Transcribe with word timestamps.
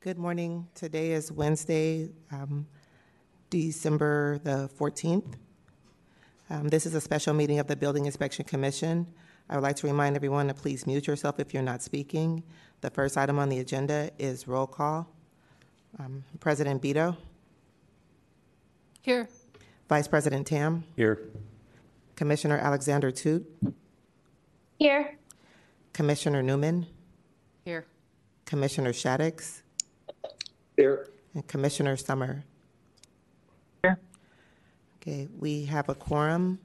Good 0.00 0.16
morning. 0.18 0.68
Today 0.74 1.10
is 1.12 1.32
Wednesday, 1.32 2.08
um, 2.30 2.66
December 3.50 4.38
the 4.44 4.70
14th. 4.78 5.34
Um, 6.50 6.68
This 6.68 6.86
is 6.86 6.94
a 6.94 7.00
special 7.00 7.34
meeting 7.34 7.58
of 7.58 7.66
the 7.66 7.74
Building 7.76 8.06
Inspection 8.06 8.44
Commission. 8.44 9.06
I 9.50 9.56
would 9.56 9.62
like 9.62 9.76
to 9.76 9.86
remind 9.88 10.14
everyone 10.14 10.46
to 10.48 10.54
please 10.54 10.86
mute 10.86 11.06
yourself 11.06 11.40
if 11.40 11.52
you're 11.52 11.62
not 11.64 11.82
speaking. 11.82 12.44
The 12.80 12.90
first 12.90 13.16
item 13.18 13.38
on 13.38 13.48
the 13.48 13.58
agenda 13.58 14.10
is 14.18 14.46
roll 14.46 14.66
call. 14.68 15.08
Um, 15.98 16.22
President 16.38 16.80
Bito, 16.82 17.16
Here. 19.02 19.28
Vice 19.88 20.06
President 20.06 20.46
Tam, 20.46 20.84
Here. 20.96 21.18
Commissioner 22.14 22.58
Alexander 22.58 23.10
Tut, 23.10 23.44
Here. 24.78 25.16
Commissioner 25.92 26.42
Neumann, 26.42 26.86
Here. 27.64 27.86
Commissioner 28.44 28.92
Shaddix, 28.92 29.62
Here. 30.78 31.08
and 31.34 31.44
Commissioner 31.48 31.96
Sommer. 31.96 32.44
Here. 33.82 33.98
Okay, 35.02 35.26
we 35.36 35.64
have 35.64 35.88
a 35.88 35.94
quorum, 35.96 36.60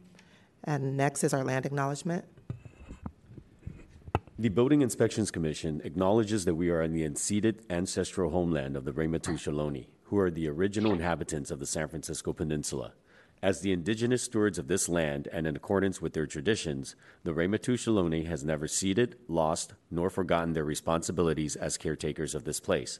and 0.64 0.96
next 0.96 1.24
is 1.24 1.34
our 1.34 1.44
land 1.44 1.66
acknowledgement. 1.66 2.24
The 4.38 4.50
Building 4.50 4.84
Inspections 4.84 5.32
Commission 5.32 5.82
acknowledges 5.84 6.46
that 6.46 6.54
we 6.54 6.70
are 6.70 6.84
in 6.84 6.94
the 6.94 7.04
unceded 7.04 7.62
ancestral 7.72 8.30
homeland 8.30 8.78
of 8.78 8.86
the 8.86 8.92
Ramaytush 8.92 9.52
Ohlone, 9.52 9.88
who 10.04 10.20
are 10.20 10.30
the 10.30 10.48
original 10.48 10.94
inhabitants 10.94 11.50
of 11.50 11.58
the 11.58 11.66
San 11.66 11.88
Francisco 11.88 12.34
Peninsula. 12.34 12.94
As 13.42 13.62
the 13.62 13.72
indigenous 13.72 14.22
stewards 14.22 14.60
of 14.60 14.68
this 14.68 14.88
land 14.88 15.28
and 15.32 15.48
in 15.48 15.56
accordance 15.56 16.04
with 16.04 16.14
their 16.14 16.28
traditions, 16.28 16.96
the 17.24 17.34
Ramaytush 17.34 17.88
Ohlone 17.88 18.28
has 18.28 18.44
never 18.44 18.68
ceded, 18.68 19.16
lost, 19.28 19.74
nor 19.90 20.12
forgotten 20.12 20.54
their 20.54 20.64
responsibilities 20.64 21.56
as 21.56 21.78
caretakers 21.80 22.36
of 22.36 22.44
this 22.44 22.60
place, 22.60 23.00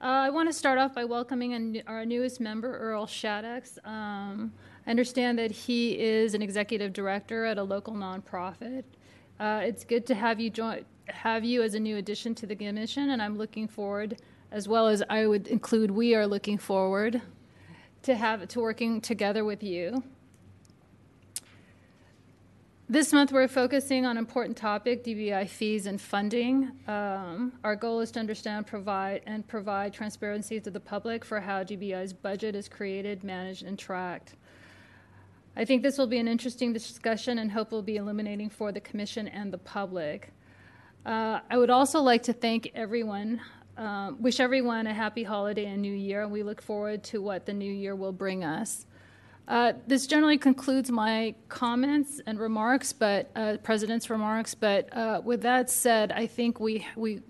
Uh, 0.00 0.04
I 0.26 0.30
want 0.30 0.48
to 0.48 0.52
start 0.52 0.78
off 0.78 0.94
by 0.94 1.04
welcoming 1.04 1.54
an- 1.54 1.82
our 1.86 2.04
newest 2.04 2.40
member, 2.40 2.76
Earl 2.76 3.06
Shaddix. 3.06 3.78
Um, 3.86 4.52
I 4.86 4.90
understand 4.90 5.38
that 5.38 5.50
he 5.50 5.98
is 5.98 6.34
an 6.34 6.42
executive 6.42 6.92
director 6.92 7.44
at 7.44 7.58
a 7.58 7.62
local 7.62 7.94
nonprofit. 7.94 8.84
Uh, 9.38 9.60
it's 9.62 9.84
good 9.84 10.06
to 10.06 10.14
have 10.14 10.40
you 10.40 10.50
join, 10.50 10.84
have 11.06 11.44
you 11.44 11.62
as 11.62 11.74
a 11.74 11.80
new 11.80 11.96
addition 11.96 12.34
to 12.36 12.46
the 12.46 12.56
commission, 12.56 13.10
and 13.10 13.22
I'm 13.22 13.36
looking 13.36 13.68
forward, 13.68 14.20
as 14.50 14.68
well 14.68 14.88
as 14.88 15.02
I 15.08 15.26
would 15.26 15.48
include, 15.48 15.90
we 15.90 16.14
are 16.14 16.26
looking 16.26 16.58
forward 16.58 17.22
to 18.02 18.14
have 18.16 18.46
to 18.48 18.60
working 18.60 19.00
together 19.00 19.44
with 19.44 19.62
you. 19.62 20.02
This 22.88 23.12
month, 23.12 23.32
we're 23.32 23.48
focusing 23.48 24.04
on 24.04 24.18
important 24.18 24.56
topic, 24.56 25.02
DBI 25.02 25.48
fees 25.48 25.86
and 25.86 25.98
funding. 25.98 26.72
Um, 26.86 27.52
our 27.64 27.74
goal 27.74 28.00
is 28.00 28.10
to 28.10 28.20
understand, 28.20 28.66
provide, 28.66 29.22
and 29.26 29.46
provide 29.46 29.94
transparency 29.94 30.60
to 30.60 30.70
the 30.70 30.80
public 30.80 31.24
for 31.24 31.40
how 31.40 31.62
DBI's 31.62 32.12
budget 32.12 32.54
is 32.54 32.68
created, 32.68 33.24
managed, 33.24 33.62
and 33.62 33.78
tracked. 33.78 34.34
I 35.56 35.64
think 35.64 35.82
this 35.82 35.98
will 35.98 36.06
be 36.06 36.18
an 36.18 36.28
interesting 36.28 36.72
discussion 36.72 37.38
and 37.38 37.50
hope 37.50 37.72
will 37.72 37.82
be 37.82 37.96
illuminating 37.96 38.48
for 38.48 38.72
the 38.72 38.80
commission 38.80 39.28
and 39.28 39.52
the 39.52 39.58
public. 39.58 40.32
Uh, 41.04 41.40
I 41.50 41.58
would 41.58 41.70
also 41.70 42.00
like 42.00 42.22
to 42.24 42.32
thank 42.32 42.70
everyone, 42.74 43.40
um, 43.76 44.22
wish 44.22 44.40
everyone 44.40 44.86
a 44.86 44.94
happy 44.94 45.24
holiday 45.24 45.66
and 45.66 45.82
new 45.82 45.92
year, 45.92 46.22
and 46.22 46.32
we 46.32 46.42
look 46.42 46.62
forward 46.62 47.04
to 47.04 47.20
what 47.20 47.44
the 47.44 47.52
new 47.52 47.72
year 47.72 47.94
will 47.94 48.12
bring 48.12 48.44
us. 48.44 48.86
Uh, 49.48 49.72
this 49.86 50.06
generally 50.06 50.38
concludes 50.38 50.90
my 50.90 51.34
comments 51.48 52.20
and 52.26 52.38
remarks, 52.38 52.92
but 52.92 53.30
uh, 53.34 53.56
president's 53.62 54.08
remarks. 54.08 54.54
But 54.54 54.96
uh, 54.96 55.20
with 55.24 55.42
that 55.42 55.68
said, 55.68 56.12
I 56.12 56.26
think 56.28 56.60
we 56.60 56.86
we 56.96 57.20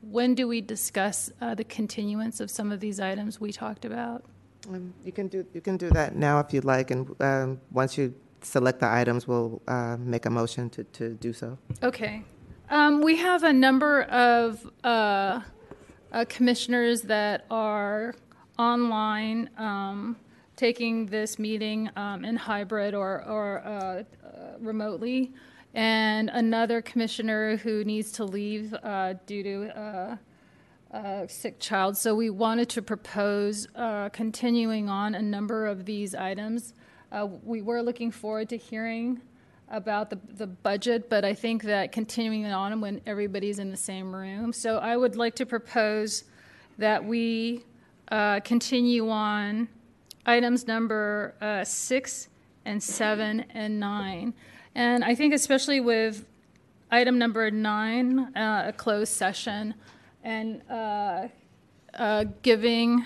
when 0.00 0.34
do 0.34 0.48
we 0.48 0.62
discuss 0.62 1.30
uh, 1.42 1.54
the 1.54 1.64
continuance 1.64 2.40
of 2.40 2.50
some 2.50 2.72
of 2.72 2.80
these 2.80 2.98
items 2.98 3.38
we 3.38 3.52
talked 3.52 3.84
about? 3.84 4.24
Um, 4.68 4.94
You 5.04 5.12
can 5.12 5.28
do, 5.28 5.44
you 5.54 5.60
can 5.60 5.76
do 5.76 5.90
that 5.90 6.14
now 6.16 6.40
if 6.40 6.52
you'd 6.52 6.64
like, 6.64 6.90
and 6.90 7.08
um, 7.20 7.60
once 7.70 7.96
you 7.96 8.14
select 8.42 8.80
the 8.80 8.90
items, 8.90 9.26
we'll 9.26 9.60
uh, 9.66 9.96
make 9.98 10.26
a 10.26 10.30
motion 10.30 10.70
to, 10.70 10.84
to 10.84 11.14
do 11.14 11.32
so. 11.32 11.58
Okay. 11.82 12.22
Um, 12.70 13.00
we 13.00 13.16
have 13.16 13.44
a 13.44 13.52
number 13.52 14.02
of 14.02 14.70
uh, 14.84 15.40
uh, 16.12 16.24
commissioners 16.28 17.02
that 17.02 17.46
are 17.50 18.14
online 18.58 19.48
um, 19.56 20.16
taking 20.56 21.06
this 21.06 21.38
meeting 21.38 21.88
um, 21.96 22.24
in 22.24 22.36
hybrid 22.36 22.94
or, 22.94 23.24
or 23.26 23.62
uh, 23.64 23.70
uh, 23.70 24.02
remotely, 24.60 25.32
and 25.74 26.28
another 26.30 26.82
commissioner 26.82 27.56
who 27.56 27.84
needs 27.84 28.12
to 28.12 28.24
leave 28.24 28.74
uh, 28.74 29.14
due 29.26 29.42
to 29.42 30.18
uh, 30.92 31.26
sick 31.26 31.58
child. 31.60 31.96
So 31.96 32.14
we 32.14 32.30
wanted 32.30 32.68
to 32.70 32.82
propose 32.82 33.68
uh, 33.74 34.08
continuing 34.10 34.88
on 34.88 35.14
a 35.14 35.22
number 35.22 35.66
of 35.66 35.84
these 35.84 36.14
items. 36.14 36.74
Uh, 37.12 37.28
we 37.44 37.62
were 37.62 37.82
looking 37.82 38.10
forward 38.10 38.48
to 38.50 38.56
hearing 38.56 39.20
about 39.70 40.08
the, 40.08 40.18
the 40.36 40.46
budget, 40.46 41.10
but 41.10 41.24
I 41.24 41.34
think 41.34 41.62
that 41.64 41.92
continuing 41.92 42.46
on 42.46 42.80
when 42.80 43.00
everybody's 43.06 43.58
in 43.58 43.70
the 43.70 43.76
same 43.76 44.14
room. 44.14 44.52
So 44.52 44.78
I 44.78 44.96
would 44.96 45.16
like 45.16 45.34
to 45.36 45.46
propose 45.46 46.24
that 46.78 47.04
we 47.04 47.64
uh, 48.10 48.40
continue 48.40 49.10
on 49.10 49.68
items 50.24 50.66
number 50.66 51.34
uh, 51.40 51.64
six 51.64 52.28
and 52.64 52.82
seven 52.82 53.44
and 53.50 53.78
nine. 53.78 54.32
And 54.74 55.04
I 55.04 55.14
think 55.14 55.34
especially 55.34 55.80
with 55.80 56.24
item 56.90 57.18
number 57.18 57.50
nine, 57.50 58.34
uh, 58.36 58.64
a 58.68 58.72
closed 58.72 59.12
session, 59.12 59.74
and 60.22 60.62
uh, 60.70 61.28
uh, 61.94 62.24
giving 62.42 63.04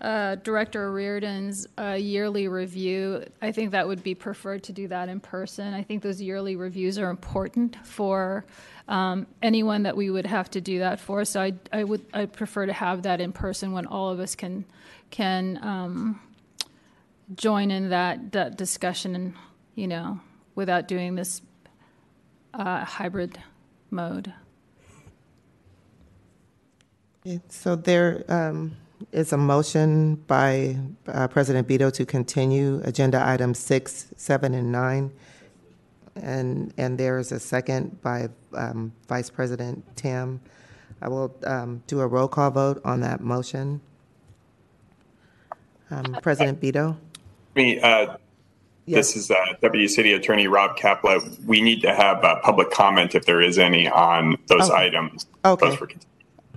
uh, 0.00 0.34
Director 0.36 0.92
Riordan's 0.92 1.66
uh, 1.78 1.96
yearly 1.98 2.48
review, 2.48 3.24
I 3.40 3.52
think 3.52 3.70
that 3.70 3.86
would 3.86 4.02
be 4.02 4.14
preferred 4.14 4.62
to 4.64 4.72
do 4.72 4.88
that 4.88 5.08
in 5.08 5.20
person. 5.20 5.72
I 5.72 5.82
think 5.82 6.02
those 6.02 6.20
yearly 6.20 6.54
reviews 6.56 6.98
are 6.98 7.08
important 7.08 7.76
for 7.84 8.44
um, 8.88 9.26
anyone 9.42 9.84
that 9.84 9.96
we 9.96 10.10
would 10.10 10.26
have 10.26 10.50
to 10.50 10.60
do 10.60 10.80
that 10.80 11.00
for. 11.00 11.24
So 11.24 11.40
I, 11.40 11.54
I 11.72 11.84
would 11.84 12.04
I 12.12 12.26
prefer 12.26 12.66
to 12.66 12.72
have 12.72 13.02
that 13.02 13.20
in 13.20 13.32
person 13.32 13.72
when 13.72 13.86
all 13.86 14.10
of 14.10 14.20
us 14.20 14.34
can 14.34 14.64
can 15.10 15.58
um, 15.62 16.20
join 17.34 17.70
in 17.70 17.88
that 17.90 18.32
that 18.32 18.56
discussion 18.56 19.14
and 19.14 19.34
you 19.74 19.88
know 19.88 20.20
without 20.54 20.88
doing 20.88 21.14
this 21.14 21.40
uh, 22.54 22.84
hybrid 22.84 23.38
mode. 23.90 24.32
Okay, 27.26 27.40
So 27.48 27.74
there 27.74 28.24
um, 28.28 28.76
is 29.10 29.32
a 29.32 29.36
motion 29.36 30.14
by 30.28 30.76
uh, 31.08 31.26
President 31.26 31.66
Bito 31.66 31.92
to 31.92 32.06
continue 32.06 32.80
agenda 32.84 33.20
items 33.26 33.58
six, 33.58 34.06
seven, 34.16 34.54
and 34.54 34.70
nine. 34.70 35.10
And, 36.14 36.72
and 36.78 36.96
there 36.96 37.18
is 37.18 37.32
a 37.32 37.40
second 37.40 38.00
by 38.00 38.28
um, 38.54 38.92
Vice 39.08 39.28
President 39.28 39.84
Tam. 39.96 40.40
I 41.02 41.08
will 41.08 41.34
um, 41.44 41.82
do 41.88 42.00
a 42.00 42.06
roll 42.06 42.28
call 42.28 42.52
vote 42.52 42.80
on 42.84 43.00
that 43.00 43.20
motion. 43.20 43.80
Um, 45.90 46.16
President 46.22 46.60
Bito? 46.60 46.96
Me, 47.56 47.80
uh, 47.80 48.16
Yes. 48.88 49.14
this 49.14 49.24
is 49.24 49.30
uh, 49.32 49.34
Deputy 49.60 49.88
City 49.88 50.12
Attorney 50.12 50.46
Robb 50.46 50.76
Kapla. 50.76 51.44
We 51.44 51.60
need 51.60 51.82
to 51.82 51.92
have 51.92 52.22
uh, 52.22 52.38
public 52.40 52.70
comment 52.70 53.16
if 53.16 53.26
there 53.26 53.40
is 53.40 53.58
any 53.58 53.88
on 53.88 54.36
those 54.46 54.70
Okay. 54.70 54.86
items. 54.86 55.26
Okay. 55.44 55.70
Those 55.70 55.76
for- 55.76 55.88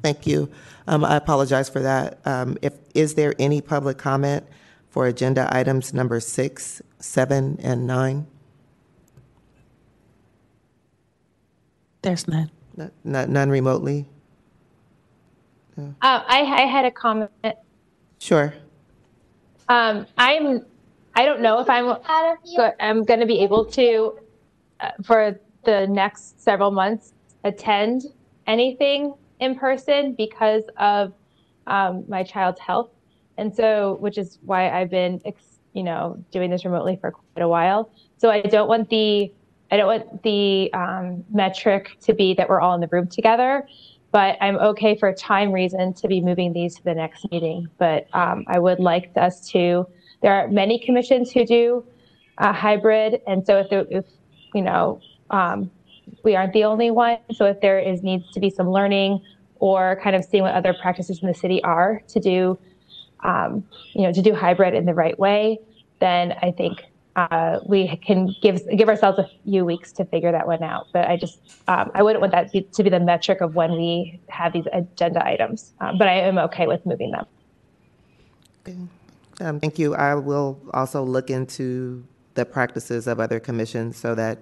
Thank 0.02 0.26
you. 0.26 0.50
Um, 0.88 1.04
I 1.04 1.16
apologize 1.18 1.70
for 1.70 1.82
that. 1.82 2.20
Um, 2.26 2.58
if, 2.62 2.74
is 2.96 3.16
there 3.16 3.34
any 3.40 3.62
public 3.62 3.98
comment 3.98 4.46
for 4.90 5.08
agenda 5.08 5.48
items 5.56 5.94
number 5.94 6.20
six, 6.20 6.82
seven, 7.00 7.60
and 7.62 7.86
nine? 7.86 8.26
There's 12.02 12.28
none. 12.28 12.50
N- 12.78 12.92
n- 13.06 13.32
None 13.34 13.50
remotely? 13.50 14.06
Uh, 15.78 15.92
I, 16.02 16.42
I 16.42 16.62
had 16.66 16.86
a 16.86 16.92
comment. 16.92 17.32
Sure. 18.20 18.54
Um, 19.70 20.06
I'm, 20.18 20.66
I 21.16 21.26
don't 21.26 21.42
know 21.42 21.60
if 21.60 21.70
I'm, 21.70 21.86
go- 22.58 22.74
I'm 22.80 23.04
going 23.04 23.20
to 23.20 23.26
be 23.26 23.42
able 23.42 23.66
to, 23.66 24.18
uh, 24.80 24.92
for 25.04 25.40
the 25.66 25.88
next 25.88 26.42
several 26.42 26.72
months, 26.72 27.14
attend 27.44 28.04
anything 28.48 29.14
in 29.40 29.56
person 29.56 30.14
because 30.18 30.64
of 30.78 31.14
um, 31.68 32.04
my 32.08 32.24
child's 32.24 32.60
health. 32.60 32.90
And 33.38 33.56
so, 33.56 33.98
which 34.02 34.18
is 34.18 34.40
why 34.44 34.70
I've 34.70 34.90
been, 34.90 35.22
you 35.74 35.84
know, 35.84 36.22
doing 36.32 36.50
this 36.50 36.66
remotely 36.66 36.98
for 37.00 37.12
quite 37.12 37.44
a 37.44 37.48
while. 37.48 37.90
So 38.18 38.30
I 38.30 38.42
don't 38.42 38.68
want 38.68 38.90
the, 38.90 39.32
I 39.72 39.78
don't 39.78 39.88
want 39.88 40.24
the 40.24 40.74
um, 40.74 41.24
metric 41.32 41.98
to 42.02 42.14
be 42.14 42.34
that 42.34 42.50
we're 42.50 42.60
all 42.60 42.74
in 42.76 42.82
the 42.82 42.90
room 42.92 43.08
together. 43.08 43.66
but 44.12 44.38
I'm 44.42 44.58
okay 44.58 44.98
for 44.98 45.14
time 45.14 45.52
reason 45.52 45.94
to 45.94 46.08
be 46.08 46.22
moving 46.22 46.54
these 46.54 46.76
to 46.76 46.84
the 46.84 46.96
next 46.96 47.30
meeting. 47.32 47.68
But 47.78 48.08
um, 48.14 48.44
I 48.48 48.60
would 48.60 48.80
like 48.80 49.12
us 49.16 49.48
to. 49.52 49.88
There 50.22 50.34
are 50.34 50.48
many 50.48 50.80
commissions 50.80 51.32
who 51.32 51.46
do 51.46 51.86
a 52.40 52.52
hybrid, 52.52 53.22
and 53.28 53.46
so 53.46 53.60
if, 53.60 53.68
if 53.72 54.06
you 54.54 54.62
know, 54.62 55.00
um, 55.30 55.70
we 56.24 56.36
aren't 56.36 56.54
the 56.54 56.64
only 56.64 56.92
one. 56.92 57.18
So 57.34 57.46
if 57.46 57.62
there 57.62 57.80
is 57.80 58.04
needs 58.04 58.30
to 58.32 58.40
be 58.40 58.50
some 58.50 58.70
learning 58.70 59.22
or 59.60 60.00
kind 60.04 60.16
of 60.16 60.24
seeing 60.24 60.44
what 60.44 60.54
other 60.54 60.74
practices 60.74 61.22
in 61.22 61.28
the 61.28 61.34
city 61.34 61.62
are 61.64 62.02
to 62.08 62.20
do, 62.20 62.58
um, 63.22 63.64
you 63.94 64.04
know, 64.04 64.14
to 64.14 64.22
do 64.22 64.34
hybrid 64.34 64.74
in 64.74 64.86
the 64.86 64.94
right 64.94 65.18
way, 65.20 65.60
then 66.00 66.34
I 66.42 66.52
think 66.52 66.86
uh, 67.16 67.60
we 67.66 67.98
can 67.98 68.34
give 68.42 68.62
give 68.78 68.88
ourselves 68.88 69.20
a 69.20 69.30
few 69.44 69.66
weeks 69.66 69.92
to 69.94 70.06
figure 70.06 70.32
that 70.32 70.48
one 70.48 70.64
out. 70.64 70.88
But 70.94 71.08
I 71.10 71.18
just 71.18 71.40
um, 71.68 71.92
I 71.94 72.04
wouldn't 72.04 72.22
want 72.22 72.32
that 72.32 72.52
be, 72.52 72.62
to 72.62 72.84
be 72.84 72.90
the 72.90 73.00
metric 73.00 73.42
of 73.42 73.56
when 73.56 73.74
we 73.74 74.20
have 74.30 74.54
these 74.54 74.68
agenda 74.72 75.26
items. 75.26 75.74
Um, 75.82 75.98
but 75.98 76.08
I 76.08 76.14
am 76.14 76.38
okay 76.38 76.68
with 76.68 76.86
moving 76.86 77.12
them. 77.12 77.26
Um, 79.42 79.60
Thank 79.60 79.80
you. 79.80 79.96
I 79.96 80.16
will 80.16 80.60
also 80.74 81.04
look 81.04 81.30
into 81.30 82.04
the 82.36 82.46
practices 82.46 83.08
of 83.08 83.20
other 83.20 83.40
commissions 83.40 83.98
so 83.98 84.16
that 84.16 84.38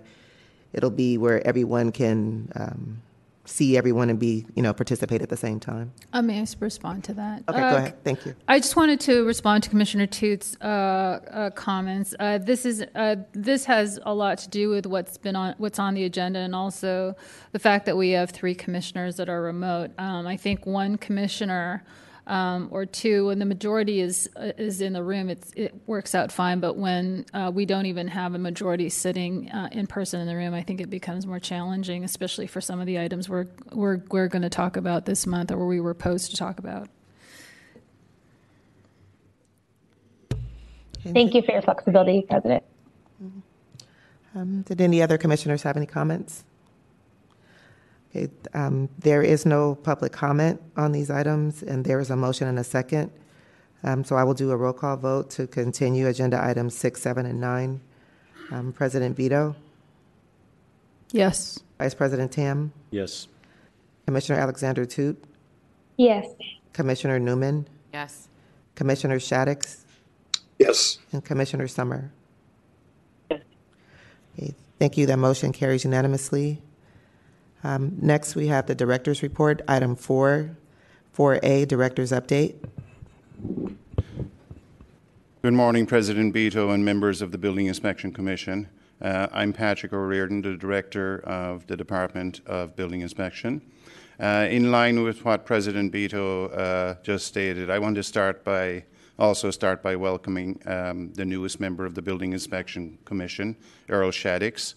it'll 0.74 0.90
be 0.90 1.18
where 1.18 1.46
everyone 1.46 1.92
can 1.92 2.52
um, 2.56 3.02
see 3.48 3.78
everyone 3.78 4.10
and 4.10 4.19
be, 4.19 4.46
you 4.56 4.62
know, 4.62 4.74
participate 4.74 5.22
at 5.22 5.30
the 5.30 5.38
same 5.38 5.60
time. 5.60 5.92
I 6.14 6.22
may 6.22 6.46
respond 6.60 7.04
to 7.06 7.14
that? 7.16 7.44
Okay, 7.48 7.62
Uh, 7.62 7.72
go 7.72 7.78
ahead. 7.78 8.04
Thank 8.04 8.25
you. 8.25 8.36
I 8.48 8.60
just 8.60 8.75
wanted 8.75 9.00
to 9.02 9.24
respond 9.24 9.64
to 9.64 9.69
Commissioner 9.69 10.06
Tut's 10.06 10.58
uh, 10.62 10.66
uh, 10.66 11.50
comments. 11.52 12.14
Uh, 12.19 12.38
this 12.38 12.66
is 12.66 12.84
uh, 12.96 13.16
this 13.34 13.66
has 13.66 14.00
a 14.04 14.14
lot 14.14 14.38
to 14.40 14.50
do 14.50 14.69
with 14.69 14.86
what's 14.86 15.18
been 15.18 15.36
on 15.36 15.56
what's 15.58 15.80
on 15.80 15.94
the 15.94 16.04
agenda, 16.04 16.40
and 16.40 16.54
also 16.54 17.16
the 17.52 17.60
fact 17.60 17.86
that 17.86 17.96
we 17.98 18.12
have 18.12 18.31
three 18.31 18.56
commissioners 18.56 19.16
that 19.16 19.30
are 19.30 19.42
remote. 19.42 19.92
Um, 19.98 20.28
I 20.28 20.38
think 20.38 20.66
one 20.66 20.98
commissioner 20.98 21.84
um, 22.28 22.68
or 22.72 22.86
two, 22.86 23.28
when 23.28 23.40
the 23.40 23.46
majority 23.46 24.02
is 24.02 24.30
uh, 24.36 24.52
is 24.58 24.82
in 24.82 24.94
the 24.94 25.04
room, 25.04 25.30
it's, 25.30 25.52
it 25.56 25.74
works 25.88 26.14
out 26.14 26.32
fine. 26.32 26.60
But 26.60 26.76
when 26.76 27.26
uh, 27.34 27.52
we 27.54 27.66
don't 27.66 27.86
even 27.86 28.08
have 28.10 28.36
a 28.36 28.38
majority 28.38 28.90
sitting 28.90 29.50
uh, 29.50 29.70
in 29.72 29.88
person 29.88 30.20
in 30.20 30.28
the 30.28 30.36
room, 30.36 30.54
I 30.54 30.62
think 30.62 30.82
it 30.82 30.90
becomes 30.90 31.26
more 31.26 31.40
challenging, 31.40 32.04
especially 32.04 32.46
for 32.46 32.62
some 32.62 32.80
of 32.80 32.86
the 32.86 33.00
items 33.00 33.30
we're 33.30 33.48
we're, 33.72 34.02
we're 34.12 34.28
going 34.28 34.42
to 34.42 34.50
talk 34.50 34.78
about 34.78 35.06
this 35.06 35.26
month, 35.26 35.52
or 35.52 35.66
we 35.66 35.80
were 35.80 35.94
posed 35.94 36.32
to 36.32 36.38
talk 36.38 36.60
about. 36.60 36.90
Thank 41.04 41.34
you 41.34 41.42
for 41.42 41.54
your 41.54 41.62
flexibility, 41.62 42.26
President. 42.28 42.64
Um, 44.36 44.64
Did 44.64 44.82
any 44.82 45.02
other 45.02 45.18
commissioners 45.18 45.64
have 45.64 45.78
any 45.78 45.86
comments? 45.86 46.44
Okay, 48.18 48.31
um, 48.54 48.90
there 49.00 49.22
is 49.22 49.46
no 49.46 49.75
public 49.75 50.12
comment 50.12 50.60
on 50.75 50.92
these 50.92 51.12
items, 51.12 51.62
and 51.62 51.86
there 51.86 52.00
is 52.00 52.10
a 52.10 52.16
motion 52.16 52.48
and 52.48 52.58
a 52.58 52.64
second. 52.64 53.12
Um, 53.84 54.04
So 54.04 54.16
I 54.16 54.24
will 54.24 54.34
do 54.34 54.50
a 54.52 54.58
roll 54.58 54.74
call 54.74 54.98
vote 54.98 55.30
to 55.31 55.46
continue 55.46 56.08
agenda 56.08 56.44
items 56.44 56.75
six, 56.75 57.02
seven, 57.02 57.25
and 57.28 57.40
nine. 57.40 57.80
Um, 58.50 58.72
President 58.74 59.16
Bito, 59.18 59.56
Yes. 61.12 61.60
Vice 61.78 61.94
President 61.94 62.31
Tam, 62.31 62.72
Yes. 62.92 63.28
Commissioner 64.08 64.40
Alexander 64.40 64.86
Tut, 64.86 65.18
Yes. 65.98 66.25
Commissioner 66.74 67.19
Neumann, 67.19 67.68
Yes. 67.94 68.30
Commissioner 68.75 69.19
Shaddix, 69.19 69.84
Yes. 70.57 70.97
and 71.12 71.24
Commissioner 71.24 71.68
Sommer. 71.68 72.12
Okay, 73.31 73.44
Thank 74.80 74.97
you. 74.97 75.06
That 75.07 75.18
motion 75.18 75.52
carries 75.52 75.83
unanimously. 75.83 76.62
Um, 77.68 77.97
Next, 78.02 78.33
we 78.33 78.47
have 78.47 78.66
the 78.68 78.76
Director's 78.76 79.21
Report, 79.21 79.62
item 79.68 79.97
four, 79.97 80.56
4A, 81.14 81.68
Director's 81.68 82.14
Update. 82.14 82.56
Good 85.42 85.54
morning, 85.54 85.86
President 85.86 86.33
Bito 86.33 86.74
and 86.74 86.86
members 86.86 87.21
of 87.21 87.33
the 87.33 87.38
Building 87.38 87.66
Inspection 87.66 88.14
Commission. 88.14 88.69
Uh, 89.02 89.28
I'm 89.33 89.52
Patrick 89.52 89.92
O'Riordan, 89.92 90.44
the 90.44 90.56
Director 90.56 91.19
of 91.26 91.68
the 91.68 91.76
Department 91.76 92.40
of 92.45 92.74
Building 92.78 93.02
Inspection. 93.02 93.62
Uh, 94.18 94.47
in 94.50 94.71
line 94.71 95.04
with 95.04 95.26
what 95.26 95.45
President 95.45 95.92
Bito 95.92 96.57
uh, 96.57 96.95
just 97.04 97.28
stated, 97.28 97.69
I 97.69 97.80
want 97.80 97.97
to 97.97 98.04
start 98.04 98.45
by 98.45 98.86
also 99.19 99.52
start 99.52 99.83
by 99.83 99.95
welcoming 99.95 100.62
um, 100.68 101.12
the 101.14 101.26
newest 101.26 101.59
member 101.59 101.86
of 101.86 101.95
the 101.95 102.02
Building 102.02 102.31
Inspection 102.31 102.97
Commission, 103.04 103.57
Earl 103.90 104.12
Shaddix. 104.12 104.76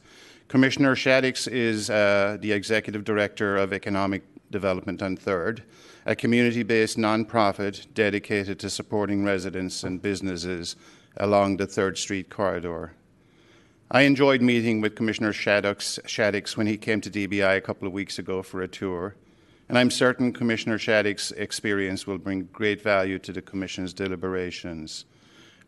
Commissioner 0.50 0.96
Shaddix 0.96 1.46
is 1.46 1.90
uh, 1.90 2.36
the 2.40 2.50
Executive 2.50 3.04
Director 3.04 3.56
of 3.56 3.72
Economic 3.72 4.24
Development 4.50 5.00
on 5.00 5.16
Third, 5.16 5.62
a 6.06 6.16
community 6.16 6.64
based 6.64 6.98
nonprofit 6.98 7.86
dedicated 7.94 8.58
to 8.58 8.68
supporting 8.68 9.22
residents 9.22 9.84
and 9.84 10.02
businesses 10.02 10.74
along 11.18 11.56
the 11.56 11.68
Third 11.68 11.96
Street 11.96 12.30
corridor. 12.30 12.94
I 13.92 14.00
enjoyed 14.00 14.42
meeting 14.42 14.80
with 14.80 14.96
Commissioner 14.96 15.32
Shaddix, 15.32 16.00
Shaddix 16.02 16.56
when 16.56 16.66
he 16.66 16.76
came 16.76 17.00
to 17.02 17.10
DBI 17.10 17.56
a 17.56 17.60
couple 17.60 17.86
of 17.86 17.94
weeks 17.94 18.18
ago 18.18 18.42
for 18.42 18.60
a 18.60 18.66
tour, 18.66 19.14
and 19.68 19.78
I'm 19.78 19.88
certain 19.88 20.32
Commissioner 20.32 20.78
Shaddix's 20.78 21.30
experience 21.30 22.08
will 22.08 22.18
bring 22.18 22.48
great 22.52 22.82
value 22.82 23.20
to 23.20 23.32
the 23.32 23.40
Commission's 23.40 23.92
deliberations. 23.92 25.04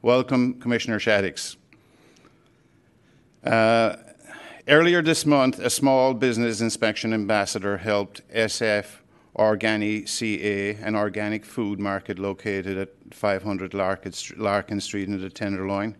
Welcome, 0.02 0.54
Commissioner 0.54 0.98
Shaddix. 0.98 1.54
Uh, 3.44 3.94
Earlier 4.68 5.02
this 5.02 5.26
month, 5.26 5.58
a 5.58 5.68
small 5.68 6.14
business 6.14 6.60
inspection 6.60 7.12
ambassador 7.12 7.78
helped 7.78 8.22
SF 8.32 8.98
Organi 9.36 10.08
CA, 10.08 10.76
an 10.76 10.94
organic 10.94 11.44
food 11.44 11.80
market 11.80 12.16
located 12.16 12.78
at 12.78 12.90
500 13.10 13.74
Larkin 13.74 14.12
St- 14.12 14.38
Larkin 14.38 14.80
Street 14.80 15.08
in 15.08 15.20
the 15.20 15.30
Tenderloin. 15.30 15.96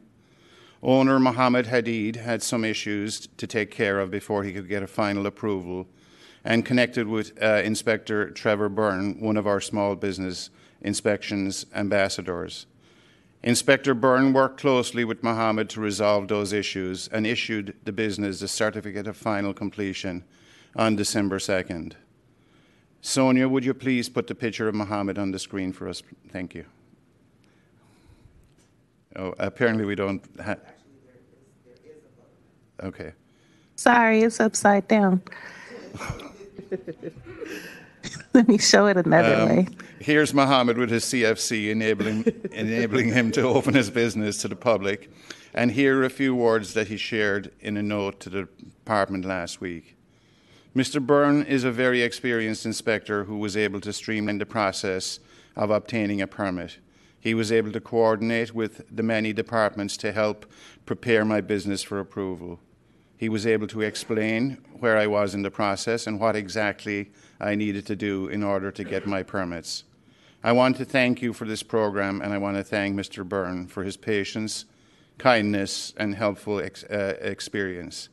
Owner 0.81 1.19
Mohammed 1.19 1.67
Hadid 1.67 2.15
had 2.15 2.41
some 2.41 2.65
issues 2.65 3.27
to 3.37 3.49
take 3.49 3.73
care 3.73 3.99
of 3.99 4.13
before 4.13 4.45
he 4.45 4.53
could 4.53 4.69
get 4.69 4.85
a 4.85 4.87
final 4.87 5.27
approval 5.27 5.89
and 6.45 6.65
connected 6.65 7.09
with 7.09 7.43
uh, 7.43 7.63
Inspector 7.65 8.31
Trevor 8.31 8.69
Byrne, 8.69 9.19
one 9.19 9.37
of 9.37 9.47
our 9.49 9.61
small 9.61 9.97
business 9.97 10.51
inspections 10.81 11.67
ambassadors. 11.75 12.67
Inspector 13.43 13.93
Byrne 13.95 14.33
worked 14.33 14.61
closely 14.61 15.05
with 15.05 15.23
Mohammed 15.25 15.69
to 15.71 15.81
resolve 15.81 16.29
those 16.29 16.53
issues 16.53 17.09
and 17.09 17.27
issued 17.27 17.75
the 17.85 17.93
business 17.93 18.41
a 18.41 18.49
certificate 18.49 19.09
of 19.09 19.17
final 19.17 19.53
completion 19.53 20.25
on 20.77 20.95
December 20.95 21.39
2nd. 21.39 21.95
Sonia, 23.01 23.49
would 23.49 23.65
you 23.65 23.75
please 23.75 24.09
put 24.09 24.29
the 24.29 24.35
picture 24.35 24.69
of 24.69 24.77
Mohammed 24.77 25.19
on 25.19 25.33
the 25.33 25.39
screen 25.41 25.73
for 25.73 25.89
us? 25.89 26.05
Thank 26.31 26.55
you. 26.55 26.65
Oh, 29.17 29.35
apparently 29.39 29.85
we 29.85 29.97
don't 29.97 30.23
have. 30.41 30.61
Okay. 32.83 33.13
Sorry, 33.75 34.23
it's 34.23 34.39
upside 34.39 34.87
down. 34.87 35.21
Let 38.35 38.49
me 38.49 38.59
show 38.59 38.87
it 38.87 38.97
another 38.97 39.35
um, 39.35 39.49
way. 39.49 39.69
Here's 40.01 40.35
Mohammed 40.35 40.79
with 40.79 40.91
his 40.91 41.05
CFC 41.05 41.71
enabling, 41.71 42.25
enabling 42.53 43.09
him 43.13 43.31
to 43.33 43.43
open 43.43 43.75
his 43.75 43.91
business 43.91 44.39
to 44.39 44.49
the 44.49 44.57
public. 44.57 45.11
And 45.55 45.71
here 45.71 46.01
are 46.01 46.05
a 46.05 46.11
few 46.11 46.35
words 46.35 46.75
that 46.75 46.89
he 46.89 46.97
shared 46.97 47.53
in 47.61 47.77
a 47.77 47.83
note 47.83 48.21
to 48.21 48.31
the 48.31 48.49
department 48.59 49.25
last 49.25 49.61
week. 49.61 49.97
Mr. 50.75 51.05
Byrne 51.05 51.43
is 51.43 51.65
a 51.65 51.71
very 51.71 52.01
experienced 52.01 52.65
inspector 52.65 53.25
who 53.25 53.37
was 53.37 53.57
able 53.57 53.81
to 53.81 53.93
streamline 53.93 54.39
the 54.39 54.47
process 54.47 55.21
of 55.55 55.71
obtaining 55.71 56.23
a 56.23 56.27
permit. 56.27 56.79
He 57.21 57.35
was 57.35 57.53
able 57.53 57.71
to 57.73 57.81
coordinate 57.81 58.55
with 58.55 58.83
the 58.91 59.03
many 59.03 59.33
departments 59.35 59.97
to 59.99 60.13
help 60.13 60.47
prepare 60.87 61.25
my 61.25 61.41
business 61.43 61.83
for 61.83 62.01
approval. 62.01 62.59
He 63.23 63.29
was 63.29 63.47
able 63.47 63.69
to 63.69 63.83
explain 63.83 64.59
where 64.81 64.99
I 64.99 65.07
was 65.07 65.33
in 65.33 65.43
the 65.43 65.51
process 65.53 66.09
and 66.09 66.19
what 66.19 66.35
exactly 66.35 67.13
I 67.39 67.55
needed 67.55 67.87
to 67.87 67.95
do 67.95 68.27
in 68.27 68.43
order 68.43 68.73
to 68.73 68.83
get 68.83 69.07
my 69.07 69.23
permits. 69.23 69.85
I 70.43 70.51
want 70.51 70.77
to 70.79 70.85
thank 70.85 71.23
you 71.23 71.33
for 71.33 71.45
this 71.45 71.63
program 71.63 72.21
and 72.21 72.33
I 72.33 72.39
want 72.39 72.57
to 72.57 72.65
thank 72.65 72.97
Mr. 72.97 73.25
Byrne 73.25 73.69
for 73.69 73.85
his 73.85 73.97
patience, 73.97 74.65
kindness, 75.19 75.95
and 75.97 76.17
helpful 76.17 76.59
ex- 76.59 76.83
uh, 76.83 77.17
experience. 77.21 78.09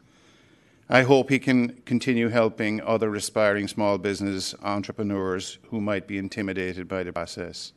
I 0.88 1.02
hope 1.02 1.32
he 1.32 1.40
can 1.40 1.82
continue 1.88 2.30
helping 2.30 2.80
other 2.82 3.16
aspiring 3.16 3.68
small 3.68 3.98
business 3.98 4.54
entrepreneurs 4.62 5.58
who 5.72 5.82
might 5.82 6.06
be 6.06 6.20
intimidated 6.20 6.88
by 6.88 7.02
the 7.02 7.12
process. 7.12 7.74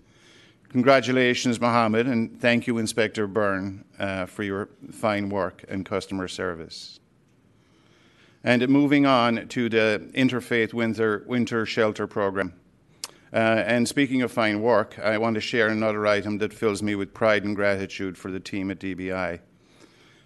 Congratulations, 0.68 1.58
Mohammed, 1.58 2.06
and 2.06 2.38
thank 2.42 2.66
you, 2.66 2.76
Inspector 2.76 3.26
Byrne, 3.28 3.86
uh, 3.98 4.26
for 4.26 4.42
your 4.42 4.68
fine 4.90 5.30
work 5.30 5.64
and 5.70 5.86
customer 5.86 6.28
service. 6.28 6.98
And 8.44 8.68
moving 8.68 9.06
on 9.06 9.46
to 9.48 9.68
the 9.68 10.10
Interfaith 10.14 10.74
Winter, 10.74 11.24
Winter 11.28 11.64
Shelter 11.64 12.08
Program. 12.08 12.54
Uh, 13.32 13.36
and 13.36 13.86
speaking 13.86 14.20
of 14.20 14.32
fine 14.32 14.60
work, 14.60 14.98
I 14.98 15.16
want 15.18 15.34
to 15.36 15.40
share 15.40 15.68
another 15.68 16.06
item 16.06 16.38
that 16.38 16.52
fills 16.52 16.82
me 16.82 16.96
with 16.96 17.14
pride 17.14 17.44
and 17.44 17.54
gratitude 17.54 18.18
for 18.18 18.32
the 18.32 18.40
team 18.40 18.70
at 18.70 18.80
DBI. 18.80 19.38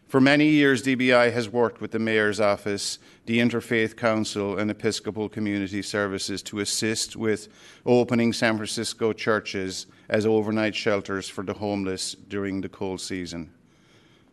For 0.08 0.20
many 0.20 0.49
years, 0.49 0.82
DBI 0.82 1.32
has 1.32 1.49
worked 1.49 1.80
with 1.80 1.90
the 1.90 1.99
Mayor's 1.99 2.40
Office, 2.40 2.99
the 3.26 3.38
Interfaith 3.38 3.96
Council, 3.96 4.56
and 4.56 4.70
Episcopal 4.70 5.28
Community 5.28 5.82
Services 5.82 6.42
to 6.44 6.61
assist 6.61 7.16
with 7.16 7.49
opening 7.85 8.32
San 8.32 8.56
Francisco 8.56 9.12
churches 9.12 9.87
as 10.08 10.25
overnight 10.25 10.75
shelters 10.75 11.28
for 11.28 11.44
the 11.44 11.54
homeless 11.54 12.14
during 12.14 12.61
the 12.61 12.68
cold 12.68 13.00
season. 13.00 13.52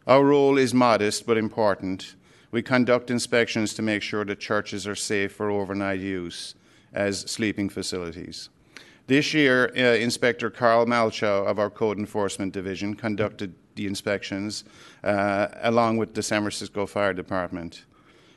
Our 0.08 0.24
role 0.24 0.58
is 0.58 0.74
modest 0.74 1.26
but 1.26 1.38
important 1.38 2.16
we 2.54 2.62
conduct 2.62 3.10
inspections 3.10 3.74
to 3.74 3.82
make 3.82 4.04
sure 4.04 4.24
that 4.24 4.40
churches 4.40 4.86
are 4.86 4.94
safe 4.96 5.32
for 5.32 5.50
overnight 5.50 6.00
use 6.00 6.54
as 6.94 7.22
sleeping 7.22 7.68
facilities. 7.68 8.50
This 9.08 9.34
year, 9.34 9.72
uh, 9.76 9.98
Inspector 9.98 10.48
Carl 10.52 10.86
Malchow 10.86 11.48
of 11.48 11.58
our 11.58 11.72
Code 11.72 11.98
Enforcement 11.98 12.54
Division 12.54 12.94
conducted 12.94 13.56
the 13.74 13.88
inspections 13.88 14.66
uh, 15.04 15.48
along 15.64 15.98
with 15.98 16.14
the 16.14 16.22
San 16.22 16.42
Francisco 16.44 16.86
Fire 16.86 17.12
Department. 17.12 17.86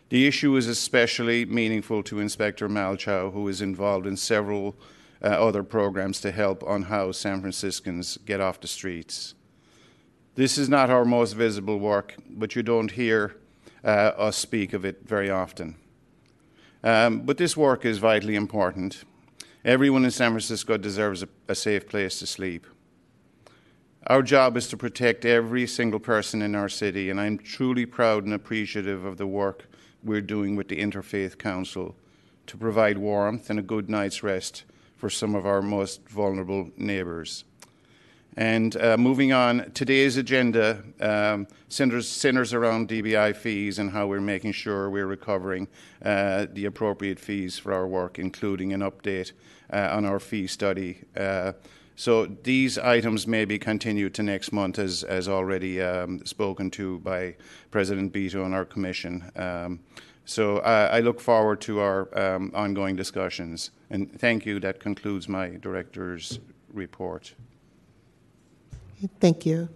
The 0.08 0.26
issue 0.26 0.56
is 0.56 0.66
especially 0.66 1.44
meaningful 1.44 2.02
to 2.04 2.18
Inspector 2.18 2.66
Malchow, 2.66 3.34
who 3.34 3.46
is 3.48 3.60
involved 3.60 4.06
in 4.06 4.16
several 4.16 4.76
uh, 5.22 5.26
other 5.26 5.62
programs 5.62 6.22
to 6.22 6.32
help 6.32 6.62
unhouse 6.62 7.16
San 7.16 7.42
Franciscans 7.42 8.16
get 8.24 8.40
off 8.40 8.60
the 8.62 8.66
streets. 8.66 9.34
This 10.36 10.56
is 10.56 10.70
not 10.70 10.88
our 10.88 11.04
most 11.04 11.34
visible 11.34 11.78
work, 11.78 12.14
but 12.30 12.56
you 12.56 12.62
don't 12.62 12.92
hear 12.92 13.36
uh, 13.86 14.12
us 14.18 14.36
speak 14.36 14.72
of 14.72 14.84
it 14.84 15.00
very 15.04 15.30
often. 15.30 15.76
Um, 16.82 17.20
but 17.20 17.38
this 17.38 17.56
work 17.56 17.84
is 17.84 17.98
vitally 17.98 18.34
important. 18.34 19.04
Everyone 19.64 20.04
in 20.04 20.10
San 20.10 20.32
Francisco 20.32 20.76
deserves 20.76 21.22
a, 21.22 21.28
a 21.48 21.54
safe 21.54 21.88
place 21.88 22.18
to 22.18 22.26
sleep. 22.26 22.66
Our 24.08 24.22
job 24.22 24.56
is 24.56 24.68
to 24.68 24.76
protect 24.76 25.24
every 25.24 25.66
single 25.66 25.98
person 25.98 26.42
in 26.42 26.54
our 26.54 26.68
city, 26.68 27.10
and 27.10 27.20
I'm 27.20 27.38
truly 27.38 27.86
proud 27.86 28.24
and 28.24 28.34
appreciative 28.34 29.04
of 29.04 29.16
the 29.16 29.26
work 29.26 29.68
we're 30.02 30.20
doing 30.20 30.54
with 30.54 30.68
the 30.68 30.80
Interfaith 30.80 31.38
Council 31.38 31.96
to 32.46 32.56
provide 32.56 32.98
warmth 32.98 33.50
and 33.50 33.58
a 33.58 33.62
good 33.62 33.90
night's 33.90 34.22
rest 34.22 34.64
for 34.96 35.10
some 35.10 35.34
of 35.34 35.44
our 35.44 35.60
most 35.60 36.08
vulnerable 36.08 36.70
neighbours. 36.76 37.44
And 38.36 38.76
uh, 38.76 38.98
moving 38.98 39.32
on, 39.32 39.70
today's 39.72 40.18
agenda 40.18 40.82
um, 41.00 41.46
centers, 41.68 42.06
centers, 42.06 42.52
around 42.52 42.88
DBI 42.88 43.34
fees 43.34 43.78
and 43.78 43.90
how 43.90 44.06
we're 44.06 44.20
making 44.20 44.52
sure 44.52 44.90
we're 44.90 45.06
recovering 45.06 45.68
uh, 46.04 46.46
the 46.52 46.66
appropriate 46.66 47.18
fees 47.18 47.58
for 47.58 47.72
our 47.72 47.86
work, 47.86 48.18
including 48.18 48.74
an 48.74 48.80
update 48.82 49.32
uh, 49.72 49.88
on 49.90 50.04
our 50.04 50.20
fee 50.20 50.46
study. 50.46 51.00
Uh, 51.16 51.52
so 51.96 52.26
these 52.26 52.76
items 52.76 53.26
may 53.26 53.46
be 53.46 53.58
continued 53.58 54.12
to 54.14 54.22
next 54.22 54.52
month, 54.52 54.78
as, 54.78 55.02
as 55.02 55.30
already 55.30 55.80
um, 55.80 56.24
spoken 56.26 56.70
to 56.72 56.98
by 56.98 57.36
President 57.70 58.12
Bito 58.12 58.44
and 58.44 58.54
our 58.54 58.66
Commission. 58.66 59.32
Um, 59.34 59.80
so 60.26 60.58
I 60.58 61.00
look 61.00 61.20
forward 61.20 61.60
to 61.62 61.78
our 61.78 62.18
um, 62.18 62.50
ongoing 62.52 62.96
discussions. 62.96 63.70
And 63.90 64.20
thank 64.20 64.44
you. 64.44 64.58
That 64.58 64.80
concludes 64.80 65.28
my 65.28 65.50
director's 65.50 66.40
report. 66.74 67.32
Thank 69.20 69.44
you. 69.44 69.68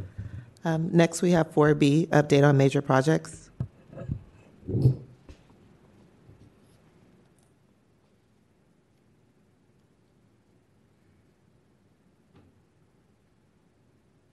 Um, 0.65 0.91
next, 0.93 1.23
we 1.23 1.33
have 1.33 1.53
4B, 1.53 2.09
update 2.09 2.47
on 2.47 2.57
major 2.57 2.83
projects. 2.83 3.51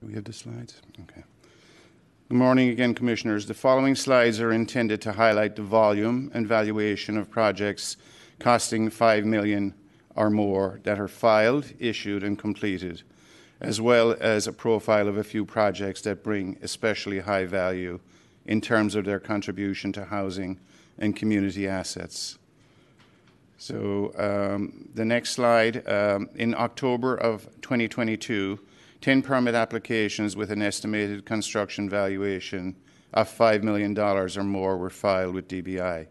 We 0.02 0.14
have 0.14 0.24
the 0.24 0.32
slides? 0.32 0.80
Okay. 1.02 1.22
Good 2.28 2.36
morning 2.36 2.70
again, 2.70 2.94
Commissioners. 2.94 3.46
The 3.46 3.54
following 3.54 3.94
slides 3.94 4.40
are 4.40 4.52
intended 4.52 5.02
to 5.02 5.12
highlight 5.12 5.56
the 5.56 5.62
volume 5.62 6.30
and 6.32 6.46
valuation 6.46 7.18
of 7.18 7.30
projects 7.30 7.96
costing 8.38 8.88
5 8.90 9.24
million 9.24 9.74
or 10.14 10.30
more 10.30 10.80
that 10.84 10.98
are 10.98 11.08
filed, 11.08 11.72
issued, 11.78 12.22
and 12.22 12.38
completed 12.38 13.02
as 13.60 13.80
well 13.80 14.16
as 14.20 14.46
a 14.46 14.52
profile 14.52 15.08
of 15.08 15.16
a 15.16 15.24
few 15.24 15.44
projects 15.44 16.02
that 16.02 16.22
bring 16.22 16.58
especially 16.62 17.20
high 17.20 17.44
value 17.44 17.98
in 18.46 18.60
terms 18.60 18.94
of 18.94 19.04
their 19.04 19.20
contribution 19.20 19.92
to 19.92 20.04
housing 20.04 20.58
and 20.98 21.16
community 21.16 21.66
assets. 21.66 22.38
So, 23.58 24.12
um, 24.16 24.88
the 24.94 25.04
next 25.04 25.30
slide. 25.30 25.86
Um, 25.88 26.28
in 26.36 26.54
October 26.54 27.16
of 27.16 27.44
2022, 27.62 28.60
10 29.00 29.22
permit 29.22 29.54
applications 29.54 30.36
with 30.36 30.50
an 30.50 30.62
estimated 30.62 31.24
construction 31.24 31.90
valuation 31.90 32.76
of 33.12 33.28
$5 33.28 33.62
million 33.62 33.98
or 33.98 34.28
more 34.44 34.76
were 34.76 34.90
filed 34.90 35.34
with 35.34 35.48
DBI. 35.48 36.06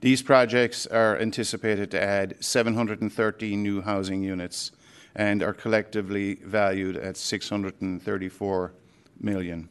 These 0.00 0.22
projects 0.22 0.86
are 0.86 1.18
anticipated 1.18 1.90
to 1.90 2.02
add 2.02 2.36
713 2.40 3.62
new 3.62 3.80
housing 3.82 4.22
units 4.22 4.72
and 5.16 5.42
are 5.42 5.54
collectively 5.54 6.34
valued 6.34 6.96
at 6.96 7.16
634 7.16 8.72
million. 9.18 9.68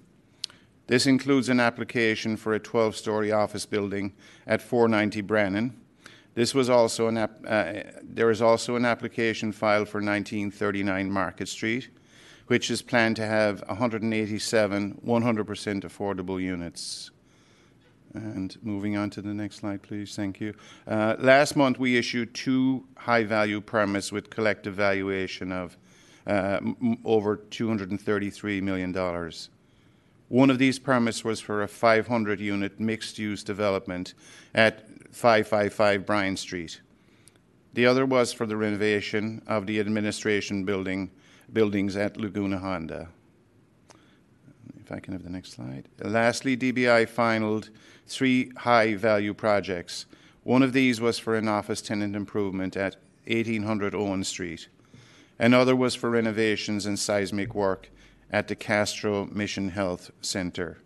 This 0.87 1.05
includes 1.05 1.49
an 1.49 1.59
application 1.59 2.35
for 2.35 2.53
a 2.53 2.59
12-story 2.59 3.31
office 3.31 3.65
building 3.65 4.13
at 4.45 4.61
490 4.61 5.21
Brannan. 5.21 5.79
This 6.33 6.53
was 6.53 6.69
also 6.69 7.07
an 7.07 7.17
uh, 7.17 7.83
there 8.03 8.29
is 8.29 8.41
also 8.41 8.75
an 8.75 8.85
application 8.85 9.51
filed 9.51 9.87
for 9.87 9.99
1939 9.99 11.09
Market 11.09 11.47
Street, 11.47 11.89
which 12.47 12.69
is 12.69 12.81
planned 12.81 13.15
to 13.15 13.25
have 13.25 13.63
187 13.67 15.01
100% 15.05 15.45
affordable 15.83 16.41
units. 16.41 17.11
And 18.15 18.57
moving 18.63 18.95
on 18.95 19.09
to 19.11 19.21
the 19.21 19.33
next 19.33 19.57
slide, 19.57 19.81
please. 19.81 20.15
Thank 20.15 20.39
you. 20.39 20.53
Uh, 20.87 21.15
last 21.19 21.55
month, 21.55 21.77
we 21.77 21.97
issued 21.97 22.33
two 22.33 22.85
high 22.95 23.23
value 23.23 23.59
permits 23.59 24.11
with 24.11 24.29
collective 24.29 24.73
valuation 24.73 25.51
of 25.51 25.77
uh, 26.25 26.59
over 27.03 27.37
$233 27.37 28.61
million. 28.61 28.93
One 30.29 30.49
of 30.49 30.57
these 30.57 30.79
permits 30.79 31.23
was 31.23 31.41
for 31.41 31.61
a 31.61 31.67
500 31.67 32.39
unit 32.39 32.79
mixed 32.79 33.19
use 33.19 33.43
development 33.43 34.13
at 34.53 34.87
555 35.13 36.05
Bryant 36.05 36.39
Street. 36.39 36.81
The 37.73 37.85
other 37.85 38.05
was 38.05 38.31
for 38.31 38.45
the 38.45 38.55
renovation 38.55 39.41
of 39.45 39.67
the 39.67 39.79
administration 39.81 40.63
building 40.63 41.11
buildings 41.51 41.95
at 41.95 42.17
Laguna 42.17 42.59
Honda. 42.59 43.09
If 44.85 44.91
I 44.91 44.99
can 44.99 45.13
have 45.13 45.23
the 45.23 45.31
next 45.31 45.53
slide. 45.53 45.89
Lastly, 45.99 46.55
DBI 46.55 47.09
finalized 47.09 47.71
three 48.05 48.51
high 48.55 48.93
value 48.93 49.33
projects. 49.33 50.05
One 50.43 50.61
of 50.61 50.73
these 50.73 51.01
was 51.01 51.17
for 51.17 51.35
an 51.35 51.47
office 51.47 51.81
tenant 51.81 52.15
improvement 52.15 52.77
at 52.77 52.97
1800 53.25 53.95
Owen 53.95 54.23
Street. 54.23 54.67
Another 55.39 55.75
was 55.75 55.95
for 55.95 56.11
renovations 56.11 56.85
and 56.85 56.99
seismic 56.99 57.55
work 57.55 57.89
at 58.29 58.47
the 58.47 58.55
Castro 58.55 59.25
Mission 59.25 59.69
Health 59.69 60.11
Center. 60.21 60.77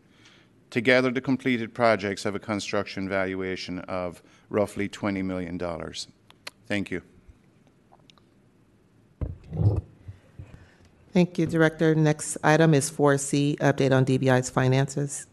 Together, 0.69 1.11
the 1.11 1.19
completed 1.19 1.73
projects 1.73 2.23
have 2.23 2.35
a 2.35 2.39
construction 2.39 3.09
valuation 3.09 3.79
of 3.79 4.23
roughly 4.49 4.87
$20 4.87 5.25
million. 5.25 5.59
Thank 6.67 6.89
you. 6.89 7.01
Thank 11.19 11.37
you, 11.37 11.45
Director. 11.45 11.93
Next 11.95 12.37
item 12.45 12.73
is 12.73 12.89
4C, 12.89 13.57
update 13.57 13.91
on 13.91 14.05
DBI's 14.05 14.49
finances. 14.49 15.27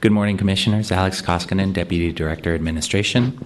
Good 0.00 0.12
morning, 0.12 0.38
Commissioners. 0.38 0.90
Alex 0.90 1.20
Koskinen, 1.20 1.74
Deputy 1.74 2.10
Director, 2.10 2.54
Administration. 2.54 3.38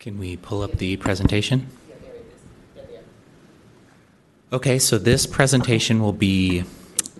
Can 0.00 0.18
we 0.18 0.36
pull 0.36 0.62
up 0.62 0.72
the 0.78 0.96
presentation? 0.96 1.68
Okay, 4.50 4.78
so 4.78 4.96
this 4.96 5.26
presentation 5.26 6.00
will 6.00 6.14
be 6.14 6.64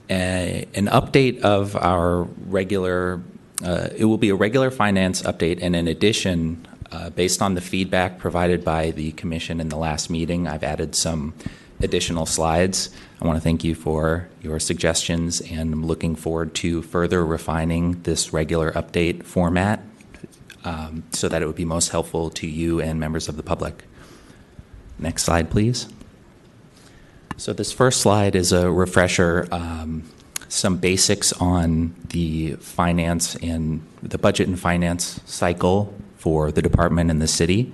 a, 0.08 0.66
an 0.72 0.86
update 0.86 1.42
of 1.42 1.76
our 1.76 2.22
regular, 2.22 3.20
uh, 3.62 3.88
it 3.94 4.06
will 4.06 4.16
be 4.16 4.30
a 4.30 4.34
regular 4.34 4.70
finance 4.70 5.20
update, 5.20 5.58
and 5.60 5.76
in 5.76 5.88
addition, 5.88 6.66
uh, 6.90 7.10
based 7.10 7.42
on 7.42 7.54
the 7.54 7.60
feedback 7.60 8.18
provided 8.18 8.64
by 8.64 8.92
the 8.92 9.12
Commission 9.12 9.60
in 9.60 9.68
the 9.68 9.76
last 9.76 10.08
meeting, 10.08 10.48
I've 10.48 10.64
added 10.64 10.94
some 10.94 11.34
additional 11.82 12.24
slides. 12.24 12.88
I 13.20 13.26
want 13.26 13.36
to 13.36 13.42
thank 13.42 13.62
you 13.62 13.74
for 13.74 14.26
your 14.40 14.58
suggestions, 14.58 15.42
and 15.42 15.74
I'm 15.74 15.84
looking 15.84 16.16
forward 16.16 16.54
to 16.54 16.80
further 16.80 17.26
refining 17.26 18.00
this 18.04 18.32
regular 18.32 18.72
update 18.72 19.24
format 19.24 19.82
um, 20.64 21.02
so 21.12 21.28
that 21.28 21.42
it 21.42 21.46
would 21.46 21.56
be 21.56 21.66
most 21.66 21.90
helpful 21.90 22.30
to 22.30 22.46
you 22.46 22.80
and 22.80 22.98
members 22.98 23.28
of 23.28 23.36
the 23.36 23.42
public. 23.42 23.84
Next 24.98 25.24
slide, 25.24 25.50
please. 25.50 25.88
So, 27.38 27.52
this 27.52 27.70
first 27.70 28.00
slide 28.00 28.34
is 28.34 28.50
a 28.50 28.68
refresher, 28.68 29.46
um, 29.52 30.02
some 30.48 30.78
basics 30.78 31.32
on 31.34 31.94
the 32.08 32.54
finance 32.54 33.36
and 33.36 33.86
the 34.02 34.18
budget 34.18 34.48
and 34.48 34.58
finance 34.58 35.20
cycle 35.24 35.94
for 36.16 36.50
the 36.50 36.60
department 36.60 37.12
and 37.12 37.22
the 37.22 37.28
city. 37.28 37.72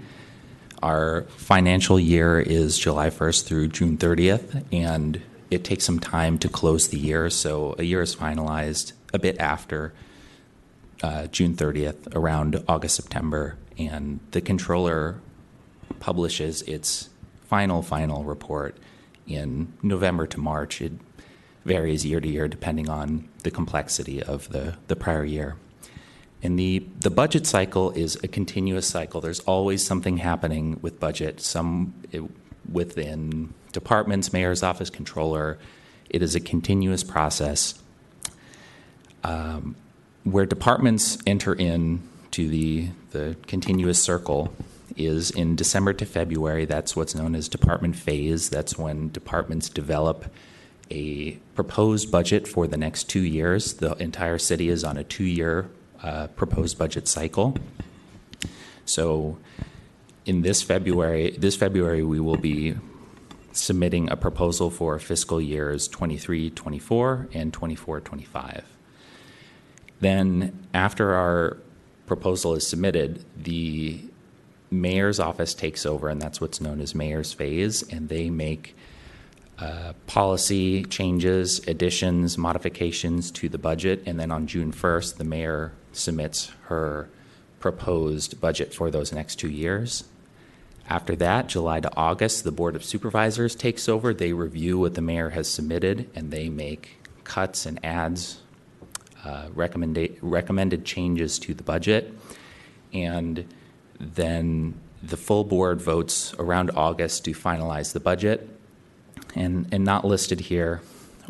Our 0.82 1.22
financial 1.38 1.98
year 1.98 2.40
is 2.40 2.78
July 2.78 3.08
1st 3.08 3.46
through 3.46 3.68
June 3.68 3.96
30th, 3.96 4.66
and 4.70 5.22
it 5.50 5.64
takes 5.64 5.84
some 5.84 5.98
time 5.98 6.36
to 6.40 6.48
close 6.50 6.88
the 6.88 6.98
year. 6.98 7.30
So, 7.30 7.74
a 7.78 7.84
year 7.84 8.02
is 8.02 8.14
finalized 8.14 8.92
a 9.14 9.18
bit 9.18 9.38
after 9.40 9.94
uh, 11.02 11.28
June 11.28 11.54
30th, 11.54 12.14
around 12.14 12.62
August, 12.68 12.96
September, 12.96 13.56
and 13.78 14.20
the 14.32 14.42
controller 14.42 15.22
publishes 16.00 16.60
its 16.62 17.08
final, 17.48 17.80
final 17.80 18.24
report 18.24 18.76
in 19.26 19.72
November 19.82 20.26
to 20.26 20.38
March. 20.38 20.80
It 20.80 20.92
varies 21.64 22.04
year 22.04 22.20
to 22.20 22.28
year 22.28 22.48
depending 22.48 22.88
on 22.88 23.28
the 23.42 23.50
complexity 23.50 24.22
of 24.22 24.48
the, 24.50 24.76
the 24.88 24.96
prior 24.96 25.24
year. 25.24 25.56
And 26.42 26.58
the, 26.58 26.86
the 27.00 27.10
budget 27.10 27.46
cycle 27.46 27.90
is 27.92 28.16
a 28.22 28.28
continuous 28.28 28.86
cycle. 28.86 29.22
There's 29.22 29.40
always 29.40 29.84
something 29.84 30.18
happening 30.18 30.78
with 30.82 31.00
budget, 31.00 31.40
some 31.40 31.94
it, 32.12 32.22
within 32.70 33.54
departments, 33.72 34.32
mayor's 34.32 34.62
office, 34.62 34.90
controller. 34.90 35.58
It 36.10 36.22
is 36.22 36.34
a 36.34 36.40
continuous 36.40 37.02
process. 37.02 37.80
Um, 39.22 39.76
where 40.24 40.44
departments 40.44 41.16
enter 41.26 41.54
into 41.54 42.48
the, 42.48 42.88
the 43.12 43.36
continuous 43.46 44.02
circle 44.02 44.54
is 44.96 45.30
in 45.30 45.56
December 45.56 45.92
to 45.94 46.06
February. 46.06 46.64
That's 46.64 46.94
what's 46.94 47.14
known 47.14 47.34
as 47.34 47.48
department 47.48 47.96
phase. 47.96 48.50
That's 48.50 48.78
when 48.78 49.10
departments 49.10 49.68
develop 49.68 50.26
a 50.90 51.32
proposed 51.54 52.10
budget 52.10 52.46
for 52.46 52.66
the 52.66 52.76
next 52.76 53.04
two 53.04 53.22
years. 53.22 53.74
The 53.74 53.92
entire 53.94 54.38
city 54.38 54.68
is 54.68 54.84
on 54.84 54.96
a 54.96 55.04
two 55.04 55.24
year 55.24 55.70
uh, 56.02 56.28
proposed 56.28 56.78
budget 56.78 57.08
cycle. 57.08 57.56
So, 58.84 59.38
in 60.26 60.42
this 60.42 60.62
February, 60.62 61.30
this 61.38 61.56
February, 61.56 62.02
we 62.02 62.20
will 62.20 62.36
be 62.36 62.74
submitting 63.52 64.10
a 64.10 64.16
proposal 64.16 64.70
for 64.70 64.98
fiscal 64.98 65.40
years 65.40 65.88
23 65.88 66.50
24 66.50 67.28
and 67.32 67.52
24 67.52 68.00
25. 68.00 68.64
Then, 70.00 70.66
after 70.74 71.14
our 71.14 71.58
proposal 72.06 72.54
is 72.54 72.66
submitted, 72.66 73.24
the 73.36 74.02
mayor's 74.74 75.18
office 75.20 75.54
takes 75.54 75.86
over, 75.86 76.08
and 76.08 76.20
that's 76.20 76.40
what's 76.40 76.60
known 76.60 76.80
as 76.80 76.94
mayor's 76.94 77.32
phase, 77.32 77.82
and 77.82 78.08
they 78.08 78.30
make 78.30 78.76
uh, 79.58 79.92
policy 80.06 80.84
changes, 80.84 81.60
additions, 81.68 82.36
modifications 82.36 83.30
to 83.30 83.48
the 83.48 83.58
budget, 83.58 84.02
and 84.04 84.18
then 84.18 84.30
on 84.30 84.46
June 84.46 84.72
1st, 84.72 85.16
the 85.16 85.24
mayor 85.24 85.72
submits 85.92 86.50
her 86.64 87.08
proposed 87.60 88.40
budget 88.40 88.74
for 88.74 88.90
those 88.90 89.12
next 89.12 89.36
two 89.36 89.48
years. 89.48 90.04
After 90.88 91.16
that, 91.16 91.46
July 91.46 91.80
to 91.80 91.90
August, 91.96 92.44
the 92.44 92.52
Board 92.52 92.76
of 92.76 92.84
Supervisors 92.84 93.54
takes 93.54 93.88
over. 93.88 94.12
They 94.12 94.32
review 94.32 94.78
what 94.78 94.94
the 94.94 95.00
mayor 95.00 95.30
has 95.30 95.48
submitted 95.48 96.10
and 96.14 96.30
they 96.30 96.50
make 96.50 96.98
cuts 97.24 97.64
and 97.64 97.82
adds, 97.82 98.40
uh, 99.24 99.48
recommended 99.54 100.84
changes 100.84 101.38
to 101.38 101.54
the 101.54 101.62
budget. 101.62 102.12
And 102.92 103.46
then 103.98 104.74
the 105.02 105.16
full 105.16 105.44
board 105.44 105.80
votes 105.80 106.34
around 106.38 106.70
August 106.74 107.24
to 107.24 107.32
finalize 107.32 107.92
the 107.92 108.00
budget. 108.00 108.48
And, 109.36 109.66
and 109.72 109.84
not 109.84 110.04
listed 110.04 110.40
here, 110.40 110.80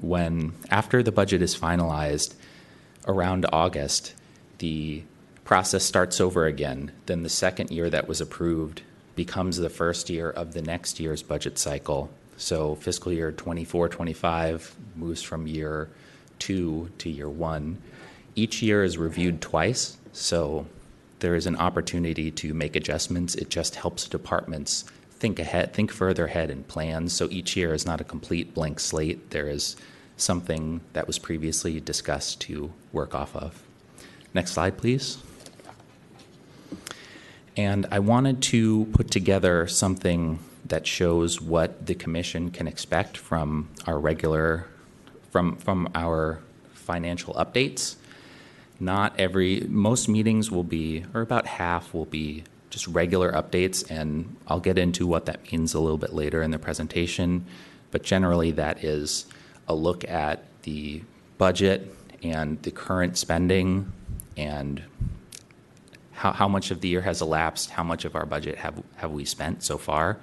when 0.00 0.53
after 0.70 1.03
the 1.03 1.12
budget 1.12 1.40
is 1.40 1.57
finalized 1.57 2.35
around 3.07 3.46
August, 3.53 4.14
the 4.59 5.03
process 5.44 5.85
starts 5.85 6.20
over 6.20 6.46
again. 6.46 6.92
Then 7.07 7.22
the 7.22 7.29
second 7.29 7.70
year 7.70 7.90
that 7.90 8.09
was 8.09 8.20
approved 8.20 8.83
becomes 9.14 9.57
the 9.57 9.70
first 9.70 10.11
year 10.11 10.31
of 10.31 10.53
the 10.53 10.62
next 10.62 11.00
year's 11.00 11.22
budget 11.22 11.59
cycle. 11.59 12.11
So 12.37 12.74
fiscal 12.74 13.12
year 13.12 13.31
24 13.31 13.88
25 13.88 14.74
moves 14.96 15.22
from 15.22 15.46
year 15.46 15.88
two 16.38 16.90
to 16.98 17.09
year 17.09 17.29
one. 17.29 17.81
Each 18.35 18.62
year 18.62 18.83
is 18.83 18.98
reviewed 18.98 19.40
twice. 19.40 19.96
So 20.12 20.66
there 21.20 21.35
is 21.35 21.46
an 21.46 21.57
opportunity 21.57 22.31
to 22.31 22.55
make 22.55 22.77
adjustments. 22.77 23.35
It 23.35 23.48
just 23.50 23.77
helps 23.77 24.09
departments 24.09 24.85
think 25.11 25.38
ahead, 25.38 25.72
think 25.72 25.90
further 25.90 26.27
ahead 26.27 26.50
and 26.50 26.66
plan. 26.66 27.09
So 27.09 27.29
each 27.31 27.57
year 27.57 27.72
is 27.72 27.87
not 27.87 28.00
a 28.00 28.05
complete 28.05 28.55
blank 28.55 28.81
slate. 28.81 29.31
There 29.31 29.48
is 29.48 29.77
something 30.16 30.81
that 30.92 31.07
was 31.07 31.18
previously 31.18 31.81
discussed 31.81 32.40
to 32.42 32.72
work 32.92 33.14
off 33.14 33.35
of. 33.35 33.62
Next 34.33 34.53
slide, 34.53 34.77
please. 34.77 35.18
And 37.57 37.87
I 37.90 38.00
wanted 38.00 38.42
to 38.42 38.87
put 38.87 39.11
together 39.11 39.66
something 39.66 40.40
that 40.66 40.87
shows 40.87 41.40
what 41.40 41.87
the 41.87 41.94
commission 41.94 42.50
can 42.50 42.66
expect 42.66 43.16
from 43.16 43.68
our 43.87 43.98
regular 43.98 44.66
from 45.31 45.57
from 45.57 45.88
our 45.94 46.40
financial 46.72 47.35
updates 47.35 47.96
not 48.80 49.18
every, 49.18 49.60
most 49.68 50.08
meetings 50.08 50.50
will 50.50 50.64
be, 50.64 51.04
or 51.14 51.20
about 51.20 51.46
half 51.46 51.94
will 51.94 52.06
be 52.06 52.44
just 52.70 52.87
regular 52.88 53.32
updates, 53.32 53.88
and 53.88 54.37
I'll 54.48 54.60
get 54.60 54.78
into 54.78 55.06
what 55.06 55.26
that 55.26 55.50
means 55.52 55.74
a 55.74 55.80
little 55.80 55.98
bit 55.98 56.12
later 56.12 56.42
in 56.42 56.50
the 56.50 56.58
presentation. 56.58 57.46
But 57.90 58.02
generally, 58.02 58.50
that 58.52 58.82
is 58.82 59.26
a 59.68 59.74
look 59.74 60.08
at 60.08 60.44
the 60.62 61.02
budget 61.38 61.94
and 62.22 62.60
the 62.62 62.70
current 62.70 63.16
spending 63.16 63.92
and 64.37 64.82
how, 66.12 66.32
how 66.32 66.48
much 66.48 66.70
of 66.70 66.80
the 66.80 66.88
year 66.88 67.02
has 67.02 67.22
elapsed, 67.22 67.70
how 67.70 67.84
much 67.84 68.04
of 68.04 68.16
our 68.16 68.26
budget 68.26 68.56
have, 68.58 68.82
have 68.96 69.12
we 69.12 69.24
spent 69.24 69.62
so 69.62 69.78
far. 69.78 70.18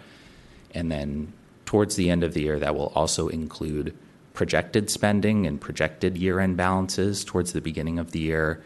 And 0.73 0.91
then 0.91 1.31
towards 1.65 1.95
the 1.95 2.09
end 2.09 2.23
of 2.23 2.33
the 2.33 2.41
year, 2.41 2.59
that 2.59 2.75
will 2.75 2.91
also 2.95 3.29
include 3.29 3.95
projected 4.33 4.89
spending 4.89 5.45
and 5.45 5.59
projected 5.59 6.17
year 6.17 6.39
end 6.39 6.57
balances 6.57 7.23
towards 7.23 7.53
the 7.53 7.61
beginning 7.61 7.99
of 7.99 8.11
the 8.11 8.19
year. 8.19 8.63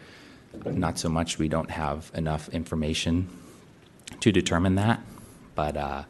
Not 0.66 0.98
so 1.00 1.10
much, 1.10 1.38
we 1.38 1.48
don't 1.48 1.72
have 1.72 2.12
enough 2.14 2.50
information 2.50 3.28
to 4.20 4.32
determine 4.32 4.76
that. 4.76 5.02
But 5.56 5.78
uh, 5.78 6.04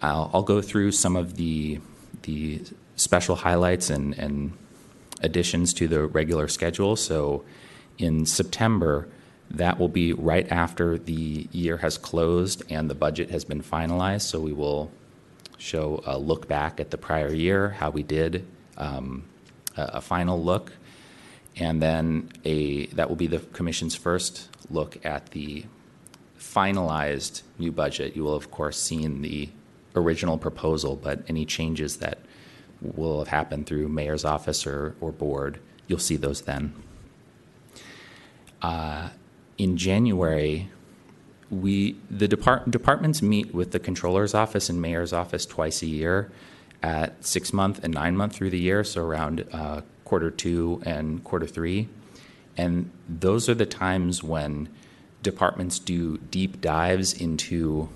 I'll, 0.00 0.30
I'll 0.32 0.42
go 0.42 0.60
through 0.62 0.92
some 0.92 1.16
of 1.16 1.36
the 1.36 1.80
the 2.22 2.62
special 2.96 3.36
highlights 3.36 3.90
and, 3.90 4.16
and 4.16 4.52
additions 5.22 5.72
to 5.74 5.88
the 5.88 6.06
regular 6.06 6.46
schedule. 6.46 6.94
So 6.94 7.44
in 7.98 8.26
September, 8.26 9.08
that 9.50 9.78
will 9.78 9.88
be 9.88 10.12
right 10.12 10.50
after 10.50 10.98
the 10.98 11.48
year 11.50 11.78
has 11.78 11.98
closed 11.98 12.62
and 12.70 12.88
the 12.88 12.94
budget 12.94 13.30
has 13.30 13.44
been 13.44 13.62
finalized. 13.62 14.22
So 14.22 14.40
we 14.40 14.52
will 14.52 14.90
show 15.62 16.02
a 16.04 16.18
look 16.18 16.48
back 16.48 16.80
at 16.80 16.90
the 16.90 16.98
prior 16.98 17.32
year, 17.32 17.70
how 17.70 17.90
we 17.90 18.02
did, 18.02 18.44
um, 18.76 19.24
a, 19.76 19.82
a 19.94 20.00
final 20.00 20.42
look, 20.42 20.72
and 21.56 21.80
then 21.80 22.30
a 22.44 22.86
that 22.86 23.08
will 23.08 23.16
be 23.16 23.28
the 23.28 23.38
commission's 23.38 23.94
first 23.94 24.48
look 24.70 25.04
at 25.04 25.30
the 25.30 25.64
finalized 26.38 27.42
new 27.58 27.70
budget. 27.70 28.16
You 28.16 28.24
will 28.24 28.34
of 28.34 28.50
course 28.50 28.78
seen 28.78 29.22
the 29.22 29.48
original 29.94 30.36
proposal, 30.36 30.96
but 30.96 31.22
any 31.28 31.44
changes 31.44 31.98
that 31.98 32.18
will 32.80 33.20
have 33.20 33.28
happened 33.28 33.66
through 33.66 33.88
mayor's 33.88 34.24
office 34.24 34.66
or, 34.66 34.96
or 35.00 35.12
board, 35.12 35.60
you'll 35.86 36.00
see 36.00 36.16
those 36.16 36.42
then. 36.42 36.74
Uh, 38.60 39.10
in 39.58 39.76
January, 39.76 40.70
we 41.52 41.96
the 42.10 42.26
depart, 42.26 42.70
departments 42.70 43.20
meet 43.20 43.54
with 43.54 43.72
the 43.72 43.78
controller's 43.78 44.34
office 44.34 44.70
and 44.70 44.80
mayor's 44.80 45.12
office 45.12 45.44
twice 45.44 45.82
a 45.82 45.86
year 45.86 46.32
at 46.82 47.24
six 47.24 47.52
month 47.52 47.84
and 47.84 47.92
nine 47.92 48.16
month 48.16 48.34
through 48.34 48.50
the 48.50 48.58
year, 48.58 48.82
so 48.82 49.02
around 49.02 49.46
uh, 49.52 49.82
quarter 50.04 50.30
two 50.30 50.82
and 50.86 51.22
quarter 51.22 51.46
three. 51.46 51.88
And 52.56 52.90
those 53.08 53.48
are 53.48 53.54
the 53.54 53.66
times 53.66 54.22
when 54.22 54.68
departments 55.22 55.78
do 55.78 56.18
deep 56.18 56.60
dives 56.60 57.12
into 57.12 57.90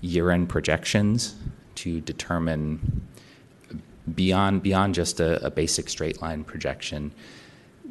year 0.00 0.30
end 0.30 0.48
projections 0.48 1.36
to 1.76 2.00
determine 2.00 3.06
beyond 4.12 4.62
beyond 4.62 4.94
just 4.94 5.20
a, 5.20 5.44
a, 5.44 5.50
basic 5.50 5.88
straight 5.88 6.22
line 6.22 6.44
projection 6.44 7.12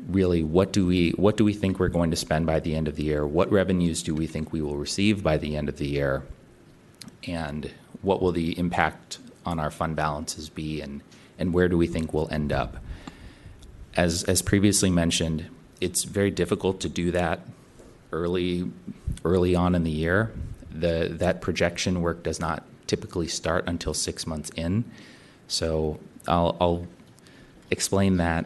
really 0.07 0.43
what 0.43 0.71
do 0.71 0.85
we 0.85 1.11
what 1.11 1.37
do 1.37 1.43
we 1.43 1.53
think 1.53 1.79
we're 1.79 1.87
going 1.87 2.11
to 2.11 2.17
spend 2.17 2.45
by 2.45 2.59
the 2.59 2.75
end 2.75 2.87
of 2.87 2.95
the 2.95 3.03
year? 3.03 3.25
What 3.25 3.51
revenues 3.51 4.03
do 4.03 4.13
we 4.13 4.27
think 4.27 4.51
we 4.51 4.61
will 4.61 4.77
receive 4.77 5.23
by 5.23 5.37
the 5.37 5.55
end 5.55 5.69
of 5.69 5.77
the 5.77 5.87
year? 5.87 6.23
And 7.27 7.71
what 8.01 8.21
will 8.21 8.31
the 8.31 8.57
impact 8.57 9.19
on 9.45 9.59
our 9.59 9.71
fund 9.71 9.95
balances 9.95 10.49
be? 10.49 10.81
And 10.81 11.01
and 11.37 11.53
where 11.53 11.67
do 11.67 11.77
we 11.77 11.87
think 11.87 12.13
we'll 12.13 12.29
end 12.31 12.51
up? 12.51 12.77
As 13.95 14.23
as 14.23 14.41
previously 14.41 14.89
mentioned 14.89 15.49
it's 15.81 16.03
very 16.03 16.31
difficult 16.31 16.79
to 16.81 16.89
do 16.89 17.11
that 17.11 17.41
early 18.11 18.71
early 19.23 19.55
on 19.55 19.75
in 19.75 19.83
the 19.83 19.91
year. 19.91 20.31
The 20.71 21.09
that 21.19 21.41
projection 21.41 22.01
work 22.01 22.23
does 22.23 22.39
not 22.39 22.63
typically 22.87 23.27
start 23.27 23.65
until 23.67 23.93
six 23.93 24.27
months 24.27 24.51
in. 24.55 24.85
So 25.47 25.99
I'll, 26.27 26.55
I'll 26.59 26.87
explain 27.71 28.17
that 28.17 28.45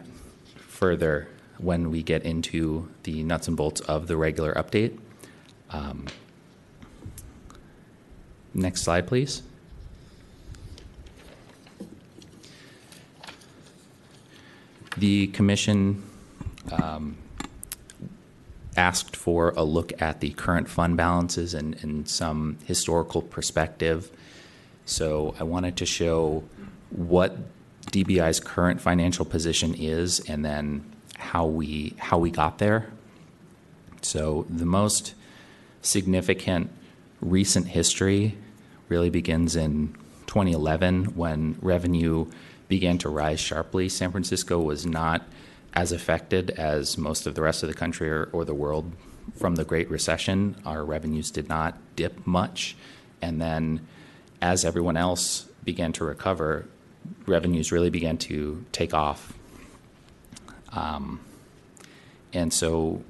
further 0.56 1.28
when 1.60 1.92
we 1.92 2.02
get 2.02 2.24
into 2.24 2.90
the 3.04 3.22
nuts 3.24 3.48
and 3.48 3.56
bolts 3.56 3.82
of 3.82 4.08
the 4.08 4.18
regular 4.18 4.54
update. 4.54 4.98
Um, 5.70 6.08
next 8.54 8.82
slide, 8.82 9.08
please. 9.08 9.44
The 14.98 15.28
commission 15.28 16.04
um, 16.72 17.18
asked 18.76 19.16
for 19.16 19.54
a 19.56 19.64
look 19.64 20.02
at 20.02 20.22
the 20.22 20.32
current 20.32 20.70
fund 20.70 20.98
balances 20.98 21.54
and, 21.54 21.76
and 21.84 22.08
some 22.08 22.58
historical 22.66 23.22
perspective. 23.22 24.12
So 24.86 25.36
I 25.40 25.44
wanted 25.44 25.78
to 25.78 25.86
show 25.86 26.44
what 26.90 27.38
DBI's 27.88 28.40
current 28.40 28.82
financial 28.82 29.26
position 29.26 29.76
is 29.76 30.20
and 30.22 30.44
then 30.44 30.89
how 31.20 31.46
we 31.46 31.94
how 31.98 32.18
we 32.18 32.32
got 32.32 32.58
there. 32.58 32.90
So 34.02 34.46
the 34.50 34.66
most 34.66 35.14
significant 35.82 36.72
recent 37.22 37.68
history 37.68 38.38
really 38.88 39.10
begins 39.10 39.56
in 39.56 39.96
2011 40.28 41.16
when 41.16 41.58
revenue 41.62 42.26
began 42.68 42.98
to 43.00 43.10
rise 43.10 43.40
sharply. 43.40 43.90
San 43.90 44.12
Francisco 44.12 44.60
was 44.60 44.86
not 44.86 45.24
as 45.74 45.92
affected 45.92 46.50
as 46.52 46.98
most 46.98 47.28
of 47.28 47.36
the 47.36 47.42
rest 47.42 47.64
of 47.64 47.70
the 47.70 47.76
country 47.76 48.10
or, 48.10 48.30
or, 48.32 48.46
the 48.46 48.54
world 48.54 48.92
from 49.36 49.56
the 49.56 49.64
Great 49.64 49.90
Recession. 49.90 50.56
Our 50.66 50.84
revenues 50.84 51.30
did 51.30 51.48
not 51.48 51.78
dip 51.96 52.26
much. 52.26 52.76
And 53.22 53.40
then, 53.40 53.86
as 54.42 54.66
everyone 54.66 54.98
else 54.98 55.48
began 55.64 55.94
to 55.94 56.06
recover, 56.06 56.66
revenues 57.26 57.72
really 57.72 57.90
began 57.90 58.18
to 58.18 58.66
take 58.72 58.94
off. 58.94 59.34
Um, 60.72 61.20
and 62.34 62.54
so 62.54 63.04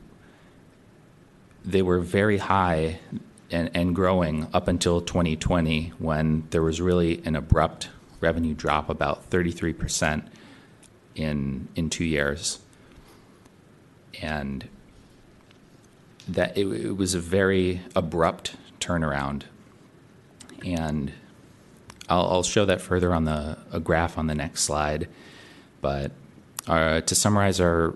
they 1.66 1.82
were 1.82 2.00
very 2.00 2.38
high 2.38 3.00
and, 3.52 3.70
and 3.74 3.96
growing 3.96 4.48
up 4.54 4.68
until 4.68 5.02
2020 5.02 5.94
when 6.00 6.48
there 6.52 6.62
was 6.62 6.80
really 6.80 7.22
an 7.26 7.36
abrupt 7.36 7.90
revenue 8.22 8.54
drop, 8.54 8.90
about 8.90 9.26
33 9.26 9.74
percent 9.74 10.28
in 11.16 11.68
in 11.76 11.90
two 11.90 12.06
years, 12.06 12.60
and 14.22 14.68
that 16.28 16.58
it, 16.58 16.66
it 16.66 16.98
was 16.98 17.16
a 17.16 17.20
very 17.20 17.82
abrupt 17.96 18.56
turnaround, 18.80 19.44
and 20.64 21.12
I'll, 22.08 22.28
I'll, 22.30 22.44
show 22.44 22.66
that 22.66 22.82
further 22.82 23.14
on 23.14 23.26
the 23.26 23.58
a 23.72 23.80
graph 23.80 24.18
on 24.18 24.28
the 24.28 24.36
next 24.36 24.64
slide. 24.64 25.08
But 25.82 26.12
uh, 26.70 27.02
to 27.02 27.16
summarize 27.16 27.60
our 27.60 27.96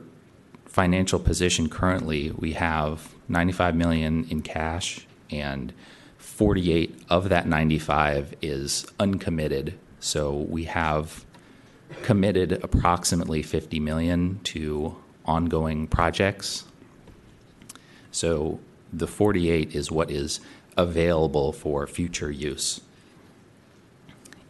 financial 0.66 1.20
position 1.20 1.70
currently, 1.70 2.32
we 2.32 2.54
have 2.54 3.14
95 3.30 3.76
million 3.76 4.26
in 4.30 4.42
cash, 4.42 5.06
and 5.30 5.72
48 6.18 7.00
of 7.10 7.30
that 7.30 7.48
95 7.48 8.34
is 8.42 8.88
uncommitted. 9.00 9.78
So 10.00 10.34
we 10.34 10.64
have 10.64 11.24
committed 12.02 12.54
approximately 12.64 13.44
50 13.44 13.80
million 13.80 14.40
to 14.46 14.98
ongoing 15.26 15.86
projects. 15.86 16.64
So 18.12 18.60
the 18.92 19.08
48 19.08 19.76
is 19.76 19.92
what 19.92 20.10
is 20.10 20.40
available 20.76 21.54
for 21.54 21.86
future 21.86 22.32
use. 22.32 22.82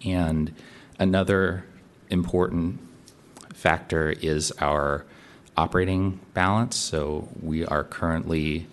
And 0.06 0.54
another 0.98 1.66
important 2.10 2.80
factor 3.64 4.12
is 4.12 4.52
our 4.60 5.06
operating 5.56 6.20
balance. 6.34 6.76
So 6.76 7.30
we 7.42 7.66
are 7.66 7.86
currently 7.86 8.68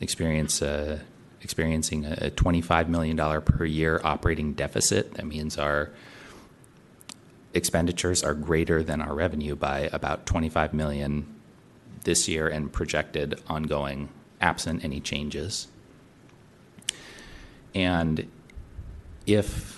experience 0.00 0.62
uh, 0.62 1.00
a, 1.00 1.42
experiencing 1.42 2.04
a 2.04 2.30
$25 2.30 2.86
million 2.86 3.42
per 3.42 3.64
year 3.64 4.00
operating 4.04 4.52
deficit. 4.52 5.14
That 5.14 5.26
means 5.26 5.58
our 5.58 5.90
expenditures 7.54 8.22
are 8.22 8.34
greater 8.34 8.84
than 8.84 9.00
our 9.00 9.14
revenue 9.14 9.56
by 9.56 9.90
about 9.92 10.26
25 10.26 10.72
million 10.72 11.26
this 12.04 12.28
year 12.28 12.46
and 12.46 12.72
projected 12.72 13.40
ongoing 13.48 14.10
absent 14.40 14.84
any 14.84 15.00
changes. 15.00 15.66
And 17.74 18.30
if 19.26 19.75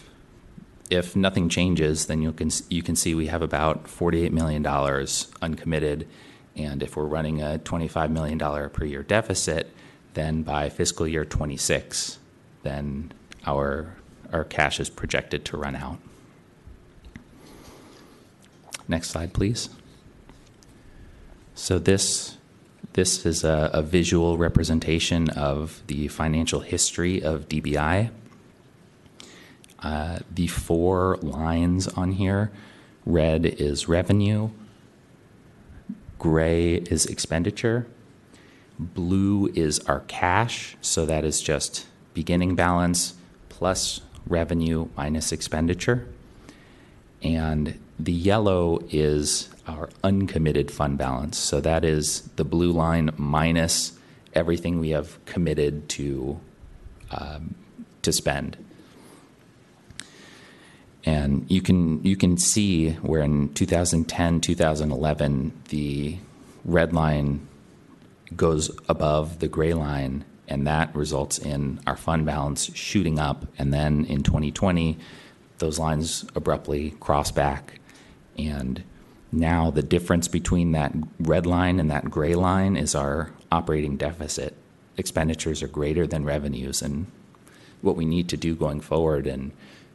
if 0.90 1.14
nothing 1.16 1.48
changes, 1.48 2.06
then 2.06 2.22
you 2.22 2.32
can 2.32 2.50
you 2.68 2.82
can 2.82 2.96
see 2.96 3.14
we 3.14 3.26
have 3.26 3.42
about 3.42 3.88
48 3.88 4.32
million 4.32 4.62
dollars 4.62 5.28
uncommitted, 5.42 6.08
and 6.56 6.82
if 6.82 6.96
we're 6.96 7.04
running 7.04 7.42
a 7.42 7.58
25 7.58 8.10
million 8.10 8.38
dollar 8.38 8.68
per 8.68 8.84
year 8.84 9.02
deficit, 9.02 9.72
then 10.14 10.42
by 10.42 10.68
fiscal 10.68 11.06
year 11.06 11.24
26, 11.24 12.18
then 12.62 13.12
our 13.46 13.94
our 14.32 14.44
cash 14.44 14.80
is 14.80 14.90
projected 14.90 15.44
to 15.46 15.56
run 15.56 15.76
out. 15.76 15.98
Next 18.86 19.10
slide, 19.10 19.32
please. 19.32 19.70
So 21.54 21.78
this 21.78 22.36
this 22.94 23.26
is 23.26 23.44
a, 23.44 23.70
a, 23.72 23.82
visual 23.82 24.38
representation 24.38 25.28
of 25.30 25.82
the 25.86 26.08
financial 26.08 26.60
history 26.60 27.22
of 27.22 27.48
DBI. 27.48 28.10
Uh, 29.80 30.18
the 30.34 30.46
four 30.48 31.18
lines 31.22 31.86
on 31.88 32.12
here. 32.12 32.50
Red 33.06 33.46
is 33.46 33.88
revenue, 33.88 34.50
gray 36.18 36.74
is 36.74 37.06
expenditure, 37.06 37.86
blue 38.78 39.50
is 39.54 39.78
our 39.80 40.00
cash, 40.00 40.76
so 40.82 41.06
that 41.06 41.24
is 41.24 41.40
just 41.40 41.86
beginning 42.12 42.54
balance 42.54 43.14
plus 43.48 44.02
revenue 44.26 44.88
minus 44.94 45.32
expenditure, 45.32 46.06
and 47.22 47.78
the 47.98 48.12
yellow 48.12 48.80
is 48.90 49.48
our 49.66 49.88
uncommitted 50.04 50.70
fund 50.70 50.98
balance. 50.98 51.38
So 51.38 51.60
that 51.60 51.84
is 51.84 52.22
the 52.36 52.44
blue 52.44 52.72
line 52.72 53.10
minus 53.16 53.98
everything 54.34 54.80
we 54.80 54.90
have 54.90 55.24
committed 55.24 55.88
to 55.90 56.38
um, 57.10 57.54
to 58.02 58.12
spend. 58.12 58.56
And 61.04 61.46
you 61.48 61.62
can 61.62 62.02
you 62.04 62.16
can 62.16 62.36
see 62.36 62.90
where 62.92 63.22
in 63.22 63.52
2010, 63.54 64.40
2011, 64.40 65.52
the 65.68 66.18
red 66.64 66.92
line 66.92 67.46
goes 68.36 68.70
above 68.88 69.38
the 69.38 69.48
gray 69.48 69.72
line, 69.72 70.24
and 70.48 70.66
that 70.66 70.94
results 70.94 71.38
in 71.38 71.80
our 71.86 71.96
fund 71.96 72.26
balance 72.26 72.74
shooting 72.74 73.18
up. 73.18 73.46
And 73.58 73.72
then 73.72 74.04
in 74.04 74.22
2020, 74.22 74.98
those 75.58 75.78
lines 75.78 76.24
abruptly 76.34 76.90
cross 77.00 77.30
back, 77.30 77.80
and 78.36 78.82
now 79.30 79.70
the 79.70 79.82
difference 79.82 80.28
between 80.28 80.72
that 80.72 80.92
red 81.20 81.46
line 81.46 81.78
and 81.80 81.90
that 81.90 82.10
gray 82.10 82.34
line 82.34 82.76
is 82.76 82.94
our 82.94 83.30
operating 83.52 83.96
deficit. 83.96 84.54
Expenditures 84.96 85.62
are 85.62 85.68
greater 85.68 86.06
than 86.06 86.24
revenues, 86.24 86.82
and 86.82 87.06
what 87.82 87.96
we 87.96 88.04
need 88.04 88.28
to 88.28 88.36
do 88.36 88.56
going 88.56 88.80
forward 88.80 89.26
and 89.26 89.52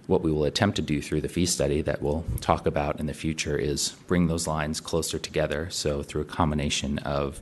what 0.08 0.22
we 0.22 0.32
will 0.32 0.44
attempt 0.44 0.76
to 0.76 0.82
do 0.82 1.02
through 1.02 1.22
the 1.22 1.30
fee 1.30 1.46
study 1.46 1.82
that 1.82 2.02
we'll 2.02 2.26
talk 2.42 2.66
about 2.66 3.00
in 3.00 3.06
the 3.06 3.14
future 3.14 3.58
is 3.58 3.92
bring 4.08 4.28
those 4.28 4.48
lines 4.48 4.82
closer 4.82 5.18
together. 5.18 5.70
So, 5.70 6.04
through 6.04 6.22
a 6.22 6.26
combination 6.26 7.00
of 7.00 7.42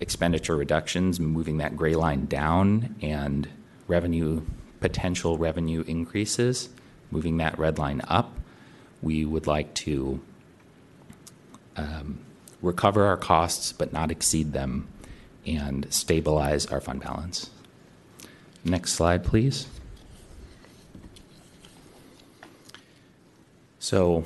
expenditure 0.00 0.56
reductions, 0.56 1.18
moving 1.18 1.58
that 1.58 1.76
gray 1.76 1.94
line 1.94 2.26
down, 2.26 2.94
and 3.02 3.48
revenue 3.88 4.42
potential 4.80 5.38
revenue 5.38 5.84
increases, 5.86 6.68
moving 7.10 7.36
that 7.38 7.58
red 7.58 7.78
line 7.78 8.02
up, 8.08 8.34
we 9.00 9.24
would 9.24 9.46
like 9.46 9.74
to 9.74 10.20
um, 11.76 12.18
recover 12.60 13.04
our 13.06 13.16
costs 13.16 13.72
but 13.72 13.92
not 13.92 14.10
exceed 14.10 14.52
them 14.52 14.86
and 15.46 15.86
stabilize 15.92 16.66
our 16.66 16.80
fund 16.80 17.00
balance. 17.00 17.50
Next 18.64 18.92
slide, 18.92 19.24
please. 19.24 19.66
So, 23.82 24.22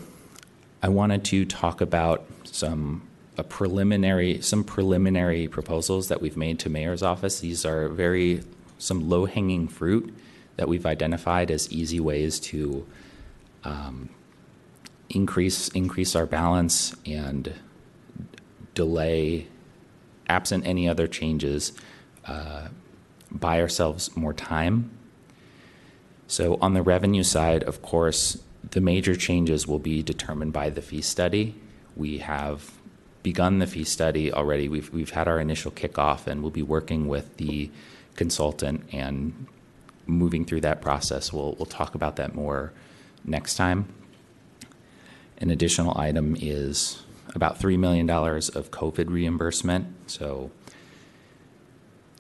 I 0.83 0.91
wanted 0.91 1.25
to 1.25 1.47
talk 1.47 1.81
about 1.81 2.27
some 2.45 3.09
a 3.39 3.43
preliminary 3.43 4.43
some 4.43 4.63
preliminary 4.63 5.49
proposals 5.49 6.09
that 6.09 6.21
we've 6.21 6.37
made 6.37 6.59
to 6.59 6.69
mayor's 6.69 7.03
office. 7.03 7.41
These 7.41 7.65
are 7.65 7.89
very 7.89 8.43
some 8.77 9.09
low 9.09 9.25
hanging 9.25 9.67
fruit 9.67 10.15
that 10.57 10.69
we've 10.69 10.85
identified 10.85 11.51
as 11.51 11.73
easy 11.73 11.99
ways 11.99 12.39
to 12.41 12.87
um, 13.65 14.11
increase 15.09 15.69
increase 15.69 16.15
our 16.15 16.27
balance 16.27 16.95
and 17.07 17.55
delay, 18.75 19.47
absent 20.29 20.67
any 20.67 20.87
other 20.87 21.07
changes, 21.07 21.73
uh, 22.27 22.69
buy 23.31 23.63
ourselves 23.63 24.15
more 24.19 24.35
time. 24.35 24.91
So 26.27 26.59
on 26.61 26.75
the 26.75 26.83
revenue 26.83 27.23
side, 27.23 27.63
of 27.63 27.81
course, 27.81 28.37
the 28.71 28.81
major 28.81 29.15
changes 29.15 29.67
will 29.67 29.79
be 29.79 30.03
determined 30.03 30.53
by 30.53 30.71
the 30.71 30.83
fee 30.83 31.03
study. 31.03 31.55
We 31.95 32.19
have 32.19 32.73
begun 33.23 33.59
the 33.59 33.67
fee 33.67 33.85
study 33.85 34.33
already. 34.33 34.69
We've 34.69 34.93
we've 34.93 35.11
had 35.11 35.29
our 35.29 35.41
initial 35.41 35.71
kickoff, 35.71 36.27
and 36.27 36.43
we'll 36.43 36.51
be 36.51 36.63
working 36.63 37.09
with 37.09 37.37
the 37.37 37.71
consultant 38.15 38.85
and 38.93 39.47
moving 40.07 40.45
through 40.45 40.61
that 40.63 40.81
process. 40.81 41.33
We'll 41.33 41.55
we'll 41.59 41.67
talk 41.67 41.95
about 41.95 42.17
that 42.17 42.35
more 42.35 42.73
next 43.25 43.57
time. 43.57 43.89
An 45.39 45.51
additional 45.51 45.99
item 45.99 46.37
is 46.41 47.03
about 47.35 47.59
$3 47.59 47.79
million 47.79 48.09
of 48.09 48.71
COVID 48.71 49.11
reimbursement. 49.11 49.87
So 50.11 50.51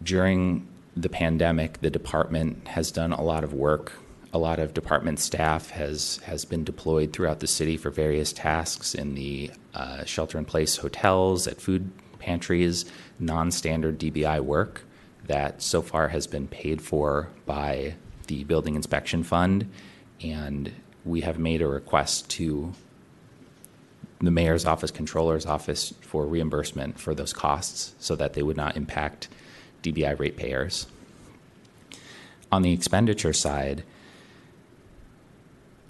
during 0.02 0.66
the 0.96 1.08
pandemic, 1.08 1.80
the 1.80 1.90
department 1.90 2.68
has 2.68 2.90
done 2.90 3.12
a 3.12 3.22
lot 3.22 3.44
of 3.44 3.54
work. 3.54 3.92
A 4.36 4.38
lot 4.38 4.58
of 4.58 4.74
department 4.74 5.18
staff 5.18 5.70
has 5.70 6.18
has 6.26 6.44
been 6.44 6.62
deployed 6.62 7.14
throughout 7.14 7.40
the 7.40 7.46
city 7.46 7.78
for 7.78 7.88
various 7.88 8.34
tasks 8.34 8.94
in 8.94 9.14
the 9.14 9.50
uh, 9.72 10.04
shelter-in-place 10.04 10.76
hotels, 10.76 11.46
at 11.46 11.58
food 11.58 11.90
pantries, 12.18 12.84
non-standard 13.18 13.98
DBI 13.98 14.42
work 14.42 14.82
that 15.24 15.62
so 15.62 15.80
far 15.80 16.08
has 16.08 16.26
been 16.26 16.48
paid 16.48 16.82
for 16.82 17.30
by 17.46 17.94
the 18.26 18.44
building 18.44 18.74
inspection 18.74 19.22
fund, 19.22 19.70
and 20.20 20.70
we 21.06 21.22
have 21.22 21.38
made 21.38 21.62
a 21.62 21.66
request 21.66 22.28
to 22.32 22.74
the 24.20 24.30
mayor's 24.30 24.66
office, 24.66 24.90
controller's 24.90 25.46
office 25.46 25.94
for 26.02 26.26
reimbursement 26.26 27.00
for 27.00 27.14
those 27.14 27.32
costs 27.32 27.94
so 27.98 28.14
that 28.14 28.34
they 28.34 28.42
would 28.42 28.58
not 28.58 28.76
impact 28.76 29.28
DBI 29.82 30.18
ratepayers. 30.18 30.88
On 32.52 32.60
the 32.60 32.74
expenditure 32.74 33.32
side, 33.32 33.82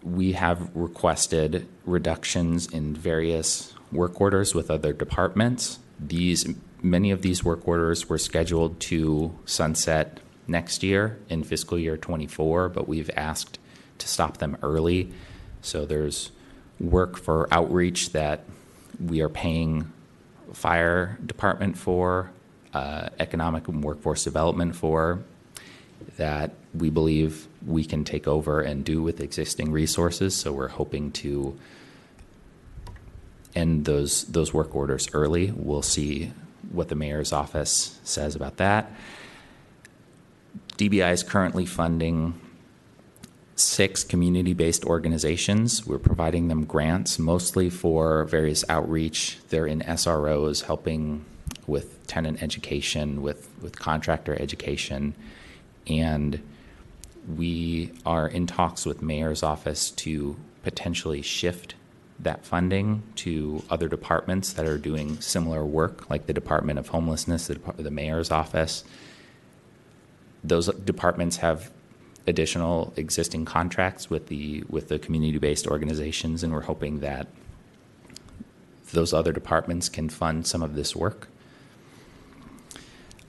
we 0.07 0.33
have 0.33 0.71
requested 0.75 1.67
reductions 1.85 2.69
in 2.69 2.95
various 2.95 3.75
work 3.91 4.21
orders 4.21 4.55
with 4.55 4.71
other 4.71 4.93
departments. 4.93 5.81
These 5.99 6.47
many 6.81 7.11
of 7.11 7.23
these 7.23 7.43
work 7.43 7.67
orders 7.67 8.09
were 8.09 8.19
scheduled 8.19 8.79
to 8.79 9.37
sunset 9.47 10.21
next 10.47 10.85
year 10.85 11.19
in 11.29 11.43
fiscal 11.43 11.77
year 11.77 11.97
24, 11.97 12.69
but 12.69 12.87
we've 12.87 13.11
asked 13.17 13.59
to 13.99 14.07
stop 14.07 14.39
them 14.39 14.57
early. 14.63 15.13
So 15.61 15.85
there's 15.85 16.31
work 16.79 17.17
for 17.17 17.53
outreach 17.53 18.13
that 18.13 18.45
we 19.05 19.23
are 19.23 19.29
paying 19.29 19.91
fire 20.53 21.19
department 21.27 21.77
for, 21.77 22.31
uh, 22.73 23.09
economic 23.19 23.67
and 23.67 23.83
workforce 23.83 24.23
development 24.23 24.77
for, 24.77 25.25
that 26.17 26.53
we 26.75 26.91
believe 26.91 27.47
we 27.65 27.85
can 27.85 28.05
take 28.05 28.27
over 28.27 28.61
and 28.61 28.85
do 28.85 29.03
with 29.03 29.21
existing 29.21 29.73
resources. 29.73 30.35
So 30.37 30.53
we're 30.53 30.69
hoping 30.69 31.13
to 31.13 31.59
end 33.55 33.85
those 33.87 34.25
those 34.25 34.53
work 34.53 34.75
orders 34.75 35.09
early. 35.13 35.51
We'll 35.51 35.83
see 35.83 36.33
what 36.71 36.89
the 36.89 36.95
mayor's 36.95 37.33
office 37.33 37.99
says 38.05 38.35
about 38.37 38.59
that. 38.59 38.93
DBI 40.77 41.13
is 41.13 41.23
currently 41.23 41.65
funding 41.65 42.39
six 43.57 44.05
community 44.05 44.53
based 44.53 44.85
organizations. 44.85 45.87
We're 45.87 45.99
providing 45.99 46.49
them 46.49 46.65
grants 46.65 47.19
mostly 47.19 47.71
for 47.71 48.25
various 48.25 48.65
outreach. 48.69 49.39
They're 49.49 49.67
in 49.67 49.81
SROs 49.81 50.65
helping 50.65 51.25
with 51.67 52.07
tenant 52.07 52.43
education, 52.43 53.23
with, 53.23 53.51
with 53.61 53.79
contractor 53.79 54.41
education. 54.41 55.15
And 55.87 56.43
we 57.37 57.93
are 58.05 58.29
in 58.29 58.47
talks 58.47 58.87
with 58.87 59.03
mayor's 59.03 59.43
office 59.43 59.91
to 59.93 60.37
potentially 60.63 61.23
shift 61.23 61.75
that 62.19 62.45
funding 62.45 63.03
to 63.17 63.63
other 63.69 63.89
departments 63.89 64.53
that 64.55 64.67
are 64.67 64.79
doing 64.79 65.21
similar 65.21 65.65
work, 65.65 66.09
like 66.09 66.27
the 66.27 66.33
Department 66.33 66.79
of 66.79 66.89
Homelessness, 66.89 67.47
the, 67.49 67.59
the 67.77 67.91
mayor's 67.91 68.31
office. 68.31 68.85
Those 70.43 70.69
departments 70.69 71.39
have 71.39 71.71
additional 72.27 72.93
existing 72.97 73.45
contracts 73.45 74.11
with 74.11 74.27
the 74.29 74.65
with 74.69 74.89
the 74.89 74.99
community-based 74.99 75.67
organizations, 75.67 76.43
and 76.43 76.53
we're 76.53 76.63
hoping 76.63 77.01
that 77.01 77.29
those 78.93 79.13
other 79.13 79.33
departments 79.33 79.89
can 79.89 80.09
fund 80.09 80.47
some 80.47 80.63
of 80.63 80.75
this 80.75 80.97
work. 80.97 81.29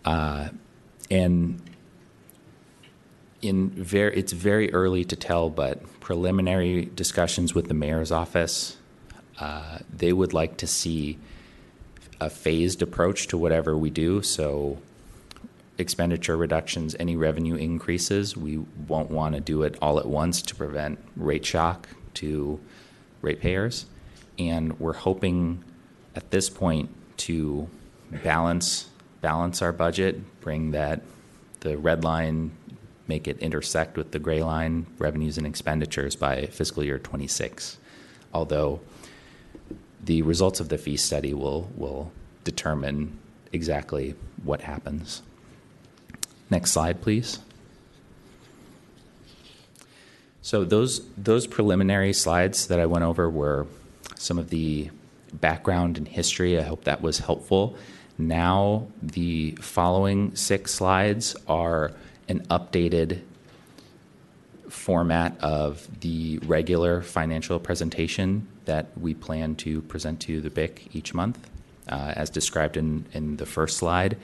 Uh, 0.06 0.50
and 1.12 1.62
in 3.42 3.70
very, 3.70 4.18
it's 4.18 4.34
very 4.34 4.74
early 4.74 5.04
to 5.06 5.16
tell, 5.16 5.50
but 5.50 6.00
preliminary 6.00 6.86
discussions 6.86 7.54
with 7.54 7.68
the 7.68 7.74
mayor's 7.74 8.12
office, 8.12 8.78
uh, 9.40 9.80
they 9.96 10.14
would 10.14 10.34
like 10.34 10.58
to 10.58 10.68
see 10.68 11.20
a 12.20 12.30
phased 12.30 12.82
approach 12.82 13.28
to 13.28 13.38
whatever 13.38 13.78
we 13.78 13.90
do. 13.90 14.22
So 14.22 14.80
expenditure 15.78 16.36
reductions, 16.36 16.96
any 17.00 17.16
revenue 17.16 17.56
increases, 17.56 18.36
we 18.36 18.58
won't 18.88 19.12
want 19.12 19.36
to 19.36 19.42
do 19.42 19.64
it 19.64 19.78
all 19.82 20.00
at 20.00 20.08
once 20.08 20.42
to 20.44 20.56
prevent 20.56 21.00
rate 21.16 21.46
shock 21.46 21.88
to 22.16 22.60
ratepayers. 23.22 23.86
And 24.40 24.80
we're 24.80 24.94
hoping 24.94 25.64
at 26.16 26.32
this 26.32 26.50
point 26.50 26.90
to 27.18 27.70
balance 28.24 28.90
balance 29.22 29.62
our 29.62 29.72
budget, 29.72 30.40
bring 30.42 30.72
that 30.72 31.02
the 31.62 31.78
red 31.78 32.04
line, 32.04 32.52
make 33.08 33.28
it 33.28 33.40
intersect 33.40 33.98
with 33.98 34.12
the 34.12 34.20
gray 34.20 34.44
line, 34.44 34.86
revenues 34.98 35.38
and 35.38 35.48
expenditures 35.48 36.16
by 36.16 36.48
fiscal 36.48 36.84
year 36.84 37.00
26. 37.00 37.78
Although 38.34 38.82
the 40.04 40.22
results 40.22 40.60
of 40.60 40.70
the 40.70 40.78
fee 40.78 40.98
study 40.98 41.34
will 41.34 41.70
will 41.76 42.12
determine 42.44 43.18
exactly 43.52 44.16
what 44.44 44.62
happens. 44.62 45.22
Next 46.50 46.72
slide, 46.72 47.02
please. 47.02 47.40
So 50.42 50.64
those 50.64 51.06
those 51.18 51.46
preliminary 51.46 52.14
slides 52.14 52.68
that 52.68 52.80
I 52.80 52.86
went 52.86 53.04
over 53.04 53.30
were 53.30 53.68
some 54.16 54.40
of 54.40 54.50
the 54.50 54.90
background 55.34 55.98
and 55.98 56.08
history. 56.08 56.58
I 56.58 56.64
hope 56.64 56.86
that 56.86 57.02
was 57.02 57.20
helpful. 57.20 57.76
Now 58.18 58.88
the 59.02 59.58
following 59.62 60.36
six 60.36 60.74
slides 60.74 61.36
are 61.48 61.92
an 62.28 62.46
updated 62.48 63.22
format 64.70 65.40
of 65.42 65.88
the 66.02 66.40
regular 66.40 67.02
financial 67.02 67.60
presentation 67.60 68.48
that 68.66 68.88
we 69.00 69.14
plan 69.14 69.56
to 69.56 69.82
present 69.84 70.20
to 70.20 70.42
the 70.42 70.50
BIC 70.50 70.90
each 70.94 71.14
month, 71.14 71.50
uh, 71.88 72.14
as 72.16 72.30
described 72.30 72.76
in, 72.76 73.06
in 73.14 73.38
the 73.38 73.46
first 73.46 73.78
slide. 73.78 74.18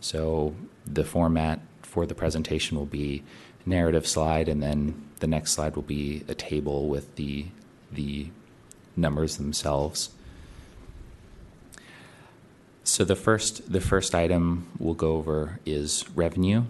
So 0.00 0.54
the 0.86 1.04
format 1.04 1.60
for 1.82 2.06
the 2.06 2.14
presentation 2.14 2.76
will 2.78 2.86
be 2.86 3.22
narrative 3.66 4.06
slide, 4.06 4.48
and 4.48 4.62
then 4.62 4.94
the 5.20 5.26
next 5.26 5.52
slide 5.52 5.76
will 5.76 5.82
be 5.82 6.24
a 6.28 6.34
table 6.34 6.88
with 6.88 7.16
the 7.16 7.46
the 7.92 8.28
numbers 8.96 9.36
themselves. 9.36 10.10
So 12.84 13.04
the 13.04 13.16
first 13.16 13.70
the 13.70 13.80
first 13.80 14.14
item 14.14 14.68
we'll 14.78 14.94
go 14.94 15.16
over 15.16 15.60
is 15.66 16.04
revenue, 16.14 16.64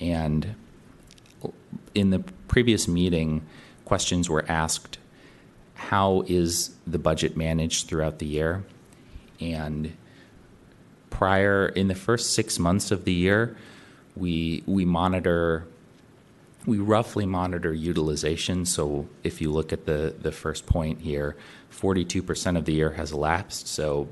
and 0.00 0.54
in 1.94 2.10
the 2.10 2.20
previous 2.48 2.88
meeting, 2.88 3.46
questions 3.84 4.28
were 4.28 4.44
asked: 4.48 4.98
How 5.74 6.24
is 6.26 6.74
the 6.86 6.98
budget 6.98 7.36
managed 7.36 7.88
throughout 7.88 8.18
the 8.18 8.26
year? 8.26 8.64
And 9.40 9.92
prior 11.10 11.66
in 11.66 11.88
the 11.88 11.94
first 11.94 12.34
six 12.34 12.58
months 12.58 12.90
of 12.90 13.04
the 13.04 13.12
year, 13.12 13.56
we 14.16 14.62
we 14.66 14.84
monitor 14.84 15.66
we 16.66 16.78
roughly 16.78 17.26
monitor 17.26 17.72
utilization. 17.72 18.66
So 18.66 19.08
if 19.22 19.40
you 19.40 19.50
look 19.50 19.72
at 19.72 19.86
the 19.86 20.14
the 20.20 20.32
first 20.32 20.66
point 20.66 21.00
here, 21.00 21.36
42% 21.72 22.56
of 22.56 22.64
the 22.64 22.72
year 22.72 22.90
has 22.90 23.12
elapsed. 23.12 23.66
So 23.68 24.08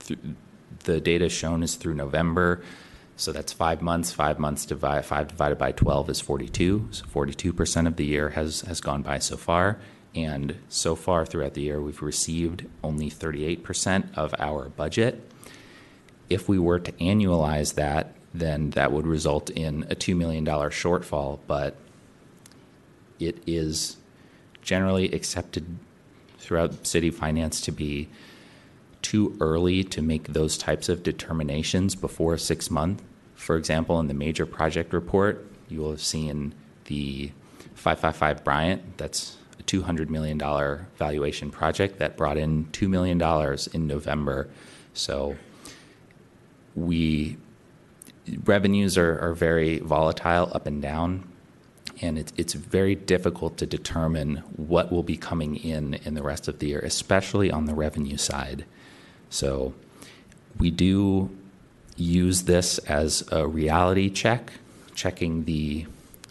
th- 0.00 0.18
the 0.84 1.00
data 1.00 1.28
shown 1.28 1.62
is 1.62 1.76
through 1.76 1.94
November. 1.94 2.62
So 3.22 3.30
that's 3.30 3.52
five 3.52 3.82
months. 3.82 4.10
Five 4.10 4.40
months 4.40 4.66
divided 4.66 5.04
five 5.04 5.28
divided 5.28 5.56
by 5.56 5.70
12 5.70 6.10
is 6.10 6.20
42. 6.20 6.88
So 6.90 7.04
42% 7.04 7.86
of 7.86 7.94
the 7.94 8.04
year 8.04 8.30
has 8.30 8.62
has 8.62 8.80
gone 8.80 9.02
by 9.02 9.20
so 9.20 9.36
far. 9.36 9.78
And 10.12 10.56
so 10.68 10.96
far 10.96 11.24
throughout 11.24 11.54
the 11.54 11.62
year, 11.62 11.80
we've 11.80 12.02
received 12.02 12.66
only 12.82 13.08
38% 13.08 14.12
of 14.16 14.34
our 14.40 14.70
budget. 14.70 15.22
If 16.28 16.48
we 16.48 16.58
were 16.58 16.80
to 16.80 16.90
annualize 16.92 17.74
that, 17.76 18.16
then 18.34 18.70
that 18.70 18.90
would 18.90 19.06
result 19.06 19.50
in 19.50 19.84
a 19.84 19.94
$2 19.94 20.16
million 20.16 20.44
shortfall. 20.44 21.38
But 21.46 21.76
it 23.20 23.40
is 23.46 23.98
generally 24.62 25.12
accepted 25.12 25.78
throughout 26.38 26.88
city 26.88 27.12
finance 27.12 27.60
to 27.60 27.70
be 27.70 28.08
too 29.00 29.36
early 29.40 29.84
to 29.84 30.02
make 30.02 30.32
those 30.32 30.58
types 30.58 30.88
of 30.88 31.04
determinations 31.04 31.94
before 31.94 32.36
six 32.36 32.68
months. 32.68 33.04
For 33.42 33.56
example, 33.56 33.98
in 33.98 34.06
the 34.06 34.14
major 34.14 34.46
project 34.46 34.92
report, 34.92 35.44
you 35.68 35.80
will 35.80 35.90
have 35.90 36.00
seen 36.00 36.54
the 36.84 37.32
555 37.74 38.44
Bryant, 38.44 38.98
that's 38.98 39.36
a 39.58 39.64
$200 39.64 40.08
million 40.08 40.38
valuation 40.96 41.50
project 41.50 41.98
that 41.98 42.16
brought 42.16 42.38
in 42.38 42.66
$2 42.66 42.88
million 42.88 43.20
in 43.72 43.88
November. 43.88 44.48
So 44.94 45.36
we 46.76 47.36
revenues 48.44 48.96
are, 48.96 49.18
are 49.18 49.34
very 49.34 49.80
volatile 49.80 50.48
up 50.54 50.68
and 50.68 50.80
down 50.80 51.28
and 52.00 52.16
it's, 52.16 52.32
it's 52.36 52.52
very 52.52 52.94
difficult 52.94 53.56
to 53.56 53.66
determine 53.66 54.36
what 54.56 54.92
will 54.92 55.02
be 55.02 55.16
coming 55.16 55.56
in 55.56 55.94
in 56.04 56.14
the 56.14 56.22
rest 56.22 56.46
of 56.46 56.60
the 56.60 56.68
year, 56.68 56.78
especially 56.78 57.50
on 57.50 57.64
the 57.66 57.74
revenue 57.74 58.16
side. 58.16 58.64
So 59.30 59.74
we 60.58 60.70
do 60.70 61.36
use 61.96 62.42
this 62.42 62.78
as 62.78 63.26
a 63.30 63.46
reality 63.46 64.10
check, 64.10 64.52
checking 64.94 65.44
the 65.44 65.86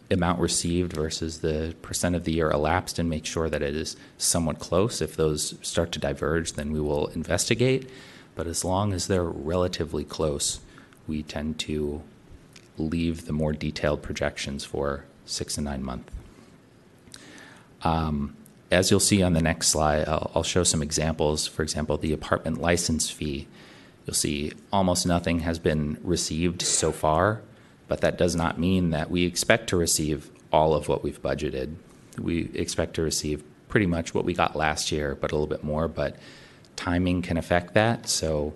amount 0.09 0.39
received 0.39 0.93
versus 0.93 1.39
the 1.39 1.73
percent 1.81 2.15
of 2.15 2.25
the 2.25 2.33
year 2.33 2.51
elapsed 2.51 2.99
and 2.99 3.09
make 3.09 3.25
sure 3.25 3.49
that 3.49 3.61
it 3.61 3.75
is 3.75 3.95
somewhat 4.17 4.59
close. 4.59 5.01
If 5.01 5.15
those 5.15 5.55
start 5.61 5.91
to 5.93 5.99
diverge, 5.99 6.53
then 6.53 6.71
we 6.71 6.81
will 6.81 7.07
investigate. 7.07 7.89
But 8.35 8.47
as 8.47 8.65
long 8.65 8.93
as 8.93 9.07
they're 9.07 9.23
relatively 9.23 10.03
close, 10.03 10.59
we 11.07 11.23
tend 11.23 11.59
to 11.59 12.01
leave 12.77 13.25
the 13.25 13.33
more 13.33 13.53
detailed 13.53 14.01
projections 14.01 14.63
for 14.63 15.05
six 15.25 15.57
and 15.57 15.65
nine 15.65 15.83
month. 15.83 16.11
Um, 17.83 18.35
as 18.69 18.89
you'll 18.89 18.99
see 18.99 19.21
on 19.21 19.33
the 19.33 19.41
next 19.41 19.67
slide, 19.67 20.07
I'll, 20.07 20.31
I'll, 20.35 20.43
show 20.43 20.63
some 20.63 20.81
examples. 20.81 21.47
For 21.47 21.63
example, 21.63 21.97
the 21.97 22.13
apartment 22.13 22.61
license 22.61 23.09
fee. 23.09 23.47
You'll 24.05 24.13
see 24.13 24.53
almost 24.71 25.05
nothing 25.05 25.39
has 25.39 25.59
been 25.59 25.97
received 26.03 26.61
so 26.61 26.91
far, 26.91 27.41
but 27.87 28.01
that 28.01 28.17
does 28.17 28.35
not 28.35 28.59
mean 28.59 28.89
that 28.91 29.11
we 29.11 29.25
expect 29.25 29.67
to 29.69 29.77
receive 29.77 30.29
all 30.51 30.73
of 30.73 30.87
what 30.87 31.03
we've 31.03 31.21
budgeted. 31.21 31.75
We 32.19 32.49
expect 32.53 32.95
to 32.95 33.01
receive 33.01 33.43
pretty 33.69 33.85
much 33.85 34.13
what 34.13 34.25
we 34.25 34.33
got 34.33 34.55
last 34.55 34.91
year, 34.91 35.15
but 35.15 35.31
a 35.31 35.35
little 35.35 35.47
bit 35.47 35.63
more. 35.63 35.87
But 35.87 36.17
timing 36.75 37.21
can 37.21 37.37
affect 37.37 37.73
that. 37.75 38.09
So 38.09 38.53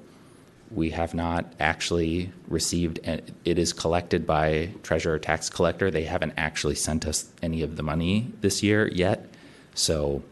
we 0.71 0.89
have 0.89 1.13
not 1.13 1.45
actually 1.59 2.31
received 2.47 2.99
it 3.03 3.59
is 3.59 3.71
collected 3.71 4.25
by 4.25 4.71
treasurer 4.83 5.19
tax 5.19 5.49
collector 5.49 5.91
they 5.91 6.03
haven't 6.03 6.33
actually 6.37 6.75
sent 6.75 7.05
us 7.05 7.31
any 7.41 7.61
of 7.61 7.75
the 7.75 7.83
money 7.83 8.31
this 8.41 8.63
year 8.63 8.87
yet 8.87 9.29
so 9.75 10.23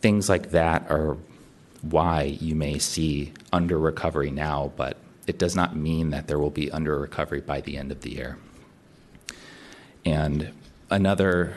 things 0.00 0.28
like 0.28 0.50
that 0.50 0.84
are 0.90 1.16
why 1.82 2.22
you 2.22 2.54
may 2.54 2.78
see 2.78 3.32
under 3.52 3.78
recovery 3.78 4.30
now 4.30 4.72
but 4.76 4.96
it 5.26 5.38
does 5.38 5.54
not 5.54 5.76
mean 5.76 6.10
that 6.10 6.26
there 6.26 6.38
will 6.38 6.50
be 6.50 6.70
under 6.70 6.98
recovery 6.98 7.40
by 7.40 7.60
the 7.60 7.76
end 7.76 7.92
of 7.92 8.00
the 8.02 8.10
year 8.10 8.38
and 10.04 10.52
another 10.90 11.56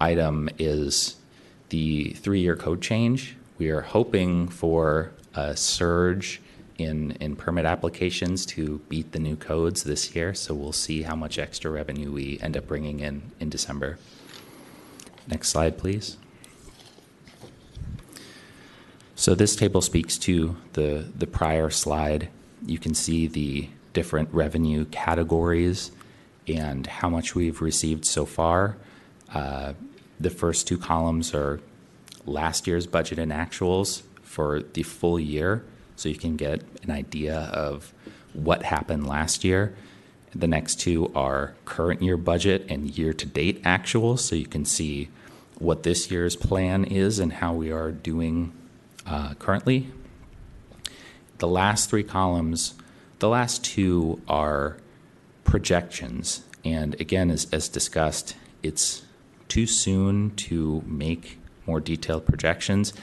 item 0.00 0.48
is 0.58 1.16
the 1.68 2.10
three 2.14 2.40
year 2.40 2.56
code 2.56 2.80
change 2.80 3.36
we 3.58 3.68
are 3.68 3.82
hoping 3.82 4.48
for 4.48 5.12
a 5.34 5.56
surge 5.56 6.40
in, 6.78 7.12
in 7.12 7.36
permit 7.36 7.64
applications 7.64 8.44
to 8.46 8.80
beat 8.88 9.12
the 9.12 9.18
new 9.18 9.36
codes 9.36 9.84
this 9.84 10.14
year. 10.14 10.34
So 10.34 10.54
we'll 10.54 10.72
see 10.72 11.02
how 11.02 11.16
much 11.16 11.38
extra 11.38 11.70
revenue 11.70 12.10
we 12.10 12.38
end 12.40 12.56
up 12.56 12.66
bringing 12.66 13.00
in 13.00 13.30
in 13.40 13.48
December. 13.48 13.98
Next 15.26 15.48
slide, 15.48 15.78
please. 15.78 16.16
So 19.16 19.34
this 19.34 19.54
table 19.54 19.80
speaks 19.80 20.18
to 20.18 20.56
the, 20.72 21.06
the 21.16 21.26
prior 21.26 21.70
slide. 21.70 22.28
You 22.66 22.78
can 22.78 22.94
see 22.94 23.26
the 23.26 23.68
different 23.92 24.28
revenue 24.32 24.84
categories 24.86 25.92
and 26.48 26.86
how 26.86 27.08
much 27.08 27.34
we've 27.34 27.60
received 27.60 28.04
so 28.04 28.26
far. 28.26 28.76
Uh, 29.32 29.74
the 30.18 30.30
first 30.30 30.66
two 30.66 30.78
columns 30.78 31.32
are 31.34 31.60
last 32.26 32.66
year's 32.66 32.86
budget 32.86 33.18
and 33.18 33.30
actuals 33.30 34.02
for 34.22 34.62
the 34.62 34.82
full 34.82 35.18
year 35.18 35.64
so 35.96 36.08
you 36.08 36.16
can 36.16 36.36
get 36.36 36.62
an 36.82 36.90
idea 36.90 37.38
of 37.38 37.92
what 38.32 38.64
happened 38.64 39.06
last 39.06 39.44
year. 39.44 39.74
The 40.34 40.48
next 40.48 40.80
two 40.80 41.12
are 41.14 41.54
current 41.64 42.02
year 42.02 42.16
budget 42.16 42.66
and 42.68 42.90
year 42.90 43.12
to 43.12 43.26
date 43.26 43.62
actuals, 43.62 44.18
so 44.18 44.34
you 44.34 44.46
can 44.46 44.64
see 44.64 45.08
what 45.58 45.84
this 45.84 46.10
year's 46.10 46.34
plan 46.34 46.84
is 46.84 47.20
and 47.20 47.34
how 47.34 47.54
we 47.54 47.70
are 47.70 47.92
doing 47.92 48.52
uh, 49.06 49.34
currently. 49.34 49.88
The 51.38 51.48
last 51.48 51.90
three 51.90 52.04
columns, 52.04 52.74
the 53.18 53.28
last 53.28 53.64
two 53.64 54.20
are 54.28 54.76
projections. 55.44 56.44
And 56.64 56.98
again, 57.00 57.30
as, 57.30 57.46
as 57.52 57.68
discussed, 57.68 58.36
it's 58.62 59.02
too 59.48 59.66
soon 59.66 60.30
to 60.36 60.82
make 60.86 61.38
more 61.66 61.80
detailed 61.80 62.26
projections 62.26 62.94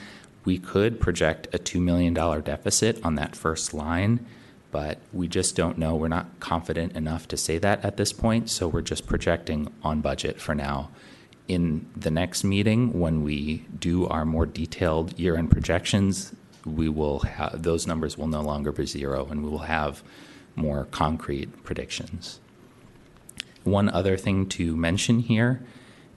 we 0.44 0.58
could 0.58 1.00
project 1.00 1.48
a 1.52 1.58
$2 1.58 1.80
million 1.80 2.14
deficit 2.14 3.04
on 3.04 3.14
that 3.14 3.36
first 3.36 3.72
line, 3.72 4.26
but 4.70 4.98
we 5.12 5.28
just 5.28 5.54
don't 5.54 5.78
know. 5.78 5.94
We're 5.94 6.08
not 6.08 6.40
confident 6.40 6.96
enough 6.96 7.28
to 7.28 7.36
say 7.36 7.58
that 7.58 7.84
at 7.84 7.96
this 7.96 8.12
point, 8.12 8.50
so 8.50 8.66
we're 8.66 8.82
just 8.82 9.06
projecting 9.06 9.72
on 9.82 10.00
budget 10.00 10.40
for 10.40 10.54
now. 10.54 10.90
In 11.48 11.86
the 11.96 12.10
next 12.10 12.44
meeting, 12.44 12.98
when 12.98 13.22
we 13.22 13.66
do 13.78 14.06
our 14.06 14.24
more 14.24 14.46
detailed 14.46 15.18
year 15.18 15.36
end 15.36 15.50
projections, 15.50 16.32
we 16.64 16.88
will 16.88 17.20
have 17.20 17.62
those 17.62 17.86
numbers 17.86 18.16
will 18.16 18.28
no 18.28 18.40
longer 18.40 18.72
be 18.72 18.86
zero 18.86 19.26
and 19.30 19.42
we 19.42 19.50
will 19.50 19.58
have 19.58 20.02
more 20.54 20.84
concrete 20.86 21.64
predictions. 21.64 22.40
One 23.64 23.88
other 23.88 24.16
thing 24.16 24.48
to 24.50 24.76
mention 24.76 25.20
here 25.20 25.62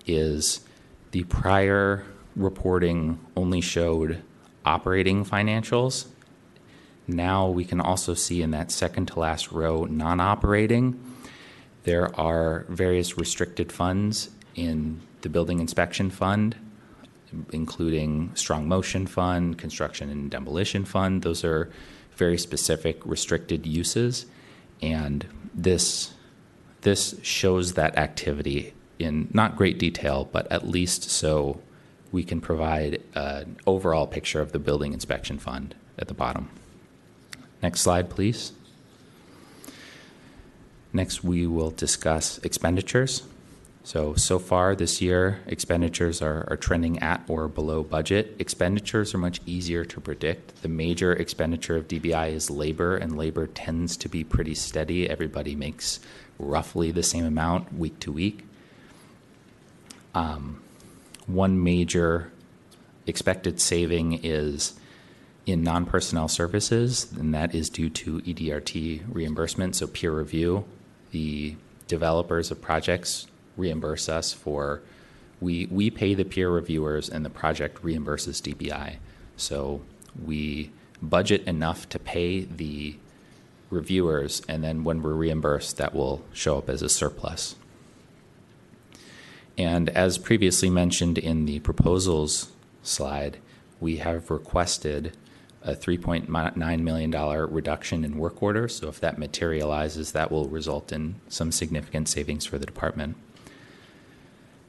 is 0.06 0.62
the 1.12 1.24
prior 1.24 2.04
reporting 2.36 3.20
only 3.36 3.62
showed 3.62 4.22
operating 4.66 5.24
financials. 5.24 6.08
Now 7.08 7.48
we 7.48 7.64
can 7.66 7.80
also 7.80 8.14
see 8.14 8.42
in 8.42 8.52
that 8.52 8.72
second 8.72 9.08
to 9.08 9.20
last 9.20 9.52
row 9.52 9.86
non 9.86 10.20
operating. 10.20 11.00
There 11.86 12.14
are 12.20 12.66
various 12.68 13.18
restricted 13.18 13.72
funds 13.72 14.32
in 14.56 15.02
the 15.22 15.30
building 15.30 15.60
inspection 15.60 16.10
fund, 16.10 16.56
including 17.52 18.32
strong 18.34 18.68
motion 18.68 19.06
fund, 19.06 19.58
construction 19.58 20.10
and 20.10 20.30
demolition 20.30 20.84
fund. 20.84 21.22
Those 21.22 21.44
are 21.44 21.72
very 22.16 22.40
specific 22.40 23.06
restricted 23.06 23.66
uses. 23.68 24.26
And 24.82 25.26
this 25.54 26.12
this 26.82 27.16
shows 27.24 27.74
that 27.74 27.98
activity 27.98 28.74
in 29.00 29.28
not 29.34 29.56
great 29.56 29.80
detail, 29.80 30.30
but 30.32 30.52
at 30.52 30.68
least 30.68 31.10
so 31.10 31.60
we 32.12 32.24
can 32.24 32.40
provide 32.40 33.02
an 33.16 33.58
overall 33.66 34.06
picture 34.08 34.40
of 34.40 34.52
the 34.52 34.60
building 34.60 34.94
inspection 34.94 35.40
fund 35.40 35.76
at 35.98 36.08
the 36.08 36.14
bottom. 36.14 36.50
Next 37.64 37.82
slide, 37.82 38.10
please. 38.10 38.54
Next, 40.96 41.26
we 41.26 41.46
will 41.46 41.72
discuss 41.72 42.38
expenditures. 42.38 43.24
So, 43.84 44.14
so 44.16 44.40
far 44.40 44.78
this 44.78 45.02
year, 45.02 45.42
expenditures 45.46 46.22
are, 46.22 46.48
are 46.50 46.56
trending 46.56 47.00
at 47.00 47.22
or 47.28 47.50
below 47.50 47.84
budget. 47.84 48.34
Expenditures 48.40 49.14
are 49.14 49.18
much 49.18 49.42
easier 49.46 49.84
to 49.84 50.00
predict. 50.00 50.62
The 50.62 50.70
major 50.70 51.12
expenditure 51.12 51.76
of 51.76 51.90
DBI 51.90 52.32
is 52.32 52.50
labor, 52.50 52.96
and 52.96 53.18
labor 53.18 53.46
tends 53.46 53.98
to 53.98 54.08
be 54.08 54.24
pretty 54.24 54.56
steady. 54.56 55.10
Everybody 55.10 55.54
makes 55.54 56.00
roughly 56.40 56.92
the 56.92 57.04
same 57.04 57.26
amount 57.26 57.74
week 57.74 58.00
to 58.00 58.14
week. 58.14 58.48
Um, 60.14 60.62
one 61.28 61.62
major 61.62 62.32
expected 63.06 63.60
saving 63.60 64.24
is 64.24 64.80
in 65.46 65.62
non 65.62 65.86
personnel 65.86 66.30
services, 66.30 67.12
and 67.20 67.34
that 67.34 67.54
is 67.54 67.70
due 67.70 67.90
to 67.90 68.22
EDRT 68.22 69.04
reimbursement, 69.10 69.76
so 69.76 69.88
peer 69.88 70.14
review. 70.14 70.64
The 71.16 71.56
developers 71.88 72.52
of 72.52 72.62
projects 72.62 73.28
reimburse 73.56 74.10
us 74.10 74.34
for 74.34 74.82
we 75.40 75.66
we 75.68 75.90
pay 75.90 76.14
the 76.14 76.26
peer 76.26 76.50
reviewers 76.50 77.08
and 77.08 77.24
the 77.24 77.30
project 77.30 77.82
reimburses 77.82 78.42
DBI. 78.42 78.98
So 79.38 79.82
we 80.22 80.72
budget 81.02 81.42
enough 81.48 81.88
to 81.88 82.00
pay 82.00 82.42
the 82.42 82.98
reviewers 83.70 84.42
and 84.50 84.62
then 84.62 84.84
when 84.84 85.02
we're 85.02 85.14
reimbursed 85.14 85.78
that 85.78 85.96
will 85.96 86.22
show 86.34 86.58
up 86.58 86.68
as 86.70 86.82
a 86.82 86.90
surplus. 86.90 87.56
And 89.58 89.88
as 89.92 90.18
previously 90.18 90.70
mentioned 90.70 91.18
in 91.18 91.46
the 91.46 91.60
proposals 91.60 92.52
slide, 92.84 93.38
we 93.80 93.98
have 93.98 94.30
requested 94.30 95.16
a 95.66 95.76
$3.9 95.76 96.80
million 96.82 97.12
reduction 97.52 98.06
in 98.06 98.18
work 98.18 98.42
orders. 98.42 98.76
So 98.76 98.88
if 98.88 99.00
that 99.00 99.18
materializes, 99.18 100.12
that 100.12 100.32
will 100.32 100.48
result 100.48 100.92
in 100.92 101.16
some 101.28 101.52
significant 101.52 102.08
savings 102.08 102.46
for 102.46 102.60
the 102.60 102.68
department. 102.68 103.18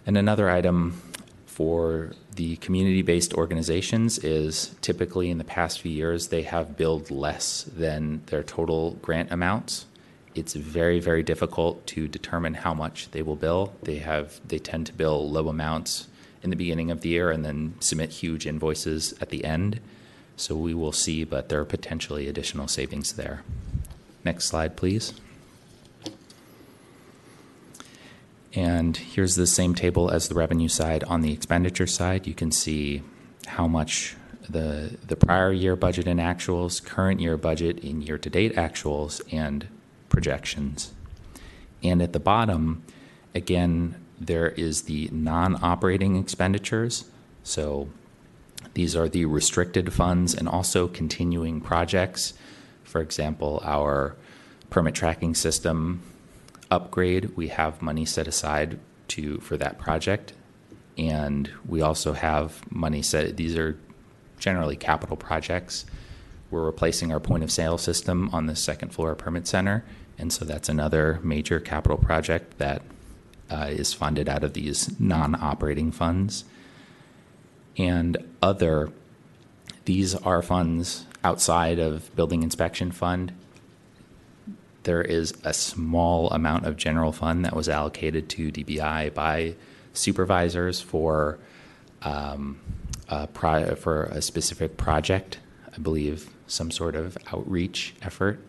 And 0.07 0.17
another 0.17 0.49
item 0.49 1.03
for 1.45 2.13
the 2.35 2.57
community 2.57 3.03
based 3.03 3.35
organizations 3.35 4.19
is 4.19 4.75
typically 4.81 5.31
in 5.31 5.39
the 5.39 5.45
past 5.45 5.81
few 5.81 5.93
years, 5.93 6.29
they 6.29 6.43
have 6.43 6.77
billed 6.77 7.11
less 7.11 7.63
than 7.65 8.23
their 8.27 8.43
total 8.43 8.93
grant 9.03 9.31
amounts. 9.31 9.87
It's 10.35 10.55
very, 10.55 11.01
very 11.01 11.23
difficult 11.23 11.87
to 11.89 12.09
determine 12.09 12.55
how 12.55 12.75
much 12.75 13.11
they 13.13 13.23
will 13.23 13.37
bill. 13.37 13.75
They 13.83 13.99
have 13.99 14.41
they 14.47 14.59
tend 14.59 14.87
to 14.87 14.93
bill 14.93 15.31
low 15.31 15.49
amounts 15.49 16.09
in 16.43 16.51
the 16.51 16.57
beginning 16.57 16.91
of 16.91 17.01
the 17.01 17.09
year 17.09 17.31
and 17.31 17.45
then 17.45 17.75
submit 17.81 18.11
huge 18.11 18.47
invoices 18.47 19.15
at 19.21 19.31
the 19.31 19.45
end. 19.45 19.81
So 20.37 20.55
we 20.55 20.75
will 20.75 20.93
see, 20.93 21.25
but 21.25 21.49
there 21.49 21.61
are 21.61 21.65
potentially 21.65 22.29
additional 22.29 22.69
savings 22.69 23.15
there. 23.15 23.43
Next 24.25 24.45
slide, 24.45 24.77
please. 24.77 25.15
And 28.55 28.97
here's 28.97 29.35
the 29.35 29.47
same 29.47 29.75
table 29.75 30.11
as 30.11 30.29
the 30.29 30.35
revenue 30.35 30.69
side. 30.69 31.05
On 31.05 31.21
the 31.21 31.33
expenditure 31.33 31.87
side, 31.87 32.27
you 32.27 32.35
can 32.35 32.51
see 32.51 33.03
how 33.47 33.69
much 33.69 34.17
the 34.49 34.97
the 35.07 35.17
prior 35.17 35.53
year 35.53 35.77
budget 35.77 36.07
and 36.07 36.21
actuals, 36.21 36.83
current 36.83 37.21
year 37.21 37.37
budget 37.37 37.79
in 37.81 38.03
year 38.03 38.19
to 38.19 38.31
date 38.31 38.55
actuals, 38.55 39.21
and 39.33 39.69
projections. 40.09 40.93
And 41.83 42.01
at 42.01 42.13
the 42.13 42.21
bottom, 42.21 42.83
again, 43.35 43.97
there 44.19 44.49
is 44.49 44.83
the 44.83 45.09
non 45.13 45.63
operating 45.63 46.17
expenditures. 46.17 47.11
So 47.43 47.89
these 48.77 48.95
are 48.95 49.09
the 49.09 49.25
restricted 49.25 49.91
funds 49.91 50.35
and 50.35 50.47
also 50.47 50.87
continuing 50.87 51.63
projects. 51.63 52.35
For 52.85 53.01
example, 53.01 53.63
our 53.65 54.17
permit 54.69 54.95
tracking 54.95 55.35
system 55.35 56.03
upgrade, 56.71 57.35
we 57.37 57.49
have 57.49 57.81
money 57.81 58.05
set 58.05 58.29
aside 58.29 58.79
to 59.09 59.39
for 59.39 59.57
that 59.57 59.79
project. 59.79 60.35
And 60.99 61.51
we 61.67 61.81
also 61.81 62.13
have 62.13 62.71
money 62.71 63.01
set 63.01 63.39
these 63.39 63.57
are 63.57 63.79
generally 64.39 64.77
capital 64.77 65.17
projects. 65.17 65.87
We're 66.51 66.67
replacing 66.67 67.11
our 67.13 67.21
point 67.21 67.45
of 67.45 67.51
sale 67.51 67.79
system 67.79 68.29
on 68.35 68.45
the 68.45 68.55
second 68.55 68.91
floor 68.91 69.15
permit 69.15 69.47
center, 69.47 69.87
and 70.19 70.31
so 70.31 70.45
that's 70.45 70.69
another 70.69 71.19
major 71.23 71.61
capital 71.61 71.97
project 71.97 72.59
that 72.59 72.83
uh, 73.51 73.69
is 73.71 73.95
funded 73.95 74.29
out 74.29 74.45
of 74.45 74.53
these 74.53 75.01
non-operating 75.01 75.93
funds. 75.93 76.45
And 77.79 78.17
other, 78.43 78.91
these 79.85 80.15
are 80.15 80.43
funds 80.43 81.07
outside 81.23 81.79
of 81.79 82.15
building 82.17 82.43
inspection 82.43 82.91
fund. 82.91 83.33
There 84.85 85.03
is 85.03 85.35
a 85.45 85.53
small 85.53 86.31
amount 86.31 86.65
of 86.67 86.77
general 86.77 87.13
fund 87.13 87.45
that 87.45 87.57
was 87.57 87.69
allocated 87.69 88.29
to 88.31 88.53
DBI 88.53 89.13
by 89.13 89.57
supervisors 89.93 90.81
for 90.81 91.39
um, 92.03 92.61
a 93.09 93.27
pro- 93.27 93.75
for 93.75 94.05
a 94.05 94.23
specific 94.23 94.77
project. 94.77 95.41
I 95.75 95.79
believe 95.79 96.31
some 96.47 96.71
sort 96.71 96.95
of 96.95 97.19
outreach 97.33 97.95
effort. 98.03 98.41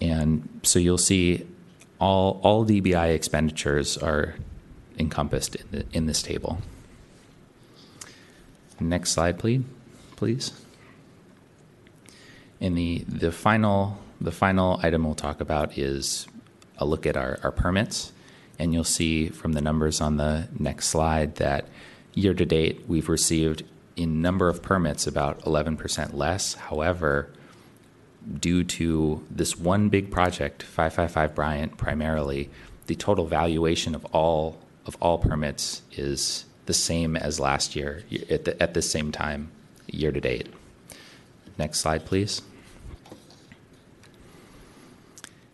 And 0.00 0.60
so 0.62 0.78
you'll 0.78 0.98
see 0.98 1.46
all 2.00 2.40
all 2.42 2.66
DBI 2.66 3.14
expenditures 3.14 3.96
are 3.98 4.34
encompassed 4.98 5.54
in, 5.54 5.66
the, 5.70 5.86
in 5.92 6.06
this 6.06 6.22
table. 6.22 6.58
Next 8.80 9.10
slide, 9.10 9.38
please. 9.38 9.62
Please. 10.16 10.52
And 12.60 12.76
the 12.76 13.04
the 13.08 13.32
final 13.32 13.98
the 14.20 14.32
final 14.32 14.78
item 14.82 15.04
we'll 15.04 15.14
talk 15.14 15.40
about 15.40 15.78
is 15.78 16.26
a 16.78 16.84
look 16.84 17.06
at 17.06 17.16
our, 17.16 17.38
our 17.42 17.52
permits. 17.52 18.12
And 18.58 18.74
you'll 18.74 18.84
see 18.84 19.28
from 19.28 19.52
the 19.52 19.62
numbers 19.62 20.00
on 20.00 20.18
the 20.18 20.48
next 20.58 20.88
slide 20.88 21.36
that 21.36 21.66
year 22.14 22.34
to 22.34 22.44
date 22.44 22.84
we've 22.86 23.08
received 23.08 23.62
in 23.96 24.20
number 24.20 24.48
of 24.48 24.62
permits 24.62 25.06
about 25.06 25.40
11% 25.42 26.14
less. 26.14 26.54
However, 26.54 27.30
due 28.38 28.64
to 28.64 29.24
this 29.30 29.56
one 29.56 29.88
big 29.88 30.10
project, 30.10 30.62
555 30.62 31.34
Bryant 31.34 31.76
primarily, 31.78 32.50
the 32.86 32.94
total 32.94 33.26
valuation 33.26 33.94
of 33.94 34.04
all 34.06 34.58
of 34.86 34.96
all 35.00 35.18
permits 35.18 35.82
is 35.92 36.46
the 36.70 36.74
same 36.74 37.16
as 37.16 37.40
last 37.40 37.74
year 37.74 38.04
at 38.30 38.44
the, 38.44 38.62
at 38.62 38.80
same 38.80 39.10
time 39.10 39.50
year 39.88 40.12
to 40.12 40.20
date. 40.20 40.46
Next 41.58 41.80
slide, 41.80 42.06
please. 42.06 42.42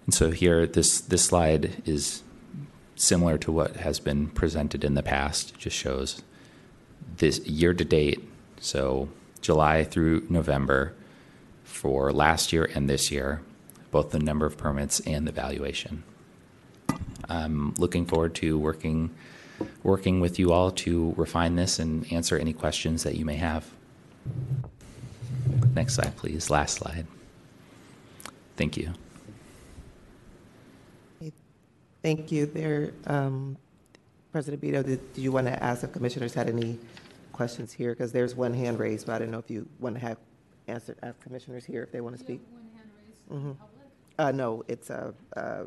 And 0.05 0.13
so 0.13 0.31
here, 0.31 0.67
this 0.67 1.01
this 1.01 1.25
slide 1.25 1.83
is 1.87 2.23
similar 2.97 3.39
to 3.39 3.51
what 3.51 3.77
has 3.77 3.99
been 3.99 4.27
presented 4.27 4.85
in 4.85 4.93
the 4.93 5.03
past. 5.03 5.57
Just 5.59 5.75
shows 5.75 6.21
this 7.17 7.39
year 7.47 7.73
to 7.73 7.85
date, 7.85 8.23
so 8.61 9.09
July 9.41 9.85
through 9.85 10.27
November, 10.29 10.93
for 11.65 12.13
last 12.13 12.53
year 12.53 12.69
and 12.75 12.91
this 12.91 13.11
year, 13.11 13.41
both 13.91 14.11
the 14.11 14.19
number 14.19 14.45
of 14.45 14.59
permits 14.59 15.01
and 15.01 15.27
the 15.27 15.33
valuation. 15.33 16.03
I'm 17.27 17.73
looking 17.79 18.05
forward 18.05 18.35
to 18.35 18.59
working 18.59 19.15
working 19.83 20.21
with 20.21 20.39
you 20.39 20.53
all 20.53 20.71
to 20.71 21.15
refine 21.17 21.57
this 21.57 21.79
and 21.79 22.11
answer 22.13 22.37
any 22.37 22.53
questions 22.53 23.03
that 23.05 23.17
you 23.17 23.25
may 23.25 23.37
have. 23.37 23.67
Next 25.75 25.95
slide, 25.95 26.17
please. 26.17 26.51
Last 26.51 26.79
slide. 26.79 27.07
Thank 28.57 28.77
you. 28.77 28.93
Thank 32.03 32.31
you. 32.31 32.47
There, 32.47 32.93
um, 33.07 33.57
President 34.31 34.63
Bito, 34.63 34.85
did, 34.85 35.13
do 35.15 35.21
you 35.21 35.33
want 35.33 35.47
to 35.49 35.63
ask 35.63 35.83
if 35.83 35.93
commissioners 35.93 36.33
had 36.35 36.49
any 36.49 36.79
questions 37.33 37.73
here? 37.73 37.91
Because 37.91 38.13
there's 38.13 38.35
one 38.35 38.55
hand 38.55 38.79
raised, 38.79 39.07
but 39.07 39.17
I 39.17 39.19
don't 39.19 39.31
know 39.31 39.39
if 39.39 39.51
you 39.51 39.67
want 39.81 39.97
to 39.97 40.01
have 40.01 40.19
answer, 40.69 40.97
ask 41.03 41.21
commissioners 41.21 41.65
here 41.65 41.83
if 41.83 41.91
they 41.91 42.01
want 42.01 42.17
to 42.17 42.21
speak. 42.21 42.41
Mhm. 43.31 43.57
Uh, 44.19 44.31
no, 44.33 44.65
it's, 44.69 44.89
uh, 44.89 45.13
uh, 45.37 45.65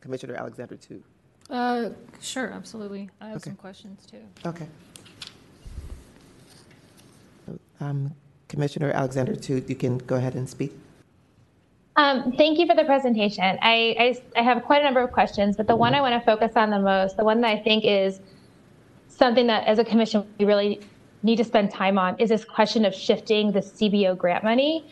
Commissioner 0.00 0.34
Alexander 0.34 0.76
Tut. 0.76 1.02
Uh, 1.50 1.90
sure, 2.20 2.50
absolutely. 2.50 3.10
I 3.20 3.28
have 3.28 3.36
Okay. 3.36 3.50
some 3.50 3.56
questions 3.56 4.04
too. 4.06 4.22
Okay. 4.44 4.66
Um, 7.80 8.12
Commissioner 8.48 8.90
Alexander 8.90 9.36
Tut, 9.36 9.68
you 9.68 9.76
can 9.76 9.98
go 9.98 10.16
ahead 10.16 10.34
and 10.34 10.48
speak. 10.48 10.72
Um, 11.96 12.32
thank 12.32 12.58
you 12.58 12.66
for 12.66 12.74
the 12.74 12.84
presentation. 12.84 13.42
I, 13.62 13.94
I, 13.98 14.40
I 14.40 14.42
have 14.42 14.62
quite 14.64 14.82
a 14.82 14.84
number 14.84 15.00
of 15.00 15.12
questions, 15.12 15.56
but 15.56 15.66
the 15.66 15.76
one 15.76 15.94
I 15.94 16.00
want 16.00 16.14
to 16.20 16.24
focus 16.24 16.52
on 16.56 16.70
the 16.70 16.78
most, 16.78 17.16
the 17.16 17.24
one 17.24 17.40
that 17.40 17.48
I 17.48 17.58
think 17.62 17.84
is 17.84 18.20
something 19.08 19.46
that 19.46 19.66
as 19.66 19.78
a 19.78 19.84
commission 19.84 20.26
we 20.38 20.44
really 20.44 20.80
need 21.22 21.36
to 21.36 21.44
spend 21.44 21.70
time 21.70 21.98
on, 21.98 22.18
is 22.20 22.28
this 22.28 22.44
question 22.44 22.84
of 22.84 22.94
shifting 22.94 23.52
the 23.52 23.60
CBO 23.60 24.16
grant 24.16 24.44
money. 24.44 24.84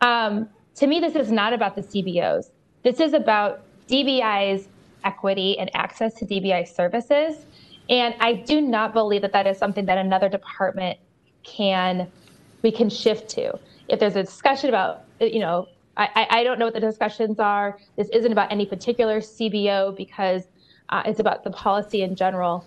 Um, 0.00 0.48
to 0.76 0.86
me, 0.86 1.00
this 1.00 1.14
is 1.14 1.30
not 1.30 1.52
about 1.52 1.76
the 1.76 1.82
CBOs. 1.82 2.50
This 2.82 2.98
is 3.00 3.12
about 3.12 3.62
DBI's 3.88 4.68
equity 5.04 5.58
and 5.58 5.70
access 5.74 6.14
to 6.14 6.24
DBI 6.24 6.66
services. 6.68 7.46
And 7.88 8.14
I 8.20 8.34
do 8.34 8.60
not 8.60 8.92
believe 8.92 9.22
that 9.22 9.32
that 9.32 9.46
is 9.46 9.58
something 9.58 9.86
that 9.86 9.98
another 9.98 10.28
department 10.28 10.98
can 11.42 12.10
we 12.62 12.72
can 12.72 12.90
shift 12.90 13.28
to. 13.30 13.58
If 13.88 14.00
there's 14.00 14.16
a 14.16 14.24
discussion 14.24 14.68
about, 14.68 15.04
you 15.20 15.38
know, 15.38 15.68
I, 15.96 16.26
I 16.30 16.44
don't 16.44 16.58
know 16.58 16.66
what 16.66 16.74
the 16.74 16.80
discussions 16.80 17.40
are. 17.40 17.78
This 17.96 18.08
isn't 18.10 18.30
about 18.30 18.52
any 18.52 18.66
particular 18.66 19.20
CBO 19.20 19.96
because 19.96 20.44
uh, 20.90 21.02
it's 21.06 21.18
about 21.18 21.42
the 21.42 21.50
policy 21.50 22.02
in 22.02 22.14
general. 22.14 22.64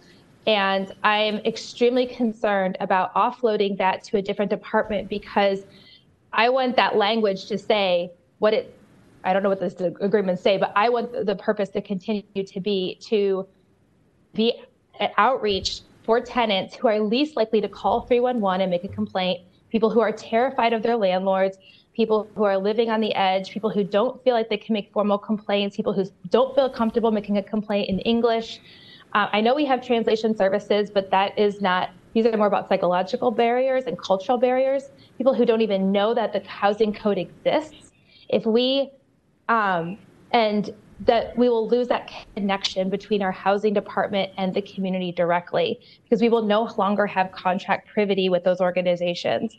And 0.48 0.92
I'm 1.04 1.38
extremely 1.38 2.08
concerned 2.08 2.76
about 2.80 3.14
offloading 3.14 3.78
that 3.78 4.04
to 4.06 4.18
a 4.18 4.22
different 4.22 4.52
department 4.52 5.08
because 5.08 5.64
I 6.34 6.50
want 6.50 6.76
that 6.76 6.98
language 6.98 7.46
to 7.48 7.58
say 7.58 8.12
what 8.40 8.54
it, 8.54 8.76
I 9.24 9.34
don't 9.34 9.44
know 9.44 9.50
what 9.50 9.60
this 9.60 9.76
agreements 10.02 10.42
say, 10.42 10.58
but 10.58 10.72
I 10.76 10.90
want 10.90 11.26
the 11.26 11.36
purpose 11.36 11.70
to 11.70 11.82
continue 11.82 12.24
to 12.46 12.60
be 12.60 12.98
to 13.02 13.48
be 14.34 14.54
an 15.00 15.10
outreach 15.18 15.82
for 16.04 16.20
tenants 16.20 16.76
who 16.76 16.88
are 16.88 17.00
least 17.00 17.36
likely 17.36 17.62
to 17.62 17.70
call 17.70 18.02
311 18.02 18.62
and 18.62 18.72
make 18.72 18.84
a 18.84 18.88
complaint, 18.88 19.42
people 19.70 19.90
who 19.90 20.00
are 20.00 20.12
terrified 20.12 20.74
of 20.74 20.82
their 20.82 20.96
landlords, 20.96 21.58
people 21.94 22.28
who 22.36 22.44
are 22.44 22.58
living 22.58 22.90
on 22.90 23.02
the 23.02 23.14
edge, 23.14 23.52
people 23.52 23.70
who 23.70 23.84
don't 23.84 24.24
feel 24.24 24.34
like 24.34 24.50
they 24.50 24.58
can 24.58 24.74
make 24.74 24.92
formal 24.92 25.18
complaints, 25.18 25.76
people 25.76 25.94
who 25.94 26.06
don't 26.30 26.56
feel 26.56 26.70
comfortable 26.70 27.12
making 27.12 27.38
a 27.38 27.44
complaint 27.44 27.90
in 27.90 28.00
English. 28.00 28.60
Uh, 29.14 29.28
I 29.32 29.42
know 29.42 29.54
we 29.54 29.66
have 29.66 29.86
translation 29.86 30.36
services, 30.36 30.90
but 30.90 31.12
that 31.12 31.38
is 31.38 31.62
not, 31.62 31.90
these 32.14 32.26
are 32.26 32.38
more 32.38 32.48
about 32.48 32.70
psychological 32.70 33.30
barriers 33.30 33.84
and 33.86 33.98
cultural 33.98 34.38
barriers. 34.38 34.90
People 35.18 35.34
who 35.34 35.46
don't 35.46 35.62
even 35.62 35.92
know 35.92 36.14
that 36.14 36.34
the 36.34 36.40
housing 36.48 36.94
code 36.94 37.18
exists. 37.18 37.92
If 38.30 38.46
we, 38.46 38.90
um, 39.50 39.98
and 40.32 40.74
that 41.02 41.36
we 41.36 41.50
will 41.50 41.68
lose 41.68 41.88
that 41.88 42.12
connection 42.36 42.90
between 42.90 43.22
our 43.22 43.32
housing 43.32 43.74
department 43.74 44.32
and 44.38 44.54
the 44.54 44.62
community 44.62 45.12
directly 45.12 45.80
because 46.04 46.22
we 46.22 46.30
will 46.30 46.44
no 46.44 46.64
longer 46.78 47.08
have 47.08 47.32
contract 47.32 47.88
privity 47.88 48.30
with 48.30 48.44
those 48.44 48.62
organizations. 48.62 49.58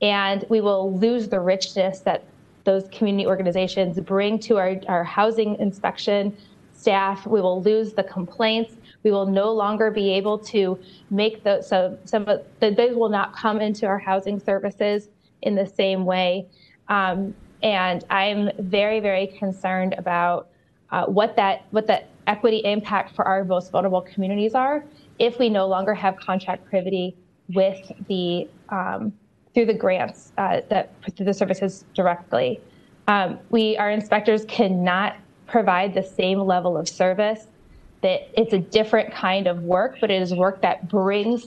And 0.00 0.44
we 0.48 0.60
will 0.60 0.96
lose 0.96 1.28
the 1.28 1.40
richness 1.40 2.00
that 2.00 2.24
those 2.62 2.88
community 2.88 3.26
organizations 3.26 3.98
bring 4.00 4.38
to 4.40 4.56
our, 4.56 4.76
our 4.86 5.04
housing 5.04 5.56
inspection 5.56 6.36
staff. 6.72 7.26
We 7.26 7.40
will 7.40 7.62
lose 7.62 7.92
the 7.92 8.04
complaints. 8.04 8.74
We 9.02 9.10
will 9.10 9.26
no 9.26 9.52
longer 9.52 9.90
be 9.90 10.12
able 10.12 10.38
to 10.38 10.78
make 11.10 11.42
those, 11.42 11.68
so 11.68 11.98
some 12.04 12.26
of 12.28 12.44
the, 12.60 12.70
those 12.70 12.96
will 12.96 13.08
not 13.08 13.34
come 13.34 13.60
into 13.60 13.86
our 13.86 13.98
housing 13.98 14.38
services 14.38 15.08
in 15.42 15.54
the 15.54 15.66
same 15.66 16.04
way. 16.04 16.46
Um, 16.88 17.34
and 17.64 18.04
I'm 18.10 18.50
very, 18.58 19.00
very 19.00 19.26
concerned 19.26 19.94
about 19.96 20.48
uh, 20.90 21.06
what 21.06 21.34
that 21.36 21.64
what 21.70 21.86
that 21.88 22.10
equity 22.26 22.58
impact 22.64 23.16
for 23.16 23.24
our 23.24 23.42
most 23.42 23.72
vulnerable 23.72 24.02
communities 24.02 24.54
are 24.54 24.84
if 25.18 25.38
we 25.38 25.48
no 25.48 25.66
longer 25.66 25.94
have 25.94 26.16
contract 26.16 26.64
privity 26.66 27.16
with 27.48 27.90
the 28.08 28.48
um, 28.68 29.12
through 29.54 29.66
the 29.66 29.74
grants 29.74 30.32
uh, 30.38 30.60
that 30.68 30.92
through 31.16 31.26
the 31.26 31.34
services 31.34 31.84
directly. 31.94 32.60
Um, 33.08 33.38
we 33.50 33.76
our 33.78 33.90
inspectors 33.90 34.44
cannot 34.44 35.16
provide 35.46 35.94
the 35.94 36.02
same 36.02 36.38
level 36.40 36.76
of 36.76 36.88
service. 36.88 37.46
That 38.02 38.28
it's 38.38 38.52
a 38.52 38.58
different 38.58 39.12
kind 39.12 39.46
of 39.46 39.62
work, 39.62 39.96
but 40.00 40.10
it 40.10 40.20
is 40.20 40.34
work 40.34 40.60
that 40.60 40.88
brings 40.90 41.46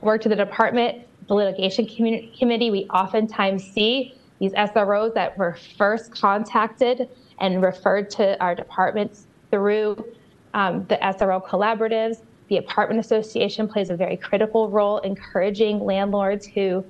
work 0.00 0.22
to 0.22 0.28
the 0.28 0.36
department. 0.36 1.06
The 1.26 1.34
litigation 1.34 1.86
committee, 1.86 2.70
we 2.70 2.84
oftentimes 2.86 3.64
see 3.64 4.14
these 4.44 4.52
SROs 4.52 5.14
that 5.14 5.36
were 5.38 5.56
first 5.78 6.10
contacted 6.12 7.08
and 7.40 7.62
referred 7.62 8.10
to 8.10 8.38
our 8.42 8.54
departments 8.54 9.26
through 9.50 10.04
um, 10.52 10.84
the 10.90 10.96
SRO 10.96 11.42
collaboratives. 11.42 12.22
The 12.48 12.58
apartment 12.58 13.00
association 13.00 13.66
plays 13.66 13.88
a 13.88 13.96
very 13.96 14.18
critical 14.18 14.68
role 14.68 14.98
encouraging 14.98 15.80
landlords 15.80 16.46
who 16.46 16.84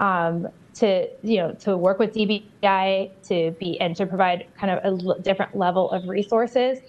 um, 0.00 0.48
to 0.74 1.08
you 1.22 1.36
know 1.38 1.52
to 1.52 1.76
work 1.76 2.00
with 2.00 2.14
DBI 2.14 3.10
to 3.28 3.52
be 3.52 3.80
and 3.80 3.94
to 3.96 4.04
provide 4.04 4.46
kind 4.58 4.72
of 4.72 4.84
a 4.84 5.22
different 5.22 5.56
level 5.56 5.90
of 5.92 6.08
resources. 6.08 6.80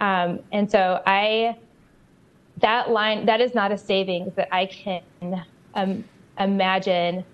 Um, 0.00 0.40
and 0.52 0.70
so 0.70 1.02
I 1.06 1.58
that 2.58 2.90
line 2.90 3.26
that 3.26 3.42
is 3.42 3.54
not 3.54 3.72
a 3.72 3.78
savings 3.78 4.34
that 4.36 4.48
I 4.52 4.64
can 4.64 5.44
um, 5.74 6.04
imagine 6.38 7.24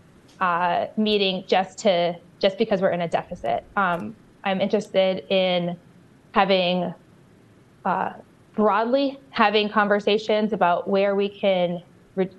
uh, 0.40 0.86
meeting 0.96 1.44
just 1.46 1.78
to 1.78 2.16
just 2.38 2.58
because 2.58 2.80
we're 2.82 2.90
in 2.90 3.00
a 3.00 3.08
deficit. 3.08 3.64
Um, 3.76 4.14
I'm 4.44 4.60
interested 4.60 5.24
in 5.32 5.76
having 6.32 6.92
uh, 7.84 8.12
broadly 8.54 9.18
having 9.30 9.68
conversations 9.68 10.52
about 10.52 10.88
where 10.88 11.14
we 11.14 11.28
can 11.28 11.82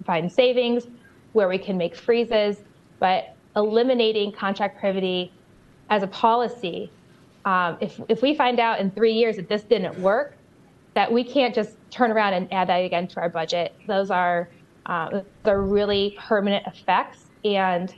find 0.06 0.32
savings, 0.32 0.88
where 1.34 1.48
we 1.48 1.58
can 1.58 1.78
make 1.78 1.96
freezes, 1.96 2.58
but 3.00 3.36
eliminating 3.56 4.32
contract 4.32 4.80
privity 4.80 5.32
as 5.90 6.04
a 6.04 6.08
policy. 6.08 6.92
Um, 7.46 7.78
if, 7.80 8.00
if 8.10 8.22
we 8.22 8.36
find 8.36 8.60
out 8.60 8.80
in 8.80 8.92
three 8.92 9.14
years 9.14 9.38
that 9.38 9.48
this 9.48 9.64
didn't 9.64 9.98
work, 10.00 10.36
that 10.96 11.12
we 11.12 11.24
can't 11.24 11.54
just 11.54 11.78
turn 11.92 12.12
around 12.12 12.34
and 12.34 12.52
add 12.52 12.68
that 12.70 12.78
again 12.78 13.08
to 13.10 13.20
our 13.20 13.30
budget. 13.30 13.74
Those 13.88 14.10
are 14.12 14.50
uh, 14.88 15.22
are 15.46 15.62
really 15.62 16.18
permanent 16.18 16.66
effects, 16.66 17.27
and 17.56 17.94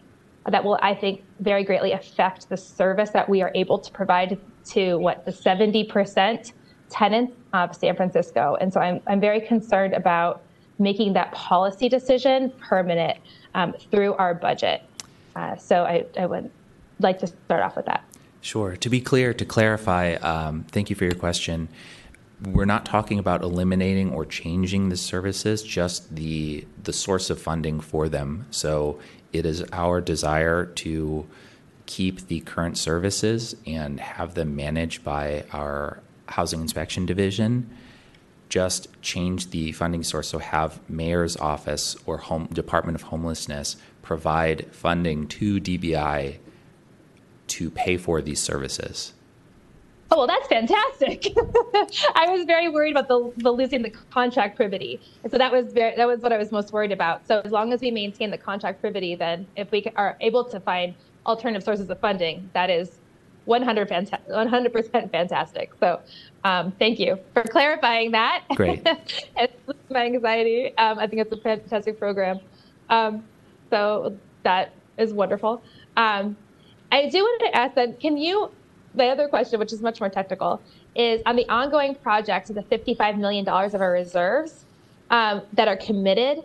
that 0.47 0.63
will, 0.63 0.79
I 0.81 0.93
think, 0.93 1.23
very 1.39 1.63
greatly 1.63 1.91
affect 1.91 2.49
the 2.49 2.57
service 2.57 3.09
that 3.11 3.27
we 3.27 3.41
are 3.41 3.51
able 3.55 3.77
to 3.79 3.91
provide 3.91 4.39
to 4.65 4.95
what 4.95 5.25
the 5.25 5.31
70% 5.31 6.53
tenants 6.89 7.33
of 7.53 7.75
San 7.75 7.95
Francisco. 7.95 8.57
And 8.59 8.71
so 8.73 8.79
I'm, 8.79 9.01
I'm 9.07 9.19
very 9.19 9.41
concerned 9.41 9.93
about 9.93 10.41
making 10.79 11.13
that 11.13 11.31
policy 11.33 11.89
decision 11.89 12.51
permanent 12.59 13.19
um, 13.53 13.73
through 13.91 14.13
our 14.15 14.33
budget. 14.33 14.83
Uh, 15.35 15.55
so 15.55 15.83
I, 15.83 16.05
I 16.17 16.25
would 16.25 16.49
like 16.99 17.19
to 17.19 17.27
start 17.27 17.61
off 17.61 17.75
with 17.75 17.85
that. 17.85 18.03
Sure. 18.41 18.75
To 18.77 18.89
be 18.89 19.01
clear, 19.01 19.33
to 19.33 19.45
clarify, 19.45 20.13
um, 20.15 20.63
thank 20.69 20.89
you 20.89 20.95
for 20.95 21.03
your 21.03 21.15
question. 21.15 21.67
We're 22.45 22.65
not 22.65 22.85
talking 22.85 23.19
about 23.19 23.41
eliminating 23.41 24.13
or 24.13 24.25
changing 24.25 24.87
the 24.87 24.95
services, 24.95 25.61
just 25.61 26.15
the 26.15 26.65
the 26.83 26.93
source 26.93 27.29
of 27.29 27.41
funding 27.41 27.81
for 27.81 28.07
them. 28.07 28.45
So 28.49 28.99
it 29.33 29.45
is 29.45 29.63
our 29.71 30.01
desire 30.01 30.65
to 30.65 31.27
keep 31.85 32.27
the 32.27 32.39
current 32.41 32.77
services 32.77 33.55
and 33.65 33.99
have 33.99 34.35
them 34.35 34.55
managed 34.55 35.03
by 35.03 35.45
our 35.51 35.99
housing 36.27 36.61
inspection 36.61 37.05
division. 37.05 37.69
Just 38.47 38.89
change 39.01 39.49
the 39.51 39.71
funding 39.71 40.03
source. 40.03 40.27
So 40.27 40.39
have 40.39 40.79
mayor's 40.89 41.37
office 41.37 41.95
or 42.05 42.17
home 42.17 42.47
department 42.47 42.95
of 42.95 43.03
homelessness 43.03 43.77
provide 44.01 44.65
funding 44.71 45.27
to 45.27 45.59
dbi 45.59 46.37
to 47.45 47.69
pay 47.69 47.95
for 47.97 48.21
these 48.21 48.39
services 48.39 49.13
Oh 50.11 50.17
well, 50.17 50.27
that's 50.27 50.47
fantastic. 50.47 51.27
I 52.15 52.27
was 52.29 52.45
very 52.45 52.67
worried 52.67 52.91
about 52.91 53.07
the, 53.07 53.31
the 53.37 53.51
losing 53.51 53.83
the 53.83 53.91
contract 54.09 54.55
privity, 54.55 54.99
and 55.23 55.31
so 55.31 55.37
that 55.37 55.51
was 55.51 55.71
very, 55.71 55.95
that 55.95 56.07
was 56.07 56.21
what 56.21 56.33
I 56.33 56.37
was 56.37 56.51
most 56.51 56.73
worried 56.73 56.91
about. 56.91 57.27
So 57.27 57.41
as 57.45 57.51
long 57.51 57.73
as 57.73 57.81
we 57.81 57.91
maintain 57.91 58.31
the 58.31 58.37
contract 58.37 58.81
privity, 58.81 59.13
then 59.15 59.45
if 59.55 59.71
we 59.71 59.85
are 59.95 60.17
able 60.19 60.43
to 60.45 60.59
find 60.59 60.95
alternative 61.27 61.63
sources 61.63 61.89
of 61.89 61.99
funding, 61.99 62.49
that 62.53 62.71
is 62.71 62.99
100 63.45 63.87
percent 63.87 65.11
fantastic. 65.11 65.73
So 65.79 65.99
um, 66.43 66.71
thank 66.79 66.99
you 66.99 67.19
for 67.33 67.43
clarifying 67.43 68.11
that. 68.11 68.45
Great. 68.55 68.87
my 69.91 70.05
anxiety. 70.05 70.75
Um, 70.77 70.99
I 70.99 71.07
think 71.07 71.21
it's 71.21 71.31
a 71.31 71.37
fantastic 71.37 71.99
program. 71.99 72.39
Um, 72.89 73.23
so 73.69 74.17
that 74.43 74.73
is 74.97 75.13
wonderful. 75.13 75.61
Um, 75.97 76.35
I 76.91 77.09
do 77.09 77.19
want 77.19 77.41
to 77.41 77.55
ask 77.55 77.75
then 77.75 77.95
Can 77.97 78.17
you 78.17 78.51
the 78.95 79.05
other 79.05 79.27
question, 79.27 79.59
which 79.59 79.73
is 79.73 79.81
much 79.81 79.99
more 79.99 80.09
technical, 80.09 80.61
is 80.95 81.21
on 81.25 81.35
the 81.35 81.47
ongoing 81.49 81.95
projects 81.95 82.49
of 82.49 82.55
the 82.55 82.63
$55 82.63 83.17
million 83.17 83.47
of 83.47 83.81
our 83.81 83.91
reserves 83.91 84.65
um, 85.09 85.41
that 85.53 85.67
are 85.67 85.77
committed, 85.77 86.43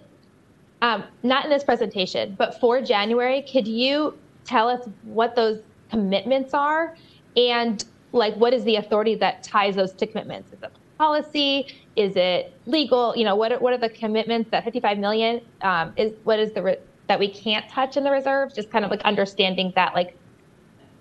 um, 0.82 1.04
not 1.22 1.44
in 1.44 1.50
this 1.50 1.64
presentation, 1.64 2.34
but 2.38 2.60
for 2.60 2.80
January, 2.80 3.42
could 3.42 3.66
you 3.66 4.16
tell 4.44 4.68
us 4.68 4.86
what 5.04 5.34
those 5.34 5.60
commitments 5.90 6.54
are 6.54 6.96
and 7.36 7.84
like 8.12 8.34
what 8.36 8.54
is 8.54 8.64
the 8.64 8.76
authority 8.76 9.14
that 9.16 9.42
ties 9.42 9.74
those 9.74 9.92
to 9.92 10.06
commitments? 10.06 10.52
Is 10.52 10.62
it 10.62 10.70
policy? 10.98 11.66
Is 11.96 12.16
it 12.16 12.52
legal? 12.66 13.16
You 13.16 13.24
know, 13.24 13.36
what 13.36 13.52
are, 13.52 13.58
what 13.58 13.72
are 13.72 13.78
the 13.78 13.88
commitments 13.88 14.50
that 14.50 14.64
55 14.64 14.98
million 14.98 15.40
um, 15.62 15.92
is? 15.96 16.12
What 16.24 16.38
is 16.38 16.52
the 16.52 16.78
that 17.08 17.18
we 17.18 17.28
can't 17.28 17.68
touch 17.68 17.96
in 17.96 18.04
the 18.04 18.10
reserves? 18.10 18.54
Just 18.54 18.70
kind 18.70 18.84
of 18.84 18.90
like 18.90 19.02
understanding 19.02 19.72
that 19.74 19.94
like 19.94 20.16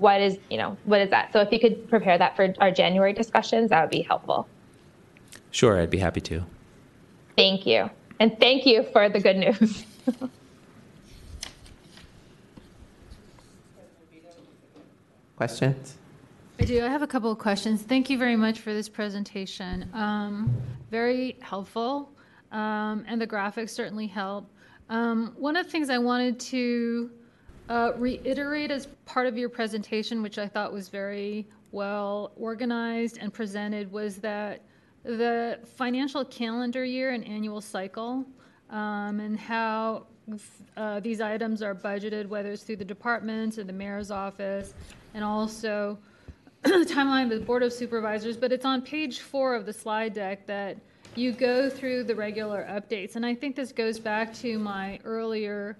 what 0.04 0.20
is 0.20 0.38
you 0.50 0.58
know 0.58 0.76
what 0.84 1.00
is 1.00 1.10
that 1.10 1.32
so 1.32 1.40
if 1.40 1.50
you 1.52 1.60
could 1.60 1.90
prepare 1.90 2.18
that 2.18 2.36
for 2.36 2.54
our 2.60 2.70
january 2.70 3.14
discussions 3.14 3.70
that 3.70 3.80
would 3.82 3.90
be 3.90 4.02
helpful 4.02 4.46
sure 5.52 5.80
i'd 5.80 5.90
be 5.90 5.98
happy 5.98 6.20
to 6.20 6.44
thank 7.38 7.66
you 7.66 7.90
and 8.20 8.38
thank 8.38 8.66
you 8.66 8.84
for 8.92 9.08
the 9.08 9.20
good 9.20 9.38
news 9.38 9.86
Questions? 15.36 15.98
I 16.60 16.66
do. 16.66 16.86
I 16.86 16.88
have 16.88 17.02
a 17.02 17.08
couple 17.08 17.32
of 17.32 17.40
questions. 17.40 17.82
Thank 17.82 18.10
you 18.10 18.18
very 18.18 18.36
much 18.36 18.60
for 18.60 18.74
this 18.74 18.88
presentation. 18.88 19.90
Um, 19.94 20.56
very 20.92 21.38
helpful, 21.42 22.12
um, 22.52 23.04
and 23.08 23.20
the 23.20 23.28
graphics 23.28 23.72
certainly 23.72 24.08
help. 24.08 24.48
Um, 24.90 25.34
one 25.36 25.56
of 25.56 25.66
the 25.66 25.72
things 25.72 25.90
I 25.90 25.98
wanted 25.98 26.40
to 26.40 27.10
uh, 27.70 27.92
reiterate 27.98 28.72
as 28.72 28.88
part 29.06 29.28
of 29.28 29.38
your 29.38 29.50
presentation, 29.50 30.22
which 30.22 30.38
I 30.38 30.48
thought 30.48 30.74
was 30.74 30.90
very 30.90 31.48
well 31.72 32.32
organized 32.36 33.18
and 33.20 33.34
presented, 33.34 33.92
was 33.92 34.18
that 34.18 34.62
the 35.04 35.60
financial 35.76 36.24
calendar 36.26 36.84
year 36.86 37.12
and 37.12 37.26
annual 37.26 37.62
cycle, 37.62 38.26
um, 38.70 39.20
and 39.20 39.40
how 39.40 40.08
uh, 40.78 41.00
these 41.00 41.22
items 41.22 41.62
are 41.62 41.76
budgeted, 41.76 42.28
whether 42.28 42.52
it's 42.52 42.64
through 42.64 42.78
the 42.78 42.86
departments 42.86 43.58
or 43.58 43.64
the 43.64 43.74
mayor's 43.74 44.12
office, 44.12 44.74
and 45.14 45.24
also 45.24 45.98
the 46.64 46.88
timeline 46.90 47.32
of 47.32 47.40
the 47.40 47.46
Board 47.46 47.64
of 47.64 47.74
Supervisors, 47.74 48.38
but 48.38 48.52
it's 48.52 48.66
on 48.66 48.82
page 48.82 49.20
four 49.20 49.56
of 49.56 49.66
the 49.66 49.74
slide 49.74 50.14
deck 50.14 50.46
that 50.48 50.78
you 51.16 51.32
go 51.32 51.70
through 51.70 52.06
the 52.06 52.16
regular 52.16 52.66
updates. 52.70 53.16
And 53.16 53.26
I 53.26 53.36
think 53.36 53.56
this 53.56 53.72
goes 53.72 54.00
back 54.00 54.34
to 54.36 54.58
my 54.58 55.00
earlier, 55.04 55.78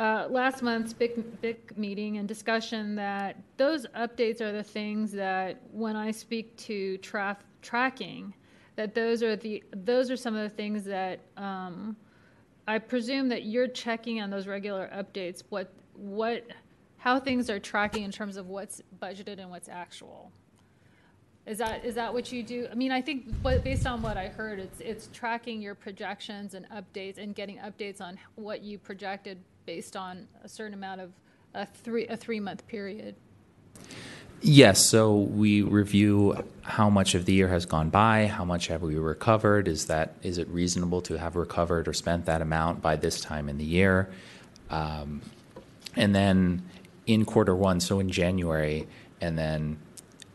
uh, 0.00 0.26
last 0.30 0.62
month's 0.62 0.94
big, 0.94 1.40
big 1.42 1.76
meeting 1.76 2.16
and 2.16 2.26
discussion 2.26 2.94
that 2.94 3.36
those 3.58 3.86
updates 3.88 4.40
are 4.40 4.50
the 4.50 4.62
things 4.62 5.12
that 5.12 5.60
when 5.72 5.94
I 5.94 6.10
speak 6.10 6.56
to 6.56 6.96
traf- 6.98 7.44
tracking, 7.60 8.32
that 8.76 8.94
those 8.94 9.22
are 9.22 9.36
the, 9.36 9.62
those 9.76 10.10
are 10.10 10.16
some 10.16 10.34
of 10.34 10.42
the 10.42 10.56
things 10.56 10.84
that, 10.84 11.20
um, 11.36 11.94
I 12.66 12.78
presume 12.78 13.28
that 13.28 13.44
you're 13.44 13.68
checking 13.68 14.22
on 14.22 14.30
those 14.30 14.46
regular 14.46 14.88
updates, 14.96 15.42
what, 15.50 15.70
what, 15.92 16.46
how 16.96 17.20
things 17.20 17.50
are 17.50 17.58
tracking 17.58 18.02
in 18.02 18.10
terms 18.10 18.38
of 18.38 18.46
what's 18.46 18.80
budgeted 19.02 19.38
and 19.38 19.50
what's 19.50 19.68
actual. 19.68 20.32
Is 21.44 21.58
that, 21.58 21.84
is 21.84 21.94
that 21.96 22.10
what 22.14 22.32
you 22.32 22.42
do? 22.42 22.68
I 22.70 22.74
mean, 22.74 22.92
I 22.92 23.02
think, 23.02 23.42
but 23.42 23.62
based 23.64 23.86
on 23.86 24.00
what 24.00 24.16
I 24.16 24.28
heard, 24.28 24.60
it's, 24.60 24.80
it's 24.80 25.10
tracking 25.12 25.60
your 25.60 25.74
projections 25.74 26.54
and 26.54 26.66
updates 26.70 27.18
and 27.18 27.34
getting 27.34 27.58
updates 27.58 28.00
on 28.00 28.18
what 28.36 28.62
you 28.62 28.78
projected 28.78 29.36
based 29.66 29.96
on 29.96 30.26
a 30.44 30.48
certain 30.48 30.74
amount 30.74 31.00
of, 31.00 31.12
a 31.54 31.66
three, 31.66 32.06
a 32.06 32.16
three-month 32.16 32.66
period. 32.66 33.14
Yes, 34.40 34.86
so 34.86 35.16
we 35.16 35.62
review 35.62 36.44
how 36.62 36.88
much 36.88 37.14
of 37.14 37.24
the 37.24 37.32
year 37.32 37.48
has 37.48 37.66
gone 37.66 37.90
by, 37.90 38.26
how 38.26 38.44
much 38.44 38.68
have 38.68 38.82
we 38.82 38.96
recovered, 38.96 39.68
is 39.68 39.86
that, 39.86 40.14
is 40.22 40.38
it 40.38 40.48
reasonable 40.48 41.02
to 41.02 41.18
have 41.18 41.36
recovered 41.36 41.88
or 41.88 41.92
spent 41.92 42.26
that 42.26 42.40
amount 42.40 42.80
by 42.80 42.96
this 42.96 43.20
time 43.20 43.48
in 43.48 43.58
the 43.58 43.64
year? 43.64 44.10
Um, 44.70 45.20
And 45.96 46.14
then 46.14 46.62
in 47.06 47.24
quarter 47.24 47.54
one, 47.54 47.80
so 47.80 47.98
in 47.98 48.10
January, 48.10 48.86
and 49.20 49.36
then 49.36 49.78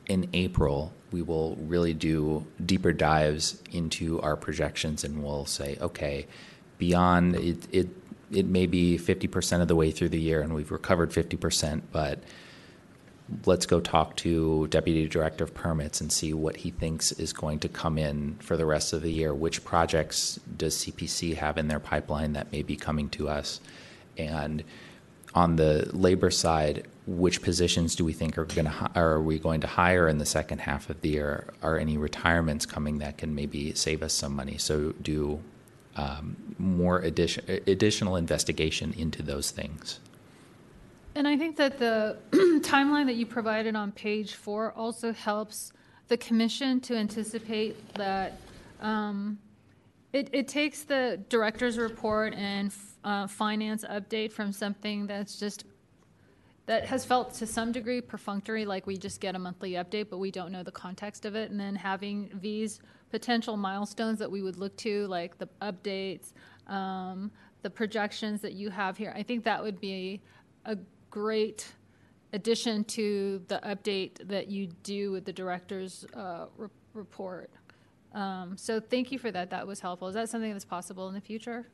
in 0.07 0.27
April, 0.33 0.91
we 1.11 1.21
will 1.21 1.55
really 1.55 1.93
do 1.93 2.45
deeper 2.65 2.91
dives 2.91 3.63
into 3.71 4.19
our 4.21 4.35
projections 4.35 5.05
and 5.05 5.23
we'll 5.23 5.45
say, 5.45 5.77
okay, 5.79 6.27
beyond 6.77 7.35
it, 7.37 7.67
it, 7.71 8.04
it 8.31 8.45
may 8.45 8.65
be 8.65 8.97
50% 8.97 9.61
of 9.61 9.67
the 9.67 9.75
way 9.75 9.91
through 9.91 10.09
the 10.09 10.19
year 10.19 10.41
and 10.41 10.53
we've 10.53 10.71
recovered 10.71 11.11
50%, 11.11 11.81
but 11.91 12.19
let's 13.45 13.65
go 13.65 13.79
talk 13.79 14.15
to 14.17 14.67
Deputy 14.67 15.07
Director 15.07 15.43
of 15.43 15.53
Permits 15.53 16.01
and 16.01 16.11
see 16.11 16.33
what 16.33 16.57
he 16.57 16.71
thinks 16.71 17.11
is 17.13 17.33
going 17.33 17.59
to 17.59 17.69
come 17.69 17.97
in 17.97 18.35
for 18.39 18.57
the 18.57 18.65
rest 18.65 18.93
of 18.93 19.01
the 19.01 19.11
year. 19.11 19.33
Which 19.33 19.63
projects 19.63 20.39
does 20.57 20.75
CPC 20.77 21.35
have 21.35 21.57
in 21.57 21.67
their 21.67 21.79
pipeline 21.79 22.33
that 22.33 22.51
may 22.51 22.61
be 22.61 22.75
coming 22.75 23.09
to 23.09 23.27
us? 23.29 23.61
And 24.17 24.63
on 25.33 25.55
the 25.55 25.89
labor 25.91 26.31
side, 26.31 26.87
which 27.07 27.41
positions 27.41 27.95
do 27.95 28.05
we 28.05 28.13
think 28.13 28.37
are 28.37 28.45
going 28.45 28.65
to 28.65 28.91
are 28.95 29.21
we 29.21 29.37
going 29.37 29.61
to 29.61 29.67
hire 29.67 30.07
in 30.07 30.17
the 30.17 30.25
second 30.25 30.59
half 30.59 30.89
of 30.89 31.01
the 31.01 31.09
year? 31.09 31.53
Are 31.61 31.77
any 31.77 31.97
retirements 31.97 32.65
coming 32.65 32.99
that 32.99 33.17
can 33.17 33.35
maybe 33.35 33.73
save 33.73 34.01
us 34.01 34.13
some 34.13 34.35
money? 34.35 34.57
So 34.57 34.93
do 35.01 35.41
um, 35.95 36.55
more 36.57 36.99
addition, 36.99 37.43
additional 37.67 38.15
investigation 38.15 38.93
into 38.97 39.21
those 39.21 39.51
things. 39.51 39.99
And 41.15 41.27
I 41.27 41.37
think 41.37 41.55
that 41.57 41.79
the 41.79 42.17
timeline 42.61 43.05
that 43.05 43.15
you 43.15 43.25
provided 43.25 43.75
on 43.75 43.91
page 43.93 44.33
four 44.33 44.73
also 44.73 45.13
helps 45.13 45.71
the 46.07 46.17
commission 46.17 46.81
to 46.81 46.95
anticipate 46.95 47.93
that 47.95 48.37
um, 48.81 49.39
it, 50.11 50.29
it 50.33 50.47
takes 50.47 50.83
the 50.83 51.19
director's 51.29 51.77
report 51.77 52.33
and 52.33 52.73
uh, 53.03 53.27
finance 53.27 53.85
update 53.89 54.31
from 54.31 54.51
something 54.51 55.07
that's 55.07 55.39
just 55.39 55.65
that 56.65 56.85
has 56.85 57.05
felt 57.05 57.33
to 57.35 57.45
some 57.45 57.71
degree 57.71 58.01
perfunctory, 58.01 58.65
like 58.65 58.87
we 58.87 58.97
just 58.97 59.21
get 59.21 59.35
a 59.35 59.39
monthly 59.39 59.73
update, 59.73 60.09
but 60.09 60.17
we 60.17 60.31
don't 60.31 60.51
know 60.51 60.63
the 60.63 60.71
context 60.71 61.25
of 61.25 61.35
it. 61.35 61.51
And 61.51 61.59
then 61.59 61.75
having 61.75 62.31
these 62.41 62.79
potential 63.15 63.55
milestones 63.55 64.19
that 64.19 64.29
we 64.29 64.41
would 64.41 64.57
look 64.57 64.75
to, 64.75 65.07
like 65.07 65.37
the 65.37 65.47
updates, 65.61 66.33
um, 66.67 67.31
the 67.61 67.69
projections 67.69 68.41
that 68.41 68.51
you 68.51 68.69
have 68.69 68.97
here, 68.97 69.13
I 69.15 69.23
think 69.23 69.45
that 69.45 69.63
would 69.63 69.79
be 69.79 70.21
a 70.65 70.77
great 71.09 71.65
addition 72.33 72.83
to 72.83 73.41
the 73.47 73.61
update 73.63 74.15
that 74.27 74.49
you 74.49 74.67
do 74.83 75.13
with 75.13 75.23
the 75.23 75.31
director's 75.31 76.05
uh, 76.13 76.47
re- 76.57 76.67
report. 76.93 77.49
Um, 78.13 78.57
so 78.57 78.81
thank 78.81 79.13
you 79.13 79.17
for 79.17 79.31
that. 79.31 79.49
That 79.49 79.65
was 79.65 79.79
helpful. 79.79 80.09
Is 80.09 80.15
that 80.15 80.27
something 80.27 80.51
that's 80.51 80.65
possible 80.65 81.07
in 81.07 81.13
the 81.13 81.21
future? 81.21 81.65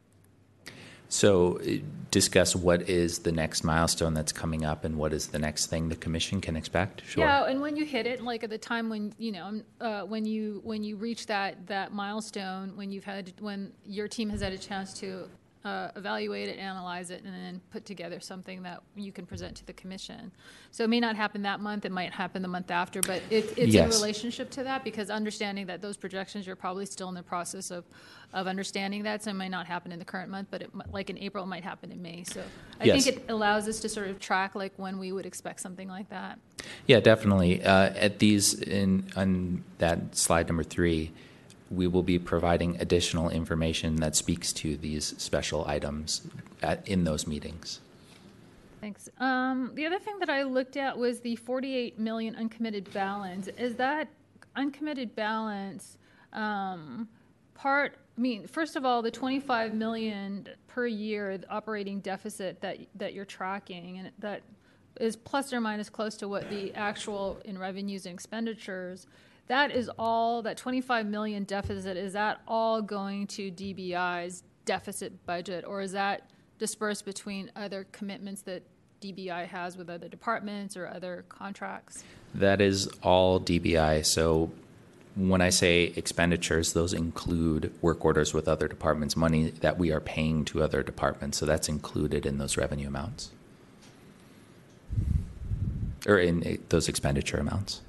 So, 1.12 1.60
uh, 1.60 1.80
discuss 2.10 2.56
what 2.56 2.90
is 2.90 3.20
the 3.20 3.32
next 3.32 3.64
milestone 3.64 4.14
that's 4.14 4.32
coming 4.32 4.64
up 4.64 4.86
and 4.86 4.98
what 4.98 5.12
is 5.12 5.28
the 5.28 5.40
next 5.40 5.68
thing 5.68 5.90
the 5.90 5.96
commission 5.96 6.40
can 6.40 6.56
expect. 6.56 7.04
Sure. 7.06 7.26
Yeah, 7.26 7.46
and 7.46 7.62
when 7.62 7.76
you 7.76 7.86
hit 7.86 8.08
it, 8.08 8.22
like 8.22 8.44
at 8.46 8.50
the 8.50 8.58
time 8.58 8.90
when 8.90 9.14
you 9.18 9.34
know, 9.34 9.62
uh, 9.82 10.04
when 10.04 10.26
you 10.26 10.62
when 10.64 10.84
you 10.86 10.96
reach 10.96 11.26
that 11.28 11.68
that 11.68 11.94
milestone, 11.94 12.78
when 12.78 12.92
you've 12.92 13.04
had 13.04 13.34
when 13.40 13.74
your 13.86 14.08
team 14.08 14.30
has 14.30 14.42
had 14.42 14.54
a 14.54 14.58
chance 14.58 14.94
to 15.00 15.30
uh, 15.64 15.90
evaluate 15.96 16.50
it, 16.50 16.58
analyze 16.58 17.12
it, 17.12 17.24
and 17.24 17.34
then 17.34 17.62
put 17.72 17.86
together 17.86 18.20
something 18.20 18.64
that 18.64 18.82
you 18.96 19.12
can 19.12 19.26
present 19.26 19.56
to 19.58 19.66
the 19.66 19.74
commission. 19.74 20.32
So 20.72 20.84
it 20.84 20.90
may 20.90 21.00
not 21.00 21.16
happen 21.16 21.44
that 21.44 21.60
month; 21.60 21.86
it 21.86 21.92
might 21.92 22.12
happen 22.12 22.42
the 22.42 22.48
month 22.48 22.72
after, 22.72 23.02
but 23.02 23.22
it, 23.30 23.54
it's 23.58 23.74
Yes. 23.74 23.86
in 23.86 23.90
relationship 24.02 24.50
to 24.52 24.64
that 24.64 24.84
because 24.84 25.10
understanding 25.10 25.68
that 25.68 25.82
those 25.82 25.98
projections, 25.98 26.48
you're 26.48 26.56
probably 26.56 26.86
still 26.86 27.10
in 27.10 27.16
the 27.16 27.24
process 27.24 27.70
of 27.72 27.86
of 28.34 28.48
understanding 28.48 29.04
that. 29.04 29.24
So 29.24 29.32
it 29.32 29.36
might 29.36 29.52
not 29.52 29.68
happen 29.68 29.92
in 29.92 30.00
the 30.00 30.06
current 30.06 30.32
month, 30.32 30.48
but 30.50 30.62
it, 30.62 30.74
mi- 30.74 30.82
like 30.92 31.10
in 31.10 31.18
April, 31.18 31.44
it 31.44 31.48
might 31.48 31.64
happen 31.64 31.92
in 31.92 32.02
May. 32.02 32.24
So 32.24 32.42
I 32.80 32.86
Yes. 32.86 33.04
think 33.06 33.18
it 33.18 33.26
allows 33.30 33.68
us 33.68 33.80
to 33.82 33.90
sort 33.90 34.08
of 34.10 34.20
track 34.20 34.56
like 34.56 34.74
when 34.78 34.98
we 34.98 35.12
would 35.12 35.26
expect 35.26 35.60
something 35.60 35.88
like 35.90 36.10
that. 36.10 36.40
Yeah, 36.88 37.02
definitely. 37.02 37.62
Uh, 37.64 37.90
at 37.96 38.20
these 38.20 38.54
in 38.56 39.10
on 39.16 39.64
that 39.80 40.16
slide 40.16 40.48
number 40.48 40.64
three, 40.64 41.12
we 41.72 41.88
will 41.88 42.04
be 42.04 42.20
providing 42.20 42.76
additional 42.80 43.30
information 43.30 43.96
that 43.98 44.16
speaks 44.16 44.52
to 44.52 44.76
these 44.78 45.16
special 45.18 45.66
items 45.68 46.22
at, 46.62 46.86
in 46.88 47.06
those 47.06 47.26
meetings. 47.26 47.80
Thanks. 48.82 49.10
Um, 49.20 49.72
the 49.76 49.86
other 49.86 50.00
thing 50.00 50.20
that 50.20 50.30
I 50.30 50.44
looked 50.44 50.76
at 50.76 50.98
was 50.98 51.22
the 51.22 51.36
48 51.36 52.00
million 52.00 52.36
uncommitted 52.36 52.92
balance. 52.94 53.48
Is 53.48 53.76
that 53.76 54.10
uncommitted 54.56 55.16
balance 55.16 55.98
um, 56.34 57.08
part? 57.54 57.96
I 58.18 58.22
mean, 58.22 58.48
first 58.48 58.76
of 58.76 58.84
all, 58.84 59.02
the 59.02 59.12
25 59.12 59.74
million 59.74 60.50
per 60.68 60.88
year 60.88 61.40
operating 61.50 62.00
deficit 62.00 62.60
that 62.62 62.80
that 62.96 63.14
you're 63.14 63.24
tracking, 63.24 64.00
and 64.00 64.12
that 64.20 64.42
is 65.00 65.16
plus 65.16 65.54
or 65.54 65.62
minus 65.62 65.90
close 65.90 66.16
to 66.18 66.28
what 66.28 66.50
the 66.50 66.74
actual 66.74 67.40
in 67.46 67.58
revenues 67.58 68.06
and 68.08 68.14
expenditures. 68.14 69.08
That 69.52 69.72
is 69.72 69.90
all. 70.00 70.42
That 70.44 70.56
25 70.56 71.06
million 71.08 71.44
deficit 71.44 71.98
is 71.98 72.14
that 72.14 72.40
all 72.48 72.82
going 72.82 73.28
to 73.28 73.52
DBI's 73.52 74.44
deficit 74.64 75.26
budget, 75.26 75.66
or 75.68 75.82
is 75.82 75.92
that 75.92 76.30
dispersed 76.58 77.04
between 77.04 77.52
other 77.58 77.86
commitments 77.92 78.44
that 78.44 78.64
DBI 79.02 79.46
has 79.48 79.76
with 79.76 79.90
other 79.90 80.08
departments 80.08 80.78
or 80.78 80.88
other 80.88 81.26
contracts? 81.28 82.06
That 82.34 82.62
is 82.62 82.88
all 83.04 83.42
DBI. 83.42 84.06
So 84.06 84.54
when 85.18 85.42
I 85.42 85.50
say 85.50 85.92
expenditures, 85.98 86.72
those 86.72 86.94
include 86.94 87.74
work 87.82 88.06
orders 88.06 88.34
with 88.34 88.48
other 88.48 88.70
departments, 88.70 89.18
money 89.18 89.50
that 89.50 89.78
we 89.78 89.92
are 89.92 90.00
paying 90.00 90.46
to 90.46 90.64
other 90.64 90.82
departments. 90.82 91.38
So 91.40 91.46
that's 91.46 91.68
included 91.68 92.26
in 92.26 92.38
those 92.38 92.56
revenue 92.56 92.88
amounts 92.88 93.32
or 96.08 96.20
in 96.20 96.64
those 96.70 96.88
expenditure 96.88 97.36
amounts. 97.36 97.82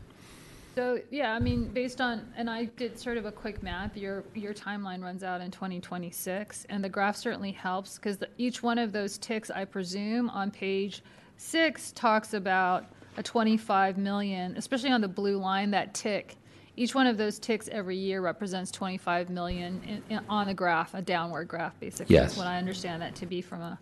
So, 0.74 1.00
yeah, 1.10 1.34
I 1.34 1.38
mean, 1.38 1.68
based 1.68 2.00
on, 2.00 2.32
and 2.36 2.48
I 2.48 2.64
did 2.64 2.98
sort 2.98 3.18
of 3.18 3.26
a 3.26 3.32
quick 3.32 3.62
math, 3.62 3.96
your, 3.96 4.24
your 4.34 4.54
timeline 4.54 5.02
runs 5.02 5.22
out 5.22 5.42
in 5.42 5.50
2026, 5.50 6.66
and 6.70 6.82
the 6.82 6.88
graph 6.88 7.16
certainly 7.16 7.52
helps, 7.52 7.96
because 7.96 8.18
each 8.38 8.62
one 8.62 8.78
of 8.78 8.90
those 8.90 9.18
ticks, 9.18 9.50
I 9.50 9.66
presume, 9.66 10.30
on 10.30 10.50
page 10.50 11.02
six 11.36 11.92
talks 11.92 12.32
about 12.32 12.86
a 13.18 13.22
25 13.22 13.98
million, 13.98 14.56
especially 14.56 14.90
on 14.90 15.02
the 15.02 15.08
blue 15.08 15.36
line, 15.36 15.70
that 15.72 15.92
tick. 15.92 16.36
Each 16.74 16.94
one 16.94 17.06
of 17.06 17.18
those 17.18 17.38
ticks 17.38 17.68
every 17.70 17.98
year 17.98 18.22
represents 18.22 18.70
25 18.70 19.28
million 19.28 19.82
in, 19.86 20.02
in, 20.08 20.24
on 20.30 20.46
the 20.46 20.54
graph, 20.54 20.94
a 20.94 21.02
downward 21.02 21.48
graph, 21.48 21.78
basically. 21.80 22.14
Yes. 22.14 22.32
Is 22.32 22.38
what 22.38 22.46
I 22.46 22.56
understand 22.56 23.02
that 23.02 23.14
to 23.16 23.26
be 23.26 23.42
from 23.42 23.60
a 23.60 23.78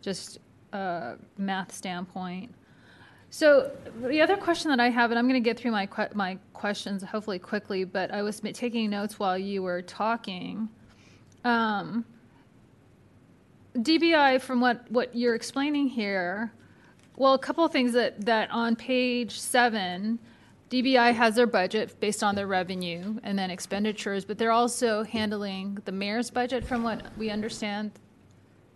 just 0.00 0.38
a 0.72 1.16
math 1.36 1.72
standpoint. 1.72 2.54
So 3.30 3.70
the 4.02 4.20
other 4.20 4.36
question 4.36 4.70
that 4.70 4.80
I 4.80 4.90
have, 4.90 5.10
and 5.10 5.18
I'm 5.18 5.28
going 5.28 5.40
to 5.40 5.48
get 5.48 5.56
through 5.56 5.70
my 5.70 5.86
que- 5.86 6.08
my 6.14 6.36
questions 6.52 7.04
hopefully 7.04 7.38
quickly, 7.38 7.84
but 7.84 8.10
I 8.10 8.22
was 8.22 8.40
taking 8.40 8.90
notes 8.90 9.18
while 9.18 9.38
you 9.38 9.62
were 9.62 9.82
talking. 9.82 10.68
Um, 11.44 12.04
DBI, 13.76 14.40
from 14.40 14.60
what 14.60 14.90
what 14.90 15.14
you're 15.14 15.36
explaining 15.36 15.86
here, 15.86 16.52
well, 17.16 17.34
a 17.34 17.38
couple 17.38 17.64
of 17.64 17.70
things 17.70 17.92
that 17.92 18.26
that 18.26 18.50
on 18.50 18.74
page 18.74 19.38
seven, 19.38 20.18
DBI 20.68 21.14
has 21.14 21.36
their 21.36 21.46
budget 21.46 22.00
based 22.00 22.24
on 22.24 22.34
their 22.34 22.48
revenue 22.48 23.20
and 23.22 23.38
then 23.38 23.50
expenditures, 23.50 24.24
but 24.24 24.38
they're 24.38 24.50
also 24.50 25.04
handling 25.04 25.78
the 25.84 25.92
mayor's 25.92 26.30
budget, 26.30 26.64
from 26.64 26.82
what 26.82 27.16
we 27.16 27.30
understand. 27.30 27.92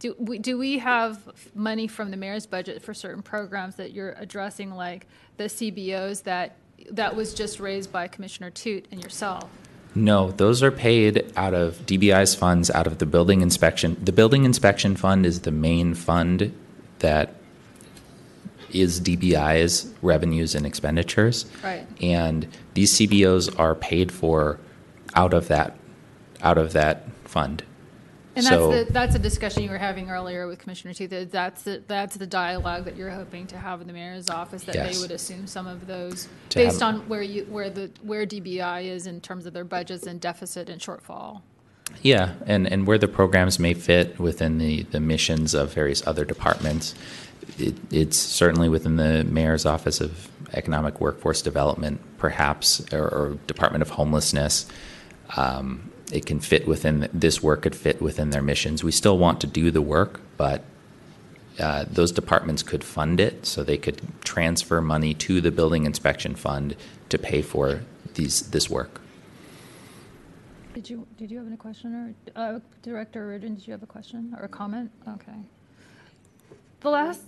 Do 0.04 0.14
we, 0.18 0.38
do 0.38 0.58
we 0.58 0.80
have 0.80 1.18
money 1.54 1.86
from 1.86 2.10
the 2.10 2.18
mayor's 2.18 2.44
budget 2.44 2.82
for 2.82 2.92
certain 2.92 3.22
programs 3.22 3.76
that 3.76 3.92
you're 3.92 4.12
addressing, 4.18 4.74
like 4.74 5.06
the 5.38 5.44
CBOs 5.44 6.24
that, 6.24 6.56
that 6.90 7.16
was 7.16 7.32
just 7.32 7.58
raised 7.58 7.90
by 7.90 8.06
Commissioner 8.08 8.50
Tut 8.50 8.84
and 8.90 9.02
yourself? 9.02 9.48
No, 9.94 10.30
those 10.30 10.62
are 10.62 10.70
paid 10.70 11.32
out 11.38 11.54
of 11.54 11.86
DBI's 11.86 12.34
funds, 12.34 12.70
out 12.70 12.86
of 12.86 12.98
the 12.98 13.06
building 13.06 13.40
inspection. 13.40 13.96
The 13.98 14.12
building 14.12 14.44
inspection 14.44 14.94
fund 14.94 15.24
is 15.24 15.40
the 15.40 15.50
main 15.50 15.94
fund 15.94 16.54
that 16.98 17.36
is 18.74 19.00
DBI's 19.00 19.90
revenues 20.02 20.54
and 20.54 20.66
expenditures. 20.66 21.46
Right. 21.62 21.86
And 22.02 22.46
these 22.74 22.92
CBOs 22.98 23.58
are 23.58 23.74
paid 23.74 24.12
for 24.12 24.60
out 25.14 25.32
of 25.32 25.48
that, 25.48 25.78
out 26.42 26.58
of 26.58 26.74
that 26.74 27.10
fund. 27.24 27.62
And 28.36 28.44
So- 28.44 28.70
that's 28.70 28.86
the, 28.86 28.92
that's 28.92 29.14
a 29.14 29.18
discussion 29.18 29.62
you 29.62 29.70
were 29.70 29.78
having 29.78 30.10
earlier 30.10 30.46
with 30.46 30.58
Commissioner 30.58 30.92
that 31.08 31.30
that's 31.30 31.62
the, 31.62 31.82
that's 31.86 32.16
the 32.16 32.26
dialogue 32.26 32.84
that 32.84 32.96
you're 32.96 33.10
hoping 33.10 33.46
to 33.48 33.58
have 33.58 33.80
in 33.80 33.86
the 33.86 33.92
mayor's 33.92 34.28
office, 34.28 34.64
that 34.64 34.74
they 34.74 34.98
would 34.98 35.10
assume 35.10 35.46
some 35.46 35.66
of 35.66 35.86
those, 35.86 36.28
To 36.50 36.56
based 36.58 36.80
have- 36.80 36.94
on 36.96 37.08
where 37.08 37.22
you, 37.22 37.44
where 37.44 37.70
the, 37.70 37.90
where 38.02 38.26
DBI 38.26 38.84
is 38.86 39.06
in 39.06 39.20
terms 39.20 39.46
of 39.46 39.52
their 39.52 39.64
budgets 39.64 40.06
and 40.06 40.20
deficit 40.20 40.68
and 40.68 40.80
shortfall. 40.80 41.42
Yeah, 42.02 42.34
and, 42.46 42.66
and 42.66 42.86
where 42.86 42.98
the 42.98 43.06
programs 43.08 43.58
may 43.58 43.74
fit 43.74 44.18
within 44.18 44.58
the, 44.58 44.82
the 44.84 45.00
missions 45.00 45.54
of 45.54 45.72
various 45.72 46.04
other 46.06 46.24
departments. 46.24 46.94
It, 47.58 47.74
it's 47.92 48.18
certainly 48.18 48.68
within 48.68 48.96
the 48.96 49.22
mayor's 49.24 49.64
office 49.66 50.00
of 50.00 50.28
economic 50.54 51.00
workforce 51.00 51.42
development, 51.42 52.00
perhaps, 52.18 52.84
or, 52.92 53.02
or 53.02 53.38
Department 53.46 53.82
of 53.82 53.90
Homelessness. 53.90 54.66
Um, 55.36 55.90
it 56.12 56.26
can 56.26 56.40
fit 56.40 56.66
within 56.66 57.08
this 57.12 57.42
work 57.42 57.62
could 57.62 57.74
fit 57.74 58.00
within 58.00 58.30
their 58.30 58.42
missions. 58.42 58.84
We 58.84 58.92
still 58.92 59.18
want 59.18 59.40
to 59.40 59.46
do 59.46 59.70
the 59.70 59.82
work, 59.82 60.20
but 60.36 60.64
uh, 61.58 61.84
those 61.88 62.12
departments 62.12 62.62
could 62.62 62.82
fund 62.82 63.20
it, 63.20 63.46
so 63.46 63.62
they 63.62 63.78
could 63.78 64.00
transfer 64.24 64.80
money 64.80 65.14
to 65.14 65.40
the 65.40 65.50
building 65.50 65.86
inspection 65.86 66.34
fund 66.34 66.76
to 67.08 67.18
pay 67.18 67.42
for 67.42 67.82
these 68.14 68.50
this 68.50 68.68
work. 68.68 69.00
Did 70.74 70.90
you, 70.90 71.06
did 71.16 71.30
you 71.30 71.38
have 71.38 71.46
any 71.46 71.56
question, 71.56 71.94
or, 71.94 72.40
uh, 72.40 72.58
Director 72.82 73.28
Riordan, 73.28 73.54
did 73.54 73.66
you 73.66 73.72
have 73.72 73.84
a 73.84 73.86
question 73.86 74.34
or 74.36 74.44
a 74.44 74.48
comment? 74.48 74.90
Okay. 75.08 75.36
The 76.80 76.90
last, 76.90 77.22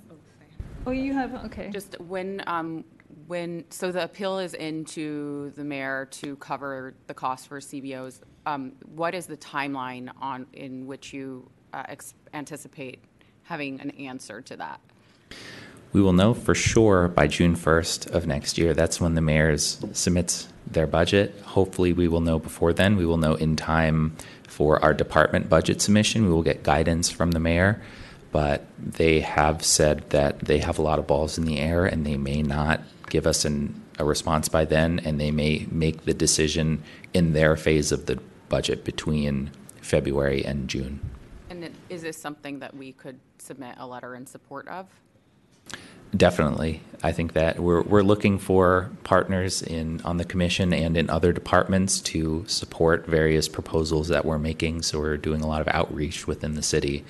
oh, 0.84 0.90
you 0.90 1.14
have, 1.14 1.32
okay. 1.44 1.70
Just 1.70 1.98
when, 2.00 2.42
um, 2.48 2.84
when, 3.28 3.64
so 3.70 3.92
the 3.92 4.02
appeal 4.02 4.40
is 4.40 4.54
into 4.54 5.50
the 5.50 5.62
mayor 5.62 6.08
to 6.10 6.34
cover 6.36 6.94
the 7.06 7.14
cost 7.14 7.46
for 7.46 7.60
CBOs. 7.60 8.20
Um, 8.47 8.72
what 8.94 9.14
is 9.14 9.26
the 9.26 9.36
timeline 9.36 10.11
on, 10.20 10.47
in 10.53 10.86
which 10.86 11.12
you 11.12 11.51
uh, 11.72 11.82
anticipate 12.32 13.01
having 13.42 13.80
an 13.80 13.90
answer 13.90 14.40
to 14.40 14.57
that? 14.57 14.80
We 15.92 16.01
will 16.01 16.12
know 16.12 16.32
for 16.32 16.55
sure 16.55 17.09
by 17.09 17.26
June 17.26 17.57
1st 17.57 18.11
of 18.12 18.26
next 18.26 18.57
year. 18.57 18.72
That's 18.72 19.01
when 19.01 19.14
the 19.14 19.20
mayors 19.20 19.84
submits 19.92 20.49
their 20.66 20.86
budget. 20.86 21.40
Hopefully, 21.40 21.92
we 21.92 22.07
will 22.07 22.20
know 22.20 22.38
before 22.38 22.72
then. 22.72 22.97
We 22.97 23.05
will 23.05 23.16
know 23.16 23.34
in 23.34 23.57
time 23.57 24.16
for 24.47 24.82
our 24.82 24.94
department 24.94 25.49
budget 25.49 25.80
submission. 25.80 26.24
We 26.26 26.32
will 26.32 26.42
get 26.42 26.62
guidance 26.62 27.11
from 27.11 27.32
the 27.32 27.40
mayor, 27.40 27.82
but 28.30 28.66
they 28.78 29.20
have 29.20 29.64
said 29.64 30.11
that 30.11 30.38
they 30.40 30.59
have 30.59 30.78
a 30.78 30.82
lot 30.82 30.99
of 30.99 31.07
balls 31.07 31.36
in 31.36 31.47
the 31.47 31.59
air 31.59 31.84
and 31.84 32.07
they 32.07 32.16
may 32.16 32.42
not 32.42 32.80
give 33.09 33.26
us 33.26 33.44
an, 33.44 33.82
a 33.99 34.05
response 34.05 34.49
by 34.49 34.64
then, 34.64 35.01
and 35.01 35.20
they 35.20 35.30
may 35.30 35.66
make 35.70 36.05
the 36.05 36.14
decision 36.14 36.82
in 37.14 37.32
their 37.32 37.57
phase 37.57 37.90
of 37.90 38.07
the 38.07 38.20
budget 38.49 38.84
between 38.84 39.51
February 39.80 40.44
and 40.44 40.68
June. 40.68 41.01
And 41.51 41.64
it- 41.64 41.74
is 41.88 42.03
this 42.03 42.16
something 42.16 42.59
that 42.61 42.76
we 42.76 42.92
could 42.92 43.18
submit 43.38 43.76
a 43.78 43.86
letter 43.86 44.14
in 44.14 44.26
support 44.26 44.66
of? 44.68 44.86
Definitely. 46.16 46.80
I 47.03 47.12
think 47.12 47.32
that 47.32 47.59
we're, 47.59 47.82
we're 47.82 48.03
looking 48.03 48.38
for 48.38 48.90
partners 49.05 49.61
in, 49.62 50.01
on 50.03 50.16
the 50.16 50.24
commission 50.24 50.72
and 50.72 50.97
in 50.97 51.11
other 51.11 51.32
departments 51.32 52.01
to 52.03 52.44
support 52.47 53.07
various 53.07 53.49
proposals 53.49 54.09
that 54.09 54.24
we're 54.24 54.38
making. 54.38 54.82
So 54.82 55.01
we're 55.01 55.16
doing 55.16 55.42
a 55.42 55.47
lot 55.47 55.61
of 55.61 55.68
outreach 55.68 56.26
within 56.26 56.55
the 56.55 56.62
city 56.62 57.05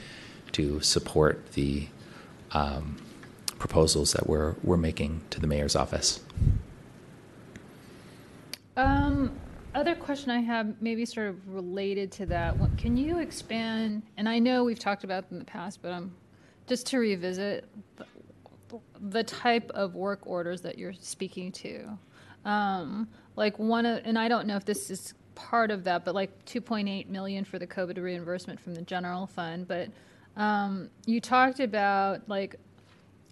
to 0.52 0.80
support 0.80 1.52
the 1.52 1.88
um, 2.52 2.96
proposals 3.58 4.12
that 4.12 4.26
we're, 4.26 4.54
we're 4.62 4.76
making 4.76 5.20
to 5.30 5.40
the 5.40 5.46
mayor's 5.46 5.76
office. 5.76 6.20
Um, 8.76 9.32
other 9.76 9.94
question 9.94 10.30
I 10.30 10.40
have, 10.40 10.80
maybe 10.80 11.04
sort 11.04 11.28
of 11.28 11.48
related 11.48 12.10
to 12.12 12.26
that, 12.26 12.56
can 12.78 12.96
you 12.96 13.18
expand, 13.18 14.02
and 14.16 14.28
I 14.28 14.38
know 14.38 14.64
we've 14.64 14.78
talked 14.78 15.04
about 15.04 15.26
in 15.30 15.38
the 15.38 15.44
past, 15.44 15.82
but 15.82 15.92
um, 15.92 16.14
just 16.66 16.86
to 16.88 16.98
revisit, 16.98 17.68
the- 17.96 18.06
the 19.10 19.22
type 19.22 19.70
of 19.70 19.94
work 19.94 20.20
orders 20.24 20.62
that 20.62 20.78
you're 20.78 20.94
speaking 20.94 21.52
to. 21.52 21.98
Um, 22.44 23.08
like 23.36 23.58
one 23.58 23.86
of, 23.86 24.00
and 24.04 24.18
I 24.18 24.28
don't 24.28 24.46
know 24.46 24.56
if 24.56 24.64
this 24.64 24.90
is 24.90 25.14
part 25.34 25.70
of 25.70 25.84
that, 25.84 26.04
but 26.04 26.14
like 26.14 26.44
2.8 26.46 27.08
million 27.08 27.44
for 27.44 27.58
the 27.58 27.66
COVID 27.66 28.02
reimbursement 28.02 28.58
from 28.58 28.74
the 28.74 28.82
general 28.82 29.26
fund, 29.26 29.68
but 29.68 29.90
um, 30.36 30.90
you 31.06 31.20
talked 31.20 31.60
about 31.60 32.28
like 32.28 32.56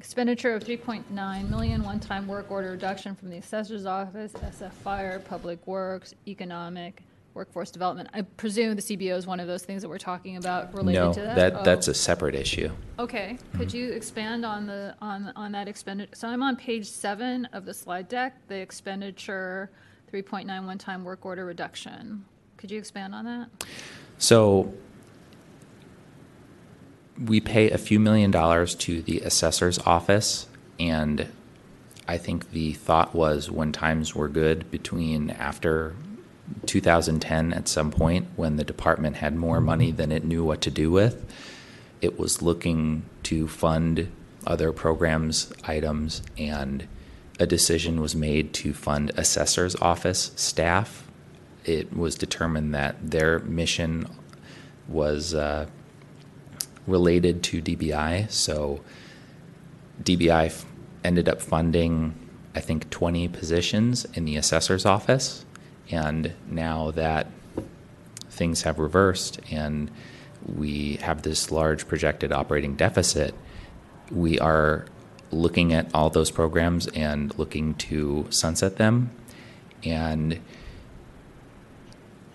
Expenditure 0.09 0.55
of 0.55 0.63
3.9 0.63 1.49
million, 1.49 1.83
one-time 1.83 2.29
work 2.29 2.51
order 2.51 2.73
reduction 2.73 3.15
from 3.17 3.31
the 3.31 3.39
assessor's 3.39 3.87
office, 3.87 4.33
SF 4.35 4.71
Fire, 4.71 5.19
Public 5.19 5.67
Works, 5.67 6.15
Economic, 6.29 7.03
Workforce 7.33 7.71
Development. 7.71 8.11
I 8.13 8.21
presume 8.21 8.77
the 8.77 8.83
CBO 8.83 9.17
is 9.17 9.27
one 9.27 9.41
of 9.41 9.47
those 9.47 9.63
things 9.63 9.81
that 9.81 9.89
we're 9.89 9.97
talking 9.97 10.37
about 10.37 10.75
related 10.75 11.01
No, 11.01 11.13
to 11.15 11.21
that? 11.23 11.37
that, 11.37 11.55
Oh. 11.55 11.63
that's 11.65 11.89
a 11.89 11.95
separate 11.95 12.35
issue. 12.35 12.71
Okay, 12.99 13.39
could 13.57 13.73
you 13.73 13.93
expand 13.93 14.45
on 14.45 14.67
the, 14.67 14.95
on, 15.01 15.33
on 15.37 15.53
that 15.53 15.69
expenditure? 15.69 16.15
So 16.15 16.29
I'm 16.29 16.43
on 16.43 16.57
page 16.57 16.85
seven 16.87 17.47
of 17.55 17.65
the 17.65 17.73
slide 17.73 18.07
deck, 18.11 18.37
the 18.49 18.57
expenditure 18.57 19.71
3.9 20.13 20.67
one-time 20.67 21.03
work 21.03 21.25
order 21.25 21.47
reduction. 21.47 22.27
Could 22.59 22.71
you 22.71 22.79
expand 22.79 23.15
on 23.15 23.25
that? 23.25 23.49
So 24.19 24.71
we 27.23 27.41
pay 27.41 27.71
a 27.71 27.79
few 27.79 28.01
million 28.01 28.31
dollars 28.31 28.75
to 28.75 29.03
the 29.03 29.21
assessor's 29.21 29.79
office, 29.81 30.47
and 30.79 31.29
I 32.09 32.19
think 32.19 32.51
the 32.51 32.73
thought 32.73 33.15
was 33.15 33.51
when 33.51 33.73
times 33.73 34.15
were 34.15 34.29
good 34.29 34.71
between 34.71 35.31
after 35.31 35.95
2010 36.67 37.53
at 37.53 37.69
some 37.69 37.91
point 37.91 38.27
when 38.37 38.57
the 38.57 38.65
department 38.65 39.17
had 39.17 39.35
more 39.35 39.61
money 39.61 39.91
than 39.91 40.13
it 40.13 40.25
knew 40.25 40.45
what 40.45 40.61
to 40.63 40.71
do 40.71 40.91
with, 40.91 41.25
it 42.03 42.19
was 42.19 42.43
looking 42.43 43.05
to 43.23 43.49
fund 43.49 44.11
other 44.47 44.73
programs, 44.73 45.53
items, 45.65 46.23
and 46.37 46.87
a 47.41 47.47
decision 47.47 48.01
was 48.01 48.15
made 48.15 48.53
to 48.53 48.75
fund 48.75 49.11
assessor's 49.17 49.75
office 49.77 50.33
staff. 50.37 51.09
It 51.65 51.97
was 51.97 52.15
determined 52.15 52.75
that 52.75 53.11
their 53.11 53.39
mission 53.39 54.07
was 54.87 55.35
uh, 55.35 55.67
related 56.87 57.43
to 57.45 57.63
DBI. 57.63 58.31
So 58.31 58.81
DBI 60.03 60.65
ended 61.03 61.29
up 61.29 61.41
funding, 61.41 62.15
I 62.55 62.61
think, 62.61 62.91
20 62.91 63.29
positions 63.29 64.07
in 64.15 64.25
the 64.25 64.37
assessor's 64.37 64.85
office. 64.87 65.45
And 65.91 66.33
now 66.49 66.91
that 66.93 67.29
things 68.31 68.63
have 68.63 68.79
reversed 68.79 69.41
and 69.51 69.91
we 70.47 70.97
have 70.97 71.23
this 71.23 71.51
large 71.51 71.87
projected 71.87 72.33
operating 72.33 72.77
deficit, 72.77 73.35
we 74.11 74.39
are 74.39 74.87
looking 75.31 75.73
at 75.73 75.93
all 75.95 76.11
those 76.11 76.31
programs 76.31 76.87
and 76.89 77.37
looking 77.39 77.75
to 77.75 78.27
sunset 78.31 78.77
them. 78.77 79.11
And 79.83 80.41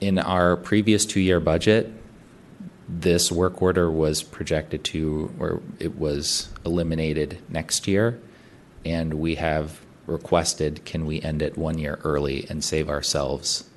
in 0.02 0.18
our 0.20 0.56
previous 0.56 1.06
two 1.06 1.20
year 1.20 1.40
budget, 1.40 1.92
this 2.90 3.32
work 3.32 3.62
order 3.62 3.92
was 3.92 4.24
projected 4.24 4.84
to, 4.84 5.32
or 5.40 5.62
it 5.78 5.98
was 5.98 6.50
eliminated 6.66 7.38
next 7.48 7.88
year. 7.88 8.20
And 8.84 9.16
we 9.16 9.36
have 9.36 9.80
requested, 10.08 10.84
can 10.86 11.06
we 11.06 11.22
end 11.22 11.44
it 11.44 11.58
one 11.58 11.78
year 11.78 12.00
early 12.04 12.48
and 12.50 12.64
save 12.64 12.90
ourselves 12.90 13.70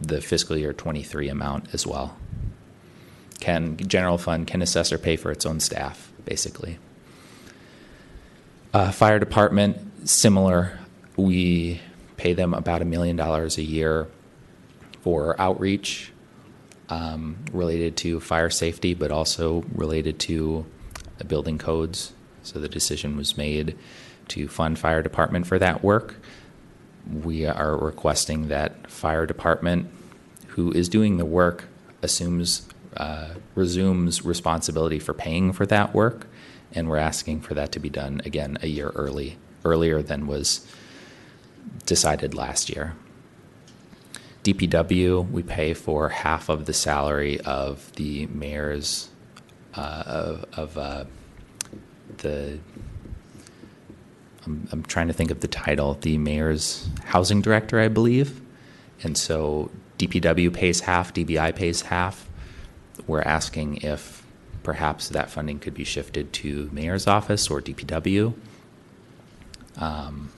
the 0.00 0.20
fiscal 0.20 0.56
year 0.56 0.72
23 0.72 1.28
amount 1.28 1.72
as 1.72 1.86
well? 1.86 2.16
Can 3.38 3.76
general 3.76 4.18
fund, 4.18 4.48
can 4.48 4.60
assessor 4.60 4.98
pay 4.98 5.14
for 5.14 5.30
its 5.30 5.46
own 5.46 5.60
staff, 5.60 6.10
basically? 6.24 6.78
Uh, 8.74 8.90
fire 8.90 9.20
department, 9.20 10.08
similar. 10.08 10.80
We 11.16 11.80
pay 12.16 12.32
them 12.32 12.52
about 12.52 12.82
a 12.82 12.84
million 12.84 13.14
dollars 13.14 13.56
a 13.56 13.62
year 13.62 14.08
for 15.02 15.40
outreach 15.40 16.12
um, 16.88 17.36
related 17.52 17.96
to 17.98 18.20
fire 18.20 18.50
safety, 18.50 18.94
but 18.94 19.10
also 19.10 19.64
related 19.72 20.18
to 20.20 20.66
building 21.26 21.58
codes. 21.58 22.12
So 22.42 22.58
the 22.58 22.68
decision 22.68 23.16
was 23.16 23.36
made 23.36 23.76
to 24.28 24.48
fund 24.48 24.78
fire 24.78 25.02
department 25.02 25.46
for 25.46 25.58
that 25.58 25.82
work. 25.82 26.16
We 27.10 27.46
are 27.46 27.76
requesting 27.76 28.48
that 28.48 28.90
fire 28.90 29.26
department, 29.26 29.90
who 30.48 30.72
is 30.72 30.88
doing 30.88 31.16
the 31.16 31.24
work, 31.24 31.64
assumes 32.02 32.68
uh, 32.96 33.34
resumes 33.54 34.24
responsibility 34.24 34.98
for 34.98 35.14
paying 35.14 35.52
for 35.52 35.66
that 35.66 35.94
work, 35.94 36.26
and 36.72 36.88
we're 36.88 36.96
asking 36.96 37.40
for 37.40 37.54
that 37.54 37.72
to 37.72 37.80
be 37.80 37.88
done 37.88 38.20
again 38.24 38.58
a 38.62 38.66
year 38.66 38.88
early, 38.94 39.38
earlier 39.64 40.02
than 40.02 40.26
was 40.26 40.66
decided 41.86 42.34
last 42.34 42.68
year. 42.68 42.94
DPW, 44.54 45.30
we 45.30 45.42
pay 45.42 45.74
for 45.74 46.08
half 46.08 46.48
of 46.48 46.64
the 46.64 46.72
salary 46.72 47.38
of 47.40 47.92
the 47.96 48.26
mayor's 48.28 49.10
uh, 49.74 50.02
of, 50.06 50.44
of 50.54 50.78
uh, 50.78 51.04
the. 52.18 52.58
I'm, 54.46 54.66
I'm 54.72 54.82
trying 54.84 55.08
to 55.08 55.12
think 55.12 55.30
of 55.30 55.40
the 55.40 55.48
title. 55.48 55.94
The 56.00 56.16
mayor's 56.16 56.88
housing 57.04 57.42
director, 57.42 57.78
I 57.78 57.88
believe, 57.88 58.40
and 59.02 59.18
so 59.18 59.70
DPW 59.98 60.52
pays 60.54 60.80
half, 60.80 61.12
DBI 61.12 61.54
pays 61.54 61.82
half. 61.82 62.26
We're 63.06 63.22
asking 63.22 63.78
if 63.82 64.24
perhaps 64.62 65.10
that 65.10 65.30
funding 65.30 65.58
could 65.58 65.74
be 65.74 65.84
shifted 65.84 66.32
to 66.32 66.70
mayor's 66.72 67.06
office 67.06 67.50
or 67.50 67.60
DPW. 67.60 68.32
Um, 69.76 70.30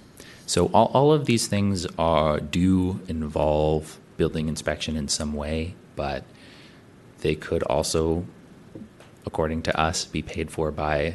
so 0.46 0.66
all, 0.74 0.90
all 0.92 1.12
of 1.12 1.26
these 1.26 1.46
things 1.46 1.86
are 1.96 2.40
do 2.40 2.98
involve 3.06 3.99
building 4.20 4.48
inspection 4.48 4.98
in 4.98 5.08
some 5.08 5.32
way, 5.32 5.74
but 5.96 6.24
they 7.20 7.34
could 7.34 7.62
also, 7.62 8.26
according 9.24 9.62
to 9.62 9.80
us, 9.80 10.04
be 10.04 10.20
paid 10.20 10.50
for 10.50 10.70
by 10.70 11.14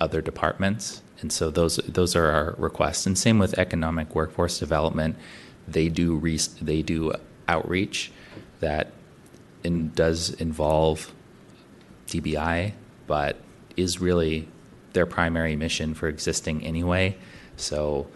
other 0.00 0.20
departments. 0.20 1.02
And 1.20 1.32
so 1.32 1.52
those 1.52 1.76
those 1.86 2.16
are 2.16 2.26
our 2.26 2.56
requests. 2.58 3.06
And 3.06 3.16
same 3.16 3.38
with 3.38 3.56
economic 3.56 4.12
workforce 4.16 4.58
development, 4.58 5.14
they 5.68 5.88
do 5.88 6.16
re, 6.16 6.36
they 6.60 6.82
do 6.82 7.12
outreach 7.46 8.10
that 8.58 8.90
in, 9.62 9.90
does 9.90 10.30
involve 10.30 11.12
DBI, 12.08 12.72
but 13.06 13.36
is 13.76 14.00
really 14.00 14.48
their 14.94 15.06
primary 15.06 15.54
mission 15.54 15.94
for 15.94 16.08
existing 16.08 16.66
anyway. 16.66 17.16
So 17.56 18.08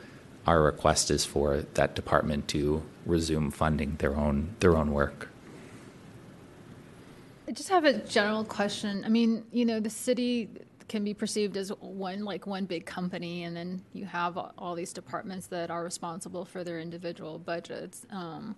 our 0.46 0.62
request 0.62 1.10
is 1.10 1.24
for 1.24 1.62
that 1.74 1.94
department 1.94 2.48
to 2.48 2.82
resume 3.04 3.50
funding 3.50 3.96
their 3.96 4.16
own 4.16 4.54
their 4.60 4.76
own 4.76 4.92
work. 4.92 5.28
I 7.48 7.52
just 7.52 7.68
have 7.68 7.84
a 7.84 7.98
general 7.98 8.44
question. 8.44 9.04
I 9.04 9.08
mean, 9.08 9.44
you 9.52 9.64
know, 9.64 9.78
the 9.78 9.90
city 9.90 10.48
can 10.88 11.04
be 11.04 11.14
perceived 11.14 11.56
as 11.56 11.70
one 11.80 12.24
like 12.24 12.46
one 12.46 12.64
big 12.64 12.86
company, 12.86 13.44
and 13.44 13.56
then 13.56 13.82
you 13.92 14.04
have 14.04 14.36
all 14.36 14.74
these 14.74 14.92
departments 14.92 15.46
that 15.48 15.70
are 15.70 15.82
responsible 15.82 16.44
for 16.44 16.64
their 16.64 16.80
individual 16.80 17.38
budgets. 17.38 18.06
Um, 18.10 18.56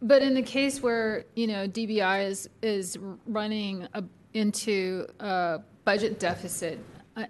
but 0.00 0.22
in 0.22 0.34
the 0.34 0.42
case 0.42 0.82
where 0.82 1.24
you 1.34 1.46
know 1.46 1.66
DBI 1.68 2.26
is 2.26 2.48
is 2.62 2.98
running 3.26 3.88
a, 3.94 4.04
into 4.34 5.06
a 5.20 5.60
budget 5.84 6.18
deficit, 6.18 6.78
uh, 7.16 7.24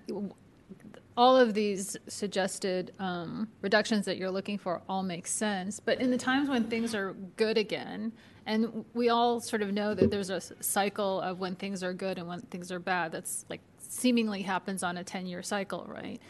all 1.17 1.37
of 1.37 1.55
these 1.55 1.97
suggested 2.09 2.93
um, 2.99 3.49
reductions 3.61 4.07
that 4.07 4.17
you're 4.17 4.31
looking 4.31 4.59
for 4.59 4.83
all 4.89 5.03
make 5.03 5.27
sense. 5.27 5.79
But 5.79 6.01
in 6.01 6.11
the 6.11 6.19
times 6.19 6.49
when 6.49 6.65
things 6.65 6.95
are 6.95 7.15
good 7.37 7.59
again, 7.59 8.13
and 8.47 8.85
we 8.95 9.09
all 9.09 9.41
sort 9.41 9.63
of 9.63 9.73
know 9.73 9.95
that 9.95 10.11
there's 10.11 10.31
a 10.31 10.41
cycle 10.61 11.21
of 11.21 11.39
when 11.39 11.55
things 11.55 11.83
are 11.83 11.93
good 11.93 12.19
and 12.19 12.27
when 12.27 12.41
things 12.41 12.73
are 12.73 12.81
bad. 12.81 13.13
That's 13.13 13.45
like 13.49 13.61
seemingly 13.79 14.43
happens 14.43 14.83
on 14.83 14.97
a 14.97 15.05
10 15.05 15.27
year 15.27 15.43
cycle, 15.43 15.87
right? 15.89 16.21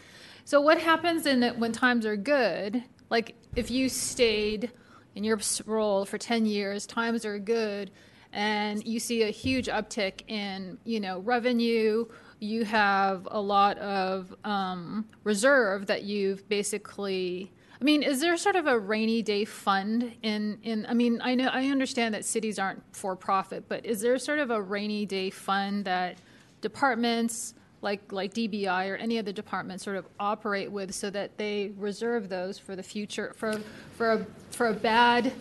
So, 0.44 0.60
what 0.60 0.78
happens 0.78 1.26
in 1.26 1.42
it 1.42 1.58
when 1.58 1.72
times 1.72 2.04
are 2.04 2.16
good? 2.16 2.82
Like 3.08 3.34
if 3.54 3.70
you 3.70 3.88
stayed 3.88 4.72
in 5.14 5.24
your 5.24 5.38
role 5.66 6.04
for 6.04 6.18
10 6.18 6.46
years, 6.46 6.86
times 6.86 7.24
are 7.24 7.38
good, 7.38 7.90
and 8.32 8.84
you 8.86 8.98
see 8.98 9.22
a 9.22 9.30
huge 9.30 9.66
uptick 9.66 10.22
in, 10.28 10.78
you 10.84 11.00
know, 11.00 11.20
revenue, 11.20 12.06
you 12.42 12.64
have 12.64 13.28
a 13.30 13.40
lot 13.40 13.78
of 13.78 14.34
um, 14.44 15.06
reserve 15.24 15.86
that 15.86 16.02
you've 16.02 16.48
basically 16.48 17.52
I 17.80 17.84
mean, 17.84 18.04
is 18.04 18.20
there 18.20 18.36
sort 18.36 18.54
of 18.54 18.68
a 18.68 18.78
rainy 18.78 19.22
day 19.22 19.44
fund 19.44 20.12
in 20.22 20.58
in 20.62 20.86
I 20.88 20.94
mean, 20.94 21.20
I 21.22 21.34
know 21.34 21.48
I 21.48 21.66
understand 21.66 22.14
that 22.14 22.24
cities 22.24 22.58
aren't 22.58 22.82
for 22.92 23.16
profit, 23.16 23.64
but 23.68 23.84
is 23.84 24.00
there 24.00 24.16
sort 24.18 24.38
of 24.38 24.50
a 24.50 24.62
rainy 24.62 25.04
day 25.04 25.30
fund 25.30 25.84
that 25.84 26.18
departments 26.60 27.54
like 27.80 28.12
like 28.12 28.34
DBI 28.34 28.88
or 28.88 28.96
any 28.96 29.18
other 29.18 29.32
department 29.32 29.80
sort 29.80 29.96
of 29.96 30.06
operate 30.20 30.70
with 30.70 30.94
so 30.94 31.10
that 31.10 31.36
they 31.38 31.72
reserve 31.76 32.28
those 32.28 32.56
for 32.56 32.76
the 32.76 32.82
future 32.84 33.32
for 33.36 33.60
for 33.96 34.12
a 34.12 34.26
for 34.50 34.68
a 34.68 34.74
bad 34.74 35.32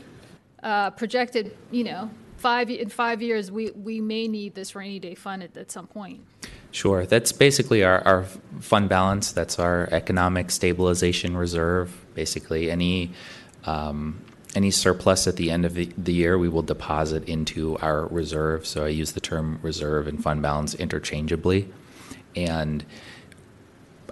uh, 0.63 0.89
projected, 0.91 1.55
you 1.69 1.83
know, 1.83 2.09
five 2.37 2.71
in 2.71 2.89
five 2.89 3.21
years 3.21 3.51
we 3.51 3.69
we 3.71 4.01
may 4.01 4.27
need 4.27 4.55
this 4.55 4.75
rainy 4.75 4.99
day 4.99 5.13
fund 5.13 5.43
at, 5.43 5.55
at 5.55 5.71
some 5.71 5.85
point. 5.85 6.21
Sure. 6.71 7.05
That's 7.05 7.31
basically 7.31 7.83
our, 7.83 8.01
our 8.07 8.23
fund 8.59 8.87
balance. 8.87 9.31
That's 9.31 9.59
our 9.59 9.89
economic 9.91 10.51
stabilization 10.51 11.35
reserve. 11.35 12.05
Basically, 12.13 12.71
any 12.71 13.11
um, 13.65 14.21
any 14.55 14.71
surplus 14.71 15.27
at 15.27 15.35
the 15.35 15.51
end 15.51 15.65
of 15.65 15.75
the, 15.75 15.91
the, 15.97 16.13
year, 16.13 16.37
we 16.37 16.49
will 16.49 16.61
deposit 16.61 17.27
into 17.27 17.77
our 17.77 18.07
reserve. 18.07 18.65
So 18.65 18.83
I 18.85 18.89
use 18.89 19.13
the 19.13 19.21
term 19.21 19.59
reserve 19.61 20.07
and 20.07 20.21
fund 20.21 20.41
balance 20.41 20.73
interchangeably. 20.75 21.71
And 22.35 22.83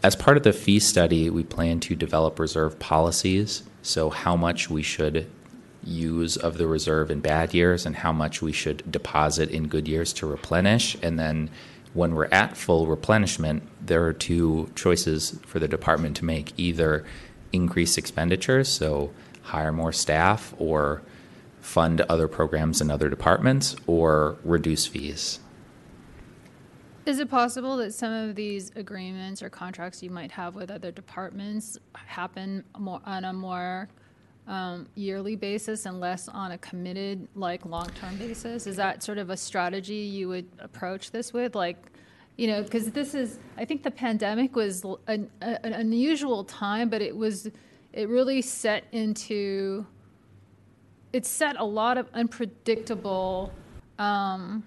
as 0.02 0.16
part 0.16 0.38
of 0.38 0.44
the 0.44 0.54
fee 0.54 0.80
study, 0.80 1.30
we 1.30 1.44
plan 1.44 1.80
to 1.82 1.96
develop 1.96 2.40
reserve 2.40 2.80
policies. 2.80 3.64
So, 3.82 4.10
how 4.10 4.36
much 4.36 4.70
we 4.70 4.82
should 4.82 5.30
use 5.84 6.38
of 6.38 6.58
the 6.58 6.68
reserve 6.68 7.10
in 7.10 7.22
bad 7.22 7.54
years 7.54 7.86
and 7.86 7.96
how 7.96 8.12
much 8.12 8.42
we 8.42 8.52
should 8.52 8.90
deposit 8.92 9.50
in 9.50 9.68
good 9.68 9.88
years 9.88 10.14
to 10.14 10.28
replenish. 10.28 10.98
And 11.02 11.18
then 11.18 11.50
when 11.94 12.14
we're 12.14 12.30
at 12.32 12.56
full 12.56 12.88
replenishment, 12.88 13.64
there 13.86 14.06
are 14.06 14.14
two 14.14 14.70
choices 14.76 15.40
for 15.46 15.60
the 15.60 15.68
department 15.68 16.16
to 16.18 16.26
make 16.26 16.54
either 16.58 17.06
increase 17.52 17.98
expenditures, 17.98 18.68
so 18.68 19.12
hire 19.42 19.72
more 19.72 19.92
staff, 19.92 20.54
or 20.58 21.02
fund 21.62 22.02
other 22.02 22.28
programs 22.28 22.82
in 22.82 22.92
other 22.92 23.10
departments, 23.10 23.76
or 23.88 24.38
reduce 24.44 24.86
fees. 24.86 25.40
Is 27.06 27.20
it 27.20 27.30
possible 27.30 27.78
that 27.78 27.94
some 27.94 28.14
of 28.14 28.36
these 28.36 28.72
agreements 28.76 29.42
or 29.42 29.50
contracts 29.50 30.04
you 30.04 30.12
might 30.12 30.32
have 30.32 30.54
with 30.54 30.70
other 30.70 30.92
departments 30.92 31.80
happen 31.96 32.64
more 32.78 33.02
on 33.04 33.26
a 33.26 33.34
more 33.34 33.90
um, 34.50 34.88
yearly 34.96 35.38
basis 35.38 35.86
and 35.86 36.00
less 36.02 36.28
on 36.28 36.52
a 36.52 36.58
committed, 36.58 37.28
like 37.36 37.66
long-term 37.66 38.18
basis? 38.18 38.68
Is 38.68 38.76
that 38.76 39.02
sort 39.02 39.18
of 39.18 39.30
a 39.30 39.38
strategy 39.38 39.94
you 39.94 40.28
would 40.28 40.48
approach 40.60 41.12
this 41.12 41.32
with, 41.32 41.56
like? 41.56 41.78
You 42.36 42.48
know, 42.48 42.64
because 42.64 42.90
this 42.92 43.16
is, 43.16 43.38
I 43.58 43.66
think 43.66 43.84
the 43.84 43.92
pandemic 43.92 44.56
was 44.56 44.86
an, 45.08 45.30
an 45.42 45.74
unusual 45.74 46.46
time, 46.46 46.90
but 46.90 47.02
it 47.02 47.14
was, 47.14 47.50
it 47.92 48.08
really 48.08 48.42
set 48.42 48.86
into, 48.94 49.86
it 51.12 51.26
set 51.26 51.58
a 51.60 51.64
lot 51.66 51.98
of 51.98 52.08
unpredictable 52.14 53.52
um, 53.98 54.64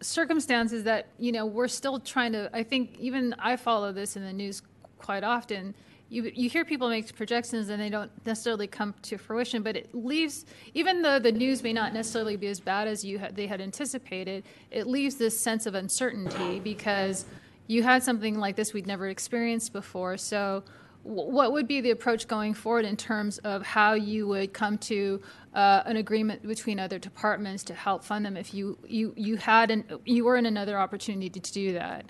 circumstances 0.00 0.84
that 0.84 1.08
you 1.18 1.32
know 1.32 1.44
we're 1.44 1.68
still 1.68 1.98
trying 1.98 2.32
to 2.32 2.48
i 2.52 2.62
think 2.62 2.96
even 2.98 3.34
i 3.38 3.56
follow 3.56 3.92
this 3.92 4.16
in 4.16 4.22
the 4.22 4.32
news 4.32 4.62
quite 4.98 5.24
often 5.24 5.74
you, 6.10 6.30
you 6.34 6.48
hear 6.48 6.64
people 6.64 6.88
make 6.88 7.14
projections 7.14 7.68
and 7.68 7.80
they 7.80 7.90
don't 7.90 8.10
necessarily 8.24 8.66
come 8.66 8.94
to 9.02 9.18
fruition, 9.18 9.62
but 9.62 9.76
it 9.76 9.94
leaves, 9.94 10.46
even 10.74 11.02
though 11.02 11.18
the 11.18 11.32
news 11.32 11.62
may 11.62 11.72
not 11.72 11.92
necessarily 11.92 12.36
be 12.36 12.46
as 12.46 12.60
bad 12.60 12.88
as 12.88 13.04
you 13.04 13.18
had, 13.18 13.36
they 13.36 13.46
had 13.46 13.60
anticipated, 13.60 14.44
it 14.70 14.86
leaves 14.86 15.16
this 15.16 15.38
sense 15.38 15.66
of 15.66 15.74
uncertainty 15.74 16.60
because 16.60 17.26
you 17.66 17.82
had 17.82 18.02
something 18.02 18.38
like 18.38 18.56
this 18.56 18.72
we'd 18.72 18.86
never 18.86 19.08
experienced 19.08 19.72
before. 19.74 20.16
So, 20.16 20.64
w- 21.04 21.30
what 21.30 21.52
would 21.52 21.68
be 21.68 21.82
the 21.82 21.90
approach 21.90 22.26
going 22.26 22.54
forward 22.54 22.86
in 22.86 22.96
terms 22.96 23.36
of 23.38 23.62
how 23.62 23.92
you 23.92 24.26
would 24.28 24.54
come 24.54 24.78
to 24.78 25.20
uh, 25.54 25.82
an 25.84 25.96
agreement 25.96 26.46
between 26.46 26.80
other 26.80 26.98
departments 26.98 27.62
to 27.64 27.74
help 27.74 28.02
fund 28.02 28.24
them 28.24 28.36
if 28.36 28.54
you 28.54 28.78
you 28.86 29.12
you 29.16 29.36
had 29.36 29.70
an 29.70 29.84
you 30.06 30.24
were 30.24 30.36
in 30.36 30.46
another 30.46 30.78
opportunity 30.78 31.28
to 31.28 31.52
do 31.52 31.74
that? 31.74 32.06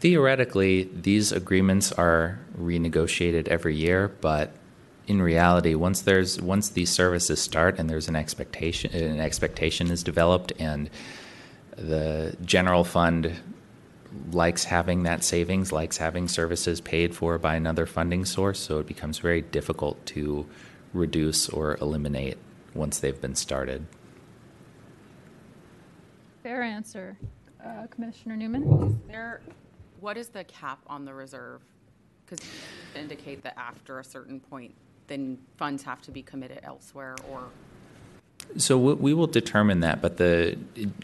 Theoretically, 0.00 0.88
these 0.94 1.30
agreements 1.30 1.92
are 1.92 2.38
renegotiated 2.58 3.48
every 3.48 3.76
year, 3.76 4.08
but 4.22 4.54
in 5.06 5.20
reality, 5.20 5.74
once 5.74 6.00
there's 6.00 6.40
once 6.40 6.70
these 6.70 6.88
services 6.88 7.38
start 7.38 7.78
and 7.78 7.90
there's 7.90 8.08
an 8.08 8.16
expectation 8.16 8.92
an 8.94 9.20
expectation 9.20 9.90
is 9.90 10.02
developed 10.02 10.52
and 10.58 10.88
the 11.76 12.34
general 12.42 12.82
fund 12.82 13.36
likes 14.32 14.64
having 14.64 15.02
that 15.02 15.22
savings, 15.22 15.70
likes 15.70 15.98
having 15.98 16.28
services 16.28 16.80
paid 16.80 17.14
for 17.14 17.38
by 17.38 17.54
another 17.54 17.84
funding 17.84 18.24
source, 18.24 18.58
so 18.58 18.78
it 18.78 18.86
becomes 18.86 19.18
very 19.18 19.42
difficult 19.42 20.04
to 20.06 20.46
reduce 20.94 21.48
or 21.50 21.76
eliminate 21.80 22.38
once 22.74 22.98
they've 22.98 23.20
been 23.20 23.34
started. 23.34 23.86
Fair 26.42 26.62
answer. 26.62 27.18
Uh, 27.64 27.86
Commissioner 27.88 28.36
Neumann? 28.36 28.62
is 28.82 28.94
There, 29.06 29.42
what 30.00 30.16
is 30.16 30.28
the 30.28 30.44
cap 30.44 30.80
on 30.86 31.04
the 31.04 31.14
reserve? 31.14 31.62
Because 32.24 32.44
indicate 32.94 33.42
that 33.42 33.58
after 33.58 33.98
a 33.98 34.04
certain 34.04 34.40
point, 34.40 34.74
then 35.06 35.38
funds 35.56 35.82
have 35.82 36.00
to 36.02 36.10
be 36.10 36.22
committed 36.22 36.60
elsewhere 36.62 37.16
or, 37.30 37.48
So 38.56 38.78
we 38.78 39.12
will 39.12 39.26
determine 39.26 39.80
that, 39.80 40.00
but 40.00 40.16
the, 40.16 40.56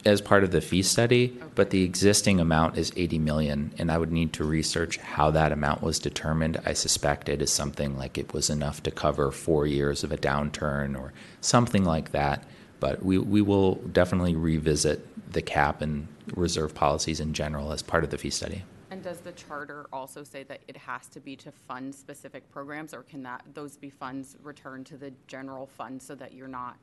as 0.05 0.20
part 0.20 0.44
of 0.44 0.53
the 0.53 0.61
fee 0.61 0.82
study, 0.82 1.38
but 1.55 1.70
the 1.70 1.82
existing 1.82 2.40
amount 2.40 2.78
is 2.78 2.92
80 2.97 3.18
million, 3.18 3.72
and 3.78 3.90
I 3.90 3.99
would 3.99 4.12
need 4.12 4.32
to 4.34 4.44
research 4.44 4.99
how 4.99 5.30
that 5.32 5.53
amount 5.53 5.82
was 5.82 5.99
determined. 5.99 6.61
I 6.64 6.72
suspect 6.72 7.28
it 7.28 7.42
is 7.42 7.53
something 7.53 7.97
like 7.97 8.18
it 8.18 8.32
was 8.32 8.51
enough 8.51 8.82
to 8.84 8.90
cover 8.90 9.30
four 9.32 9.66
years 9.66 10.05
of 10.05 10.12
a 10.12 10.16
downturn 10.16 10.99
or 10.99 11.12
something 11.40 11.84
like 11.84 12.12
that. 12.12 12.44
But 12.78 13.03
we, 13.03 13.18
we 13.18 13.42
will 13.42 13.76
definitely 13.76 14.36
revisit 14.36 15.32
the 15.32 15.42
cap 15.42 15.82
and 15.82 16.09
reserve 16.34 16.74
policies 16.74 17.20
in 17.20 17.32
general 17.32 17.72
as 17.72 17.82
part 17.82 18.05
of 18.05 18.11
the 18.11 18.18
fee 18.18 18.30
study. 18.30 18.64
Does 19.07 19.21
the 19.21 19.31
charter 19.31 19.87
also 19.93 20.25
say 20.25 20.43
that 20.43 20.61
it 20.67 20.77
has 20.77 21.07
to 21.07 21.21
be 21.21 21.37
to 21.37 21.53
fund 21.53 21.95
specific 21.95 22.51
programs? 22.51 22.93
Or 22.93 23.05
can 23.05 23.23
that, 23.23 23.45
those 23.55 23.77
be 23.77 23.89
funds 23.89 24.37
returned 24.43 24.87
to 24.87 24.97
the 24.97 25.13
general 25.29 25.69
fund 25.69 26.03
so 26.03 26.17
that 26.17 26.35
you're 26.35 26.49
not 26.49 26.77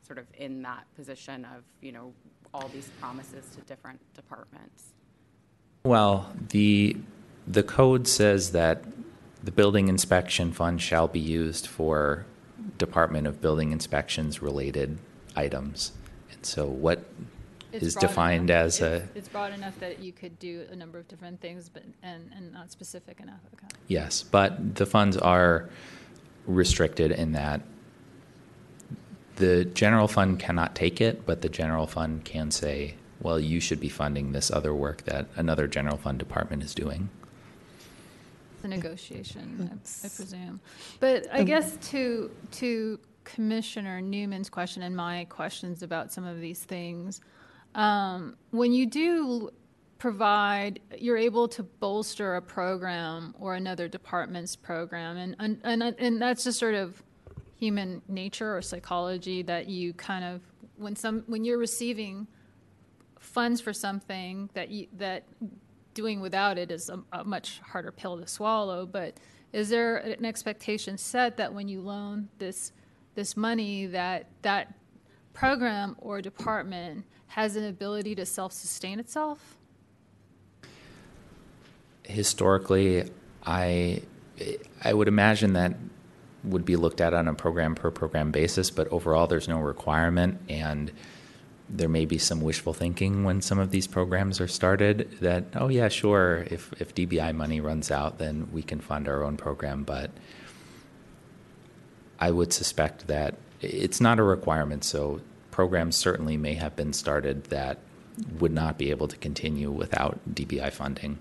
sort 0.00 0.18
of 0.18 0.24
in 0.38 0.62
that 0.62 0.86
position 0.96 1.44
of, 1.44 1.62
you 1.82 1.92
know, 1.92 2.14
all 2.54 2.68
these 2.68 2.88
promises 2.98 3.44
to 3.54 3.60
different 3.62 4.00
departments? 4.14 4.94
Well, 5.84 6.32
the 6.48 6.96
the 7.46 7.62
code 7.62 8.08
says 8.08 8.52
that 8.52 8.84
the 9.42 9.50
building 9.50 9.88
inspection 9.88 10.52
fund 10.52 10.80
shall 10.80 11.06
be 11.06 11.20
used 11.20 11.66
for 11.66 12.24
Department 12.78 13.26
of 13.26 13.42
Building 13.42 13.72
Inspections 13.72 14.40
related 14.40 14.96
items. 15.36 15.92
And 16.32 16.46
so 16.46 16.64
what 16.64 17.04
It's 17.72 17.84
is 17.84 17.94
defined 17.94 18.50
enough- 18.50 18.66
as 18.66 18.80
a 18.80 18.86
it's- 18.96 19.08
It's 19.14 19.28
broad 19.28 19.52
enough 19.54 19.78
that 19.80 20.00
you 20.00 20.12
could 20.12 20.38
do 20.38 20.66
a 20.70 20.76
number 20.76 20.98
of 20.98 21.08
different 21.08 21.40
things, 21.40 21.68
but, 21.68 21.84
and, 22.02 22.30
and 22.36 22.52
not 22.52 22.70
specific 22.70 23.20
enough, 23.20 23.40
okay. 23.54 23.66
yes, 23.88 24.22
but 24.22 24.74
the 24.76 24.86
funds 24.86 25.16
are 25.16 25.68
restricted 26.46 27.10
in 27.12 27.32
that 27.32 27.62
the 29.36 29.64
general 29.64 30.08
fund 30.08 30.38
cannot 30.38 30.74
take 30.74 31.00
it, 31.00 31.24
but 31.24 31.40
the 31.40 31.48
general 31.48 31.86
fund 31.86 32.24
can 32.24 32.50
say, 32.50 32.94
well, 33.20 33.40
you 33.40 33.60
should 33.60 33.80
be 33.80 33.88
funding 33.88 34.32
this 34.32 34.50
other 34.50 34.74
work 34.74 35.02
that 35.04 35.26
another 35.36 35.66
general 35.66 35.96
fund 35.96 36.18
department 36.18 36.62
is 36.62 36.74
doing. 36.74 37.08
The 38.60 38.68
negotiation, 38.68 39.70
I 39.72 40.06
I 40.06 40.08
presume. 40.10 40.60
But 41.00 41.26
I 41.32 41.42
guess 41.42 41.76
to, 41.90 42.30
to 42.52 42.98
Commissioner 43.24 44.00
Neumann's 44.00 44.50
question 44.50 44.82
and 44.82 44.94
my 44.94 45.24
questions 45.30 45.82
about 45.82 46.12
some 46.12 46.24
of 46.24 46.40
these 46.40 46.62
things, 46.62 47.20
um, 47.74 48.36
when 48.50 48.72
you 48.72 48.86
do 48.86 49.50
provide, 49.98 50.80
you're 50.98 51.16
able 51.16 51.46
to 51.48 51.62
bolster 51.62 52.34
a 52.36 52.42
program 52.42 53.34
or 53.38 53.54
another 53.54 53.88
department's 53.88 54.56
program, 54.56 55.16
and, 55.16 55.36
and, 55.38 55.60
and, 55.64 55.82
and 55.82 56.20
that's 56.20 56.44
just 56.44 56.58
sort 56.58 56.74
of 56.74 57.02
human 57.58 58.02
nature 58.08 58.56
or 58.56 58.60
psychology 58.60 59.42
that 59.42 59.68
you 59.68 59.92
kind 59.94 60.24
of, 60.24 60.40
when 60.76 60.96
some, 60.96 61.22
when 61.26 61.44
you're 61.44 61.58
receiving 61.58 62.26
funds 63.20 63.60
for 63.60 63.72
something 63.72 64.50
that 64.54 64.68
you, 64.68 64.88
that 64.94 65.24
doing 65.94 66.20
without 66.20 66.58
it 66.58 66.70
is 66.72 66.90
a, 66.90 67.00
a 67.12 67.24
much 67.24 67.60
harder 67.60 67.92
pill 67.92 68.18
to 68.18 68.26
swallow. 68.26 68.84
But 68.84 69.18
is 69.52 69.68
there 69.68 69.98
an 69.98 70.24
expectation 70.24 70.98
set 70.98 71.36
that 71.36 71.52
when 71.54 71.68
you 71.68 71.80
loan 71.80 72.28
this 72.38 72.72
this 73.14 73.36
money, 73.36 73.86
that 73.86 74.26
that 74.40 74.74
program 75.34 75.96
or 76.00 76.20
department 76.20 77.04
has 77.32 77.56
an 77.56 77.64
ability 77.64 78.14
to 78.14 78.26
self 78.26 78.52
sustain 78.52 78.98
itself? 78.98 79.56
historically, 82.04 83.10
I 83.44 84.02
I 84.82 84.92
would 84.92 85.08
imagine 85.08 85.54
that 85.54 85.74
would 86.44 86.64
be 86.64 86.76
looked 86.76 87.00
at 87.00 87.14
on 87.14 87.28
a 87.28 87.34
program 87.34 87.74
per 87.74 87.90
program 87.90 88.30
basis, 88.32 88.70
but 88.70 88.88
overall, 88.88 89.26
there's 89.26 89.48
no 89.48 89.60
requirement, 89.60 90.40
and 90.48 90.90
there 91.68 91.88
may 91.88 92.04
be 92.04 92.18
some 92.18 92.40
wishful 92.40 92.74
thinking 92.74 93.24
when 93.24 93.40
some 93.40 93.58
of 93.58 93.70
these 93.70 93.86
programs 93.86 94.40
are 94.40 94.48
started 94.48 95.10
that 95.20 95.44
oh 95.54 95.68
yeah 95.68 95.88
sure 95.88 96.44
if 96.50 96.70
if 96.78 96.94
DBI 96.94 97.34
money 97.34 97.60
runs 97.60 97.90
out 97.90 98.18
then 98.18 98.48
we 98.52 98.62
can 98.62 98.78
fund 98.78 99.08
our 99.08 99.22
own 99.22 99.38
program 99.38 99.82
but 99.82 100.10
I 102.18 102.30
would 102.30 102.52
suspect 102.52 103.06
that 103.06 103.36
it's 103.62 104.02
not 104.02 104.18
a 104.18 104.22
requirement 104.22 104.84
so 104.84 105.22
programs 105.52 105.96
certainly 105.96 106.36
may 106.36 106.54
have 106.54 106.74
been 106.74 106.92
started 106.92 107.44
that 107.44 107.78
would 108.40 108.52
not 108.52 108.76
be 108.76 108.90
able 108.90 109.06
to 109.06 109.16
continue 109.18 109.70
without 109.70 110.18
DBI 110.34 110.72
funding 110.72 111.18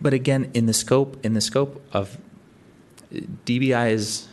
but 0.00 0.12
again, 0.12 0.50
in 0.54 0.66
the 0.66 0.72
scope 0.72 1.24
in 1.24 1.32
the 1.32 1.40
scope 1.40 1.84
of 1.92 2.18
DBI's 3.12 4.28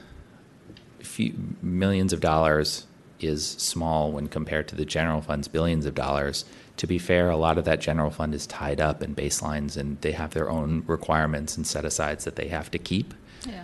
few 0.99 1.55
millions 1.61 2.11
of 2.13 2.19
dollars 2.19 2.85
is 3.19 3.47
small 3.47 4.11
when 4.11 4.27
compared 4.27 4.67
to 4.67 4.75
the 4.75 4.85
general 4.85 5.21
fund's 5.21 5.47
billions 5.47 5.85
of 5.85 5.95
dollars. 5.95 6.43
To 6.77 6.87
be 6.87 6.97
fair, 6.97 7.29
a 7.29 7.37
lot 7.37 7.57
of 7.57 7.65
that 7.65 7.79
general 7.79 8.09
fund 8.09 8.33
is 8.33 8.47
tied 8.47 8.81
up 8.81 9.03
in 9.03 9.15
baselines, 9.15 9.77
and 9.77 10.01
they 10.01 10.11
have 10.13 10.33
their 10.33 10.49
own 10.49 10.83
requirements 10.87 11.55
and 11.55 11.65
set 11.67 11.85
asides 11.85 12.25
that 12.25 12.35
they 12.35 12.47
have 12.47 12.71
to 12.71 12.79
keep. 12.79 13.13
Yeah. 13.47 13.63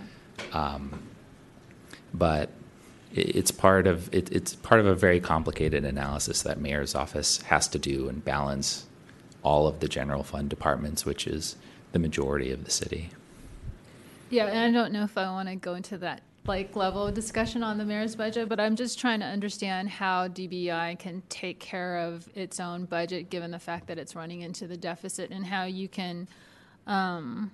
Um, 0.54 1.04
But 2.14 2.50
it's 3.12 3.51
part 3.51 3.88
of 3.88 4.14
it, 4.14 4.32
it's 4.32 4.55
part 4.55 4.80
of 4.80 4.88
a 4.88 4.95
very 4.95 5.20
complicated 5.20 5.84
analysis 5.84 6.41
that 6.43 6.60
mayor's 6.60 6.95
office 6.95 7.41
has 7.43 7.68
to 7.70 7.80
do 7.80 8.07
and 8.07 8.24
balance 8.24 8.86
all 9.41 9.68
of 9.68 9.80
the 9.80 9.88
general 9.88 10.24
fund 10.24 10.49
departments, 10.49 11.05
which 11.05 11.26
is 11.26 11.55
the 11.91 11.99
majority 11.99 12.51
of 12.51 12.66
the 12.66 12.72
city. 12.72 13.10
Yeah, 14.30 14.45
and 14.45 14.60
I 14.60 14.80
don't 14.80 14.93
know 14.93 15.03
if 15.03 15.18
I 15.18 15.30
want 15.32 15.49
to 15.49 15.55
go 15.55 15.74
into 15.74 15.97
that 15.99 16.22
like 16.45 16.76
level 16.76 17.07
of 17.07 17.14
discussion 17.14 17.64
on 17.64 17.78
the 17.78 17.86
mayor's 17.86 18.16
budget, 18.16 18.49
but 18.49 18.60
I'm 18.60 18.76
just 18.76 18.99
trying 18.99 19.20
to 19.20 19.26
understand 19.26 19.89
how 19.89 20.28
DBI 20.28 20.97
can 20.97 21.22
take 21.30 21.60
care 21.60 21.97
of 21.97 22.28
its 22.36 22.60
own 22.60 22.86
budget, 22.86 23.30
given 23.30 23.51
the 23.51 23.60
fact 23.60 23.88
that 23.88 23.97
it's 23.97 24.16
running 24.16 24.41
into 24.41 24.68
the 24.68 24.78
deficit, 24.78 25.32
and 25.32 25.45
how 25.45 25.66
you 25.66 25.88
can 25.88 26.28
um, 26.88 27.51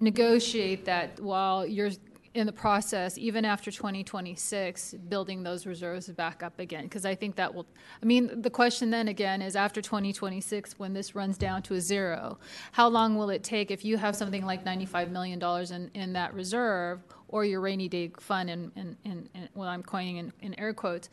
negotiate 0.00 0.84
that 0.86 1.20
while 1.20 1.66
you're 1.66 1.90
in 2.34 2.46
the 2.46 2.52
process, 2.52 3.16
even 3.16 3.44
after 3.44 3.70
2026, 3.70 4.94
building 5.08 5.44
those 5.44 5.66
reserves 5.66 6.08
back 6.08 6.42
up 6.42 6.58
again. 6.58 6.82
Because 6.82 7.06
I 7.06 7.14
think 7.14 7.36
that 7.36 7.54
will, 7.54 7.64
I 8.02 8.06
mean, 8.06 8.42
the 8.42 8.50
question 8.50 8.90
then 8.90 9.06
again 9.06 9.40
is 9.40 9.54
after 9.54 9.80
2026, 9.80 10.76
when 10.76 10.92
this 10.92 11.14
runs 11.14 11.38
down 11.38 11.62
to 11.62 11.74
a 11.74 11.80
zero, 11.80 12.38
how 12.72 12.88
long 12.88 13.16
will 13.16 13.30
it 13.30 13.44
take 13.44 13.70
if 13.70 13.84
you 13.84 13.96
have 13.96 14.16
something 14.16 14.44
like 14.44 14.64
$95 14.64 15.10
million 15.10 15.40
in, 15.72 15.90
in 15.94 16.12
that 16.14 16.34
reserve 16.34 17.04
or 17.28 17.44
your 17.44 17.60
rainy 17.60 17.88
day 17.88 18.10
fund, 18.18 18.50
and, 18.50 18.72
and, 18.74 18.96
and, 19.04 19.28
and 19.34 19.48
well, 19.54 19.68
I'm 19.68 19.82
coining 19.82 20.16
in, 20.16 20.32
in 20.42 20.58
air 20.58 20.74
quotes, 20.74 21.08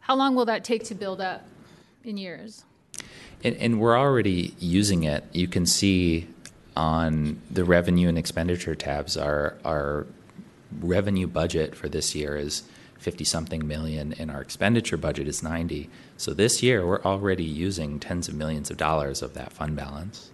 how 0.00 0.16
long 0.16 0.34
will 0.34 0.46
that 0.46 0.64
take 0.64 0.84
to 0.84 0.94
build 0.94 1.22
up 1.22 1.46
in 2.04 2.18
years? 2.18 2.64
And, 3.42 3.56
and 3.56 3.80
we're 3.80 3.98
already 3.98 4.54
using 4.58 5.04
it. 5.04 5.24
You 5.32 5.48
can 5.48 5.64
see 5.64 6.28
on 6.76 7.40
the 7.50 7.64
revenue 7.64 8.08
and 8.08 8.16
expenditure 8.16 8.74
tabs 8.74 9.16
our 9.16 9.58
our 9.64 10.06
revenue 10.80 11.26
budget 11.26 11.74
for 11.74 11.88
this 11.88 12.14
year 12.14 12.36
is 12.36 12.64
50 12.98 13.24
something 13.24 13.66
million 13.66 14.12
and 14.14 14.30
our 14.30 14.40
expenditure 14.40 14.96
budget 14.96 15.28
is 15.28 15.42
90. 15.42 15.88
So 16.16 16.34
this 16.34 16.62
year 16.62 16.86
we're 16.86 17.02
already 17.02 17.44
using 17.44 18.00
tens 18.00 18.28
of 18.28 18.34
millions 18.34 18.70
of 18.70 18.76
dollars 18.76 19.22
of 19.22 19.34
that 19.34 19.52
fund 19.52 19.76
balance. 19.76 20.30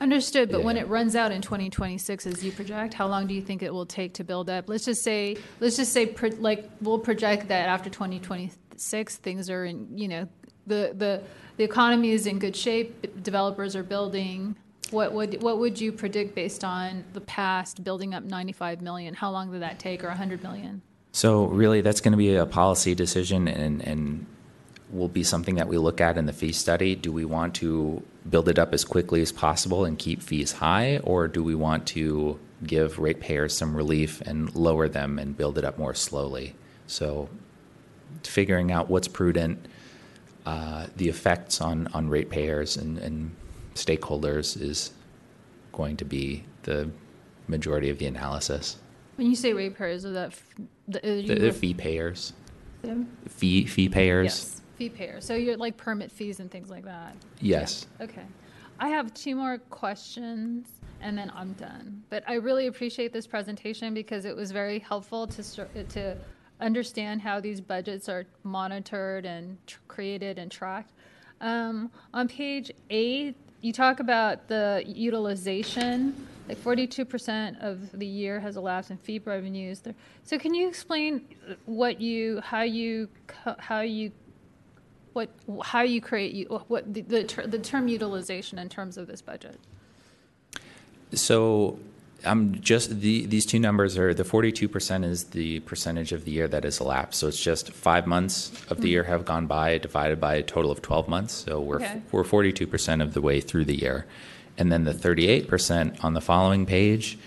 Understood, 0.00 0.52
but 0.52 0.62
when 0.62 0.76
it 0.76 0.86
runs 0.86 1.16
out 1.16 1.32
in 1.32 1.42
2026, 1.42 2.24
as 2.24 2.44
you 2.44 2.52
project, 2.52 2.94
how 2.94 3.08
long 3.08 3.26
do 3.26 3.34
you 3.34 3.42
think 3.42 3.64
it 3.64 3.74
will 3.74 3.86
take 3.86 4.14
to 4.14 4.24
build 4.24 4.48
up? 4.48 4.68
Let's 4.68 4.84
just 4.84 5.02
say, 5.02 5.36
let's 5.58 5.76
just 5.76 5.92
say, 5.92 6.06
pro- 6.06 6.30
like, 6.38 6.70
we'll 6.80 7.00
project 7.00 7.48
that 7.48 7.68
after 7.68 7.90
2026, 7.90 9.16
things 9.16 9.50
are 9.50 9.64
in, 9.64 9.98
you 9.98 10.06
know, 10.06 10.28
the, 10.68 10.92
the, 10.96 11.20
the 11.56 11.64
economy 11.64 12.12
is 12.12 12.28
in 12.28 12.38
good 12.38 12.54
shape, 12.54 13.22
developers 13.24 13.74
are 13.74 13.82
building. 13.82 14.54
What 14.90 15.12
would, 15.12 15.42
what 15.42 15.58
would 15.58 15.80
you 15.80 15.92
predict 15.92 16.34
based 16.34 16.64
on 16.64 17.04
the 17.12 17.20
past 17.20 17.84
building 17.84 18.14
up 18.14 18.24
95 18.24 18.80
million? 18.80 19.14
How 19.14 19.30
long 19.30 19.50
did 19.52 19.62
that 19.62 19.78
take, 19.78 20.02
or 20.02 20.08
100 20.08 20.42
million? 20.42 20.82
So 21.12 21.46
really 21.46 21.80
that's 21.80 22.00
going 22.00 22.12
to 22.12 22.18
be 22.18 22.36
a 22.36 22.46
policy 22.46 22.94
decision 22.94 23.48
and, 23.48 23.82
and 23.82 24.26
will 24.90 25.08
be 25.08 25.22
something 25.22 25.56
that 25.56 25.68
we 25.68 25.76
look 25.78 26.00
at 26.00 26.16
in 26.16 26.26
the 26.26 26.32
fee 26.32 26.52
study. 26.52 26.94
Do 26.94 27.12
we 27.12 27.24
want 27.24 27.54
to 27.56 28.02
build 28.28 28.48
it 28.48 28.58
up 28.58 28.72
as 28.72 28.84
quickly 28.84 29.20
as 29.20 29.32
possible 29.32 29.84
and 29.84 29.98
keep 29.98 30.22
fees 30.22 30.52
high, 30.52 30.98
or 30.98 31.28
do 31.28 31.42
we 31.42 31.54
want 31.54 31.86
to 31.88 32.38
give 32.66 32.98
ratepayers 32.98 33.56
some 33.56 33.76
relief 33.76 34.20
and 34.22 34.54
lower 34.54 34.88
them 34.88 35.18
and 35.18 35.36
build 35.36 35.58
it 35.58 35.64
up 35.64 35.78
more 35.78 35.94
slowly? 35.94 36.54
So 36.86 37.28
figuring 38.22 38.72
out 38.72 38.88
what's 38.88 39.08
prudent, 39.08 39.66
uh, 40.46 40.86
the 40.96 41.08
effects 41.08 41.60
on, 41.60 41.88
on 41.88 42.08
ratepayers 42.08 42.76
and, 42.76 42.98
and 42.98 43.36
stakeholders 43.78 44.60
is 44.60 44.92
going 45.72 45.96
to 45.96 46.04
be 46.04 46.44
the 46.64 46.90
majority 47.46 47.90
of 47.90 47.98
the 47.98 48.06
analysis. 48.06 48.76
When 49.16 49.28
you 49.28 49.36
say 49.36 49.52
ratepayers, 49.52 50.04
is 50.04 50.14
that 50.14 50.28
f- 50.32 50.54
the, 50.86 50.98
are 51.08 51.22
The, 51.22 51.34
the 51.34 51.52
fee 51.52 51.74
payers, 51.74 52.32
them? 52.82 53.08
fee 53.28 53.64
fee 53.66 53.88
payers. 53.88 54.24
Yes, 54.26 54.62
fee 54.76 54.88
payers. 54.88 55.24
So 55.24 55.34
you're 55.34 55.56
like 55.56 55.76
permit 55.76 56.10
fees 56.12 56.40
and 56.40 56.50
things 56.50 56.70
like 56.70 56.84
that. 56.84 57.14
Yes. 57.40 57.86
Okay. 58.00 58.24
I 58.80 58.88
have 58.88 59.12
two 59.14 59.34
more 59.34 59.58
questions 59.70 60.68
and 61.00 61.16
then 61.18 61.32
I'm 61.34 61.52
done. 61.54 62.02
But 62.10 62.22
I 62.28 62.34
really 62.34 62.66
appreciate 62.68 63.12
this 63.12 63.26
presentation 63.26 63.92
because 63.94 64.24
it 64.24 64.34
was 64.36 64.52
very 64.52 64.78
helpful 64.78 65.26
to, 65.28 65.64
to 65.90 66.16
understand 66.60 67.20
how 67.22 67.40
these 67.40 67.60
budgets 67.60 68.08
are 68.08 68.24
monitored 68.44 69.24
and 69.26 69.58
tr- 69.66 69.78
created 69.88 70.38
and 70.38 70.48
tracked. 70.50 70.92
Um, 71.40 71.90
on 72.14 72.28
page 72.28 72.70
eight, 72.90 73.34
you 73.60 73.72
talk 73.72 74.00
about 74.00 74.48
the 74.48 74.82
utilization, 74.86 76.26
like 76.48 76.58
forty-two 76.58 77.04
percent 77.04 77.58
of 77.60 77.98
the 77.98 78.06
year 78.06 78.40
has 78.40 78.56
elapsed 78.56 78.90
in 78.90 78.96
fee 78.98 79.20
revenues. 79.24 79.80
There- 79.80 79.94
So 80.24 80.38
can 80.38 80.54
you 80.54 80.68
explain 80.68 81.22
what 81.66 82.00
you, 82.00 82.40
how 82.40 82.62
you, 82.62 83.08
how 83.58 83.80
you 83.80 84.12
what, 85.12 85.30
how 85.64 85.82
you 85.82 86.00
create, 86.00 86.48
what, 86.68 86.94
the, 86.94 87.00
the 87.00 87.24
ter- 87.24 87.46
the 87.46 87.58
term 87.58 87.88
utilization 87.88 88.58
in 88.58 88.68
terms 88.68 88.96
of 88.96 89.08
this 89.08 89.20
budget? 89.20 89.58
So 91.12 91.78
I'm 92.24 92.60
just 92.60 93.00
the, 93.00 93.26
these 93.26 93.46
two 93.46 93.60
numbers 93.60 93.96
are 93.96 94.12
the 94.12 94.24
42% 94.24 95.04
is 95.04 95.24
the 95.24 95.60
percentage 95.60 96.12
of 96.12 96.24
the 96.24 96.32
year 96.32 96.48
that 96.48 96.64
has 96.64 96.80
elapsed. 96.80 97.20
So 97.20 97.28
it's 97.28 97.40
just 97.40 97.72
five 97.72 98.06
months 98.06 98.50
of 98.70 98.80
the 98.80 98.88
year 98.88 99.04
have 99.04 99.24
gone 99.24 99.46
by 99.46 99.78
divided 99.78 100.20
by 100.20 100.34
a 100.34 100.42
total 100.42 100.70
of 100.72 100.82
12 100.82 101.08
months. 101.08 101.32
So 101.32 101.60
we're 101.60 101.76
Okay. 101.76 102.02
we're 102.10 102.24
42% 102.24 103.02
of 103.02 103.14
the 103.14 103.20
way 103.20 103.40
through 103.40 103.66
the 103.66 103.76
year, 103.76 104.04
and 104.56 104.72
then 104.72 104.82
the 104.84 104.92
38% 104.94 106.02
on 106.02 106.14
the 106.14 106.20
following 106.20 106.66
page 106.66 107.18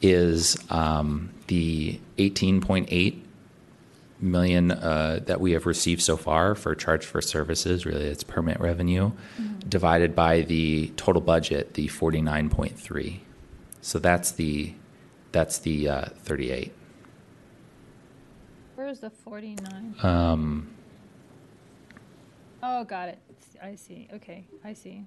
is 0.00 0.56
um, 0.70 1.30
the 1.46 2.00
18.8 2.18 3.20
million 4.20 4.70
uh, 4.72 5.20
that 5.26 5.40
we 5.40 5.52
have 5.52 5.66
received 5.66 6.02
so 6.02 6.16
far 6.16 6.56
for 6.56 6.74
charge 6.74 7.04
for 7.06 7.20
services. 7.22 7.86
Really, 7.86 8.06
it's 8.06 8.24
permit 8.24 8.58
revenue 8.60 9.12
divided 9.68 10.16
by 10.16 10.40
the 10.42 10.88
total 10.96 11.22
budget, 11.22 11.74
the 11.74 11.86
49.3. 11.88 13.20
So 13.82 13.98
that's 13.98 14.30
the 14.30 14.72
that's 15.32 15.58
the 15.58 15.88
uh, 15.88 16.04
38. 16.24 16.72
Where 18.76 18.86
is 18.88 19.00
the 19.00 19.10
49? 19.10 19.94
Um, 20.02 20.68
Oh, 22.62 22.84
got 22.84 23.08
it. 23.08 23.18
I 23.62 23.74
see. 23.74 24.08
Okay, 24.14 24.44
I 24.64 24.72
see. 24.72 25.04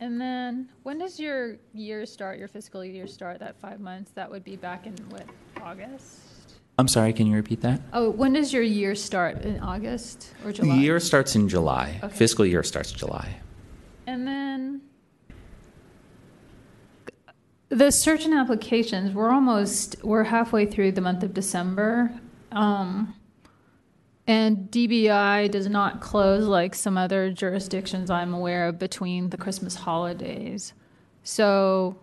And 0.00 0.20
then, 0.20 0.68
when 0.82 0.98
does 0.98 1.18
your 1.20 1.56
year 1.74 2.04
start, 2.06 2.38
your 2.38 2.48
fiscal 2.48 2.84
year 2.84 3.06
start, 3.06 3.38
that 3.40 3.58
five 3.60 3.80
months? 3.80 4.10
That 4.12 4.30
would 4.30 4.44
be 4.44 4.56
back 4.56 4.86
in 4.86 4.94
what, 5.10 5.24
August? 5.62 6.18
I'm 6.78 6.88
sorry, 6.88 7.12
can 7.12 7.26
you 7.26 7.34
repeat 7.36 7.60
that? 7.62 7.80
Oh, 7.92 8.10
when 8.10 8.32
does 8.32 8.52
your 8.52 8.62
year 8.62 8.94
start? 8.94 9.42
In 9.42 9.60
August 9.60 10.32
or 10.44 10.48
The 10.48 10.58
July? 10.58 10.74
year 10.76 11.00
starts 11.00 11.34
in 11.36 11.48
July. 11.48 12.00
Okay. 12.02 12.14
Fiscal 12.16 12.44
year 12.46 12.62
starts 12.62 12.92
July. 12.92 13.36
And 14.06 14.26
then 14.26 14.80
the 17.70 17.90
search 17.90 18.24
and 18.26 18.34
applications, 18.34 19.14
we're 19.14 19.30
almost, 19.30 19.96
we're 20.04 20.24
halfway 20.24 20.66
through 20.66 20.92
the 20.92 21.00
month 21.00 21.22
of 21.22 21.32
December. 21.32 22.12
Um, 22.52 23.14
and 24.26 24.70
DBI 24.70 25.50
does 25.50 25.68
not 25.68 26.00
close 26.00 26.44
like 26.44 26.74
some 26.74 26.98
other 26.98 27.32
jurisdictions 27.32 28.10
I'm 28.10 28.34
aware 28.34 28.68
of 28.68 28.78
between 28.78 29.30
the 29.30 29.36
Christmas 29.36 29.74
holidays. 29.74 30.74
So, 31.22 31.96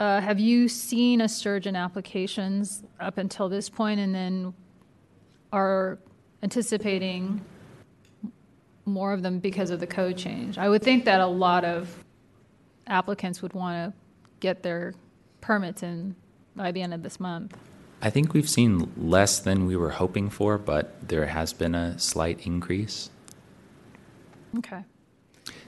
uh, 0.00 0.20
have 0.20 0.40
you 0.40 0.66
seen 0.66 1.20
a 1.20 1.28
surge 1.28 1.66
in 1.66 1.76
applications 1.76 2.82
up 2.98 3.18
until 3.18 3.48
this 3.48 3.68
point 3.68 4.00
and 4.00 4.14
then 4.14 4.54
are 5.52 5.98
anticipating 6.42 7.44
more 8.84 9.12
of 9.12 9.22
them 9.22 9.38
because 9.38 9.70
of 9.70 9.80
the 9.80 9.86
code 9.86 10.16
change. 10.16 10.58
I 10.58 10.68
would 10.68 10.82
think 10.82 11.04
that 11.04 11.20
a 11.20 11.26
lot 11.26 11.64
of 11.64 12.04
applicants 12.86 13.42
would 13.42 13.52
want 13.52 13.92
to 13.92 13.99
get 14.40 14.62
their 14.62 14.94
permits 15.40 15.82
in 15.82 16.16
by 16.56 16.72
the 16.72 16.82
end 16.82 16.92
of 16.94 17.02
this 17.02 17.20
month. 17.20 17.56
I 18.02 18.10
think 18.10 18.32
we've 18.32 18.48
seen 18.48 18.90
less 18.96 19.38
than 19.38 19.66
we 19.66 19.76
were 19.76 19.90
hoping 19.90 20.30
for, 20.30 20.56
but 20.56 21.06
there 21.06 21.26
has 21.26 21.52
been 21.52 21.74
a 21.74 21.98
slight 21.98 22.46
increase. 22.46 23.10
Okay. 24.58 24.82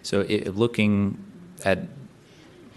So 0.02 0.20
it, 0.22 0.56
looking 0.56 1.22
at, 1.64 1.80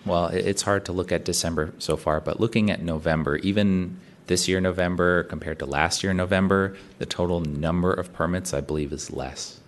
well, 0.05 0.27
it- 0.27 0.45
it's 0.45 0.61
hard 0.63 0.85
to 0.85 0.91
look 0.91 1.11
at 1.11 1.23
December 1.25 1.73
so 1.79 1.95
far, 1.95 2.19
but 2.19 2.39
looking 2.39 2.69
at 2.69 2.81
November, 2.83 3.37
even 3.37 3.97
this 4.27 4.47
year 4.47 4.59
November 4.59 5.23
compared 5.23 5.59
to 5.59 5.65
last 5.65 6.03
year 6.03 6.13
November, 6.13 6.75
the 6.99 7.05
total 7.05 7.39
number 7.39 7.93
of 7.93 8.11
permits 8.11 8.53
I 8.53 8.61
believe 8.61 8.91
is 8.91 9.09
less. 9.11 9.59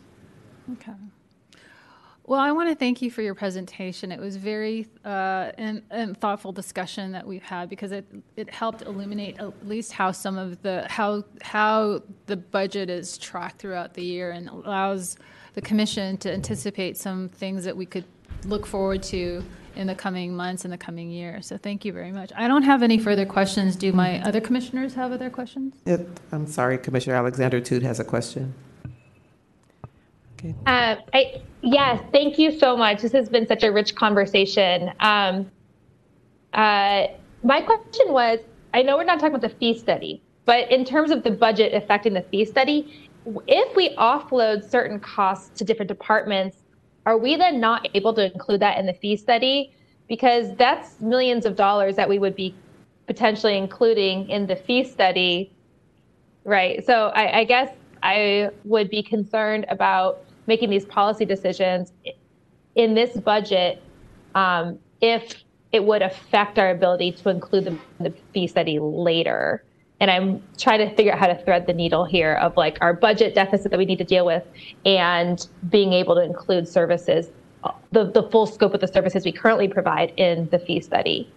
Okay. 0.74 0.92
Well, 2.28 2.42
I 2.42 2.52
want 2.52 2.68
to 2.68 2.76
thank 2.76 3.02
you 3.02 3.10
for 3.10 3.22
your 3.22 3.34
presentation. 3.34 4.12
It 4.12 4.20
was 4.20 4.36
very 4.36 4.90
uh, 5.06 5.52
and, 5.58 5.82
and 5.90 6.20
thoughtful 6.20 6.52
discussion 6.52 7.14
that 7.14 7.26
we've 7.26 7.42
had 7.42 7.70
because 7.70 7.94
it 7.94 8.06
it 8.36 8.50
helped 8.50 8.82
illuminate 8.82 9.40
at 9.40 9.66
least 9.66 9.94
how 9.94 10.12
some 10.12 10.38
of 10.38 10.62
the 10.62 10.86
how 10.90 11.24
how 11.42 12.02
the 12.26 12.36
budget 12.36 12.90
is 12.90 13.18
tracked 13.18 13.60
throughout 13.60 13.94
the 13.94 14.04
year 14.04 14.32
and 14.32 14.50
allows 14.50 15.16
the 15.54 15.62
commission 15.62 16.18
to 16.18 16.34
anticipate 16.34 16.98
some 16.98 17.30
things 17.30 17.64
that 17.64 17.78
we 17.78 17.86
could 17.86 18.04
look 18.44 18.66
forward 18.66 19.02
to 19.04 19.42
in 19.78 19.88
the 19.88 19.96
coming 19.96 20.36
months 20.36 20.66
and 20.66 20.74
the 20.74 20.78
coming 20.78 21.10
year. 21.10 21.42
So 21.42 21.58
thank 21.58 21.86
you 21.86 21.94
very 21.94 22.12
much. 22.12 22.34
I 22.36 22.50
don't 22.50 22.64
have 22.64 22.84
any 22.84 22.98
further 22.98 23.26
questions. 23.26 23.78
Do 23.78 23.94
my 23.94 24.22
other 24.28 24.42
commissioners 24.42 24.96
have 24.96 25.14
other 25.14 25.30
questions? 25.30 25.76
It- 25.86 26.10
I'm 26.34 26.46
sorry, 26.48 26.78
Commissioner 26.78 27.16
Alexander 27.16 27.62
Tut 27.62 27.84
has 27.84 28.02
a 28.02 28.04
question. 28.04 28.54
Uh, 30.66 30.96
I, 31.14 31.42
yes, 31.62 32.02
thank 32.12 32.38
you 32.38 32.52
so 32.52 32.78
much. 32.78 33.02
This 33.02 33.12
has 33.14 33.30
been 33.30 33.48
such 33.48 33.64
a 33.64 33.72
rich 33.72 33.96
conversation. 33.96 34.92
Um, 35.00 35.52
uh, 36.54 37.08
my 37.44 37.62
question 37.62 38.12
was 38.12 38.40
I 38.74 38.84
know 38.84 38.98
we're 38.98 39.04
not 39.04 39.20
talking 39.20 39.36
about 39.36 39.42
the 39.42 39.56
fee 39.58 39.78
study, 39.78 40.22
but 40.46 40.72
in 40.72 40.86
terms 40.86 41.12
of 41.12 41.24
the 41.24 41.32
budget 41.32 41.74
affecting 41.74 42.14
the 42.14 42.22
fee 42.22 42.46
study, 42.46 43.10
if 43.48 43.76
we 43.76 43.96
offload 43.96 44.70
certain 44.70 45.00
costs 45.00 45.58
to 45.58 45.66
different 45.66 45.90
departments, 45.90 46.64
are 47.06 47.18
we 47.18 47.36
then 47.36 47.60
not 47.60 47.88
able 47.94 48.14
to 48.14 48.32
include 48.32 48.62
that 48.62 48.78
in 48.78 48.86
the 48.86 48.94
fee 48.94 49.18
study? 49.18 49.74
Because 50.08 50.56
that's 50.56 51.00
millions 51.02 51.46
of 51.46 51.56
dollars 51.56 51.96
that 51.96 52.08
we 52.08 52.20
would 52.20 52.36
be 52.36 52.56
potentially 53.08 53.58
including 53.58 54.30
in 54.30 54.48
the 54.48 54.56
fee 54.56 54.84
study 54.84 55.52
Right. 56.48 56.86
So 56.86 57.08
I, 57.10 57.40
I 57.40 57.44
guess 57.44 57.76
I 58.02 58.52
would 58.64 58.90
be 58.90 59.04
concerned 59.04 59.66
about 59.68 60.24
making 60.48 60.70
these 60.70 60.86
policy 60.86 61.26
decisions 61.26 61.92
in 62.76 62.94
this 62.94 63.18
budget 63.18 63.82
um, 64.36 64.80
if 65.02 65.44
it 65.72 65.84
would 65.84 66.02
affect 66.02 66.58
our 66.58 66.72
ability 66.72 67.12
to 67.12 67.30
include 67.30 67.66
them 67.66 67.80
in 68.00 68.06
the 68.06 68.14
fee 68.34 68.48
study 68.48 68.80
later. 68.80 69.64
And 70.00 70.10
I'm 70.10 70.42
trying 70.58 70.80
to 70.80 70.96
figure 70.96 71.12
out 71.12 71.20
how 71.20 71.28
to 71.28 71.36
thread 71.44 71.68
the 71.68 71.74
needle 71.74 72.06
here 72.06 72.36
of 72.36 72.56
like 72.56 72.78
our 72.82 72.94
budget 72.94 73.36
deficit 73.36 73.72
that 73.72 73.78
we 73.78 73.86
need 73.86 73.98
to 73.98 74.04
deal 74.04 74.26
with 74.26 74.44
and 74.86 75.46
being 75.70 75.92
able 75.92 76.16
to 76.16 76.22
include 76.22 76.68
services, 76.68 77.30
the, 77.92 78.12
the 78.12 78.24
full 78.30 78.46
scope 78.46 78.74
of 78.74 78.80
the 78.80 78.88
services 78.88 79.26
we 79.26 79.32
currently 79.32 79.68
provide 79.68 80.14
in 80.18 80.48
the 80.50 80.60
fee 80.60 80.80
study. 80.80 81.32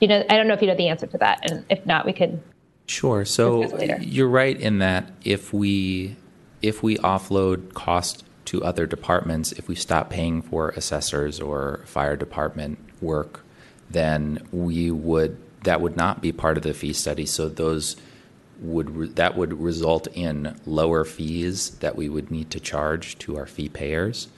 You 0.00 0.08
know, 0.08 0.24
I 0.28 0.36
don't 0.36 0.46
know 0.46 0.54
if 0.54 0.60
you 0.60 0.68
know 0.68 0.76
the 0.76 0.88
answer 0.88 1.06
to 1.06 1.18
that. 1.18 1.50
And 1.50 1.64
if 1.70 1.84
not, 1.86 2.04
we 2.04 2.12
can 2.12 2.42
Sure. 2.86 3.24
So 3.24 3.82
you're 4.00 4.28
right 4.28 4.58
in 4.58 4.78
that 4.78 5.10
if 5.24 5.52
we 5.54 6.16
if 6.64 6.82
we 6.82 6.96
offload 6.98 7.74
cost 7.74 8.24
to 8.46 8.64
other 8.64 8.86
departments, 8.86 9.52
if 9.52 9.68
we 9.68 9.74
stop 9.74 10.08
paying 10.08 10.40
for 10.40 10.70
assessors 10.70 11.38
or 11.38 11.82
fire 11.84 12.16
department 12.16 12.78
work, 13.02 13.44
then 13.90 14.40
we 14.50 14.90
would 14.90 15.36
that 15.64 15.82
would 15.82 15.96
not 15.96 16.22
be 16.22 16.32
part 16.32 16.56
of 16.56 16.62
the 16.62 16.72
fee 16.72 16.94
study. 16.94 17.26
So 17.26 17.50
those 17.50 17.96
would 18.60 18.96
re- 18.96 19.08
that 19.08 19.36
would 19.36 19.52
result 19.60 20.06
in 20.14 20.58
lower 20.64 21.04
fees 21.04 21.70
that 21.80 21.96
we 21.96 22.08
would 22.08 22.30
need 22.30 22.50
to 22.52 22.60
charge 22.60 23.18
to 23.18 23.36
our 23.36 23.46
fee 23.46 23.68
payers, 23.68 24.28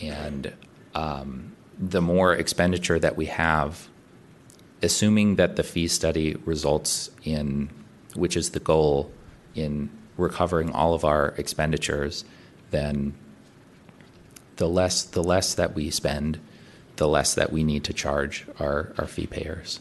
and 0.00 0.54
um, 0.94 1.52
the 1.78 2.00
more 2.00 2.34
expenditure 2.34 2.98
that 2.98 3.16
we 3.18 3.26
have 3.26 3.88
assuming 4.82 5.36
that 5.36 5.56
the 5.56 5.62
fee 5.62 5.88
study 5.88 6.34
results 6.44 7.10
in, 7.24 7.70
which 8.14 8.36
is 8.36 8.50
the 8.50 8.60
goal, 8.60 9.10
in 9.54 9.88
recovering 10.16 10.70
all 10.70 10.94
of 10.94 11.04
our 11.04 11.28
expenditures, 11.38 12.24
then 12.70 13.14
the 14.56 14.68
less 14.68 15.02
the 15.02 15.22
less 15.22 15.54
that 15.54 15.74
we 15.74 15.90
spend, 15.90 16.38
the 16.96 17.08
less 17.08 17.34
that 17.34 17.52
we 17.52 17.64
need 17.64 17.84
to 17.84 17.92
charge 17.92 18.46
our, 18.60 18.92
our 18.98 19.06
fee 19.06 19.26
payers. 19.26 19.80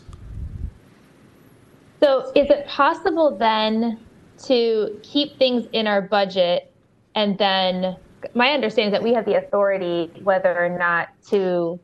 So 2.01 2.31
is 2.35 2.49
it 2.49 2.67
possible 2.67 3.37
then 3.37 3.99
to 4.45 4.99
keep 5.03 5.37
things 5.37 5.67
in 5.71 5.87
our 5.87 6.01
budget 6.01 6.73
and 7.15 7.37
then 7.37 7.95
my 8.33 8.51
understanding 8.51 8.93
is 8.93 8.97
that 8.97 9.03
we 9.03 9.13
have 9.13 9.25
the 9.25 9.37
authority 9.37 10.11
whether 10.23 10.57
or 10.57 10.69
not 10.69 11.09
to, 11.29 11.79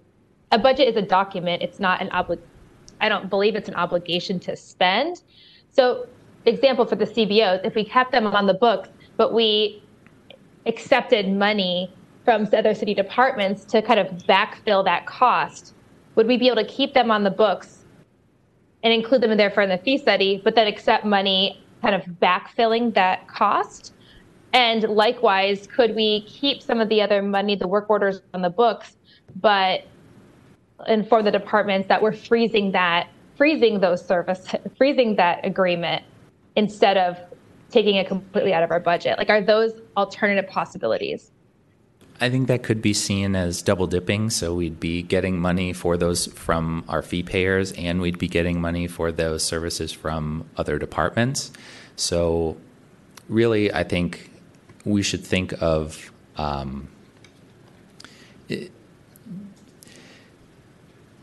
a 0.52 0.58
budget 0.58 0.88
is 0.88 0.96
a 0.96 1.02
document. 1.02 1.62
It's 1.62 1.80
not 1.80 2.02
an 2.02 2.10
obli, 2.10 2.40
I 3.02 3.10
don't 3.10 3.30
believe 3.30 3.56
it's 3.56 3.70
an 3.70 3.76
obligation 3.76 4.40
to 4.42 4.56
spend. 4.56 5.22
So 5.72 6.08
example 6.46 6.86
for 6.86 6.96
the 6.96 7.06
CBOs, 7.06 7.66
if 7.66 7.76
we 7.76 7.84
kept 7.84 8.12
them 8.12 8.28
on 8.28 8.48
the 8.48 8.54
books, 8.54 8.90
but 9.18 9.34
we 9.34 9.84
accepted 10.66 11.28
money 11.28 11.92
from 12.24 12.48
other 12.54 12.74
city 12.74 12.94
departments 12.94 13.66
to 13.66 13.82
kind 13.82 14.00
of 14.00 14.08
backfill 14.28 14.84
that 14.86 15.06
cost, 15.06 15.74
would 16.16 16.28
we 16.28 16.38
be 16.38 16.48
able 16.48 16.62
to 16.62 16.68
keep 16.68 16.94
them 16.94 17.12
on 17.12 17.24
the 17.24 17.30
books 17.30 17.86
and 18.84 18.94
include 18.94 19.22
them 19.22 19.32
in 19.32 19.38
there 19.38 19.50
for 19.50 19.62
in 19.62 19.70
the 19.70 19.78
fee 19.78 19.98
study, 19.98 20.42
but 20.44 20.56
then 20.56 20.68
accept 20.68 21.06
money 21.06 21.64
kind 21.82 21.96
of 21.96 22.04
backfilling 22.22 22.94
that 22.94 23.28
cost? 23.28 23.94
And 24.54 24.84
likewise, 24.84 25.68
could 25.68 25.96
we 25.96 26.22
keep 26.22 26.62
some 26.62 26.80
of 26.80 26.90
the 26.90 27.02
other 27.02 27.22
money, 27.22 27.56
the 27.56 27.68
work 27.68 27.90
orders 27.90 28.22
on 28.34 28.42
the 28.42 28.50
books, 28.50 28.98
but 29.36 29.84
inform 30.88 31.26
the 31.26 31.32
departments 31.32 31.88
that 31.88 32.02
we're 32.02 32.14
freezing 32.14 32.72
that, 32.72 33.10
freezing 33.36 33.80
those 33.80 34.06
services, 34.06 34.50
freezing 34.78 35.16
that 35.18 35.46
agreement 35.46 36.04
instead 36.60 36.98
of 36.98 37.18
taking 37.72 37.96
it 37.96 38.08
completely 38.08 38.54
out 38.54 38.64
of 38.64 38.72
our 38.72 38.80
budget? 38.80 39.18
Like, 39.18 39.30
are 39.30 39.42
those 39.42 39.72
alternative 39.96 40.50
possibilities? 40.50 41.32
I 42.22 42.30
think 42.30 42.50
that 42.50 42.64
could 42.64 42.82
be 42.82 42.94
seen 42.94 43.34
as 43.36 43.62
double 43.62 43.88
dipping. 43.88 44.30
So 44.30 44.54
we'd 44.54 44.80
be 44.80 45.02
getting 45.02 45.40
money 45.40 45.72
for 45.72 45.96
those 45.96 46.28
from 46.28 46.84
our 46.90 47.02
fee 47.02 47.24
payers, 47.24 47.72
and 47.74 48.02
we'd 48.02 48.20
be 48.20 48.28
getting 48.28 48.60
money 48.60 48.88
for 48.88 49.12
those 49.12 49.44
services 49.44 49.94
from 49.94 50.46
other 50.58 50.78
departments. 50.78 51.52
So, 51.96 52.58
really, 53.30 53.74
I 53.74 53.84
think 53.84 54.30
we 54.84 55.02
should 55.02 55.24
think 55.24 55.54
of 55.62 56.12
um, 56.36 56.90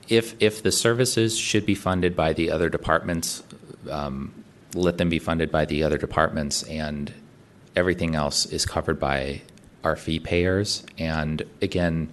if 0.08 0.34
if 0.38 0.62
the 0.62 0.72
services 0.72 1.36
should 1.38 1.66
be 1.66 1.74
funded 1.74 2.16
by 2.16 2.32
the 2.32 2.50
other 2.50 2.70
departments, 2.70 3.42
um, 3.90 4.32
let 4.82 4.98
them 4.98 5.08
be 5.08 5.18
funded 5.18 5.50
by 5.50 5.64
the 5.64 5.82
other 5.82 5.98
departments, 5.98 6.62
and 6.64 7.12
everything 7.74 8.14
else 8.14 8.46
is 8.46 8.66
covered 8.66 8.98
by 8.98 9.42
our 9.84 9.96
fee 9.96 10.18
payers. 10.18 10.84
And 10.98 11.42
again, 11.62 12.12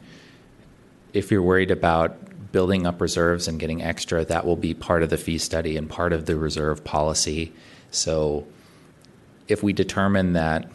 if 1.14 1.31
you're 1.31 1.41
worried 1.41 1.72
about 1.72 2.18
building 2.52 2.85
up 2.85 3.02
reserves 3.02 3.48
and 3.48 3.60
getting 3.60 3.81
extra, 3.81 4.23
that 4.26 4.45
will 4.45 4.56
be 4.56 4.73
part 4.73 5.03
of 5.03 5.10
the 5.10 5.18
fee 5.18 5.40
study 5.40 5.76
and 5.76 5.90
part 5.90 6.14
of 6.14 6.26
the 6.26 6.35
reserve 6.35 6.84
policy. 6.84 7.52
So 7.91 8.45
if 9.48 9.64
we 9.64 9.73
determine 9.73 10.34
that 10.34 10.69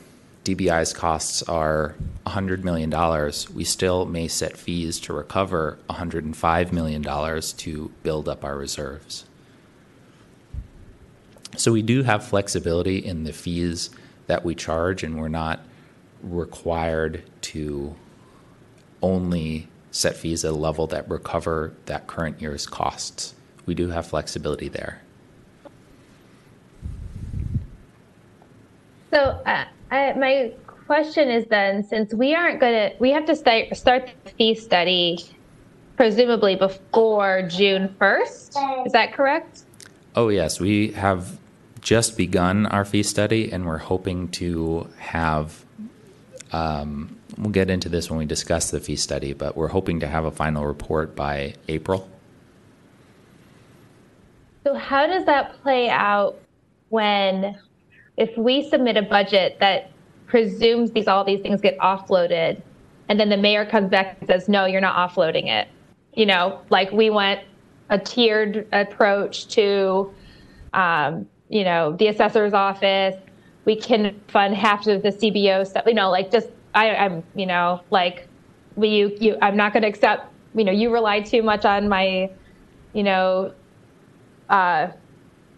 DBI's 0.44 0.93
costs 0.93 1.43
are 1.44 1.94
$100 2.27 2.65
million, 2.65 2.90
we 3.55 3.65
still 3.65 4.06
may 4.06 4.27
set 4.27 4.56
fees 4.56 4.98
to 5.01 5.12
recover 5.12 5.78
$105 5.90 6.73
million 6.73 7.02
to 7.02 7.93
build 8.02 8.28
up 8.28 8.44
our 8.44 8.56
reserves. 8.56 9.24
So 11.59 11.73
we 11.73 11.83
do 11.83 12.05
have 12.05 12.25
flexibility 12.25 12.99
in 12.99 13.25
the 13.25 13.33
fees 13.33 13.91
that 14.29 14.45
we 14.45 14.55
charge, 14.55 15.03
and 15.03 15.21
we're 15.21 15.27
not 15.27 15.59
required 16.23 17.25
to 17.41 17.97
only 19.03 19.67
set 19.91 20.17
fees 20.17 20.45
at 20.45 20.53
a 20.53 20.55
level 20.55 20.87
that 20.87 21.11
recover 21.11 21.73
that 21.87 22.07
current 22.07 22.41
year's 22.41 22.65
costs. 22.65 23.35
We 23.67 23.75
do 23.75 23.89
have 23.89 24.07
flexibility 24.07 24.69
there. 24.69 25.03
So, 29.11 29.19
uh, 29.19 29.65
I, 29.91 30.13
my 30.13 30.53
question 30.87 31.29
is 31.29 31.45
then, 31.47 31.83
since 31.83 32.15
we 32.15 32.37
aren't 32.37 32.61
going 32.61 32.91
to, 32.91 32.97
we 33.01 33.11
have 33.11 33.25
to 33.27 33.35
start 33.35 33.77
start 33.77 34.11
the 34.25 34.31
fee 34.31 34.55
study 34.55 35.19
presumably 35.97 36.55
before 36.55 37.43
June 37.49 37.97
first. 37.99 38.57
Is 38.87 38.93
that 38.93 39.13
correct? 39.13 39.65
Oh 40.15 40.29
yes, 40.29 40.61
we 40.61 40.93
have 40.93 41.37
just 41.89 42.19
begun 42.19 42.66
our 42.66 42.85
fee 42.85 43.02
study, 43.02 43.51
and 43.51 43.65
we're 43.65 43.78
hoping 43.78 44.28
to 44.28 44.86
have 44.98 45.65
um, 46.52 47.16
we'll 47.39 47.51
get 47.51 47.70
into 47.70 47.89
this 47.89 48.10
when 48.10 48.19
we 48.19 48.27
discuss 48.27 48.70
the 48.70 48.78
fee 48.78 48.97
study, 48.97 49.32
but 49.32 49.56
we're 49.56 49.69
hoping 49.69 50.01
to 50.01 50.06
have 50.06 50.27
a 50.27 50.31
final 50.31 50.66
report 50.66 51.16
by 51.16 51.55
April. 51.66 52.06
So, 54.65 54.74
how 54.74 55.06
does 55.06 55.24
that 55.24 55.62
play 55.62 55.89
out 55.89 56.39
when, 56.90 57.59
if 58.19 58.36
we 58.36 58.69
submit 58.69 58.98
a 58.98 59.02
budget 59.02 59.56
that 59.60 59.90
presumes 60.27 60.90
these 60.90 61.09
all 61.09 61.24
these 61.24 61.40
things 61.40 61.62
get 61.62 61.78
offloaded, 61.78 62.60
and 63.09 63.19
then 63.19 63.31
the 63.31 63.39
mayor 63.39 63.65
comes 63.65 63.89
back 63.89 64.19
and 64.20 64.28
says, 64.28 64.47
"No, 64.47 64.66
you're 64.66 64.82
not 64.82 65.10
offloading 65.10 65.47
it." 65.47 65.69
You 66.12 66.27
know, 66.27 66.60
like 66.69 66.93
we 66.93 67.09
went 67.09 67.40
a 67.89 67.98
tiered 67.98 68.66
approach 68.73 69.48
to, 69.48 70.12
um, 70.74 71.27
you 71.49 71.65
know, 71.65 71.93
the 71.93 72.09
assessor's 72.09 72.53
office, 72.53 73.15
we 73.65 73.77
can 73.77 74.19
fund 74.29 74.55
half 74.55 74.87
of 74.87 75.03
the 75.03 75.11
CBO 75.11 75.66
stuff. 75.66 75.85
You 75.87 75.95
know, 75.95 76.11
like 76.11 76.31
just 76.31 76.49
I, 76.75 76.95
I'm, 76.95 77.23
you 77.35 77.47
know, 77.47 77.81
like 77.91 78.29
we 78.77 78.89
you, 78.89 79.16
you 79.20 79.39
I'm 79.43 79.57
not 79.57 79.73
going 79.73 79.83
to 79.83 79.89
accept. 79.89 80.33
You 80.55 80.65
know, 80.65 80.73
you 80.73 80.93
rely 80.93 81.20
too 81.20 81.43
much 81.43 81.65
on 81.65 81.89
my, 81.89 82.31
you 82.93 83.03
know, 83.03 83.53
uh, 84.49 84.89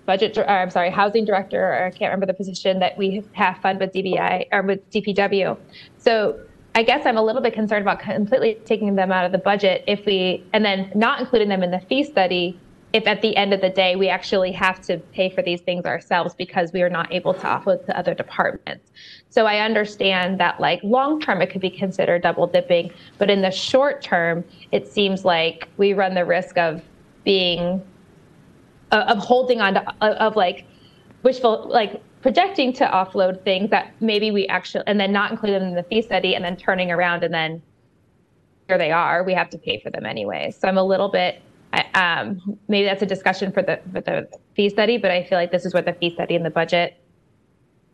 budget. 0.07 0.37
Or, 0.37 0.49
I'm 0.49 0.71
sorry, 0.71 0.91
housing 0.91 1.25
director. 1.25 1.63
Or 1.63 1.87
I 1.87 1.91
can't 1.91 2.11
remember 2.11 2.27
the 2.27 2.35
position 2.35 2.81
that 2.81 2.99
we 2.99 3.23
have 3.33 3.59
fund 3.59 3.79
with 3.79 3.93
DBI 3.93 4.47
or 4.53 4.63
with 4.63 4.89
DPW. 4.91 5.57
So 5.99 6.41
I 6.75 6.83
guess 6.83 7.05
I'm 7.07 7.17
a 7.17 7.23
little 7.23 7.43
bit 7.43 7.53
concerned 7.53 7.83
about 7.83 8.01
completely 8.01 8.59
taking 8.65 8.95
them 8.95 9.11
out 9.11 9.25
of 9.25 9.33
the 9.33 9.39
budget 9.39 9.85
if 9.87 10.05
we, 10.07 10.45
and 10.53 10.65
then 10.65 10.91
not 10.95 11.21
including 11.21 11.49
them 11.49 11.63
in 11.63 11.71
the 11.71 11.81
fee 11.81 12.05
study 12.05 12.59
if 12.93 13.07
at 13.07 13.23
the 13.23 13.37
end 13.37 13.55
of 13.55 13.61
the 13.61 13.71
day 13.71 13.95
we 13.95 14.09
actually 14.09 14.51
have 14.53 14.81
to 14.83 14.99
pay 15.13 15.31
for 15.31 15.43
these 15.43 15.61
things 15.61 15.85
ourselves 15.85 16.35
because 16.35 16.73
we 16.73 16.83
are 16.83 16.91
not 16.91 17.13
able 17.13 17.33
to 17.33 17.41
offload 17.41 17.85
to 17.87 17.97
other 17.97 18.15
departments. 18.15 18.91
So 19.29 19.47
I 19.47 19.61
understand 19.61 20.41
that 20.41 20.61
like 20.61 20.81
long 20.83 21.21
term 21.21 21.41
it 21.41 21.51
could 21.51 21.61
be 21.61 21.71
considered 21.71 22.23
double 22.23 22.47
dipping, 22.47 22.93
but 23.19 23.31
in 23.31 23.43
the 23.43 23.51
short 23.51 24.03
term 24.03 24.45
it 24.73 24.89
seems 24.89 25.25
like 25.25 25.69
we 25.77 25.93
run 25.93 26.15
the 26.15 26.25
risk 26.25 26.59
of 26.59 26.83
being 27.25 27.83
uh, 28.91 29.05
of 29.09 29.19
holding 29.19 29.61
on 29.61 29.75
to 29.75 29.89
uh, 30.01 30.15
of 30.15 30.35
like 30.35 30.65
wishful 31.23 31.69
like 31.69 32.03
projecting 32.23 32.73
to 32.73 32.85
offload 32.87 33.43
things 33.45 33.71
that 33.71 33.95
maybe 34.01 34.31
we 34.31 34.47
actually 34.49 34.85
and 34.87 34.99
then 34.99 35.13
not 35.13 35.31
include 35.31 35.55
them 35.55 35.69
in 35.69 35.75
the 35.75 35.83
fee 35.85 36.03
study 36.03 36.35
and 36.35 36.45
then 36.45 36.57
turning 36.57 36.91
around 36.91 37.23
and 37.23 37.33
then 37.33 37.63
here 38.69 38.77
they 38.77 38.91
are 38.91 39.23
we 39.23 39.33
have 39.33 39.49
to 39.49 39.59
pay 39.59 39.79
for 39.81 39.91
them 39.91 40.05
anyway 40.05 40.51
so 40.51 40.69
i'm 40.69 40.77
a 40.77 40.83
little 40.83 41.09
bit 41.09 41.41
um, 41.95 42.59
maybe 42.69 42.87
that's 42.87 43.03
a 43.03 43.07
discussion 43.07 43.53
for 43.53 43.63
the 43.63 43.81
for 43.93 44.01
the 44.01 44.29
fee 44.55 44.69
study, 44.69 44.99
but 44.99 45.11
I 45.11 45.25
feel 45.25 45.39
like 45.39 45.53
this 45.53 45.65
is 45.65 45.75
where 45.75 45.83
the 45.83 45.93
fee 45.93 46.11
study 46.11 46.35
and 46.35 46.45
the 46.45 46.51
budget 46.51 46.97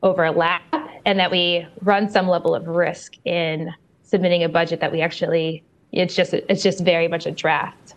overlap, 0.03 0.63
and 1.05 1.19
that 1.19 1.31
we 1.31 1.67
run 1.83 2.09
some 2.09 2.29
level 2.29 2.55
of 2.55 2.67
risk 2.67 3.15
in 3.25 3.73
submitting 4.03 4.45
a 4.45 4.49
budget 4.49 4.81
that 4.81 4.93
we 4.93 5.01
actually 5.03 5.63
it's 5.93 6.15
just 6.15 6.33
it's 6.33 6.63
just 6.63 6.81
very 6.81 7.09
much 7.09 7.27
a 7.27 7.31
draft. 7.31 7.95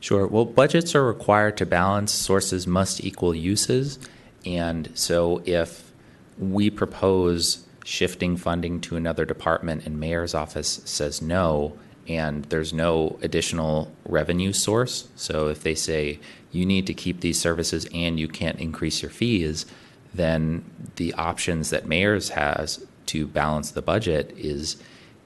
Sure. 0.00 0.26
Well, 0.26 0.46
budgets 0.46 0.94
are 0.94 1.04
required 1.04 1.56
to 1.58 1.66
balance 1.66 2.12
sources 2.12 2.66
must 2.66 3.04
equal 3.04 3.34
uses, 3.34 3.98
and 4.46 4.90
so 4.94 5.42
if 5.44 5.90
we 6.38 6.70
propose 6.70 7.66
shifting 7.84 8.36
funding 8.36 8.80
to 8.80 8.96
another 8.96 9.24
department 9.24 9.84
and 9.84 9.98
mayor's 9.98 10.34
office 10.34 10.80
says 10.84 11.20
no 11.20 11.76
and 12.10 12.44
there's 12.46 12.72
no 12.72 13.18
additional 13.22 13.92
revenue 14.04 14.52
source. 14.52 15.08
So 15.14 15.46
if 15.46 15.62
they 15.62 15.76
say 15.76 16.18
you 16.50 16.66
need 16.66 16.88
to 16.88 16.94
keep 16.94 17.20
these 17.20 17.40
services 17.40 17.86
and 17.94 18.18
you 18.18 18.26
can't 18.26 18.58
increase 18.58 19.00
your 19.00 19.12
fees, 19.12 19.64
then 20.12 20.64
the 20.96 21.14
options 21.14 21.70
that 21.70 21.86
mayors 21.86 22.30
has 22.30 22.84
to 23.06 23.28
balance 23.28 23.70
the 23.70 23.82
budget 23.82 24.34
is 24.36 24.76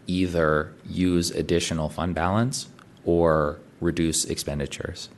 either 0.06 0.74
use 0.84 1.30
additional 1.30 1.88
fund 1.88 2.14
balance 2.14 2.68
or 3.06 3.58
reduce 3.80 4.26
expenditures. 4.26 5.08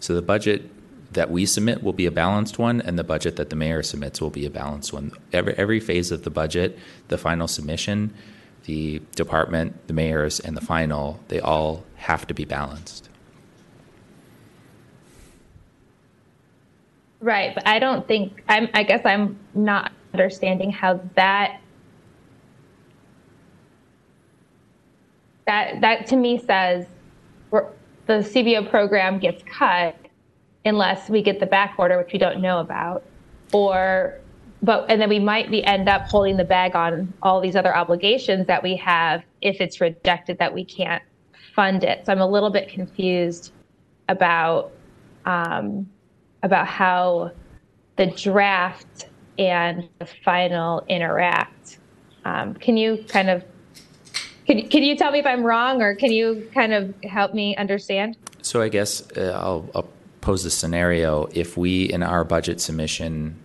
So 0.00 0.14
the 0.14 0.22
budget 0.22 0.68
that 1.12 1.30
we 1.30 1.46
submit 1.46 1.82
will 1.82 1.92
be 1.92 2.06
a 2.06 2.10
balanced 2.10 2.58
one, 2.58 2.80
and 2.80 2.98
the 2.98 3.04
budget 3.04 3.36
that 3.36 3.50
the 3.50 3.56
mayor 3.56 3.82
submits 3.82 4.20
will 4.20 4.30
be 4.30 4.46
a 4.46 4.50
balanced 4.50 4.92
one. 4.92 5.12
Every, 5.32 5.54
every 5.54 5.80
phase 5.80 6.10
of 6.10 6.24
the 6.24 6.30
budget, 6.30 6.76
the 7.08 7.18
final 7.18 7.46
submission, 7.46 8.14
the 8.70 9.02
department, 9.16 9.88
the 9.88 9.92
mayors, 9.92 10.38
and 10.38 10.56
the 10.56 10.60
final, 10.60 11.18
they 11.26 11.40
all 11.40 11.82
have 11.96 12.24
to 12.24 12.32
be 12.32 12.44
balanced. 12.44 13.08
Right, 17.18 17.52
but 17.52 17.66
I 17.66 17.80
don't 17.80 18.06
think 18.06 18.44
I'm. 18.48 18.68
I 18.72 18.84
guess 18.84 19.04
I'm 19.04 19.36
not 19.54 19.90
understanding 20.14 20.70
how 20.70 21.00
that 21.16 21.60
that 25.46 25.80
that 25.80 26.06
to 26.06 26.16
me 26.16 26.38
says 26.38 26.86
the 27.50 27.72
CBO 28.06 28.70
program 28.70 29.18
gets 29.18 29.42
cut 29.42 29.96
unless 30.64 31.10
we 31.10 31.22
get 31.22 31.40
the 31.40 31.46
back 31.46 31.74
order, 31.76 31.98
which 31.98 32.12
we 32.12 32.20
don't 32.20 32.40
know 32.40 32.60
about, 32.60 33.02
or 33.52 34.19
but 34.62 34.90
and 34.90 35.00
then 35.00 35.08
we 35.08 35.18
might 35.18 35.50
be 35.50 35.64
end 35.64 35.88
up 35.88 36.02
holding 36.02 36.36
the 36.36 36.44
bag 36.44 36.76
on 36.76 37.12
all 37.22 37.40
these 37.40 37.56
other 37.56 37.74
obligations 37.74 38.46
that 38.46 38.62
we 38.62 38.76
have 38.76 39.22
if 39.40 39.60
it's 39.60 39.80
rejected 39.80 40.38
that 40.38 40.52
we 40.52 40.64
can't 40.64 41.02
fund 41.54 41.84
it. 41.84 42.04
So 42.06 42.12
I'm 42.12 42.20
a 42.20 42.28
little 42.28 42.50
bit 42.50 42.68
confused 42.68 43.52
about 44.08 44.72
um, 45.24 45.88
about 46.42 46.66
how 46.66 47.32
the 47.96 48.06
draft 48.06 49.08
and 49.38 49.88
the 49.98 50.06
final 50.24 50.84
interact. 50.88 51.78
Um, 52.24 52.54
can 52.54 52.76
you 52.76 53.04
kind 53.08 53.30
of 53.30 53.44
can, 54.46 54.68
can 54.68 54.82
you 54.82 54.96
tell 54.96 55.12
me 55.12 55.20
if 55.20 55.26
I'm 55.26 55.44
wrong, 55.44 55.80
or 55.80 55.94
can 55.94 56.10
you 56.10 56.50
kind 56.52 56.72
of 56.72 56.94
help 57.04 57.34
me 57.34 57.54
understand? 57.56 58.16
So 58.42 58.60
I 58.60 58.68
guess 58.68 59.08
uh, 59.16 59.38
I'll, 59.40 59.70
I'll 59.74 59.88
pose 60.22 60.42
the 60.42 60.50
scenario. 60.50 61.28
If 61.32 61.56
we, 61.56 61.84
in 61.84 62.02
our 62.02 62.24
budget 62.24 62.60
submission, 62.60 63.38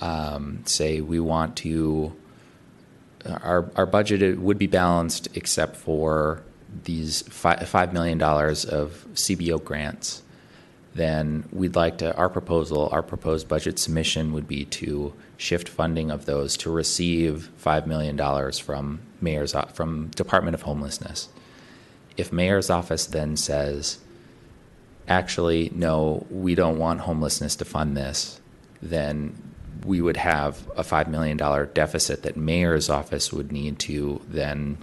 um, 0.00 0.62
say 0.64 1.00
we 1.00 1.20
want 1.20 1.56
to, 1.58 2.14
our, 3.26 3.70
our 3.76 3.86
budget 3.86 4.38
would 4.38 4.58
be 4.58 4.66
balanced 4.66 5.28
except 5.34 5.76
for 5.76 6.42
these 6.84 7.22
fi- 7.22 7.56
$5 7.56 7.92
million 7.92 8.20
of 8.22 9.06
CBO 9.14 9.62
grants, 9.62 10.22
then 10.94 11.48
we'd 11.52 11.76
like 11.76 11.98
to, 11.98 12.14
our 12.16 12.28
proposal, 12.28 12.88
our 12.92 13.02
proposed 13.02 13.48
budget 13.48 13.78
submission 13.78 14.32
would 14.32 14.48
be 14.48 14.64
to 14.64 15.14
shift 15.36 15.68
funding 15.68 16.10
of 16.10 16.26
those 16.26 16.56
to 16.58 16.70
receive 16.70 17.50
$5 17.62 17.86
million 17.86 18.52
from 18.52 19.00
mayor's, 19.20 19.54
from 19.72 20.08
Department 20.08 20.54
of 20.54 20.62
Homelessness. 20.62 21.28
If 22.16 22.32
mayor's 22.32 22.68
office 22.68 23.06
then 23.06 23.36
says, 23.36 23.98
actually, 25.06 25.70
no, 25.74 26.26
we 26.30 26.54
don't 26.54 26.78
want 26.78 27.00
homelessness 27.00 27.56
to 27.56 27.64
fund 27.64 27.96
this, 27.96 28.40
then 28.82 29.47
we 29.84 30.00
would 30.00 30.16
have 30.16 30.66
a 30.76 30.82
$5 30.82 31.08
million 31.08 31.36
deficit 31.72 32.22
that 32.22 32.36
mayor's 32.36 32.90
office 32.90 33.32
would 33.32 33.52
need 33.52 33.78
to 33.80 34.20
then 34.28 34.78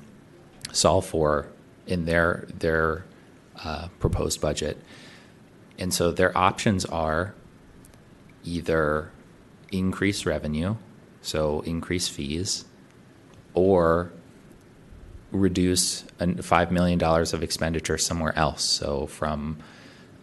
solve 0.71 1.05
for 1.05 1.47
in 1.87 2.05
their, 2.05 2.47
their 2.57 3.05
uh, 3.63 3.87
proposed 3.99 4.41
budget. 4.41 4.77
And 5.77 5.93
so 5.93 6.11
their 6.11 6.35
options 6.37 6.85
are 6.85 7.33
either 8.43 9.11
increase 9.71 10.25
revenue, 10.25 10.75
so 11.21 11.61
increase 11.61 12.07
fees, 12.07 12.65
or 13.53 14.11
reduce 15.31 16.03
$5 16.19 16.71
million 16.71 17.01
of 17.03 17.43
expenditure 17.43 17.97
somewhere 17.97 18.37
else. 18.37 18.63
So 18.63 19.07
from 19.07 19.57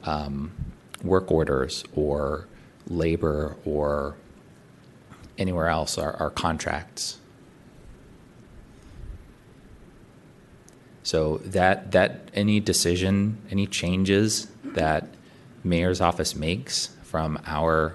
um, 0.04 0.52
work 1.02 1.30
orders 1.30 1.84
or 1.94 2.46
labor 2.86 3.56
or 3.64 4.16
anywhere 5.38 5.68
else 5.68 5.98
are, 5.98 6.14
are 6.14 6.30
contracts. 6.30 7.18
So 11.02 11.38
that 11.38 11.92
that 11.92 12.30
any 12.32 12.60
decision, 12.60 13.38
any 13.50 13.66
changes 13.66 14.46
that 14.64 15.08
mayor's 15.64 16.00
office 16.00 16.34
makes 16.34 16.88
from 17.02 17.40
our 17.44 17.94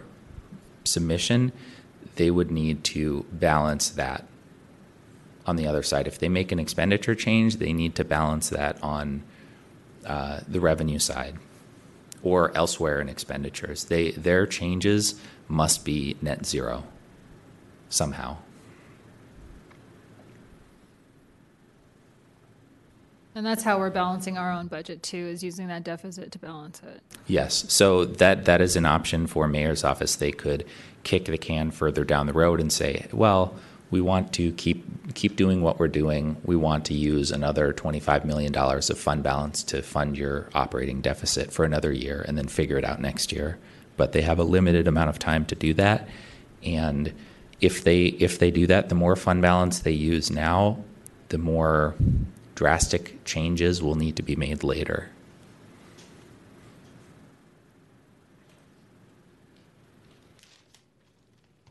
submission, 0.84 1.52
they 2.16 2.30
would 2.30 2.52
need 2.52 2.84
to 2.84 3.26
balance 3.32 3.90
that 3.92 4.26
on 5.46 5.56
the 5.56 5.68
other 5.68 5.84
side. 5.84 6.08
If 6.08 6.20
they 6.20 6.30
make 6.30 6.52
an 6.52 6.60
expenditure 6.60 7.16
change, 7.16 7.58
they 7.58 7.72
need 7.72 7.96
to 7.96 8.04
balance 8.04 8.50
that 8.50 8.82
on 8.84 9.24
uh, 10.06 10.42
the 10.48 10.60
revenue 10.60 11.00
side 11.00 11.36
or 12.22 12.56
elsewhere 12.56 13.00
in 13.00 13.08
expenditures. 13.08 13.86
They 13.86 14.12
their 14.12 14.46
changes 14.46 15.16
must 15.48 15.86
be 15.86 16.18
net 16.22 16.46
zero 16.46 16.84
somehow. 17.90 18.38
And 23.38 23.46
that's 23.46 23.62
how 23.62 23.78
we're 23.78 23.92
balancing 23.92 24.36
our 24.36 24.52
own 24.52 24.66
budget 24.66 25.04
too, 25.04 25.18
is 25.18 25.44
using 25.44 25.68
that 25.68 25.84
deficit 25.84 26.32
to 26.32 26.40
balance 26.40 26.82
it. 26.82 27.04
Yes, 27.28 27.66
so 27.72 28.04
that 28.04 28.46
that 28.46 28.62
is 28.62 28.76
an 28.76 28.88
option 28.88 29.28
for 29.28 29.48
mayor's 29.48 29.84
office. 29.84 30.16
They 30.16 30.32
could 30.32 30.66
kick 31.04 31.26
the 31.26 31.38
can 31.38 31.70
further 31.70 32.04
down 32.04 32.26
the 32.26 32.34
road 32.34 32.60
and 32.60 32.74
say, 32.74 33.06
well, 33.14 33.54
we 33.92 34.02
want 34.02 34.34
to 34.34 34.52
keep 34.54 35.14
keep 35.14 35.36
doing 35.36 35.62
what 35.62 35.80
we're 35.80 35.88
doing. 35.88 36.38
We 36.46 36.56
want 36.56 36.86
to 36.86 36.96
use 36.96 37.32
another 37.32 37.74
$25 37.74 38.26
million 38.26 38.56
of 38.56 38.98
fund 38.98 39.22
balance 39.22 39.62
to 39.66 39.84
fund 39.84 40.18
your 40.18 40.50
operating 40.56 41.02
deficit 41.02 41.52
for 41.54 41.64
another 41.64 41.92
year 41.92 42.26
and 42.28 42.40
then 42.40 42.48
figure 42.48 42.78
it 42.78 42.84
out 42.84 43.00
next 43.00 43.32
year. 43.32 43.60
But 43.98 44.14
they 44.14 44.24
have 44.24 44.40
a 44.40 44.44
limited 44.44 44.88
amount 44.88 45.10
of 45.10 45.20
time 45.20 45.46
to 45.46 45.56
do 45.56 45.76
that. 45.76 46.10
And 46.64 47.14
if 47.60 47.84
they 47.84 48.06
if 48.06 48.40
they 48.40 48.52
do 48.52 48.68
that, 48.68 48.90
the 48.90 48.96
more 48.96 49.16
fund 49.16 49.42
balance 49.42 49.80
they 49.80 49.92
use 49.92 50.30
now, 50.30 50.78
the 51.30 51.38
more 51.38 51.96
drastic 52.56 53.24
changes 53.26 53.82
will 53.82 53.96
need 53.96 54.16
to 54.16 54.24
be 54.24 54.36
made 54.36 54.64
later. 54.64 55.10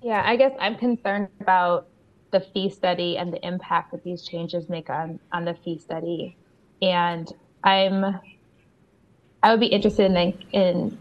Yeah, 0.03 0.23
I 0.25 0.37
guess 0.37 0.53
I'm 0.61 0.77
concerned 0.77 1.29
about 1.41 1.89
the 2.31 2.41
fee 2.41 2.71
study 2.71 3.17
and 3.17 3.33
the 3.33 3.45
impact 3.47 3.93
that 3.93 4.05
these 4.05 4.23
changes 4.23 4.69
make 4.69 4.91
on 4.91 5.19
on 5.33 5.45
the 5.45 5.55
fee 5.55 5.79
study, 5.79 6.37
and 6.83 7.33
I'm 7.63 8.21
I 9.43 9.51
would 9.51 9.61
be 9.61 9.67
interested 9.67 10.11
in 10.11 10.35
in 10.53 10.99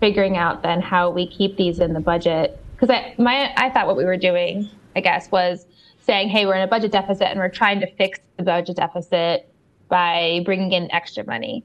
figuring 0.00 0.36
out 0.36 0.62
then 0.62 0.82
how 0.82 1.08
we 1.08 1.26
keep 1.26 1.56
these 1.56 1.78
in 1.78 1.94
the 1.94 2.00
budget 2.00 2.60
because 2.74 2.90
I 2.90 3.14
my 3.18 3.52
I 3.56 3.70
thought 3.70 3.86
what 3.86 3.96
we 3.96 4.04
were 4.04 4.16
doing 4.16 4.68
I 4.96 5.00
guess 5.00 5.30
was 5.30 5.66
saying 6.00 6.28
hey 6.28 6.46
we're 6.46 6.54
in 6.54 6.62
a 6.62 6.66
budget 6.66 6.92
deficit 6.92 7.28
and 7.28 7.38
we're 7.38 7.48
trying 7.48 7.80
to 7.80 7.90
fix 7.94 8.18
the 8.36 8.44
budget 8.44 8.76
deficit 8.76 9.48
by 9.88 10.42
bringing 10.44 10.72
in 10.72 10.90
extra 10.92 11.24
money, 11.24 11.64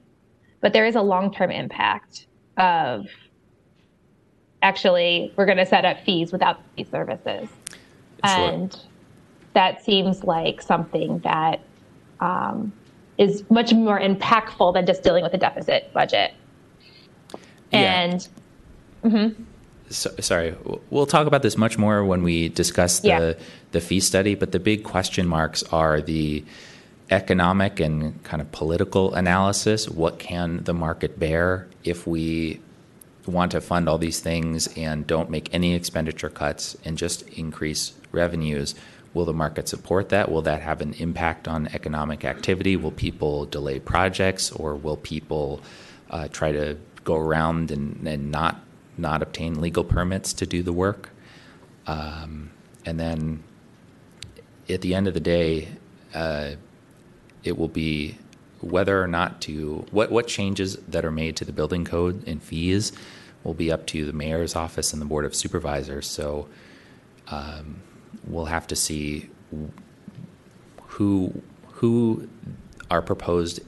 but 0.62 0.74
there 0.74 0.86
is 0.86 0.96
a 0.96 1.02
long 1.02 1.34
term 1.34 1.52
impact 1.52 2.28
of 2.58 3.08
actually 4.62 5.34
we're 5.36 5.46
going 5.46 5.58
to 5.58 5.66
set 5.66 5.86
up 5.86 6.00
fees 6.02 6.32
without 6.32 6.60
these 6.76 6.90
services. 6.90 7.50
And 8.24 8.78
that 9.54 9.84
seems 9.84 10.24
like 10.24 10.62
something 10.62 11.20
that 11.20 11.62
um, 12.20 12.74
is 13.18 13.50
much 13.50 13.74
more 13.74 14.00
impactful 14.00 14.74
than 14.74 14.86
just 14.86 15.02
dealing 15.02 15.24
with 15.24 15.34
a 15.34 15.38
deficit 15.38 15.92
budget. 15.94 16.34
Yeah. 17.72 18.02
and 18.02 18.28
So, 19.90 20.12
sorry, 20.20 20.56
we'll 20.92 21.08
talk 21.08 21.26
about 21.26 21.42
this 21.42 21.58
much 21.58 21.78
more 21.78 22.06
when 22.06 22.22
we 22.22 22.50
discuss 22.50 23.00
the 23.00 23.08
Yeah. 23.08 23.34
the 23.72 23.82
fee 23.82 24.00
study. 24.00 24.36
But 24.36 24.52
the 24.52 24.60
big 24.60 24.84
question 24.84 25.28
marks 25.28 25.64
are 25.72 26.00
the 26.02 26.44
economic 27.10 27.80
and 27.80 28.22
kind 28.24 28.42
of 28.42 28.52
political 28.52 29.14
analysis. 29.16 29.90
What 29.90 30.20
can 30.20 30.64
the 30.64 30.74
market 30.74 31.20
bear 31.20 31.68
if 31.84 32.06
we 32.06 32.60
want 33.26 33.52
to 33.52 33.62
fund 33.62 33.90
all 33.90 33.98
these 33.98 34.20
things 34.20 34.70
and 34.78 35.06
don't 35.08 35.30
make 35.30 35.54
any 35.54 35.74
expenditure 35.74 36.30
cuts 36.30 36.78
and 36.86 36.98
just 36.98 37.24
increase 37.30 37.94
revenues? 38.12 38.76
Will 39.16 39.26
the 39.26 39.34
market 39.34 39.68
support 39.68 40.10
that? 40.10 40.32
Will 40.32 40.44
that 40.44 40.62
have 40.62 40.82
an 40.82 40.94
impact 41.00 41.48
on 41.48 41.68
economic 41.74 42.24
activity? 42.26 42.76
Will 42.76 42.92
people 42.92 43.46
delay 43.46 43.80
projects, 43.80 44.52
or 44.52 44.76
will 44.76 44.98
people 44.98 45.62
uh, 46.12 46.28
try 46.28 46.52
to 46.52 46.78
go 47.04 47.16
around 47.16 47.72
and, 47.72 48.08
and 48.08 48.30
not 48.30 48.62
not 49.00 49.22
obtain 49.22 49.60
legal 49.62 49.84
permits 49.84 50.34
to 50.34 50.46
do 50.46 50.62
the 50.62 50.74
work? 50.74 51.10
Um, 51.88 52.52
and 52.86 53.00
then 53.00 53.44
at 54.70 54.82
the 54.82 54.94
end 54.94 55.08
of 55.08 55.14
the 55.14 55.20
day, 55.20 55.70
uh, 56.14 56.52
it 57.44 57.58
will 57.58 57.68
be 57.68 58.18
whether 58.62 59.02
or 59.02 59.08
not 59.08 59.42
to 59.42 59.86
what 59.92 60.12
what 60.12 60.28
changes 60.28 60.76
that 60.88 61.06
are 61.06 61.12
made 61.12 61.36
to 61.38 61.46
the 61.46 61.54
building 61.54 61.86
code 61.86 62.28
and 62.28 62.44
fees 62.44 62.92
will 63.44 63.54
be 63.54 63.72
up 63.72 63.88
to 63.88 64.06
the 64.06 64.12
mayor's 64.12 64.56
office 64.56 64.92
and 64.92 65.02
the 65.02 65.06
board 65.06 65.24
of 65.26 65.34
supervisors. 65.34 66.08
So 66.08 66.50
um, 67.30 67.82
we'll 68.28 68.46
have 68.46 68.68
to 68.68 68.76
see 68.76 69.30
who 70.88 71.42
who 71.68 72.28
our 72.92 73.02
proposed 73.02 73.62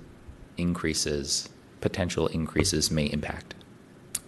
increases, 0.57 1.47
potential 1.79 2.27
increases, 2.27 2.91
may 2.91 3.05
impact. 3.05 3.55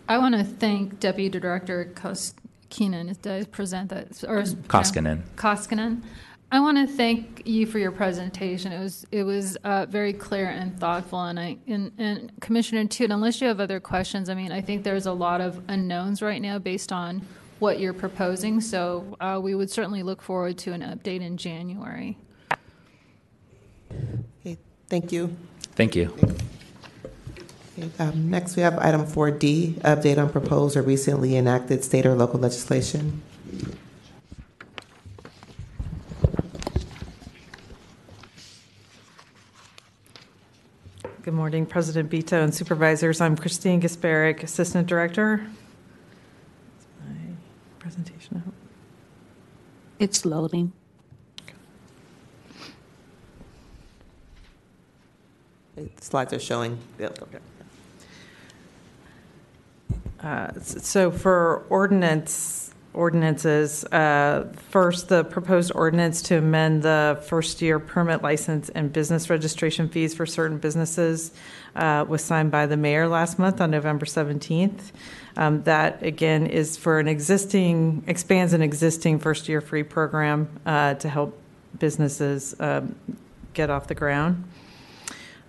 I 0.08 0.18
want 0.18 0.36
to 0.36 0.44
thank 0.44 1.00
Deputy 1.00 1.40
Director 1.40 1.92
Koskinen. 1.94 3.22
Did 3.22 3.32
I 3.32 3.44
present 3.46 3.90
that? 3.90 4.24
Or, 4.28 4.44
Koskinen. 4.44 5.24
Koskinen. 5.36 6.02
I 6.52 6.60
want 6.60 6.78
to 6.78 6.86
thank 6.86 7.42
you 7.46 7.66
for 7.66 7.80
your 7.80 7.92
presentation. 7.92 8.72
It 8.72 8.80
was 8.80 9.08
it 9.12 9.24
was 9.24 9.56
uh, 9.64 9.88
very 9.88 10.14
clear 10.14 10.50
and 10.50 10.80
thoughtful, 10.80 11.24
and 11.24 11.40
I 11.40 11.58
and, 11.68 11.92
and 11.98 12.32
Commissioner 12.42 12.86
Tut. 12.86 13.10
Unless 13.10 13.42
you 13.42 13.48
have 13.48 13.60
other 13.60 13.80
questions, 13.80 14.30
I 14.30 14.36
mean, 14.36 14.52
I 14.52 14.62
think 14.62 14.84
there's 14.84 15.08
a 15.08 15.14
lot 15.14 15.42
of 15.42 15.64
unknowns 15.68 16.22
right 16.22 16.40
now 16.40 16.60
based 16.60 16.92
on 16.92 17.24
what 17.58 17.80
you're 17.80 17.94
proposing. 17.94 18.62
So 18.62 19.18
uh, 19.20 19.40
we 19.42 19.56
would 19.56 19.72
certainly 19.72 20.04
look 20.04 20.22
forward 20.22 20.60
to 20.60 20.74
an 20.74 20.82
update 20.82 21.22
in 21.22 21.38
January. 21.38 22.20
Okay, 24.42 24.58
thank 24.90 25.12
you. 25.12 25.36
Thank 25.76 25.96
you. 25.96 26.14
Okay, 26.22 26.36
um, 28.00 28.30
Next, 28.30 28.56
we 28.56 28.62
have 28.62 28.78
item 28.78 29.06
4D, 29.06 29.82
update 29.82 30.18
on 30.18 30.30
proposed 30.30 30.78
or 30.78 30.82
recently 30.82 31.36
enacted 31.36 31.84
state 31.84 32.06
or 32.06 32.16
local 32.16 32.40
legislation. 32.40 33.22
Good 41.24 41.34
morning, 41.34 41.66
President 41.66 42.12
Bito 42.12 42.44
and 42.44 42.54
supervisors. 42.54 43.22
I'm 43.22 43.38
Christine 43.38 43.82
Gasparac, 43.82 44.44
Assistant 44.44 44.88
Director. 44.88 45.48
Is 46.80 46.86
my 47.00 47.16
presentation 47.80 48.44
up? 48.46 48.54
It's 50.00 50.26
loading. 50.26 50.74
The 55.76 55.90
Slides 56.02 56.34
are 56.34 56.40
showing. 56.40 56.78
Yep, 57.00 57.22
okay. 57.24 57.40
Uh, 60.24 60.52
So 60.60 61.12
for 61.12 61.66
ordinance, 61.70 62.72
ordinances, 62.94 63.84
uh, 63.86 64.48
first, 64.70 65.10
the 65.10 65.24
proposed 65.26 65.72
ordinance 65.76 66.22
to 66.22 66.38
amend 66.38 66.84
the 66.84 67.20
first-year 67.28 67.80
permit 67.80 68.22
license 68.22 68.70
and 68.70 68.94
business 68.94 69.30
registration 69.30 69.90
fees 69.90 70.14
for 70.14 70.26
certain 70.26 70.60
businesses 70.60 71.32
uh, 71.76 72.06
was 72.08 72.24
signed 72.24 72.52
by 72.52 72.66
the 72.66 72.78
mayor 72.78 73.08
last 73.08 73.38
month 73.38 73.60
on 73.60 73.72
November 73.72 74.06
17th. 74.06 74.92
Um, 75.36 75.64
That, 75.64 76.02
again, 76.04 76.46
is 76.46 76.78
for 76.78 77.00
an 77.00 77.08
existing, 77.08 78.04
expands 78.08 78.54
an 78.54 78.62
existing 78.62 79.20
first-year 79.20 79.60
free 79.60 79.84
program 79.84 80.48
uh, 80.66 80.94
to 80.96 81.10
help 81.10 81.38
businesses 81.80 82.56
um, 82.60 82.96
get 83.54 83.70
off 83.70 83.88
the 83.88 83.96
ground. 83.96 84.44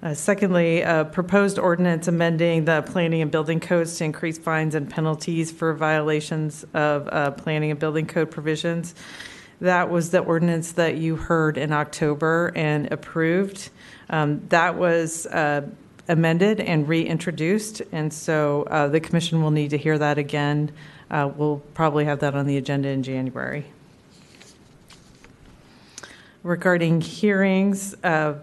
Uh, 0.04 0.12
Secondly, 0.12 0.82
a 0.82 1.06
proposed 1.06 1.58
ordinance 1.58 2.08
amending 2.08 2.66
the 2.66 2.82
planning 2.82 3.22
and 3.22 3.30
building 3.30 3.58
codes 3.58 3.96
to 3.96 4.04
increase 4.04 4.36
fines 4.36 4.74
and 4.74 4.90
penalties 4.90 5.50
for 5.50 5.72
violations 5.72 6.62
of 6.74 7.08
uh, 7.10 7.30
planning 7.30 7.70
and 7.70 7.80
building 7.80 8.06
code 8.06 8.30
provisions. 8.30 8.94
That 9.62 9.88
was 9.88 10.10
the 10.10 10.18
ordinance 10.18 10.72
that 10.72 10.98
you 10.98 11.16
heard 11.16 11.56
in 11.56 11.72
October 11.72 12.52
and 12.54 12.92
approved. 12.92 13.70
Um, 14.10 14.46
That 14.50 14.76
was 14.76 15.24
uh, 15.24 15.66
amended 16.06 16.60
and 16.60 16.86
reintroduced, 16.86 17.80
and 17.90 18.12
so 18.12 18.64
uh, 18.64 18.88
the 18.88 19.00
commission 19.00 19.42
will 19.42 19.52
need 19.52 19.70
to 19.70 19.78
hear 19.78 19.96
that 19.96 20.18
again. 20.18 20.70
Uh, 21.10 21.30
We'll 21.34 21.62
probably 21.72 22.04
have 22.04 22.18
that 22.18 22.34
on 22.34 22.46
the 22.46 22.58
agenda 22.58 22.90
in 22.90 23.02
January. 23.02 23.64
Regarding 26.42 27.00
hearings, 27.00 27.94
uh, 28.04 28.34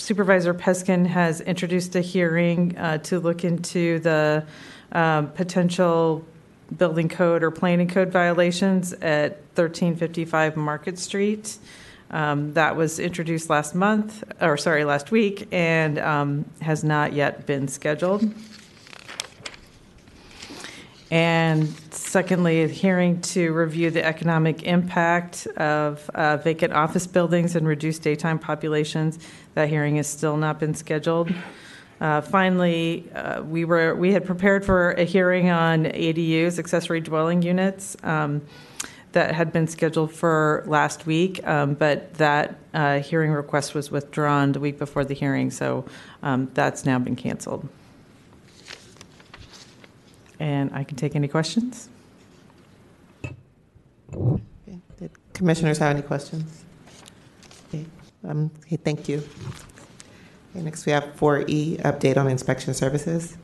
Supervisor 0.00 0.54
Peskin 0.54 1.06
has 1.06 1.42
introduced 1.42 1.94
a 1.94 2.00
hearing 2.00 2.76
uh, 2.78 2.98
to 2.98 3.20
look 3.20 3.44
into 3.44 3.98
the 3.98 4.46
um, 4.92 5.30
potential 5.32 6.24
building 6.76 7.08
code 7.08 7.42
or 7.42 7.50
planning 7.50 7.86
code 7.86 8.10
violations 8.10 8.94
at 8.94 9.32
1355 9.54 10.56
Market 10.56 10.98
Street. 10.98 11.58
Um, 12.10 12.54
That 12.54 12.76
was 12.76 12.98
introduced 12.98 13.50
last 13.50 13.74
month, 13.74 14.24
or 14.40 14.56
sorry, 14.56 14.84
last 14.84 15.10
week, 15.10 15.46
and 15.52 15.98
um, 15.98 16.46
has 16.62 16.82
not 16.82 17.12
yet 17.12 17.44
been 17.44 17.68
scheduled. 17.68 18.24
And 21.10 21.68
secondly, 21.90 22.62
a 22.62 22.68
hearing 22.68 23.20
to 23.22 23.52
review 23.52 23.90
the 23.90 24.04
economic 24.04 24.62
impact 24.62 25.46
of 25.56 26.08
uh, 26.10 26.36
vacant 26.36 26.72
office 26.72 27.06
buildings 27.06 27.56
and 27.56 27.66
reduced 27.66 28.02
daytime 28.02 28.38
populations. 28.38 29.18
That 29.54 29.68
hearing 29.68 29.96
has 29.96 30.06
still 30.06 30.36
not 30.36 30.60
been 30.60 30.74
scheduled. 30.74 31.32
Uh, 32.00 32.20
Finally, 32.20 33.10
uh, 33.14 33.42
we 33.42 33.64
were, 33.64 33.94
we 33.94 34.12
had 34.12 34.24
prepared 34.24 34.64
for 34.64 34.92
a 34.92 35.04
hearing 35.04 35.50
on 35.50 35.84
ADUs, 35.84 36.58
accessory 36.58 37.00
dwelling 37.00 37.42
units, 37.42 37.96
um, 38.04 38.40
that 39.12 39.34
had 39.34 39.52
been 39.52 39.66
scheduled 39.66 40.12
for 40.12 40.62
last 40.66 41.04
week, 41.04 41.44
um, 41.46 41.74
but 41.74 42.14
that 42.14 42.56
uh, 42.72 43.00
hearing 43.00 43.32
request 43.32 43.74
was 43.74 43.90
withdrawn 43.90 44.52
the 44.52 44.60
week 44.60 44.78
before 44.78 45.04
the 45.04 45.14
hearing, 45.14 45.50
so 45.50 45.84
um, 46.22 46.48
that's 46.54 46.86
now 46.86 46.98
been 46.98 47.16
canceled. 47.16 47.68
And 50.40 50.74
I 50.74 50.84
can 50.84 50.96
take 50.96 51.14
any 51.14 51.28
questions. 51.28 51.90
Okay. 54.12 54.80
Did 54.98 55.10
commissioners 55.34 55.78
have 55.78 55.94
any 55.94 56.02
questions? 56.02 56.64
Okay, 57.68 57.84
um, 58.26 58.50
okay, 58.64 58.76
thank 58.76 59.08
you. 59.08 59.22
Okay, 60.50 60.64
Next, 60.64 60.86
we 60.86 60.92
have 60.92 61.04
4E, 61.16 61.82
update 61.82 62.16
on 62.16 62.26
inspection 62.26 62.74
services. 62.74 63.36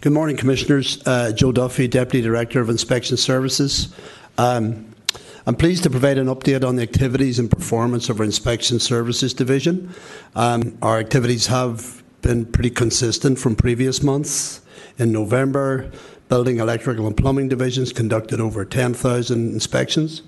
Good 0.00 0.12
morning, 0.12 0.36
Commissioners. 0.36 1.02
Uh, 1.06 1.32
Joe 1.32 1.52
Duffy, 1.52 1.88
Deputy 1.88 2.22
Director 2.22 2.60
of 2.60 2.70
Inspection 2.70 3.18
Services. 3.18 3.94
Um, 4.38 4.94
I'm 5.48 5.54
pleased 5.54 5.84
to 5.84 5.90
provide 5.90 6.18
an 6.18 6.26
update 6.26 6.66
on 6.66 6.74
the 6.74 6.82
activities 6.82 7.38
and 7.38 7.48
performance 7.48 8.08
of 8.08 8.18
our 8.18 8.24
Inspection 8.24 8.80
Services 8.80 9.32
Division. 9.32 9.94
Um, 10.34 10.76
our 10.82 10.98
activities 10.98 11.46
have 11.46 12.02
been 12.20 12.46
pretty 12.46 12.70
consistent 12.70 13.38
from 13.38 13.54
previous 13.54 14.02
months. 14.02 14.60
In 14.98 15.12
November, 15.12 15.92
Building, 16.28 16.58
Electrical 16.58 17.06
and 17.06 17.16
Plumbing 17.16 17.48
Divisions 17.48 17.92
conducted 17.92 18.40
over 18.40 18.64
10,000 18.64 19.52
inspections. 19.52 20.22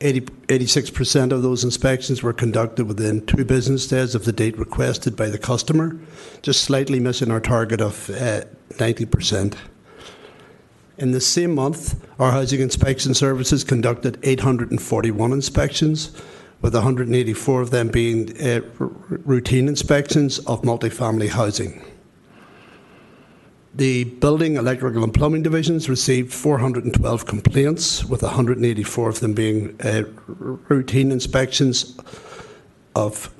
80, 0.00 0.22
86% 0.22 1.30
of 1.30 1.42
those 1.42 1.62
inspections 1.62 2.24
were 2.24 2.32
conducted 2.32 2.86
within 2.86 3.24
two 3.26 3.44
business 3.44 3.86
days 3.86 4.16
of 4.16 4.24
the 4.24 4.32
date 4.32 4.58
requested 4.58 5.14
by 5.14 5.28
the 5.28 5.38
customer, 5.38 5.96
just 6.42 6.64
slightly 6.64 6.98
missing 6.98 7.30
our 7.30 7.40
target 7.40 7.80
of 7.80 8.10
uh, 8.10 8.40
90%. 8.70 9.56
In 10.98 11.12
the 11.12 11.20
same 11.20 11.54
month, 11.54 12.04
our 12.18 12.32
housing 12.32 12.60
inspection 12.60 13.14
services 13.14 13.62
conducted 13.62 14.18
841 14.24 15.32
inspections, 15.32 16.10
with 16.60 16.74
184 16.74 17.60
of 17.60 17.70
them 17.70 17.86
being 17.86 18.36
uh, 18.42 18.62
routine 18.80 19.68
inspections 19.68 20.40
of 20.40 20.62
multifamily 20.62 21.28
housing. 21.28 21.84
The 23.76 24.04
building, 24.04 24.56
electrical, 24.56 25.04
and 25.04 25.14
plumbing 25.14 25.44
divisions 25.44 25.88
received 25.88 26.32
412 26.34 27.26
complaints, 27.26 28.04
with 28.04 28.22
184 28.22 29.08
of 29.08 29.20
them 29.20 29.34
being 29.34 29.80
uh, 29.80 30.02
routine 30.26 31.12
inspections 31.12 31.96
of, 32.96 33.32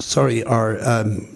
sorry, 0.00 0.42
our 0.42 0.82
um, 0.84 1.28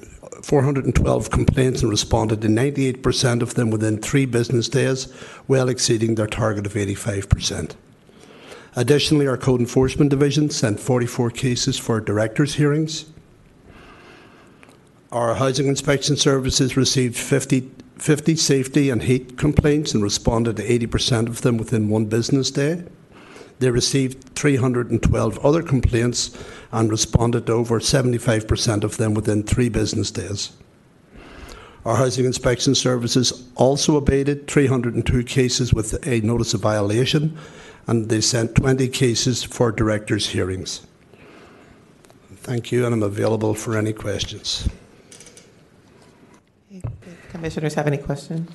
412 0.46 1.28
complaints 1.28 1.82
and 1.82 1.90
responded 1.90 2.40
to 2.40 2.46
98% 2.46 3.42
of 3.42 3.54
them 3.54 3.68
within 3.68 3.98
three 3.98 4.26
business 4.26 4.68
days, 4.68 5.12
well 5.48 5.68
exceeding 5.68 6.14
their 6.14 6.28
target 6.28 6.66
of 6.66 6.74
85%. 6.74 7.74
Additionally, 8.76 9.26
our 9.26 9.36
Code 9.36 9.58
Enforcement 9.58 10.08
Division 10.08 10.48
sent 10.50 10.78
44 10.78 11.30
cases 11.30 11.78
for 11.78 12.00
directors' 12.00 12.54
hearings. 12.54 13.06
Our 15.10 15.34
Housing 15.34 15.66
Inspection 15.66 16.16
Services 16.16 16.76
received 16.76 17.16
50, 17.16 17.68
50 17.98 18.36
safety 18.36 18.88
and 18.88 19.02
heat 19.02 19.36
complaints 19.36 19.94
and 19.94 20.02
responded 20.04 20.58
to 20.58 20.62
80% 20.86 21.26
of 21.26 21.40
them 21.40 21.58
within 21.58 21.88
one 21.88 22.04
business 22.04 22.52
day. 22.52 22.84
They 23.58 23.70
received 23.70 24.34
312 24.34 25.44
other 25.44 25.62
complaints 25.62 26.36
and 26.72 26.90
responded 26.90 27.46
to 27.46 27.52
over 27.52 27.80
75% 27.80 28.84
of 28.84 28.96
them 28.96 29.14
within 29.14 29.42
three 29.42 29.68
business 29.68 30.10
days. 30.10 30.52
Our 31.86 31.96
housing 31.96 32.24
inspection 32.24 32.74
services 32.74 33.48
also 33.54 33.96
abated 33.96 34.48
302 34.48 35.22
cases 35.22 35.72
with 35.72 36.06
a 36.06 36.20
notice 36.20 36.52
of 36.52 36.60
violation, 36.60 37.38
and 37.86 38.08
they 38.08 38.20
sent 38.20 38.56
20 38.56 38.88
cases 38.88 39.44
for 39.44 39.70
directors' 39.70 40.28
hearings. 40.28 40.84
Thank 42.34 42.72
you, 42.72 42.84
and 42.84 42.92
I'm 42.92 43.02
available 43.04 43.54
for 43.54 43.76
any 43.76 43.92
questions. 43.92 44.68
Commissioners 47.30 47.74
have 47.74 47.86
any 47.86 47.98
questions? 47.98 48.50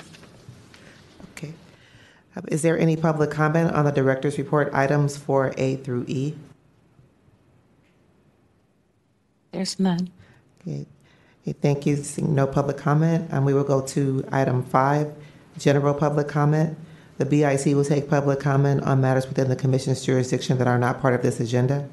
Is 2.48 2.62
there 2.62 2.78
any 2.80 2.96
public 2.96 3.30
comment 3.30 3.72
on 3.74 3.86
the 3.86 3.92
director's 3.92 4.38
report 4.38 4.74
items 4.74 5.18
4A 5.18 5.84
through 5.84 6.06
E? 6.08 6.34
There's 9.52 9.80
none. 9.80 10.10
Okay, 10.62 10.86
Okay, 11.44 11.54
thank 11.54 11.86
you. 11.86 11.98
Seeing 11.98 12.34
no 12.36 12.46
public 12.48 12.78
comment, 12.78 13.28
and 13.32 13.46
we 13.46 13.54
will 13.54 13.64
go 13.64 13.82
to 13.88 14.24
item 14.32 14.64
five, 14.64 15.14
general 15.58 15.94
public 15.94 16.28
comment. 16.28 16.78
The 17.18 17.26
BIC 17.26 17.76
will 17.76 17.84
take 17.84 18.10
public 18.10 18.40
comment 18.40 18.84
on 18.84 19.02
matters 19.02 19.28
within 19.28 19.50
the 19.50 19.56
commission's 19.56 20.04
jurisdiction 20.06 20.58
that 20.60 20.68
are 20.68 20.78
not 20.80 21.02
part 21.02 21.14
of 21.14 21.22
this 21.22 21.40
agenda. 21.40 21.88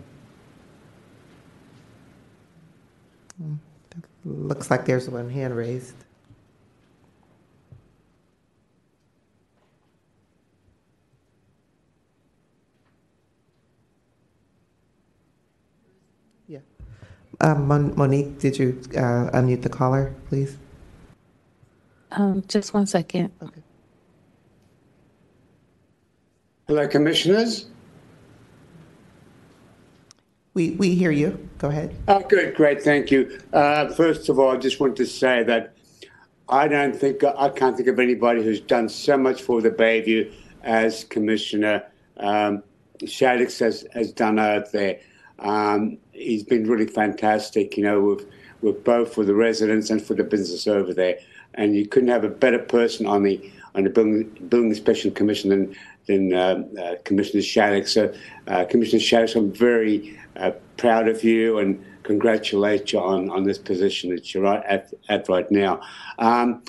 Hmm, 3.36 3.54
Looks 4.24 4.70
like 4.70 4.84
there's 4.86 5.08
one 5.08 5.30
hand 5.30 5.56
raised. 5.56 5.94
Yeah. 16.46 16.60
Um, 17.40 17.68
Mon- 17.68 17.96
Monique, 17.96 18.38
did 18.38 18.58
you 18.58 18.80
uh, 18.96 19.30
unmute 19.32 19.62
the 19.62 19.68
caller, 19.68 20.14
please? 20.28 20.56
Um, 22.10 22.42
just 22.48 22.74
one 22.74 22.86
second. 22.86 23.32
Okay. 23.42 23.62
Hello, 26.66 26.88
Commissioners. 26.88 27.66
We, 30.54 30.70
we 30.70 30.94
hear 30.94 31.12
you. 31.12 31.48
Go 31.58 31.68
ahead. 31.68 31.94
Oh, 32.08 32.20
good, 32.20 32.56
great, 32.56 32.82
thank 32.82 33.10
you. 33.12 33.40
Uh, 33.52 33.88
first 33.90 34.28
of 34.28 34.40
all, 34.40 34.50
I 34.50 34.56
just 34.56 34.80
want 34.80 34.96
to 34.96 35.06
say 35.06 35.44
that 35.44 35.74
I 36.48 36.66
don't 36.66 36.96
think 36.96 37.22
I 37.22 37.48
can't 37.50 37.76
think 37.76 37.88
of 37.88 38.00
anybody 38.00 38.42
who's 38.42 38.60
done 38.60 38.88
so 38.88 39.16
much 39.16 39.42
for 39.42 39.62
the 39.62 39.70
Bayview 39.70 40.32
as 40.64 41.04
Commissioner 41.04 41.84
um, 42.16 42.64
Shaddix 42.98 43.60
has, 43.60 43.86
has 43.92 44.12
done 44.12 44.38
out 44.38 44.72
there. 44.72 44.98
Um, 45.38 45.98
he's 46.12 46.42
been 46.42 46.68
really 46.68 46.86
fantastic, 46.86 47.76
you 47.76 47.84
know, 47.84 48.00
with, 48.00 48.26
with 48.60 48.84
both 48.84 49.14
for 49.14 49.24
the 49.24 49.34
residents 49.34 49.90
and 49.90 50.02
for 50.02 50.14
the 50.14 50.24
business 50.24 50.66
over 50.66 50.92
there. 50.92 51.18
And 51.54 51.74
you 51.74 51.86
couldn't 51.86 52.08
have 52.08 52.24
a 52.24 52.28
better 52.28 52.58
person 52.58 53.06
on 53.06 53.22
the 53.22 53.52
on 53.74 53.84
the 53.84 53.90
building, 53.90 54.24
building 54.48 54.70
inspection 54.70 55.10
commission 55.12 55.50
than 55.50 55.76
than 56.06 56.34
uh, 56.34 56.64
uh, 56.80 56.94
Commissioner 57.04 57.42
Shaddix. 57.42 57.88
So, 57.88 58.12
uh, 58.46 58.64
Commissioner 58.64 59.00
Shaddix, 59.00 59.36
I'm 59.36 59.52
very 59.52 60.18
uh, 60.36 60.52
proud 60.76 61.08
of 61.08 61.22
you 61.22 61.58
and 61.58 61.84
congratulate 62.02 62.92
you 62.92 63.00
on, 63.00 63.30
on 63.30 63.44
this 63.44 63.58
position 63.58 64.10
that 64.10 64.32
you're 64.32 64.46
at, 64.46 64.92
at 65.08 65.28
right 65.28 65.48
now. 65.50 65.80
Um, 66.18 66.62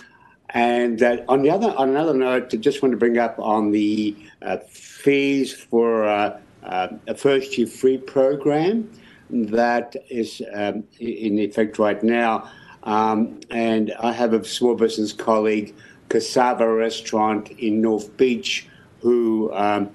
and 0.51 1.01
on 1.27 1.41
the 1.43 1.51
other 1.51 1.73
on 1.77 1.89
another 1.89 2.13
note, 2.13 2.53
I 2.53 2.57
just 2.57 2.81
want 2.81 2.91
to 2.91 2.97
bring 2.97 3.17
up 3.17 3.37
on 3.37 3.71
the 3.71 4.15
uh, 4.41 4.57
fees 4.67 5.53
for 5.53 6.05
uh, 6.05 6.39
a 6.63 7.15
first 7.15 7.57
year 7.57 7.67
free 7.67 7.97
program 7.97 8.89
that 9.29 9.95
is 10.09 10.41
um, 10.53 10.83
in 10.99 11.39
effect 11.39 11.79
right 11.79 12.01
now. 12.03 12.49
Um, 12.83 13.39
and 13.49 13.93
I 13.99 14.11
have 14.13 14.33
a 14.33 14.43
small 14.43 14.75
business 14.75 15.13
colleague, 15.13 15.75
Cassava 16.09 16.67
Restaurant 16.67 17.49
in 17.51 17.81
North 17.81 18.15
Beach, 18.17 18.67
who 19.01 19.51
um, 19.53 19.91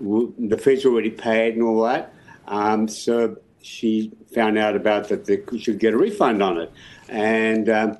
the 0.00 0.56
fees 0.56 0.86
already 0.86 1.10
paid 1.10 1.54
and 1.54 1.62
all 1.62 1.82
that. 1.82 2.14
Um, 2.46 2.88
so 2.88 3.36
she 3.60 4.12
found 4.34 4.56
out 4.58 4.76
about 4.76 5.08
that 5.08 5.26
they 5.26 5.42
should 5.58 5.78
get 5.78 5.94
a 5.94 5.98
refund 5.98 6.42
on 6.42 6.58
it. 6.58 6.72
And 7.08 7.68
um, 7.68 7.98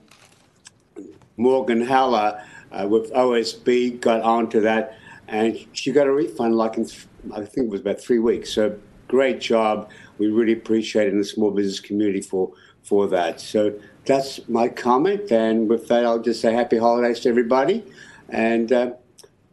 Morgan 1.36 1.84
Heller 1.84 2.42
uh, 2.72 2.86
with 2.88 3.12
OSB 3.12 4.00
got 4.00 4.22
onto 4.22 4.60
that, 4.60 4.98
and 5.26 5.58
she 5.72 5.92
got 5.92 6.06
a 6.06 6.12
refund 6.12 6.56
like 6.56 6.78
in, 6.78 6.86
I 7.32 7.44
think 7.44 7.66
it 7.66 7.70
was 7.70 7.80
about 7.80 8.00
three 8.00 8.18
weeks. 8.18 8.52
So 8.52 8.78
great 9.08 9.40
job. 9.40 9.90
We 10.18 10.28
really 10.28 10.52
appreciate 10.52 11.08
it 11.08 11.12
in 11.12 11.18
the 11.18 11.24
small 11.24 11.50
business 11.50 11.80
community 11.80 12.20
for, 12.20 12.52
for 12.82 13.06
that. 13.08 13.40
So 13.40 13.78
that's 14.04 14.48
my 14.48 14.68
comment. 14.68 15.30
And 15.30 15.68
with 15.68 15.88
that, 15.88 16.04
I'll 16.04 16.20
just 16.20 16.40
say 16.40 16.52
happy 16.52 16.78
holidays 16.78 17.20
to 17.20 17.28
everybody. 17.28 17.84
And 18.28 18.72
uh, 18.72 18.92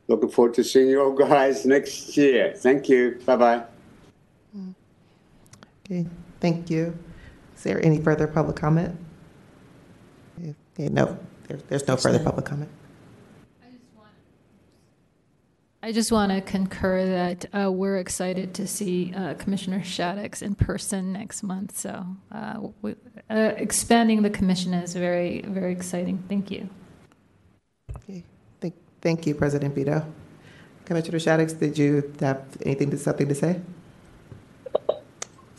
looking 0.07 0.29
forward 0.29 0.53
to 0.55 0.63
seeing 0.63 0.89
you 0.89 1.01
all 1.01 1.13
guys 1.13 1.65
next 1.65 2.15
year. 2.17 2.53
Thank 2.55 2.89
you. 2.89 3.19
Bye 3.25 3.35
bye. 3.35 3.63
Okay, 5.85 6.05
thank 6.39 6.69
you. 6.69 6.97
Is 7.55 7.63
there 7.63 7.83
any 7.85 8.01
further 8.01 8.27
public 8.27 8.55
comment? 8.55 8.97
Okay, 10.39 10.89
no, 10.89 11.17
there, 11.47 11.57
there's 11.69 11.87
no 11.87 11.95
further 11.95 12.19
public 12.19 12.45
comment. 12.45 12.69
I 15.85 15.91
just 15.91 16.11
want 16.11 16.31
to 16.31 16.41
concur 16.41 17.05
that 17.05 17.45
uh, 17.53 17.71
we're 17.71 17.97
excited 17.97 18.55
to 18.55 18.65
see 18.65 19.13
uh, 19.15 19.35
Commissioner 19.35 19.81
Shaddix 19.81 20.41
in 20.41 20.55
person 20.55 21.13
next 21.13 21.43
month. 21.43 21.77
So 21.77 22.07
uh, 22.31 22.69
we, 22.81 22.95
uh, 23.29 23.53
expanding 23.55 24.23
the 24.23 24.31
commission 24.31 24.73
is 24.73 24.95
very, 24.95 25.41
very 25.41 25.71
exciting. 25.71 26.23
Thank 26.27 26.49
you. 26.49 26.67
Okay, 27.97 28.23
thank, 28.61 28.73
thank 28.99 29.27
you, 29.27 29.35
President 29.35 29.75
Bito. 29.75 30.03
Commissioner 30.85 31.19
Shaddix, 31.19 31.59
did 31.59 31.77
you 31.77 32.11
have 32.19 32.43
anything 32.65 32.89
to, 32.89 32.97
something 32.97 33.29
to 33.29 33.35
say? 33.35 33.61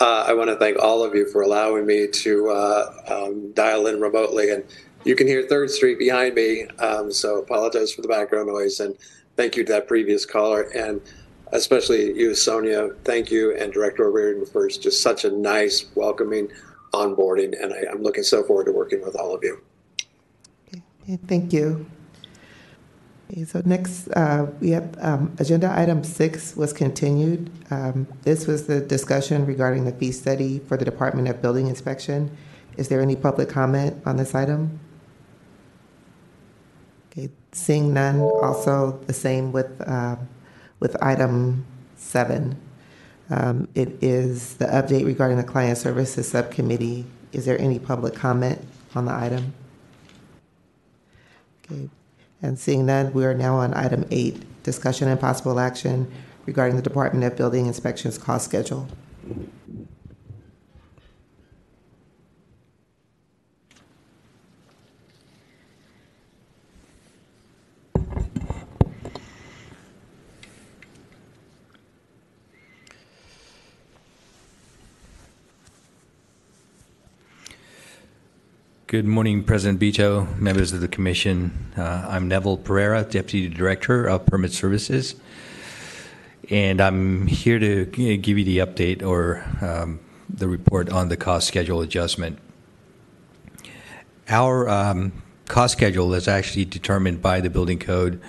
Uh, 0.00 0.24
I 0.26 0.32
want 0.32 0.50
to 0.50 0.56
thank 0.56 0.76
all 0.80 1.04
of 1.04 1.14
you 1.14 1.30
for 1.30 1.42
allowing 1.42 1.86
me 1.86 2.08
to 2.08 2.50
uh, 2.50 2.94
um, 3.06 3.52
dial 3.52 3.86
in 3.86 4.00
remotely. 4.00 4.50
And 4.50 4.64
you 5.04 5.14
can 5.14 5.28
hear 5.28 5.46
Third 5.46 5.70
Street 5.70 6.00
behind 6.00 6.34
me, 6.34 6.66
um, 6.80 7.12
so 7.12 7.38
apologize 7.38 7.92
for 7.92 8.02
the 8.02 8.08
background 8.08 8.48
noise. 8.48 8.80
And 8.80 8.96
thank 9.36 9.56
you 9.56 9.64
to 9.64 9.72
that 9.72 9.88
previous 9.88 10.26
caller, 10.26 10.62
and 10.74 11.00
especially 11.52 12.16
you, 12.16 12.34
Sonia. 12.34 12.90
Thank 13.04 13.30
you, 13.30 13.56
and 13.56 13.72
Director 13.72 14.06
O'Riordan 14.06 14.46
for 14.46 14.68
just 14.68 15.02
such 15.02 15.24
a 15.24 15.30
nice, 15.30 15.86
welcoming 15.94 16.48
onboarding. 16.92 17.60
And 17.62 17.72
I, 17.72 17.92
am 17.92 18.02
looking 18.02 18.24
so 18.24 18.42
forward 18.42 18.64
to 18.66 18.72
working 18.72 19.02
with 19.02 19.16
all 19.16 19.34
of 19.34 19.42
you. 19.42 19.60
Thank 21.26 21.52
you. 21.52 21.86
Okay, 23.30 23.44
so 23.44 23.60
next, 23.64 24.08
uh, 24.08 24.46
we 24.60 24.70
have 24.70 24.96
um, 25.00 25.34
agenda 25.38 25.72
item 25.76 26.04
six 26.04 26.56
was 26.56 26.72
continued. 26.72 27.50
Um, 27.70 28.06
this 28.22 28.46
was 28.46 28.66
the 28.66 28.80
discussion 28.80 29.46
regarding 29.46 29.84
the 29.84 29.92
fee 29.92 30.12
study 30.12 30.60
for 30.60 30.76
the 30.76 30.84
Department 30.84 31.28
of 31.28 31.42
Building 31.42 31.66
Inspection. 31.66 32.36
Is 32.76 32.88
there 32.88 33.00
any 33.00 33.16
public 33.16 33.48
comment 33.48 34.00
on 34.06 34.16
this 34.16 34.34
item? 34.34 34.78
Seeing 37.56 37.94
none. 37.94 38.20
Also, 38.20 39.00
the 39.06 39.14
same 39.14 39.50
with 39.50 39.80
uh, 39.80 40.16
with 40.78 40.94
item 41.02 41.64
seven. 41.96 42.60
Um, 43.30 43.66
it 43.74 43.96
is 44.02 44.56
the 44.56 44.66
update 44.66 45.06
regarding 45.06 45.38
the 45.38 45.42
Client 45.42 45.78
Services 45.78 46.28
Subcommittee. 46.28 47.06
Is 47.32 47.46
there 47.46 47.58
any 47.58 47.78
public 47.78 48.14
comment 48.14 48.60
on 48.94 49.06
the 49.06 49.14
item? 49.14 49.54
Okay. 51.64 51.88
And 52.42 52.58
seeing 52.58 52.84
none, 52.84 53.14
we 53.14 53.24
are 53.24 53.34
now 53.34 53.56
on 53.56 53.72
item 53.72 54.04
eight, 54.10 54.44
discussion 54.62 55.08
and 55.08 55.18
possible 55.18 55.58
action 55.58 56.12
regarding 56.44 56.76
the 56.76 56.82
Department 56.82 57.24
of 57.24 57.36
Building 57.36 57.66
Inspections 57.66 58.18
cost 58.18 58.44
schedule. 58.44 58.86
Good 78.88 79.04
morning, 79.04 79.42
President 79.42 79.80
Bito, 79.80 80.38
members 80.38 80.72
of 80.72 80.80
the 80.80 80.86
Commission. 80.86 81.72
Uh, 81.76 82.06
I'm 82.08 82.28
Neville 82.28 82.56
Pereira, 82.56 83.02
Deputy 83.02 83.48
Director 83.48 84.06
of 84.06 84.24
Permit 84.26 84.52
Services, 84.52 85.16
and 86.50 86.80
I'm 86.80 87.26
here 87.26 87.58
to 87.58 87.84
give 87.86 88.38
you 88.38 88.44
the 88.44 88.58
update 88.58 89.02
or 89.02 89.44
um, 89.60 89.98
the 90.32 90.46
report 90.46 90.88
on 90.88 91.08
the 91.08 91.16
cost 91.16 91.48
schedule 91.48 91.80
adjustment. 91.80 92.38
Our 94.28 94.68
um, 94.68 95.20
cost 95.46 95.72
schedule 95.72 96.14
is 96.14 96.28
actually 96.28 96.66
determined 96.66 97.20
by 97.20 97.40
the 97.40 97.50
building 97.50 97.80
code 97.80 98.20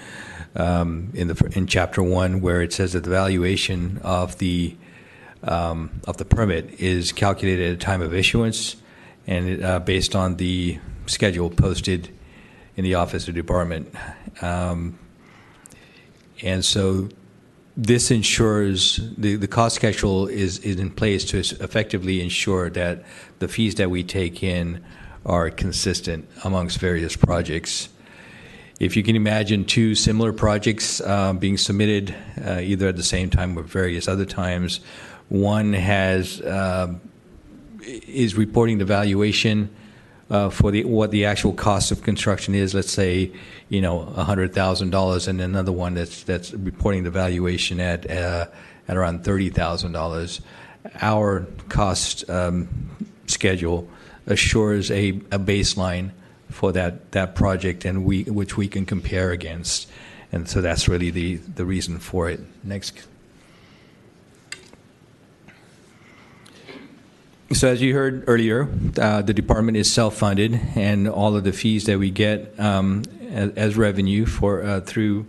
um, 0.56 1.12
in 1.14 1.28
the 1.28 1.52
in 1.56 1.68
Chapter 1.68 2.02
One, 2.02 2.42
where 2.42 2.64
it 2.64 2.74
says 2.74 2.94
that 2.94 3.04
the 3.04 3.12
valuation 3.12 4.00
of 4.00 4.40
the 4.40 4.76
um, 5.44 6.02
of 6.08 6.18
the 6.18 6.26
permit 6.26 6.80
is 6.80 7.12
calculated 7.12 7.70
at 7.70 7.76
a 7.76 7.78
time 7.78 8.02
of 8.02 8.12
issuance 8.16 8.78
and 9.28 9.64
uh, 9.64 9.80
based 9.80 10.16
on 10.16 10.38
the 10.38 10.80
schedule 11.06 11.50
posted 11.50 12.10
in 12.76 12.84
the 12.84 12.96
office 12.96 13.28
or 13.28 13.34
department. 13.34 13.94
Um, 14.42 14.98
and 16.42 16.64
so 16.64 17.10
this 17.76 18.10
ensures 18.10 19.00
the, 19.18 19.36
the 19.36 19.48
cost 19.48 19.76
schedule 19.76 20.28
is, 20.28 20.60
is 20.60 20.80
in 20.80 20.90
place 20.90 21.26
to 21.26 21.38
effectively 21.38 22.22
ensure 22.22 22.70
that 22.72 23.04
the 23.40 23.48
fees 23.48 23.76
that 23.76 23.90
we 23.90 24.04
take 24.04 24.42
in 24.42 24.84
are 25.26 25.50
consistent 25.50 26.28
amongst 26.44 26.80
various 26.80 27.16
projects. 27.16 27.90
If 28.80 28.96
you 28.96 29.04
can 29.04 29.16
imagine 29.16 29.66
two 29.66 29.96
similar 29.96 30.32
projects 30.32 31.02
uh, 31.02 31.34
being 31.34 31.58
submitted 31.58 32.16
uh, 32.44 32.60
either 32.60 32.88
at 32.88 32.96
the 32.96 33.04
same 33.04 33.30
time 33.30 33.58
or 33.58 33.64
various 33.64 34.08
other 34.08 34.26
times, 34.26 34.80
one 35.30 35.74
has 35.74 36.40
uh, 36.42 36.94
is 37.82 38.36
reporting 38.36 38.78
the 38.78 38.86
valuation 38.86 39.70
uh, 40.30 40.50
for 40.50 40.72
the 40.72 40.84
what 40.84 41.12
the 41.12 41.26
actual 41.26 41.54
cost 41.54 41.92
of 41.92 42.04
construction 42.04 42.54
is. 42.56 42.74
Let's 42.74 42.92
say, 42.92 43.32
you 43.70 43.82
know, 43.82 44.06
hundred 44.06 44.54
thousand 44.54 44.90
dollars, 44.90 45.28
and 45.28 45.40
another 45.40 45.72
one 45.72 45.94
that's 45.94 46.24
that's 46.24 46.54
reporting 46.54 47.04
the 47.04 47.12
valuation 47.12 47.80
at 47.80 48.10
uh, 48.10 48.48
at 48.88 48.98
around 48.98 49.24
thirty 49.24 49.50
thousand 49.50 49.94
dollars. 49.94 50.42
Our 51.02 51.48
cost 51.70 52.30
um, 52.30 52.68
schedule 53.28 53.88
assures 54.26 54.92
a, 54.92 55.10
a 55.10 55.40
baseline 55.40 56.12
for 56.50 56.72
that 56.74 57.12
that 57.12 57.36
project, 57.36 57.86
and 57.86 58.06
we 58.06 58.24
which 58.24 58.58
we 58.58 58.68
can 58.68 58.86
compare 58.86 59.32
against, 59.32 59.90
and 60.32 60.48
so 60.50 60.62
that's 60.62 60.88
really 60.88 61.10
the 61.10 61.36
the 61.36 61.66
reason 61.66 62.00
for 62.00 62.30
it. 62.30 62.40
Next. 62.64 63.08
So 67.54 67.70
as 67.70 67.82
you 67.82 67.94
heard 67.94 68.26
earlier, 68.28 68.68
uh, 69.00 69.22
the 69.22 69.34
department 69.34 69.78
is 69.78 69.92
self-funded, 69.92 70.60
and 70.76 71.08
all 71.08 71.36
of 71.36 71.44
the 71.44 71.54
fees 71.54 71.86
that 71.86 71.98
we 71.98 72.12
get 72.12 72.60
um, 72.60 73.04
as, 73.30 73.52
as 73.54 73.78
revenue 73.78 74.26
for 74.26 74.64
uh, 74.64 74.82
through 74.82 75.26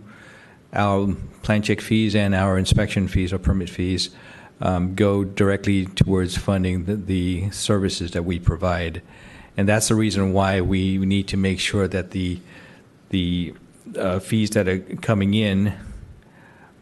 our 0.73 1.15
plan 1.41 1.61
check 1.61 1.81
fees 1.81 2.15
and 2.15 2.35
our 2.35 2.57
inspection 2.57 3.07
fees 3.07 3.31
or 3.33 3.39
permit 3.39 3.69
fees 3.69 4.09
um, 4.61 4.93
go 4.93 5.23
directly 5.23 5.85
towards 5.85 6.37
funding 6.37 6.85
the, 6.85 6.95
the 6.95 7.49
services 7.51 8.11
that 8.11 8.25
we 8.25 8.37
provide, 8.37 9.01
and 9.55 9.67
that's 9.67 9.87
the 9.87 9.95
reason 9.95 10.33
why 10.33 10.59
we 10.59 10.97
need 10.97 11.27
to 11.29 11.37
make 11.37 11.59
sure 11.59 11.87
that 11.87 12.11
the 12.11 12.39
the 13.09 13.53
uh, 13.97 14.19
fees 14.19 14.51
that 14.51 14.67
are 14.67 14.79
coming 14.79 15.33
in 15.33 15.73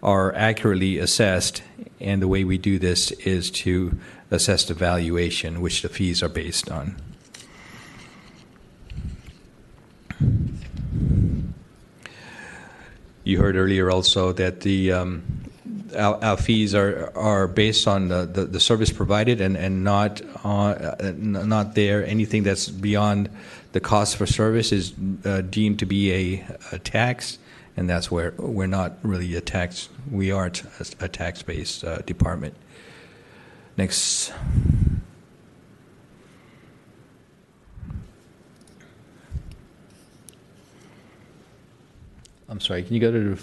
are 0.01 0.33
accurately 0.33 0.97
assessed, 0.97 1.61
and 1.99 2.21
the 2.21 2.27
way 2.27 2.43
we 2.43 2.57
do 2.57 2.79
this 2.79 3.11
is 3.11 3.51
to 3.51 3.97
assess 4.31 4.65
the 4.65 4.73
valuation, 4.73 5.61
which 5.61 5.81
the 5.81 5.89
fees 5.89 6.21
are 6.21 6.29
based 6.29 6.69
on. 6.69 6.95
You 13.23 13.39
heard 13.39 13.55
earlier 13.55 13.91
also 13.91 14.31
that 14.33 14.61
the 14.61 14.93
um, 14.93 15.23
our, 15.95 16.23
our, 16.23 16.37
fees 16.37 16.73
are 16.73 17.11
are 17.15 17.47
based 17.47 17.87
on 17.87 18.07
the, 18.07 18.25
the, 18.25 18.45
the 18.45 18.59
service 18.59 18.91
provided 18.91 19.41
and 19.41 19.57
and 19.57 19.83
not 19.83 20.21
uh, 20.45 21.11
not 21.17 21.75
there 21.75 22.05
anything 22.05 22.43
that's 22.43 22.69
beyond 22.69 23.29
the 23.73 23.81
cost 23.81 24.15
for 24.15 24.25
service 24.25 24.71
is 24.71 24.93
uh, 25.25 25.41
deemed 25.41 25.79
to 25.79 25.85
be 25.85 26.11
a, 26.11 26.57
a, 26.71 26.79
tax, 26.79 27.37
and 27.75 27.89
that's 27.89 28.09
where 28.09 28.33
we're 28.37 28.65
not 28.65 28.97
really 29.03 29.35
a 29.35 29.41
tax. 29.41 29.89
We 30.09 30.31
aren't 30.31 30.63
a 30.99 31.07
tax 31.07 31.43
based 31.43 31.83
uh, 31.83 31.97
department. 31.99 32.55
Next. 33.77 34.33
I'm 42.49 42.59
sorry, 42.59 42.81
can 42.81 42.95
you 42.95 42.99
go 42.99 43.11
to 43.11 43.37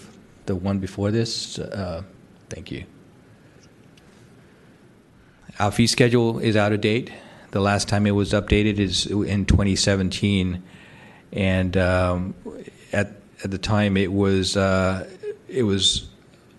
the 0.47 0.57
one 0.57 0.81
before 0.81 1.13
this? 1.13 1.59
Uh, 1.59 2.03
thank 2.51 2.73
you. 2.73 2.85
Our 5.61 5.71
fee 5.71 5.87
schedule 5.87 6.41
is 6.41 6.57
out 6.57 6.73
of 6.73 6.81
date. 6.81 7.13
The 7.53 7.61
last 7.61 7.87
time 7.87 8.05
it 8.05 8.11
was 8.11 8.33
updated 8.33 8.81
is 8.81 9.07
in 9.07 9.47
2017, 9.47 10.61
and 11.33 11.77
um, 11.77 12.35
at 12.93 13.13
at 13.45 13.53
the 13.53 13.59
time 13.59 13.97
it 13.97 14.11
was 14.11 14.57
uh, 14.57 15.09
it 15.49 15.63
was 15.63 16.09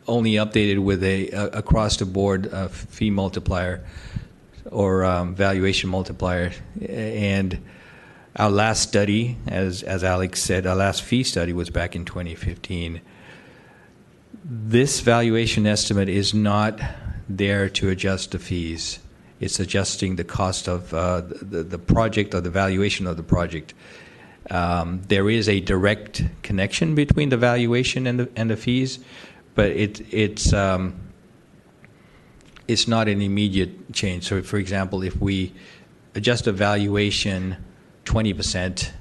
only 0.07 0.33
updated 0.33 0.79
with 0.79 1.03
a, 1.03 1.29
a 1.31 1.45
across 1.47 1.97
the 1.97 2.05
board 2.05 2.53
uh, 2.53 2.67
fee 2.67 3.09
multiplier 3.09 3.83
or 4.71 5.03
um, 5.03 5.35
valuation 5.35 5.89
multiplier. 5.89 6.51
And 6.87 7.59
our 8.35 8.49
last 8.49 8.81
study, 8.81 9.37
as, 9.47 9.83
as 9.83 10.03
Alex 10.03 10.41
said, 10.41 10.65
our 10.65 10.75
last 10.75 11.01
fee 11.01 11.23
study 11.23 11.53
was 11.53 11.69
back 11.69 11.95
in 11.95 12.05
2015. 12.05 13.01
This 14.43 14.99
valuation 14.99 15.65
estimate 15.65 16.09
is 16.09 16.33
not 16.33 16.79
there 17.29 17.69
to 17.69 17.89
adjust 17.89 18.31
the 18.31 18.39
fees. 18.39 18.99
It's 19.39 19.59
adjusting 19.59 20.15
the 20.15 20.23
cost 20.23 20.67
of 20.67 20.93
uh, 20.93 21.21
the, 21.21 21.63
the 21.63 21.79
project 21.79 22.33
or 22.33 22.41
the 22.41 22.49
valuation 22.49 23.07
of 23.07 23.17
the 23.17 23.23
project. 23.23 23.73
Um, 24.49 25.01
there 25.07 25.29
is 25.29 25.49
a 25.49 25.59
direct 25.59 26.23
connection 26.43 26.93
between 26.93 27.29
the 27.29 27.37
valuation 27.37 28.05
and 28.05 28.19
the, 28.19 28.29
and 28.35 28.49
the 28.49 28.57
fees, 28.57 28.99
but 29.55 29.71
it, 29.71 30.13
it's 30.13 30.53
um, 30.53 30.95
it's 32.67 32.87
not 32.87 33.07
an 33.07 33.21
immediate 33.21 33.93
change. 33.93 34.25
So, 34.25 34.41
for 34.41 34.57
example, 34.57 35.01
if 35.03 35.19
we 35.19 35.53
adjust 36.13 36.47
a 36.47 36.51
valuation 36.51 37.57
20%, 38.05 38.91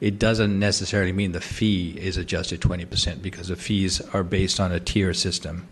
it 0.00 0.18
doesn't 0.18 0.58
necessarily 0.58 1.12
mean 1.12 1.32
the 1.32 1.40
fee 1.40 1.96
is 1.98 2.16
adjusted 2.16 2.60
20% 2.60 3.22
because 3.22 3.48
the 3.48 3.56
fees 3.56 4.00
are 4.14 4.22
based 4.22 4.58
on 4.58 4.72
a 4.72 4.80
tier 4.80 5.12
system. 5.12 5.68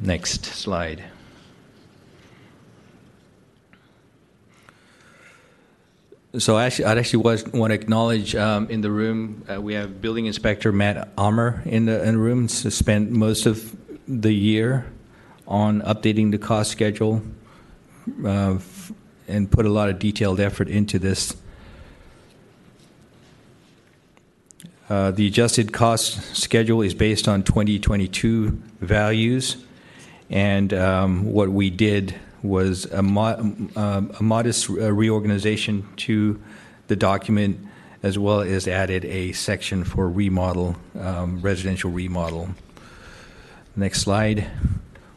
Next 0.00 0.44
slide. 0.44 1.04
So 6.38 6.58
actually, 6.58 6.86
I'd 6.86 6.98
actually 6.98 7.22
was, 7.22 7.46
want 7.46 7.70
to 7.70 7.74
acknowledge 7.74 8.34
um, 8.34 8.68
in 8.68 8.80
the 8.80 8.90
room 8.90 9.44
uh, 9.48 9.60
we 9.60 9.74
have 9.74 10.00
Building 10.00 10.26
Inspector 10.26 10.70
Matt 10.72 11.10
Armour 11.16 11.62
in 11.64 11.84
the, 11.84 12.02
in 12.02 12.14
the 12.14 12.20
room. 12.20 12.48
So 12.48 12.70
spent 12.70 13.12
most 13.12 13.46
of 13.46 13.76
the 14.08 14.34
year 14.34 14.84
on 15.46 15.80
updating 15.82 16.32
the 16.32 16.38
cost 16.38 16.72
schedule 16.72 17.22
uh, 18.24 18.58
and 19.28 19.48
put 19.48 19.64
a 19.64 19.68
lot 19.68 19.88
of 19.88 20.00
detailed 20.00 20.40
effort 20.40 20.68
into 20.68 20.98
this. 20.98 21.36
Uh, 24.90 25.12
the 25.12 25.28
adjusted 25.28 25.72
cost 25.72 26.36
schedule 26.36 26.82
is 26.82 26.94
based 26.94 27.28
on 27.28 27.44
2022 27.44 28.60
values, 28.80 29.56
and 30.30 30.74
um, 30.74 31.32
what 31.32 31.50
we 31.50 31.70
did 31.70 32.18
was 32.44 32.84
a, 32.86 33.02
mo- 33.02 33.56
uh, 33.74 34.02
a 34.20 34.22
modest 34.22 34.68
uh, 34.68 34.92
reorganization 34.92 35.88
to 35.96 36.40
the 36.88 36.94
document, 36.94 37.58
as 38.02 38.18
well 38.18 38.40
as 38.40 38.68
added 38.68 39.04
a 39.06 39.32
section 39.32 39.82
for 39.82 40.08
remodel, 40.08 40.76
um, 41.00 41.40
residential 41.40 41.90
remodel. 41.90 42.50
Next 43.74 44.02
slide. 44.02 44.46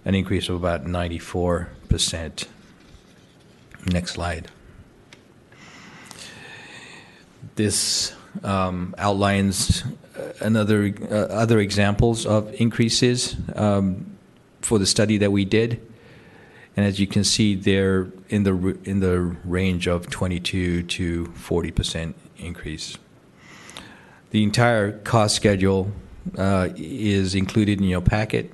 an 0.06 0.16
increase 0.16 0.50
of 0.50 0.56
about 0.56 0.86
94%. 0.86 2.48
Next 3.86 4.12
slide. 4.12 4.50
This 7.56 8.16
um, 8.44 8.96
outlines 8.98 9.84
uh, 10.18 10.34
another 10.40 10.94
uh, 11.12 11.16
other 11.16 11.60
examples 11.60 12.26
of 12.26 12.54
increases 12.54 13.36
um, 13.56 14.18
for 14.62 14.80
the 14.80 14.86
study 14.86 15.18
that 15.18 15.32
we 15.32 15.46
did. 15.46 15.82
And 16.76 16.86
as 16.86 17.00
you 17.00 17.08
can 17.08 17.24
see, 17.24 17.56
they're 17.56 18.08
in 18.30 18.44
the 18.44 18.78
in 18.84 19.00
the 19.00 19.20
range 19.46 19.88
of 19.88 20.10
22 20.10 20.84
to 20.84 21.26
40 21.28 21.72
percent 21.72 22.16
increase. 22.38 22.98
The 24.32 24.42
entire 24.42 24.94
cost 25.00 25.36
schedule 25.36 25.92
uh, 26.38 26.70
is 26.76 27.36
included 27.36 27.80
in 27.80 27.88
your 27.88 28.02
packet 28.02 28.52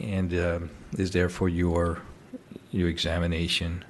and 0.00 0.34
uh, 0.34 0.60
is 0.98 1.12
there 1.12 1.28
for 1.28 1.48
your 1.48 2.02
your 2.70 2.88
examination. 2.88 3.84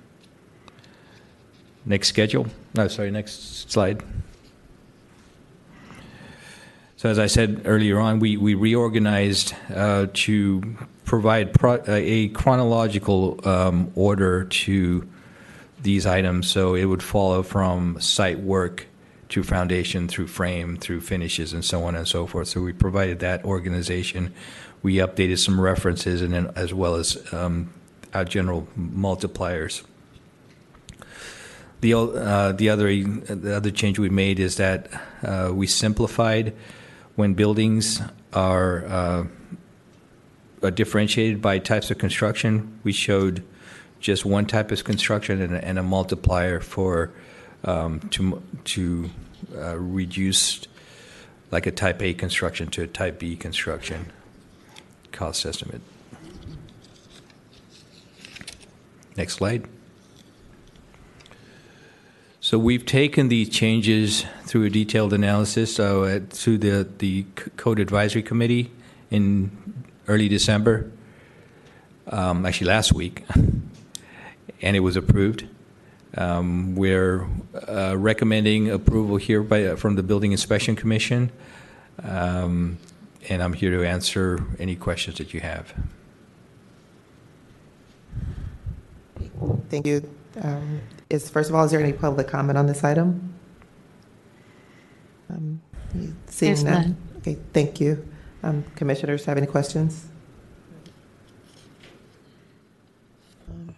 Next 1.86 2.08
schedule. 2.08 2.46
No, 2.74 2.88
sorry. 2.88 3.10
Next 3.10 3.70
slide. 3.70 4.02
So 6.96 7.10
as 7.10 7.18
I 7.18 7.26
said 7.26 7.62
earlier 7.66 8.00
on, 8.00 8.18
we, 8.18 8.38
we 8.38 8.54
reorganized 8.54 9.54
uh, 9.74 10.06
to 10.14 10.76
provide 11.04 11.52
pro- 11.52 11.74
uh, 11.74 11.84
a 11.86 12.28
chronological 12.28 13.40
um, 13.46 13.92
order 13.94 14.44
to 14.44 15.08
these 15.82 16.06
items. 16.06 16.50
So 16.50 16.74
it 16.74 16.86
would 16.86 17.02
follow 17.02 17.42
from 17.42 18.00
site 18.00 18.40
work 18.40 18.86
to 19.30 19.42
foundation, 19.42 20.08
through 20.08 20.28
frame, 20.28 20.76
through 20.76 21.00
finishes, 21.00 21.52
and 21.52 21.64
so 21.64 21.84
on 21.84 21.94
and 21.94 22.06
so 22.06 22.26
forth. 22.26 22.48
So 22.48 22.60
we 22.60 22.72
provided 22.72 23.18
that 23.20 23.44
organization. 23.44 24.32
We 24.82 24.96
updated 24.96 25.38
some 25.38 25.60
references, 25.60 26.22
and 26.22 26.32
then 26.32 26.52
as 26.54 26.72
well 26.74 26.94
as 26.94 27.32
um, 27.32 27.72
our 28.12 28.24
general 28.24 28.68
multipliers. 28.78 29.82
The, 31.80 31.94
uh, 31.94 32.52
the 32.52 32.70
other, 32.70 32.86
the 32.86 33.56
other 33.56 33.70
change 33.70 33.98
we 33.98 34.08
made 34.08 34.40
is 34.40 34.56
that 34.56 34.88
uh, 35.22 35.50
we 35.52 35.66
simplified 35.66 36.54
when 37.14 37.34
buildings 37.34 38.00
are, 38.32 38.84
uh, 38.86 39.24
differentiated 40.70 41.42
by 41.42 41.58
types 41.58 41.90
of 41.90 41.98
construction. 41.98 42.80
We 42.84 42.92
showed 42.92 43.44
just 44.00 44.24
one 44.24 44.46
type 44.46 44.70
of 44.70 44.84
construction 44.84 45.40
and 45.40 45.54
a, 45.54 45.64
and 45.64 45.78
a 45.78 45.82
multiplier 45.82 46.60
for 46.60 47.10
um, 47.64 48.00
to 48.10 48.42
to 48.64 49.10
uh, 49.56 49.76
reduce 49.76 50.66
like 51.50 51.66
a 51.66 51.70
type 51.70 52.02
A 52.02 52.14
construction 52.14 52.68
to 52.70 52.82
a 52.82 52.86
type 52.86 53.18
B 53.18 53.36
construction 53.36 54.12
cost 55.12 55.46
estimate. 55.46 55.80
Next 59.16 59.34
slide. 59.34 59.68
So 62.40 62.58
we've 62.58 62.84
taken 62.84 63.28
these 63.28 63.48
changes 63.48 64.26
through 64.42 64.64
a 64.64 64.70
detailed 64.70 65.14
analysis 65.14 65.74
so 65.74 66.04
uh, 66.04 66.20
to 66.30 66.58
the, 66.58 66.86
the 66.98 67.24
Code 67.56 67.80
Advisory 67.80 68.22
Committee 68.22 68.70
in 69.10 69.50
early 70.08 70.28
December, 70.28 70.90
um, 72.06 72.44
actually 72.46 72.68
last 72.68 72.92
week, 72.92 73.24
and 74.62 74.76
it 74.76 74.80
was 74.80 74.96
approved. 74.96 75.46
Um, 76.16 76.76
we're 76.76 77.26
uh, 77.68 77.96
recommending 77.96 78.70
approval 78.70 79.16
here 79.16 79.42
by, 79.42 79.64
uh, 79.64 79.76
from 79.76 79.96
the 79.96 80.02
Building 80.02 80.32
Inspection 80.32 80.76
Commission, 80.76 81.32
um, 82.02 82.78
and 83.28 83.42
I'm 83.42 83.52
here 83.52 83.70
to 83.70 83.86
answer 83.86 84.44
any 84.58 84.76
questions 84.76 85.18
that 85.18 85.34
you 85.34 85.40
have. 85.40 85.74
Thank 89.70 89.86
you. 89.86 90.08
Um, 90.40 90.80
Is, 91.10 91.28
first 91.28 91.50
of 91.50 91.56
all, 91.56 91.64
is 91.64 91.70
there 91.70 91.80
any 91.80 91.92
public 91.92 92.28
comment 92.28 92.58
on 92.58 92.66
this 92.66 92.84
item? 92.84 93.34
Um, 95.30 95.60
Seeing 96.26 96.52
There's 96.52 96.64
none. 96.64 96.72
none. 96.72 96.96
Okay, 97.18 97.38
thank 97.52 97.80
you. 97.80 98.06
Um, 98.44 98.62
Commissioners, 98.76 99.24
have 99.24 99.38
any 99.38 99.46
questions? 99.46 100.04
Um, 103.50 103.74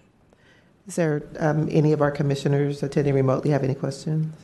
Is 0.88 0.96
there 0.96 1.22
um, 1.38 1.68
any 1.70 1.92
of 1.92 2.02
our 2.02 2.10
commissioners 2.10 2.82
attending 2.82 3.14
remotely 3.14 3.50
have 3.52 3.62
any 3.62 3.76
questions? 3.76 4.34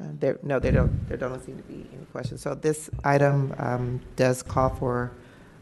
Uh, 0.00 0.04
There, 0.20 0.38
no, 0.44 0.60
there 0.60 0.70
don't, 0.70 1.08
there 1.08 1.16
don't 1.16 1.44
seem 1.44 1.56
to 1.56 1.62
be 1.64 1.84
any 1.92 2.04
questions. 2.12 2.40
So 2.40 2.54
this 2.54 2.88
item 3.02 3.52
um, 3.58 4.00
does 4.14 4.44
call 4.44 4.68
for 4.70 5.10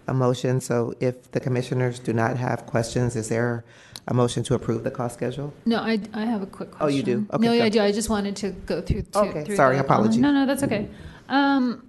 a 0.06 0.12
motion. 0.12 0.60
So 0.60 0.92
if 1.00 1.30
the 1.30 1.40
commissioners 1.40 1.98
do 1.98 2.12
not 2.12 2.36
have 2.36 2.66
questions, 2.66 3.16
is 3.16 3.30
there 3.30 3.64
a 4.06 4.12
motion 4.12 4.42
to 4.44 4.54
approve 4.54 4.84
the 4.84 4.90
cost 4.90 5.14
schedule? 5.14 5.54
No, 5.64 5.78
I, 5.78 5.98
I 6.12 6.26
have 6.26 6.42
a 6.42 6.46
quick 6.46 6.72
question. 6.72 6.84
Oh, 6.84 6.88
you 6.88 7.02
do? 7.02 7.26
Okay, 7.32 7.46
No, 7.46 7.52
yeah. 7.52 7.64
I 7.64 7.68
do. 7.70 7.80
I 7.80 7.90
just 7.90 8.10
wanted 8.10 8.36
to 8.36 8.50
go 8.50 8.82
through. 8.82 9.02
to- 9.02 9.18
Okay, 9.20 9.44
through 9.44 9.56
sorry, 9.56 9.76
the- 9.76 9.80
apologies. 9.84 10.18
No, 10.18 10.30
no, 10.30 10.44
that's 10.44 10.62
okay. 10.62 10.90
Um, 11.30 11.85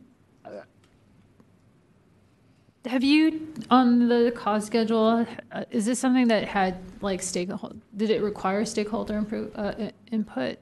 have 2.87 3.03
you, 3.03 3.53
on 3.69 4.07
the 4.07 4.31
cost 4.35 4.67
schedule, 4.67 5.25
uh, 5.51 5.63
is 5.71 5.85
this 5.85 5.99
something 5.99 6.27
that 6.29 6.45
had 6.45 6.77
like 7.01 7.21
stakeholder, 7.21 7.75
did 7.95 8.09
it 8.09 8.21
require 8.21 8.65
stakeholder 8.65 9.17
improve, 9.17 9.51
uh, 9.55 9.73
input? 10.11 10.57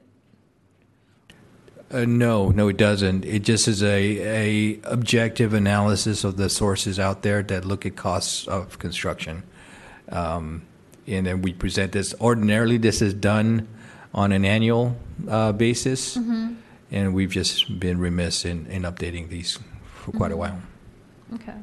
Uh, 1.90 2.04
no, 2.04 2.50
no, 2.50 2.68
it 2.68 2.76
doesn't. 2.76 3.24
It 3.24 3.40
just 3.44 3.68
is 3.68 3.82
a, 3.82 3.86
a 3.86 4.80
objective 4.84 5.54
analysis 5.54 6.24
of 6.24 6.36
the 6.36 6.48
sources 6.50 6.98
out 6.98 7.22
there 7.22 7.42
that 7.44 7.64
look 7.64 7.86
at 7.86 7.94
costs 7.94 8.48
of 8.48 8.78
construction. 8.78 9.44
Um, 10.08 10.62
and 11.06 11.24
then 11.26 11.42
we 11.42 11.52
present 11.52 11.92
this. 11.92 12.12
Ordinarily, 12.20 12.78
this 12.78 13.00
is 13.02 13.14
done 13.14 13.68
on 14.12 14.32
an 14.32 14.44
annual 14.44 14.96
uh, 15.28 15.52
basis, 15.52 16.16
Mhm. 16.16 16.56
and 16.90 17.14
we've 17.14 17.30
just 17.30 17.78
been 17.78 17.98
remiss 17.98 18.44
in, 18.44 18.66
in 18.66 18.82
updating 18.82 19.28
these 19.28 19.58
for 19.94 20.10
quite 20.12 20.32
a 20.32 20.34
Mhm. 20.34 20.38
while. 20.38 20.58
Okay. 21.34 21.54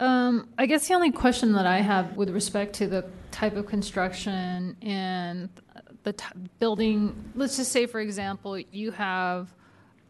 Um, 0.00 0.48
I 0.58 0.66
guess 0.66 0.88
the 0.88 0.94
only 0.94 1.12
question 1.12 1.52
that 1.52 1.66
I 1.66 1.78
have 1.78 2.16
with 2.16 2.30
respect 2.30 2.74
to 2.76 2.86
the 2.86 3.06
type 3.30 3.56
of 3.56 3.66
construction 3.66 4.76
and 4.82 5.48
the 6.02 6.12
t- 6.12 6.24
building, 6.58 7.32
let's 7.34 7.56
just 7.56 7.72
say, 7.72 7.86
for 7.86 8.00
example, 8.00 8.58
you 8.58 8.90
have 8.90 9.54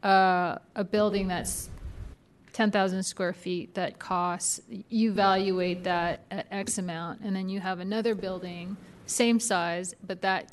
uh, 0.03 0.59
a 0.75 0.85
building 0.85 1.29
that's 1.29 1.71
10,000 2.53 3.03
square 3.03 3.33
feet 3.33 3.75
that 3.75 3.99
costs, 3.99 4.61
you 4.89 5.11
evaluate 5.11 5.85
that 5.85 6.21
at 6.31 6.47
X 6.51 6.79
amount, 6.79 7.21
and 7.21 7.35
then 7.35 7.49
you 7.49 7.61
have 7.61 7.81
another 7.81 8.15
building, 8.15 8.77
same 9.07 9.41
size, 9.41 9.95
but 10.07 10.23
that 10.23 10.51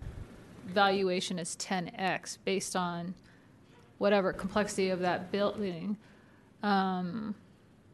valuation 0.66 1.38
is 1.38 1.56
10X 1.58 2.38
based 2.44 2.76
on 2.76 3.14
whatever 3.98 4.34
complexity 4.34 4.90
of 4.90 5.00
that 5.00 5.32
building. 5.32 5.96
Um, 6.64 7.36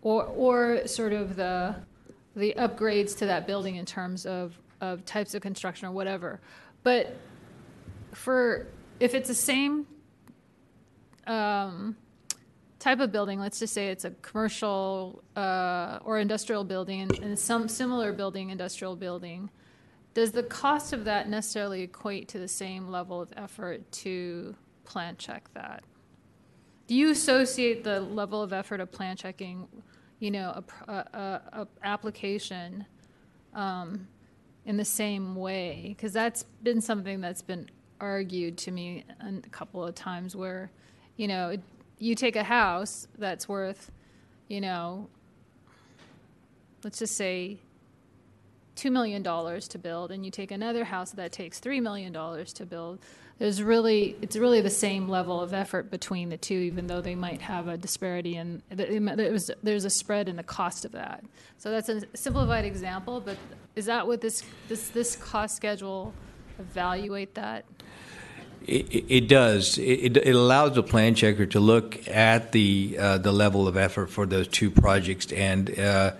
or, 0.07 0.23
or 0.23 0.87
sort 0.87 1.11
of 1.11 1.35
the, 1.35 1.75
the 2.37 2.53
upgrades 2.57 3.17
to 3.17 3.25
that 3.25 3.45
building 3.45 3.75
in 3.75 3.85
terms 3.85 4.25
of, 4.25 4.57
of 4.79 5.03
types 5.03 5.35
of 5.35 5.41
construction 5.41 5.85
or 5.85 5.91
whatever. 5.91 6.39
But 6.81 7.17
for, 8.13 8.67
if 9.01 9.13
it's 9.13 9.27
the 9.27 9.35
same 9.35 9.85
um, 11.27 11.97
type 12.79 13.01
of 13.01 13.11
building, 13.11 13.37
let's 13.37 13.59
just 13.59 13.73
say 13.73 13.87
it's 13.87 14.05
a 14.05 14.11
commercial 14.21 15.21
uh, 15.35 15.99
or 16.05 16.19
industrial 16.19 16.63
building 16.63 17.01
and, 17.21 17.37
some 17.37 17.67
similar 17.67 18.13
building, 18.13 18.49
industrial 18.49 18.95
building, 18.95 19.49
does 20.13 20.31
the 20.31 20.43
cost 20.43 20.93
of 20.93 21.03
that 21.03 21.27
necessarily 21.27 21.81
equate 21.81 22.29
to 22.29 22.39
the 22.39 22.47
same 22.47 22.87
level 22.87 23.21
of 23.21 23.33
effort 23.35 23.91
to 23.91 24.55
plan 24.85 25.17
check 25.17 25.49
that? 25.53 25.83
Do 26.87 26.95
you 26.95 27.11
associate 27.11 27.83
the 27.83 27.99
level 27.99 28.41
of 28.41 28.53
effort 28.53 28.79
of 28.79 28.89
plan 28.89 29.17
checking, 29.17 29.67
you 30.19 30.31
know, 30.31 30.63
a, 30.87 30.91
a, 30.91 31.41
a, 31.53 31.67
application 31.83 32.85
um, 33.53 34.07
in 34.65 34.77
the 34.77 34.85
same 34.85 35.35
way? 35.35 35.95
Because 35.95 36.13
that's 36.13 36.43
been 36.63 36.81
something 36.81 37.21
that's 37.21 37.41
been 37.41 37.69
argued 37.99 38.57
to 38.59 38.71
me 38.71 39.03
a 39.19 39.49
couple 39.49 39.83
of 39.83 39.95
times 39.95 40.35
where, 40.35 40.71
you 41.15 41.27
know, 41.27 41.49
it, 41.49 41.61
you 41.99 42.15
take 42.15 42.35
a 42.35 42.43
house 42.43 43.07
that's 43.17 43.47
worth, 43.47 43.91
you 44.47 44.61
know, 44.61 45.07
let's 46.83 46.99
just 46.99 47.15
say 47.15 47.57
$2 48.75 48.91
million 48.91 49.23
to 49.23 49.77
build, 49.79 50.11
and 50.11 50.23
you 50.23 50.31
take 50.31 50.51
another 50.51 50.85
house 50.85 51.11
that 51.11 51.31
takes 51.31 51.59
$3 51.59 51.81
million 51.81 52.13
to 52.13 52.65
build, 52.65 52.99
there's 53.39 53.61
really, 53.61 54.15
it's 54.21 54.35
really 54.35 54.61
the 54.61 54.69
same 54.69 55.07
level 55.07 55.39
of 55.41 55.53
effort 55.53 55.91
between 55.91 56.29
the 56.29 56.37
two, 56.37 56.55
even 56.55 56.87
though 56.87 57.01
they 57.01 57.15
might 57.15 57.41
have 57.41 57.67
a 57.67 57.77
disparity 57.77 58.35
in, 58.35 58.63
there's, 58.69 59.51
there's 59.61 59.85
a 59.85 59.89
spread 59.89 60.27
in 60.27 60.35
the 60.35 60.43
cost 60.43 60.85
of 60.85 60.93
that. 60.93 61.23
So 61.57 61.69
that's 61.69 61.89
a 61.89 62.01
simplified 62.15 62.65
example, 62.65 63.21
but 63.21 63.37
is 63.75 63.85
that 63.85 64.07
what 64.07 64.21
this, 64.21 64.43
this, 64.69 64.89
this 64.89 65.15
cost 65.15 65.55
schedule 65.55 66.13
evaluate 66.57 67.35
that? 67.35 67.65
It, 68.65 69.05
it- 69.07 69.27
does. 69.29 69.77
It, 69.77 69.83
it- 69.83 70.17
it 70.17 70.35
allows 70.35 70.75
the 70.75 70.83
plan 70.83 71.15
checker 71.15 71.45
to 71.45 71.59
look 71.59 72.05
at 72.07 72.51
the 72.51 72.97
uh, 72.99 73.17
the 73.17 73.31
level 73.31 73.65
of 73.65 73.77
effort 73.77 74.07
for 74.09 74.25
those 74.25 74.45
two 74.49 74.69
projects 74.69 75.31
and 75.31 75.79
uh, 75.79 76.11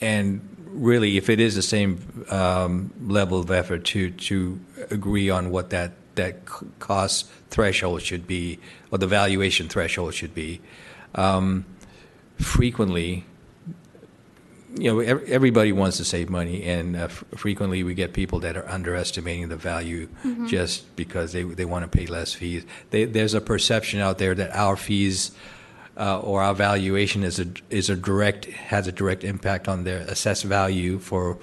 and 0.00 0.40
really, 0.68 1.18
if 1.18 1.28
it 1.28 1.40
is 1.40 1.54
the 1.54 1.60
same 1.62 2.24
um, 2.30 2.90
level 3.06 3.38
of 3.38 3.50
effort, 3.50 3.84
to 3.86 4.10
to 4.12 4.58
agree 4.90 5.28
on 5.28 5.50
what 5.50 5.68
that 5.70 5.92
that 6.16 6.44
cost 6.78 7.28
threshold 7.50 8.02
should 8.02 8.26
be 8.26 8.58
or 8.90 8.98
the 8.98 9.06
valuation 9.06 9.68
threshold 9.68 10.14
should 10.14 10.34
be. 10.34 10.60
Um, 11.14 11.64
frequently, 12.38 13.24
you 14.78 14.90
know, 14.90 15.00
everybody 15.00 15.70
wants 15.72 15.98
to 15.98 16.04
save 16.04 16.30
money, 16.30 16.62
and 16.64 16.96
uh, 16.96 17.00
f- 17.00 17.24
frequently 17.36 17.82
we 17.82 17.92
get 17.94 18.14
people 18.14 18.40
that 18.40 18.56
are 18.56 18.66
underestimating 18.68 19.48
the 19.50 19.56
value 19.56 20.08
Mhm. 20.24 20.48
just 20.48 20.96
because 20.96 21.32
they 21.32 21.42
they 21.42 21.66
want 21.66 21.84
to 21.84 21.88
pay 21.98 22.06
less 22.06 22.32
fees. 22.32 22.64
They, 22.90 23.04
there's 23.04 23.34
a 23.34 23.40
perception 23.42 24.00
out 24.00 24.16
there 24.16 24.34
that 24.34 24.50
our 24.56 24.76
fees 24.76 25.32
uh, 25.98 26.20
or 26.20 26.40
our 26.42 26.54
valuation 26.54 27.22
is 27.22 27.38
a 27.38 27.46
is 27.68 27.90
a 27.90 27.96
direct 27.96 28.46
has 28.46 28.86
a 28.86 28.92
direct 28.92 29.24
impact 29.24 29.68
on 29.68 29.84
their 29.84 29.98
assessed 30.08 30.44
value 30.44 30.98
for 30.98 31.36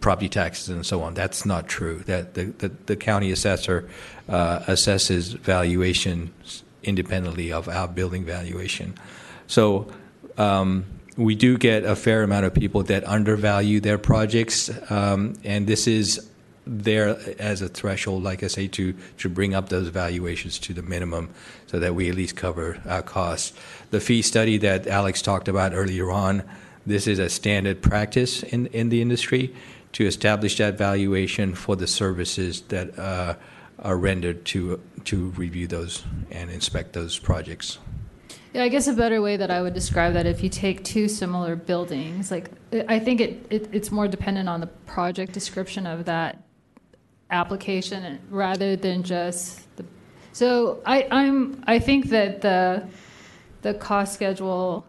property 0.00 0.28
taxes 0.28 0.68
and 0.68 0.84
so 0.84 1.02
on. 1.02 1.14
That's 1.14 1.46
not 1.46 1.68
true. 1.68 2.02
That 2.06 2.34
the 2.34 2.44
the, 2.44 2.68
the 2.86 2.96
county 2.96 3.30
assessor 3.30 3.88
uh, 4.28 4.60
assesses 4.60 5.38
valuations 5.38 6.64
independently 6.82 7.52
of 7.52 7.68
our 7.68 7.88
building 7.88 8.24
valuation. 8.24 8.94
So 9.46 9.88
um, 10.38 10.84
we 11.16 11.34
do 11.34 11.58
get 11.58 11.84
a 11.84 11.96
fair 11.96 12.22
amount 12.22 12.46
of 12.46 12.54
people 12.54 12.82
that 12.84 13.04
undervalue 13.04 13.80
their 13.80 13.98
projects, 13.98 14.70
um, 14.90 15.34
and 15.44 15.66
this 15.66 15.86
is 15.86 16.28
there 16.66 17.16
as 17.38 17.62
a 17.62 17.68
threshold, 17.68 18.24
like 18.24 18.42
I 18.42 18.48
say, 18.48 18.66
to 18.68 18.92
to 19.18 19.28
bring 19.28 19.54
up 19.54 19.68
those 19.68 19.88
valuations 19.88 20.58
to 20.60 20.74
the 20.74 20.82
minimum, 20.82 21.30
so 21.66 21.78
that 21.78 21.94
we 21.94 22.08
at 22.08 22.16
least 22.16 22.36
cover 22.36 22.80
our 22.86 23.02
costs. 23.02 23.52
The 23.90 24.00
fee 24.00 24.22
study 24.22 24.58
that 24.58 24.86
Alex 24.86 25.22
talked 25.22 25.48
about 25.48 25.72
earlier 25.74 26.10
on, 26.10 26.42
this 26.84 27.06
is 27.06 27.18
a 27.18 27.28
standard 27.28 27.82
practice 27.82 28.42
in 28.42 28.66
in 28.68 28.88
the 28.88 29.00
industry 29.00 29.54
to 29.96 30.04
establish 30.04 30.58
that 30.58 30.76
valuation 30.76 31.54
for 31.54 31.74
the 31.74 31.86
services 31.86 32.60
that 32.68 32.98
uh, 32.98 33.34
are 33.78 33.96
rendered 33.96 34.44
to 34.44 34.78
to 35.04 35.30
review 35.30 35.66
those 35.66 36.04
and 36.30 36.50
inspect 36.50 36.92
those 36.92 37.18
projects. 37.18 37.78
Yeah, 38.52 38.64
I 38.64 38.68
guess 38.68 38.88
a 38.88 38.92
better 38.92 39.22
way 39.22 39.38
that 39.38 39.50
I 39.50 39.62
would 39.62 39.72
describe 39.72 40.12
that 40.12 40.26
if 40.26 40.42
you 40.42 40.50
take 40.50 40.84
two 40.84 41.08
similar 41.08 41.56
buildings, 41.56 42.30
like 42.30 42.50
I 42.88 42.98
think 42.98 43.22
it, 43.22 43.46
it 43.48 43.70
it's 43.72 43.90
more 43.90 44.06
dependent 44.06 44.50
on 44.50 44.60
the 44.60 44.66
project 44.66 45.32
description 45.32 45.86
of 45.86 46.04
that 46.04 46.42
application 47.30 48.18
rather 48.28 48.76
than 48.76 49.02
just 49.02 49.74
the. 49.76 49.84
So 50.32 50.82
I 50.84 51.08
I'm 51.10 51.64
I 51.66 51.78
think 51.78 52.10
that 52.10 52.42
the 52.42 52.86
the 53.62 53.72
cost 53.72 54.12
schedule, 54.12 54.86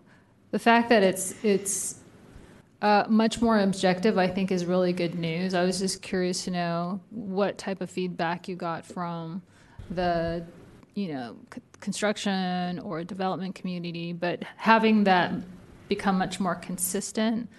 the 0.52 0.60
fact 0.60 0.90
that 0.90 1.02
it's 1.02 1.34
it's 1.46 1.96
uh, 2.82 3.06
much 3.10 3.42
more 3.42 3.60
objective, 3.60 4.18
I 4.18 4.28
think, 4.28 4.52
is 4.52 4.66
really 4.66 4.94
good 4.94 5.16
news. 5.16 5.54
I 5.54 5.64
was 5.64 5.80
just 5.80 6.02
curious 6.02 6.44
to 6.46 6.52
know 6.52 7.00
what 7.10 7.58
type 7.58 7.82
of 7.82 7.90
feedback 7.90 8.48
you 8.48 8.56
got 8.56 8.86
from 8.86 9.42
the, 9.90 10.46
you 10.94 11.14
know, 11.14 11.38
c- 11.54 11.62
construction 11.80 12.80
or 12.80 13.04
development 13.04 13.56
community, 13.56 14.14
but 14.14 14.44
having 14.58 15.06
that 15.06 15.32
become 15.88 16.18
much 16.18 16.40
more 16.40 16.56
consistent 16.56 17.50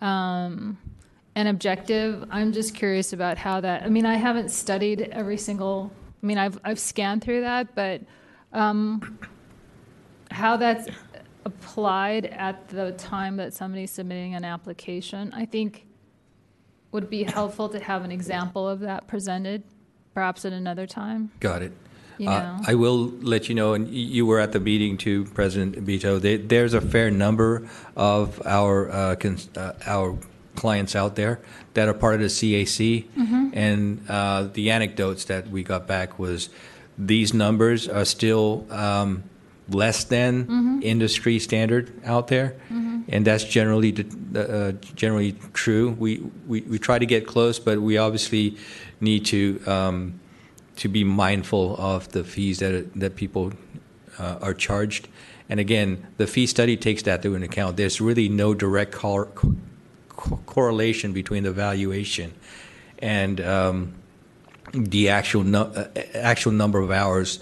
um, 0.00 0.78
and 1.34 1.48
objective. 1.48 2.24
I'm 2.30 2.52
just 2.52 2.74
curious 2.74 3.12
about 3.12 3.38
how 3.38 3.60
that. 3.60 3.82
I 3.82 3.88
mean, 3.88 4.06
I 4.06 4.16
haven't 4.16 4.50
studied 4.50 5.02
every 5.12 5.38
single. 5.38 5.90
I 6.22 6.26
mean, 6.26 6.38
I've 6.38 6.58
I've 6.64 6.78
scanned 6.78 7.22
through 7.22 7.42
that, 7.42 7.74
but 7.74 8.02
um, 8.52 9.18
how 10.30 10.56
that's 10.56 10.88
applied 11.44 12.26
at 12.26 12.68
the 12.68 12.92
time 12.92 13.36
that 13.36 13.52
somebody's 13.54 13.90
submitting 13.90 14.34
an 14.34 14.44
application, 14.44 15.32
I 15.34 15.44
think 15.46 15.86
would 16.92 17.08
be 17.08 17.24
helpful 17.24 17.68
to 17.70 17.80
have 17.80 18.04
an 18.04 18.12
example 18.12 18.68
of 18.68 18.80
that 18.80 19.06
presented, 19.08 19.62
perhaps 20.14 20.44
at 20.44 20.52
another 20.52 20.86
time. 20.86 21.30
Got 21.40 21.62
it. 21.62 21.72
You 22.18 22.28
Uh. 22.28 22.58
I 22.66 22.74
will 22.74 23.06
let 23.22 23.48
you 23.48 23.54
know, 23.54 23.72
and 23.72 23.88
you 23.88 24.26
were 24.26 24.38
at 24.38 24.52
the 24.52 24.60
meeting 24.60 24.96
too, 24.98 25.24
President 25.34 25.84
Bito. 25.86 26.20
There- 26.20 26.36
There's 26.38 26.74
a 26.74 26.80
fair 26.80 27.10
number 27.10 27.66
of 27.96 28.40
our 28.46 28.90
uh, 28.90 29.16
cons- 29.16 29.48
uh, 29.56 29.72
our 29.86 30.16
clients 30.54 30.94
out 30.94 31.16
there 31.16 31.40
that 31.72 31.88
are 31.88 31.94
part 31.94 32.16
of 32.16 32.20
the 32.20 32.26
CAC, 32.28 33.06
Mhm. 33.16 33.50
and 33.54 34.00
uh, 34.08 34.48
the 34.52 34.70
anecdotes 34.70 35.24
that 35.24 35.48
we 35.50 35.62
got 35.62 35.86
back 35.86 36.18
was 36.18 36.50
these 36.98 37.32
numbers 37.32 37.88
are 37.88 38.04
still 38.04 38.66
um, 38.70 39.22
less 39.68 40.04
than 40.04 40.44
Mhm. 40.46 40.82
industry 40.82 41.38
standard 41.38 41.90
out 42.04 42.28
there, 42.28 42.54
Mhm. 42.70 43.02
and 43.08 43.24
that's 43.24 43.44
generally 43.44 43.94
uh, 44.34 44.72
generally 44.96 45.34
true. 45.52 45.96
We, 45.98 46.20
we 46.48 46.62
we 46.62 46.78
try 46.78 46.98
to 46.98 47.06
get 47.06 47.26
close, 47.26 47.58
but 47.58 47.80
we 47.80 47.96
obviously 47.98 48.56
need 49.00 49.24
to 49.26 49.60
um, 49.66 50.14
to 50.76 50.88
be 50.88 51.04
mindful 51.04 51.76
of 51.78 52.08
the 52.12 52.24
fees 52.24 52.58
that 52.58 52.92
that 52.94 53.14
people 53.14 53.52
uh, 54.18 54.36
are 54.42 54.54
charged. 54.54 55.08
And 55.48 55.60
again, 55.60 55.98
the 56.16 56.26
fee 56.26 56.46
study 56.46 56.76
takes 56.76 57.02
that 57.02 57.24
into 57.24 57.44
account. 57.44 57.76
There's 57.76 58.00
really 58.00 58.28
no 58.28 58.54
direct 58.54 58.92
cor- 58.92 59.28
co- 60.08 60.38
correlation 60.46 61.12
between 61.12 61.42
the 61.44 61.52
valuation 61.52 62.32
and 63.02 63.40
um, 63.40 63.92
the 64.72 65.08
actual 65.10 65.44
no, 65.44 65.62
uh, 65.62 65.88
actual 66.14 66.52
number 66.52 66.78
of 66.80 66.90
hours 66.90 67.38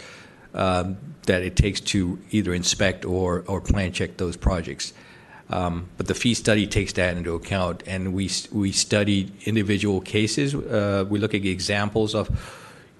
um, 0.55 0.97
that 1.31 1.43
it 1.43 1.55
takes 1.55 1.81
to 1.81 2.19
either 2.31 2.52
inspect 2.52 3.05
or 3.05 3.44
or 3.47 3.61
plan 3.61 3.93
check 3.93 4.16
those 4.16 4.36
projects. 4.36 4.93
Um, 5.59 5.74
but 5.97 6.07
the 6.07 6.15
fee 6.15 6.35
study 6.35 6.66
takes 6.66 6.93
that 6.94 7.16
into 7.16 7.35
account, 7.35 7.82
and 7.86 8.02
we 8.19 8.31
we 8.52 8.73
study 8.73 9.19
individual 9.44 10.01
cases. 10.01 10.55
Uh, 10.55 11.05
we 11.12 11.19
look 11.19 11.35
at 11.35 11.44
examples 11.44 12.15
of, 12.15 12.27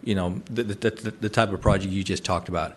you 0.03 0.15
know, 0.15 0.29
the, 0.57 0.63
the, 0.63 0.75
the, 0.91 1.11
the 1.21 1.29
type 1.29 1.53
of 1.53 1.61
project 1.61 1.93
you 1.93 2.05
just 2.05 2.25
talked 2.25 2.49
about. 2.49 2.71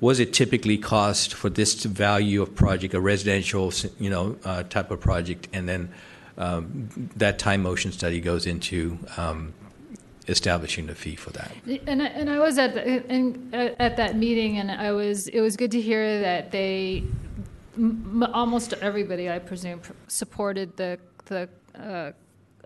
Was 0.00 0.20
it 0.20 0.32
typically 0.32 0.78
cost 0.78 1.34
for 1.34 1.50
this 1.50 1.84
value 1.84 2.40
of 2.42 2.54
project, 2.54 2.94
a 2.94 3.00
residential, 3.00 3.72
you 3.98 4.10
know, 4.14 4.36
uh, 4.44 4.62
type 4.62 4.90
of 4.90 5.00
project, 5.00 5.48
and 5.52 5.68
then 5.68 5.90
um, 6.38 6.88
that 7.16 7.38
time 7.38 7.62
motion 7.62 7.92
study 7.92 8.20
goes 8.20 8.46
into 8.46 8.98
um, 9.18 9.52
establishing 10.28 10.86
the 10.86 10.94
fee 10.94 11.16
for 11.16 11.30
that. 11.30 11.52
And 11.86 12.02
I, 12.02 12.06
and 12.06 12.30
I 12.30 12.38
was 12.38 12.58
at 12.58 12.74
the, 12.74 13.12
in, 13.12 13.50
at 13.52 13.96
that 13.96 14.16
meeting, 14.16 14.58
and 14.58 14.70
I 14.70 14.92
was 14.92 15.28
it 15.28 15.40
was 15.40 15.56
good 15.56 15.70
to 15.72 15.80
hear 15.80 16.20
that 16.20 16.50
they 16.50 17.04
m- 17.76 18.28
almost 18.32 18.72
everybody, 18.74 19.30
I 19.30 19.38
presume, 19.38 19.80
supported 20.08 20.76
the 20.76 20.98
the 21.26 21.48
uh, 21.78 22.12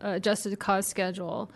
adjusted 0.00 0.58
cost 0.58 0.88
schedule. 0.88 1.50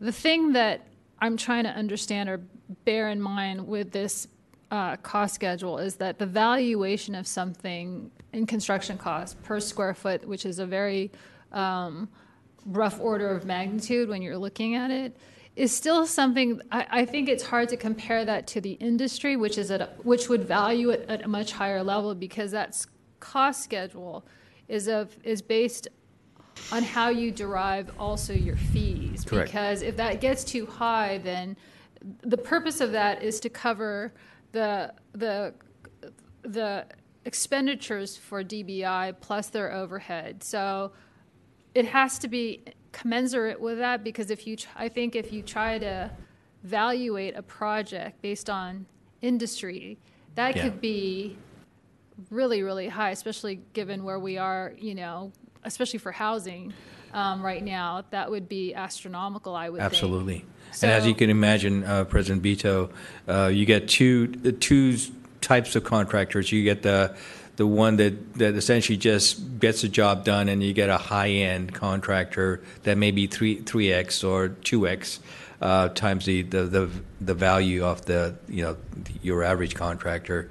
The 0.00 0.12
thing 0.12 0.52
that 0.52 0.86
I'm 1.20 1.36
trying 1.36 1.64
to 1.64 1.70
understand 1.70 2.28
or 2.28 2.40
bear 2.84 3.08
in 3.08 3.20
mind 3.20 3.66
with 3.66 3.92
this 3.92 4.28
uh, 4.70 4.96
cost 4.96 5.34
schedule 5.34 5.78
is 5.78 5.96
that 5.96 6.18
the 6.18 6.26
valuation 6.26 7.14
of 7.14 7.26
something 7.26 8.10
in 8.32 8.46
construction 8.46 8.98
cost 8.98 9.40
per 9.42 9.60
square 9.60 9.94
foot, 9.94 10.26
which 10.26 10.44
is 10.44 10.58
a 10.58 10.66
very 10.66 11.10
um, 11.52 12.08
rough 12.66 13.00
order 13.00 13.30
of 13.30 13.44
magnitude 13.44 14.08
when 14.08 14.20
you're 14.22 14.36
looking 14.36 14.74
at 14.74 14.90
it, 14.90 15.16
is 15.56 15.74
still 15.74 16.06
something. 16.06 16.60
I, 16.70 16.86
I 16.90 17.04
think 17.06 17.28
it's 17.28 17.42
hard 17.42 17.70
to 17.70 17.76
compare 17.76 18.24
that 18.24 18.46
to 18.48 18.60
the 18.60 18.72
industry, 18.72 19.36
which 19.36 19.56
is 19.58 19.70
at 19.70 19.80
a, 19.80 19.88
which 20.02 20.28
would 20.28 20.44
value 20.44 20.90
it 20.90 21.06
at 21.08 21.24
a 21.24 21.28
much 21.28 21.52
higher 21.52 21.82
level 21.82 22.14
because 22.14 22.50
that 22.52 22.68
s- 22.68 22.86
cost 23.20 23.64
schedule 23.64 24.24
is 24.68 24.86
of 24.86 25.16
is 25.24 25.40
based 25.40 25.88
on 26.72 26.82
how 26.82 27.08
you 27.08 27.30
derive 27.30 27.90
also 27.98 28.32
your 28.32 28.56
fees. 28.56 29.24
Correct. 29.24 29.50
Because 29.50 29.82
if 29.82 29.96
that 29.96 30.20
gets 30.20 30.44
too 30.44 30.66
high, 30.66 31.18
then 31.18 31.56
the 32.22 32.36
purpose 32.36 32.80
of 32.80 32.92
that 32.92 33.22
is 33.22 33.40
to 33.40 33.48
cover 33.48 34.12
the 34.52 34.92
the 35.12 35.54
the 36.42 36.86
expenditures 37.24 38.16
for 38.16 38.44
DBI 38.44 39.14
plus 39.20 39.48
their 39.48 39.72
overhead. 39.72 40.44
So 40.44 40.92
it 41.74 41.86
has 41.86 42.18
to 42.20 42.28
be 42.28 42.62
commensurate 42.92 43.60
with 43.60 43.78
that 43.78 44.02
because 44.04 44.30
if 44.30 44.46
you, 44.46 44.56
I 44.74 44.88
think 44.88 45.16
if 45.16 45.32
you 45.32 45.42
try 45.42 45.78
to 45.78 46.10
evaluate 46.64 47.36
a 47.36 47.42
project 47.42 48.20
based 48.22 48.50
on 48.50 48.86
industry, 49.22 49.98
that 50.34 50.56
Yeah. 50.56 50.62
could 50.64 50.80
be 50.80 51.36
really, 52.30 52.62
really 52.62 52.88
high, 52.88 53.10
especially 53.10 53.60
given 53.72 54.04
where 54.04 54.18
we 54.18 54.38
are, 54.38 54.72
you 54.78 54.94
know, 54.94 55.32
especially 55.64 55.98
for 55.98 56.12
housing 56.12 56.72
um, 57.12 57.42
right 57.42 57.62
now. 57.62 58.04
That 58.10 58.30
would 58.30 58.48
be 58.48 58.74
astronomical, 58.74 59.54
I 59.54 59.68
would 59.68 59.80
think. 59.80 59.92
Absolutely. 59.92 60.44
and 60.82 60.90
as 60.90 61.06
you 61.06 61.14
can 61.14 61.30
imagine, 61.30 61.84
uh, 61.84 62.04
President 62.04 62.42
Bito, 62.42 62.90
uh, 63.28 63.46
you 63.46 63.64
get 63.64 63.88
two 63.88 64.28
two 64.52 64.96
types 65.40 65.76
of 65.76 65.84
contractors. 65.84 66.50
You 66.52 66.64
get 66.64 66.82
the 66.82 67.16
the 67.56 67.66
one 67.66 67.96
that, 67.96 68.34
that 68.34 68.54
essentially 68.54 68.98
just 68.98 69.58
gets 69.58 69.82
the 69.82 69.88
job 69.88 70.24
done, 70.24 70.48
and 70.48 70.62
you 70.62 70.72
get 70.72 70.88
a 70.88 70.98
high 70.98 71.30
end 71.30 71.72
contractor 71.74 72.60
that 72.82 72.98
may 72.98 73.10
be 73.10 73.26
three 73.26 73.60
three 73.62 73.92
x 73.92 74.22
or 74.22 74.48
two 74.48 74.86
x 74.86 75.20
uh, 75.60 75.88
times 75.88 76.26
the, 76.26 76.42
the 76.42 76.64
the 76.64 76.90
the 77.20 77.34
value 77.34 77.84
of 77.84 78.04
the 78.06 78.36
you 78.48 78.62
know 78.62 78.76
your 79.22 79.42
average 79.42 79.74
contractor. 79.74 80.50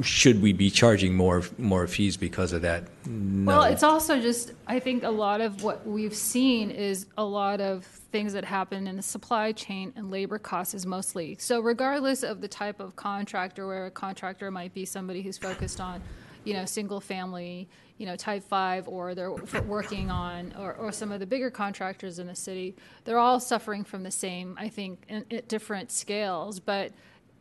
Should 0.00 0.40
we 0.40 0.52
be 0.52 0.70
charging 0.70 1.14
more 1.14 1.42
more 1.58 1.86
fees 1.86 2.16
because 2.16 2.52
of 2.52 2.62
that? 2.62 2.84
No. 3.06 3.52
Well, 3.52 3.62
it's 3.64 3.82
also 3.82 4.20
just, 4.20 4.52
I 4.66 4.78
think 4.78 5.02
a 5.02 5.10
lot 5.10 5.40
of 5.40 5.64
what 5.64 5.86
we've 5.86 6.14
seen 6.14 6.70
is 6.70 7.06
a 7.16 7.24
lot 7.24 7.60
of 7.60 7.84
things 7.84 8.32
that 8.34 8.44
happen 8.44 8.86
in 8.86 8.96
the 8.96 9.02
supply 9.02 9.52
chain 9.52 9.92
and 9.96 10.10
labor 10.10 10.38
costs 10.38 10.74
is 10.74 10.86
mostly. 10.86 11.36
So 11.40 11.60
regardless 11.60 12.22
of 12.22 12.40
the 12.40 12.48
type 12.48 12.80
of 12.80 12.94
contractor, 12.94 13.66
where 13.66 13.86
a 13.86 13.90
contractor 13.90 14.50
might 14.50 14.72
be 14.72 14.84
somebody 14.84 15.20
who's 15.20 15.36
focused 15.36 15.80
on, 15.80 16.00
you 16.44 16.54
know, 16.54 16.64
single 16.64 17.00
family, 17.00 17.68
you 17.98 18.06
know, 18.06 18.14
type 18.14 18.44
five, 18.44 18.86
or 18.86 19.14
they're 19.16 19.32
working 19.32 20.10
on, 20.10 20.54
or, 20.56 20.74
or 20.74 20.92
some 20.92 21.10
of 21.10 21.18
the 21.18 21.26
bigger 21.26 21.50
contractors 21.50 22.20
in 22.20 22.28
the 22.28 22.34
city, 22.34 22.76
they're 23.04 23.18
all 23.18 23.40
suffering 23.40 23.82
from 23.82 24.04
the 24.04 24.10
same, 24.10 24.54
I 24.58 24.68
think, 24.68 25.04
in, 25.08 25.24
at 25.32 25.48
different 25.48 25.90
scales. 25.90 26.60
But 26.60 26.92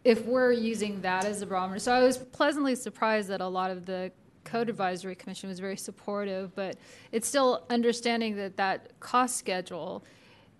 if 0.03 0.25
we're 0.25 0.51
using 0.51 1.01
that 1.01 1.25
as 1.25 1.41
a 1.41 1.45
barometer, 1.45 1.79
so 1.79 1.91
I 1.91 2.03
was 2.03 2.17
pleasantly 2.17 2.75
surprised 2.75 3.27
that 3.29 3.41
a 3.41 3.47
lot 3.47 3.71
of 3.71 3.85
the 3.85 4.11
code 4.43 4.69
advisory 4.69 5.15
commission 5.15 5.49
was 5.49 5.59
very 5.59 5.77
supportive, 5.77 6.55
but 6.55 6.77
it's 7.11 7.27
still 7.27 7.65
understanding 7.69 8.35
that 8.37 8.57
that 8.57 8.97
cost 8.99 9.35
schedule 9.35 10.03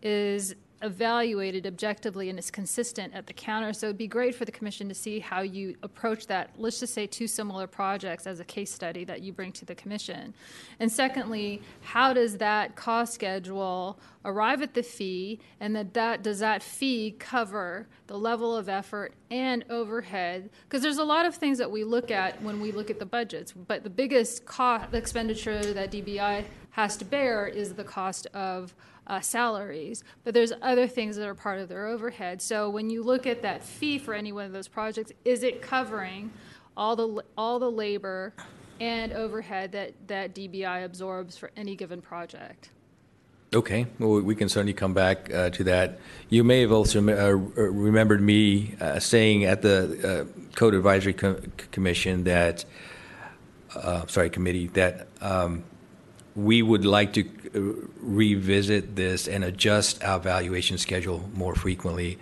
is 0.01 0.55
evaluated 0.81 1.65
objectively 1.65 2.29
and 2.29 2.37
is 2.37 2.51
consistent 2.51 3.13
at 3.13 3.25
the 3.25 3.33
counter. 3.33 3.73
So 3.73 3.87
it'd 3.87 3.97
be 3.97 4.07
great 4.07 4.35
for 4.35 4.45
the 4.45 4.51
commission 4.51 4.87
to 4.89 4.95
see 4.95 5.19
how 5.19 5.41
you 5.41 5.75
approach 5.81 6.27
that. 6.27 6.51
Let's 6.57 6.79
just 6.79 6.93
say 6.93 7.07
two 7.07 7.27
similar 7.27 7.67
projects 7.67 8.27
as 8.27 8.39
a 8.39 8.45
case 8.45 8.71
study 8.71 9.03
that 9.05 9.21
you 9.21 9.33
bring 9.33 9.51
to 9.53 9.65
the 9.65 9.75
commission. 9.75 10.33
And 10.79 10.91
secondly, 10.91 11.61
how 11.81 12.13
does 12.13 12.37
that 12.37 12.75
cost 12.75 13.13
schedule 13.13 13.97
arrive 14.23 14.61
at 14.61 14.73
the 14.73 14.83
fee 14.83 15.39
and 15.59 15.75
that, 15.75 15.93
that 15.93 16.21
does 16.21 16.39
that 16.39 16.61
fee 16.61 17.15
cover 17.17 17.87
the 18.07 18.17
level 18.17 18.55
of 18.55 18.69
effort 18.69 19.13
and 19.31 19.65
overhead? 19.69 20.49
Because 20.63 20.83
there's 20.83 20.97
a 20.97 21.03
lot 21.03 21.25
of 21.25 21.35
things 21.35 21.57
that 21.57 21.71
we 21.71 21.83
look 21.83 22.11
at 22.11 22.41
when 22.43 22.61
we 22.61 22.71
look 22.71 22.89
at 22.89 22.99
the 22.99 23.05
budgets, 23.05 23.51
but 23.51 23.83
the 23.83 23.89
biggest 23.89 24.45
cost 24.45 24.93
expenditure 24.93 25.73
that 25.73 25.91
DBI 25.91 26.43
has 26.71 26.95
to 26.97 27.05
bear 27.05 27.47
is 27.47 27.73
the 27.73 27.83
cost 27.83 28.27
of 28.35 28.75
uh, 29.07 29.21
salaries, 29.21 30.03
but 30.23 30.33
there's 30.33 30.53
other 30.61 30.87
things 30.87 31.15
that 31.15 31.27
are 31.27 31.35
part 31.35 31.59
of 31.59 31.69
their 31.69 31.87
overhead. 31.87 32.41
So 32.41 32.69
when 32.69 32.89
you 32.89 33.03
look 33.03 33.25
at 33.25 33.41
that 33.41 33.63
fee 33.63 33.97
for 33.97 34.13
any 34.13 34.31
one 34.31 34.45
of 34.45 34.51
those 34.51 34.67
projects, 34.67 35.11
is 35.25 35.43
it 35.43 35.61
covering 35.61 36.31
all 36.75 36.95
the 36.95 37.23
all 37.37 37.57
the 37.57 37.71
labor 37.71 38.33
and 38.79 39.11
overhead 39.13 39.71
that 39.71 39.93
that 40.07 40.35
DBI 40.35 40.85
absorbs 40.85 41.37
for 41.37 41.51
any 41.55 41.75
given 41.75 42.01
project? 42.01 42.69
Okay, 43.53 43.87
well, 43.97 44.19
we 44.19 44.35
can 44.35 44.49
certainly 44.49 44.73
come 44.73 44.93
back 44.93 45.33
uh, 45.33 45.49
to 45.51 45.63
that. 45.63 45.99
You 46.27 46.43
may 46.43 46.61
have 46.61 46.73
also 46.73 46.99
uh, 46.99 47.31
remembered 47.31 48.21
me 48.21 48.75
uh, 48.81 48.99
saying 48.99 49.45
at 49.45 49.61
the 49.61 50.27
uh, 50.27 50.55
Code 50.55 50.73
Advisory 50.73 51.13
Co- 51.13 51.39
Commission 51.71 52.25
that, 52.25 52.65
uh, 53.73 54.05
sorry, 54.07 54.29
committee, 54.29 54.67
that 54.73 55.07
um, 55.21 55.63
we 56.35 56.61
would 56.61 56.83
like 56.83 57.13
to 57.13 57.23
revisit 57.53 58.95
this 58.95 59.27
and 59.27 59.43
adjust 59.43 60.03
our 60.03 60.19
valuation 60.19 60.77
schedule 60.77 61.29
more 61.33 61.55
frequently. 61.55 62.17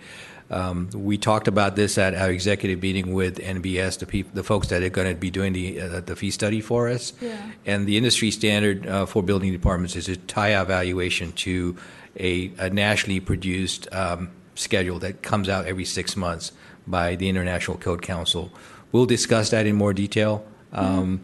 Um, 0.48 0.90
we 0.94 1.18
talked 1.18 1.48
about 1.48 1.74
this 1.74 1.98
at 1.98 2.14
our 2.14 2.30
executive 2.30 2.80
meeting 2.80 3.12
with 3.12 3.38
NBS, 3.38 3.98
the, 3.98 4.06
peop- 4.06 4.32
the 4.32 4.44
folks 4.44 4.68
that 4.68 4.82
are 4.82 4.88
going 4.88 5.08
to 5.08 5.18
be 5.18 5.30
doing 5.30 5.52
the, 5.52 5.80
uh, 5.80 6.00
the 6.00 6.14
fee 6.14 6.30
study 6.30 6.60
for 6.60 6.88
us. 6.88 7.12
Yeah. 7.20 7.36
And 7.64 7.86
the 7.86 7.96
industry 7.96 8.30
standard 8.30 8.86
uh, 8.86 9.06
for 9.06 9.22
building 9.22 9.50
departments 9.50 9.96
is 9.96 10.04
to 10.06 10.16
tie 10.16 10.54
our 10.54 10.64
valuation 10.64 11.32
to 11.32 11.76
a, 12.18 12.52
a 12.58 12.70
nationally 12.70 13.18
produced 13.18 13.92
um, 13.92 14.30
schedule 14.54 14.98
that 15.00 15.22
comes 15.22 15.48
out 15.48 15.66
every 15.66 15.84
six 15.84 16.16
months 16.16 16.52
by 16.86 17.16
the 17.16 17.28
International 17.28 17.76
Code 17.76 18.02
Council. 18.02 18.52
We'll 18.92 19.06
discuss 19.06 19.50
that 19.50 19.66
in 19.66 19.74
more 19.74 19.92
detail, 19.92 20.46
um, 20.72 21.22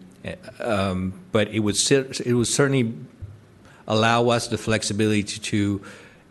um, 0.59 1.21
but 1.31 1.49
it 1.49 1.61
would 1.61 1.77
it 1.91 2.35
would 2.35 2.47
certainly 2.47 2.95
allow 3.87 4.29
us 4.29 4.49
the 4.49 4.59
flexibility 4.59 5.23
to, 5.23 5.83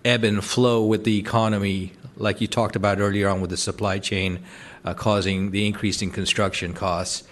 ebb 0.05 0.23
and 0.23 0.43
flow 0.43 0.83
with 0.83 1.03
the 1.03 1.17
economy, 1.17 1.93
like 2.17 2.41
you 2.41 2.47
talked 2.47 2.75
about 2.75 2.99
earlier 2.99 3.29
on 3.29 3.41
with 3.41 3.49
the 3.49 3.57
supply 3.57 3.99
chain 3.99 4.39
uh, 4.83 4.93
causing 4.93 5.51
the 5.51 5.65
increase 5.65 6.01
in 6.01 6.11
construction 6.11 6.73
costs. 6.73 7.23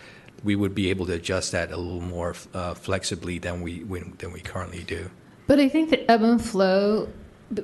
We 0.44 0.56
would 0.56 0.74
be 0.74 0.90
able 0.90 1.06
to 1.08 1.14
adjust 1.14 1.52
that 1.52 1.72
a 1.72 1.78
little 1.78 2.02
more 2.02 2.36
uh, 2.54 2.74
flexibly 2.74 3.40
than 3.40 3.62
we 3.62 3.84
when, 3.84 4.14
than 4.20 4.32
we 4.32 4.40
currently 4.40 4.84
do. 4.84 5.10
But 5.48 5.60
I 5.60 5.68
think 5.68 5.90
the 5.90 6.10
ebb 6.10 6.22
and 6.22 6.44
flow. 6.44 7.10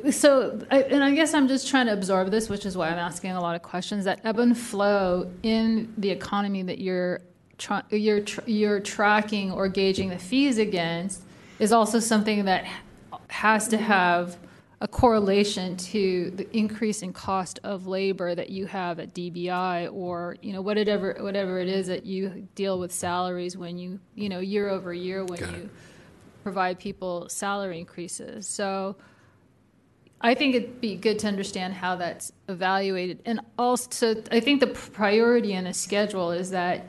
So, 0.09 0.59
I, 0.71 0.81
and 0.81 1.03
I 1.03 1.13
guess 1.13 1.35
I'm 1.35 1.47
just 1.47 1.69
trying 1.69 1.85
to 1.85 1.93
absorb 1.93 2.31
this, 2.31 2.49
which 2.49 2.65
is 2.65 2.75
why 2.75 2.89
I'm 2.89 2.97
asking 2.97 3.31
a 3.31 3.39
lot 3.39 3.55
of 3.55 3.61
questions. 3.61 4.03
That 4.05 4.19
ebb 4.23 4.39
and 4.39 4.57
flow 4.57 5.31
in 5.43 5.93
the 5.97 6.09
economy 6.09 6.63
that 6.63 6.79
you're 6.79 7.21
tra- 7.59 7.85
you're 7.91 8.21
tr- 8.21 8.41
you're 8.45 8.79
tracking 8.79 9.51
or 9.51 9.69
gauging 9.69 10.09
the 10.09 10.17
fees 10.17 10.57
against 10.57 11.21
is 11.59 11.71
also 11.71 11.99
something 11.99 12.45
that 12.45 12.65
has 13.29 13.67
to 13.69 13.77
have 13.77 14.37
a 14.81 14.87
correlation 14.87 15.77
to 15.77 16.31
the 16.31 16.55
increase 16.55 17.01
in 17.01 17.13
cost 17.13 17.59
of 17.63 17.87
labor 17.87 18.35
that 18.35 18.49
you 18.49 18.65
have 18.65 18.99
at 18.99 19.13
DBI 19.13 19.91
or 19.93 20.35
you 20.41 20.51
know 20.51 20.61
whatever 20.61 21.15
whatever 21.19 21.59
it 21.59 21.69
is 21.69 21.87
that 21.87 22.05
you 22.05 22.47
deal 22.55 22.77
with 22.77 22.91
salaries 22.91 23.55
when 23.55 23.77
you 23.77 23.99
you 24.15 24.27
know 24.27 24.39
year 24.39 24.69
over 24.69 24.93
year 24.93 25.23
when 25.23 25.39
Got 25.39 25.53
it. 25.53 25.57
you 25.57 25.69
provide 26.43 26.77
people 26.77 27.27
salary 27.29 27.79
increases. 27.79 28.47
So 28.47 28.97
I 30.21 30.33
think 30.33 30.55
it'd 30.55 30.81
be 30.81 30.95
good 30.95 31.19
to 31.19 31.27
understand 31.27 31.73
how 31.73 31.95
that's 31.95 32.31
evaluated. 32.47 33.21
And 33.25 33.41
also, 33.57 34.15
I 34.31 34.39
think 34.39 34.59
the 34.59 34.67
priority 34.67 35.53
in 35.53 35.67
a 35.67 35.73
schedule 35.73 36.31
is 36.31 36.51
that 36.51 36.85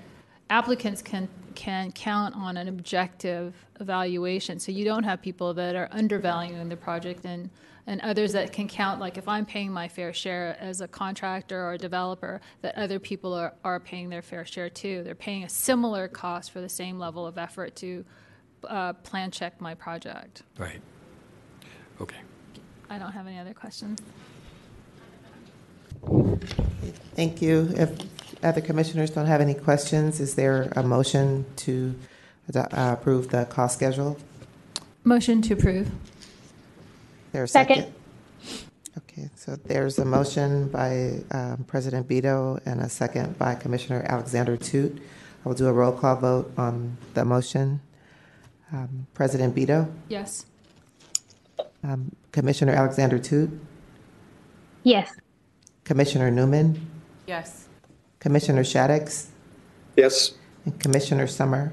applicants 0.51 1.03
can 1.03 1.29
can 1.57 1.91
count 1.91 2.37
on 2.37 2.57
an 2.57 2.69
objective 2.69 3.55
evaluation. 3.81 4.61
So 4.61 4.71
you 4.71 4.85
don't 4.85 5.03
have 5.03 5.21
people 5.21 5.55
that 5.55 5.75
are 5.75 5.89
undervaluing 5.91 6.69
the 6.69 6.77
project 6.77 7.25
and 7.25 7.51
and 7.89 8.01
others 8.01 8.33
that 8.33 8.53
can 8.53 8.67
count 8.67 8.99
like 8.99 9.17
if 9.17 9.29
I'm 9.29 9.47
paying 9.47 9.71
my 9.71 9.87
fair 9.87 10.13
share 10.13 10.57
as 10.59 10.81
a 10.81 10.89
contractor 10.89 11.61
or 11.65 11.75
a 11.75 11.79
developer, 11.79 12.41
that 12.63 12.77
other 12.77 12.99
people 12.99 13.33
are, 13.33 13.55
are 13.63 13.79
paying 13.79 14.09
their 14.09 14.23
fair 14.23 14.45
share 14.45 14.69
too. 14.69 15.05
They're 15.05 15.15
paying 15.15 15.45
a 15.45 15.49
similar 15.49 16.09
cost 16.09 16.51
for 16.51 16.61
the 16.61 16.69
same 16.69 16.99
level 16.99 17.25
of 17.25 17.39
effort 17.39 17.77
to 17.77 18.05
uh, 18.65 18.93
plan 18.95 19.31
check 19.31 19.61
my 19.61 19.75
project. 19.75 20.43
Right. 20.59 20.81
Okay. 22.01 22.17
I 22.91 22.99
don't 22.99 23.13
have 23.13 23.29
any 23.29 23.39
other 23.39 23.55
questions. 23.55 24.01
Thank 27.15 27.41
you. 27.41 27.73
If 27.77 27.91
other 28.43 28.61
commissioners 28.61 29.11
don't 29.11 29.27
have 29.27 29.41
any 29.41 29.55
questions, 29.55 30.21
is 30.21 30.35
there 30.35 30.73
a 30.77 30.83
motion 30.83 31.45
to 31.57 31.95
uh, 32.55 32.67
approve 32.73 33.31
the 33.31 33.45
cost 33.47 33.75
schedule? 33.75 34.17
Motion 35.05 35.43
to 35.43 35.55
approve. 35.55 35.91
There 37.33 37.45
a 37.45 37.49
second? 37.49 37.77
Second. 37.77 37.93
Okay, 38.99 39.29
so 39.35 39.57
there's 39.57 39.99
a 39.99 40.05
motion 40.05 40.69
by 40.69 41.21
um, 41.31 41.65
President 41.67 42.09
Bito 42.09 42.61
and 42.67 42.81
a 42.81 42.89
second 42.89 43.39
by 43.39 43.55
Commissioner 43.55 44.05
Alexander 44.09 44.57
Tut. 44.57 44.93
I 45.45 45.49
will 45.49 45.55
do 45.55 45.67
a 45.69 45.73
roll 45.73 45.93
call 45.93 46.17
vote 46.17 46.53
on 46.57 46.97
the 47.15 47.25
motion. 47.25 47.81
Um, 48.73 49.07
President 49.15 49.55
Bito, 49.55 49.89
Yes. 50.09 50.45
um, 51.85 52.11
Commissioner 52.33 52.73
Alexander 52.73 53.19
Tut, 53.19 53.49
Yes. 54.83 55.13
Commissioner 55.85 56.31
Neumann, 56.33 56.81
Yes. 57.29 57.66
Commissioner 58.27 58.65
Shaddix, 58.65 59.27
Yes. 59.95 60.33
and 60.65 60.77
Commissioner 60.81 61.29
Sommer. 61.29 61.73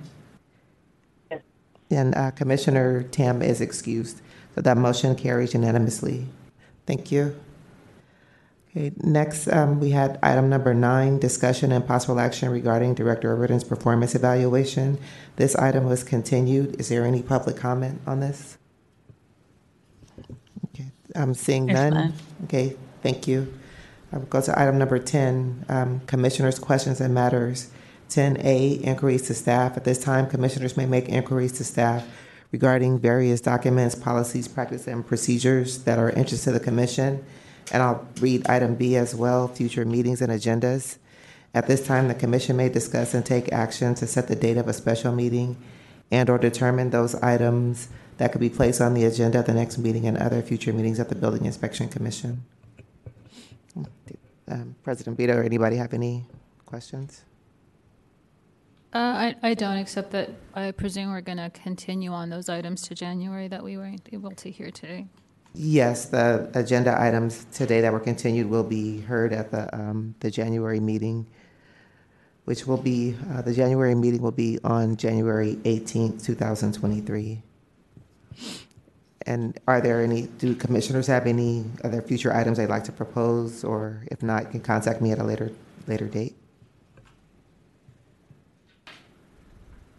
Yes. 1.31 1.41
And 1.89 2.13
uh, 2.13 2.29
Commissioner 2.29 3.01
Tam 3.01 3.41
is 3.41 3.59
excused. 3.59 4.21
So 4.53 4.61
that 4.61 4.77
motion 4.77 5.15
carries 5.15 5.55
unanimously. 5.55 6.27
Thank 6.85 7.11
you. 7.11 7.35
Okay, 8.69 8.91
next, 8.97 9.47
um, 9.47 9.79
we 9.79 9.89
had 9.89 10.19
item 10.21 10.47
number 10.47 10.75
nine, 10.75 11.17
discussion 11.17 11.71
and 11.71 11.87
possible 11.87 12.19
action 12.19 12.49
regarding 12.51 12.93
Director 12.93 13.33
Overton's 13.33 13.63
performance 13.63 14.13
evaluation. 14.13 14.99
This 15.37 15.55
item 15.55 15.85
was 15.87 16.03
continued. 16.03 16.79
Is 16.79 16.89
there 16.89 17.03
any 17.03 17.23
public 17.23 17.57
comment 17.57 17.99
on 18.05 18.19
this? 18.19 18.59
Okay, 20.69 20.85
I'm 21.15 21.33
seeing 21.33 21.65
There's 21.65 21.79
none. 21.79 21.93
none. 21.95 22.13
Okay, 22.43 22.75
thank 23.01 23.27
you. 23.27 23.51
I 24.13 24.17
will 24.17 24.25
go 24.25 24.41
to 24.41 24.61
item 24.61 24.77
number 24.77 24.99
10, 24.99 25.65
um, 25.69 26.01
Commissioners' 26.05 26.59
Questions 26.59 27.01
and 27.01 27.13
Matters. 27.15 27.71
10A, 28.09 28.81
Inquiries 28.81 29.23
to 29.23 29.33
Staff. 29.33 29.75
At 29.75 29.85
this 29.85 30.03
time, 30.03 30.27
Commissioners 30.27 30.77
may 30.77 30.85
make 30.85 31.09
inquiries 31.09 31.53
to 31.53 31.63
staff 31.63 32.05
regarding 32.51 32.99
various 32.99 33.41
documents, 33.41 33.95
policies, 33.95 34.47
practices, 34.47 34.87
and 34.87 35.05
procedures 35.05 35.79
that 35.85 35.97
are 35.97 36.11
interest 36.11 36.43
to 36.43 36.51
the 36.51 36.59
Commission. 36.59 37.25
And 37.71 37.81
I'll 37.81 38.07
read 38.21 38.47
item 38.47 38.75
B 38.75 38.95
as 38.97 39.15
well, 39.15 39.47
future 39.47 39.83
meetings 39.83 40.21
and 40.21 40.31
agendas. 40.31 40.97
At 41.55 41.65
this 41.65 41.85
time, 41.87 42.07
the 42.07 42.13
Commission 42.13 42.55
may 42.55 42.69
discuss 42.69 43.15
and 43.15 43.25
take 43.25 43.51
action 43.51 43.95
to 43.95 44.05
set 44.05 44.27
the 44.27 44.35
date 44.35 44.57
of 44.57 44.67
a 44.67 44.73
special 44.73 45.11
meeting 45.11 45.57
and/or 46.11 46.37
determine 46.37 46.91
those 46.91 47.15
items 47.15 47.87
that 48.17 48.31
could 48.31 48.41
be 48.41 48.49
placed 48.49 48.79
on 48.79 48.93
the 48.93 49.05
agenda 49.05 49.39
at 49.39 49.47
the 49.47 49.53
next 49.53 49.79
meeting 49.79 50.05
and 50.05 50.17
other 50.17 50.43
future 50.43 50.71
meetings 50.71 50.99
of 50.99 51.09
the 51.09 51.15
Building 51.15 51.45
Inspection 51.45 51.89
Commission. 51.89 52.43
Um, 54.53 54.75
President 54.83 55.17
Bito, 55.17 55.35
or 55.35 55.41
anybody 55.41 55.77
have 55.77 55.95
any 55.95 56.27
questions? 56.67 57.25
Uh, 58.93 58.97
I, 58.97 59.35
I 59.41 59.53
don't, 59.55 59.77
except 59.77 60.11
that 60.11 60.29
I 60.53 60.69
presume 60.69 61.11
we're 61.11 61.21
going 61.21 61.39
to 61.39 61.49
continue 61.49 62.11
on 62.11 62.29
those 62.29 62.49
items 62.49 62.83
to 62.83 62.93
January 62.93 63.47
that 63.47 63.63
we 63.63 63.77
weren't 63.77 64.07
able 64.13 64.29
to 64.29 64.51
hear 64.51 64.69
today. 64.69 65.07
Yes, 65.55 66.05
the 66.05 66.51
agenda 66.53 66.99
items 67.01 67.47
today 67.51 67.81
that 67.81 67.91
were 67.91 67.99
continued 67.99 68.47
will 68.47 68.63
be 68.63 69.01
heard 69.01 69.33
at 69.33 69.49
the, 69.49 69.75
um, 69.75 70.13
the 70.19 70.29
January 70.29 70.79
meeting, 70.79 71.25
which 72.45 72.67
will 72.67 72.77
be, 72.77 73.15
uh, 73.31 73.41
the 73.41 73.53
January 73.53 73.95
meeting 73.95 74.21
will 74.21 74.31
be 74.31 74.59
on 74.63 74.97
January 74.97 75.55
18th, 75.63 76.23
2023. 76.23 77.41
And 79.25 79.57
are 79.67 79.79
there 79.79 80.01
any, 80.01 80.23
do 80.23 80.53
commissioners 80.55 81.07
have 81.07 81.27
any 81.27 81.65
other 81.83 82.01
future 82.01 82.33
items 82.33 82.57
they'd 82.57 82.67
like 82.67 82.83
to 82.85 82.91
propose? 82.91 83.63
Or 83.63 84.03
if 84.11 84.21
not, 84.21 84.43
you 84.45 84.49
can 84.49 84.61
contact 84.61 85.01
me 85.01 85.11
at 85.11 85.19
a 85.19 85.23
later, 85.23 85.51
later 85.87 86.07
date. 86.07 86.35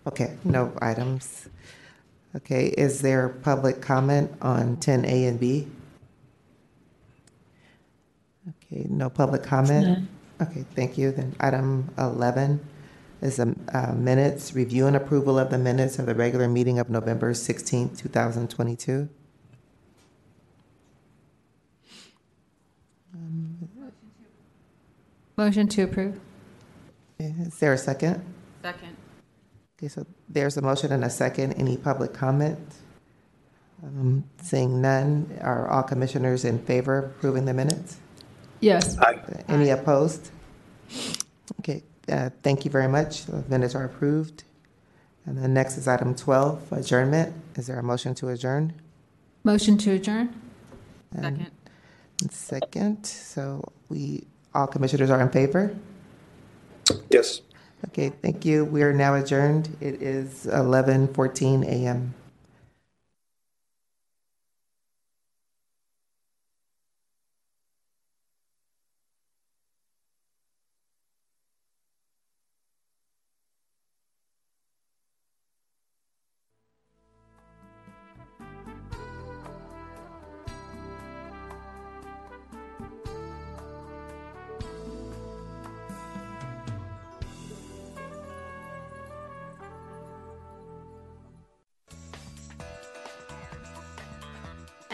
Okay, 0.07 0.37
no 0.45 0.73
items. 0.83 1.49
Okay, 2.37 2.67
is 2.67 3.01
there 3.01 3.29
public 3.31 3.81
comment 3.81 4.31
on 4.43 4.77
10A 4.77 5.29
and 5.29 5.41
B? 5.41 5.69
Okay, 8.49 8.87
no 8.91 9.09
public 9.09 9.43
comment? 9.43 10.07
Okay, 10.43 10.65
thank 10.75 10.99
you. 10.99 11.13
Then 11.13 11.35
item 11.41 11.95
11 11.97 12.61
is 13.25 13.37
the 13.37 13.57
uh, 13.73 13.93
minutes, 13.95 14.55
review 14.55 14.87
and 14.87 14.95
approval 14.95 15.39
of 15.39 15.51
the 15.51 15.57
minutes 15.57 15.99
of 15.99 16.05
the 16.05 16.15
regular 16.15 16.47
meeting 16.47 16.79
of 16.79 16.91
November 16.91 17.33
16th, 17.33 17.99
2022. 17.99 19.09
Motion 25.37 25.67
to 25.67 25.83
approve. 25.83 26.21
Is 27.19 27.59
there 27.59 27.73
a 27.73 27.79
second? 27.79 28.23
Second. 28.63 28.97
Okay, 29.79 29.89
so 29.89 30.07
there's 30.29 30.57
a 30.57 30.63
motion 30.63 30.93
and 30.93 31.03
a 31.03 31.11
second. 31.11 31.55
Any 31.55 31.77
public 31.77 32.13
comment? 32.13 32.59
Um, 33.83 34.25
Seeing 34.43 34.81
none, 34.81 35.37
are 35.41 35.69
all 35.69 35.83
commissioners 35.83 36.45
in 36.45 36.59
favor 36.65 36.99
of 36.99 37.05
approving 37.07 37.47
the 37.47 37.55
minutes? 37.55 37.97
Yes. 38.61 38.97
Any 39.49 39.71
opposed? 39.71 40.31
Okay, 41.61 41.83
uh, 42.09 42.31
thank 42.43 42.65
you 42.65 42.71
very 42.71 42.89
much. 42.89 43.27
The 43.27 43.45
minutes 43.49 43.75
are 43.75 43.85
approved. 43.85 44.45
And 45.27 45.39
then 45.39 45.55
next 45.55 45.79
is 45.79 45.89
item 45.89 46.15
12, 46.15 46.73
adjournment. 46.73 47.35
Is 47.57 47.67
there 47.67 47.79
a 47.79 47.83
motion 47.83 48.15
to 48.17 48.29
adjourn? 48.29 48.75
Motion 49.43 49.79
to 49.79 49.93
adjourn? 49.93 50.35
Second. 51.13 51.51
Second, 52.31 53.07
so 53.07 53.63
we, 53.89 54.27
all 54.55 54.67
commissioners 54.67 55.11
are 55.11 55.21
in 55.21 55.31
favor? 55.31 55.75
Yes. 57.11 57.41
Okay, 57.89 58.11
thank 58.23 58.45
you. 58.45 58.65
We 58.65 58.83
are 58.83 58.93
now 58.93 59.15
adjourned. 59.15 59.77
It 59.81 60.01
is 60.01 60.47
11:14 60.47 61.65
a.m. 61.65 62.15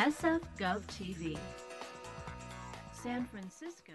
SF 0.01 0.40
Gov 0.59 0.86
TV. 0.86 1.36
San 2.90 3.27
Francisco. 3.27 3.89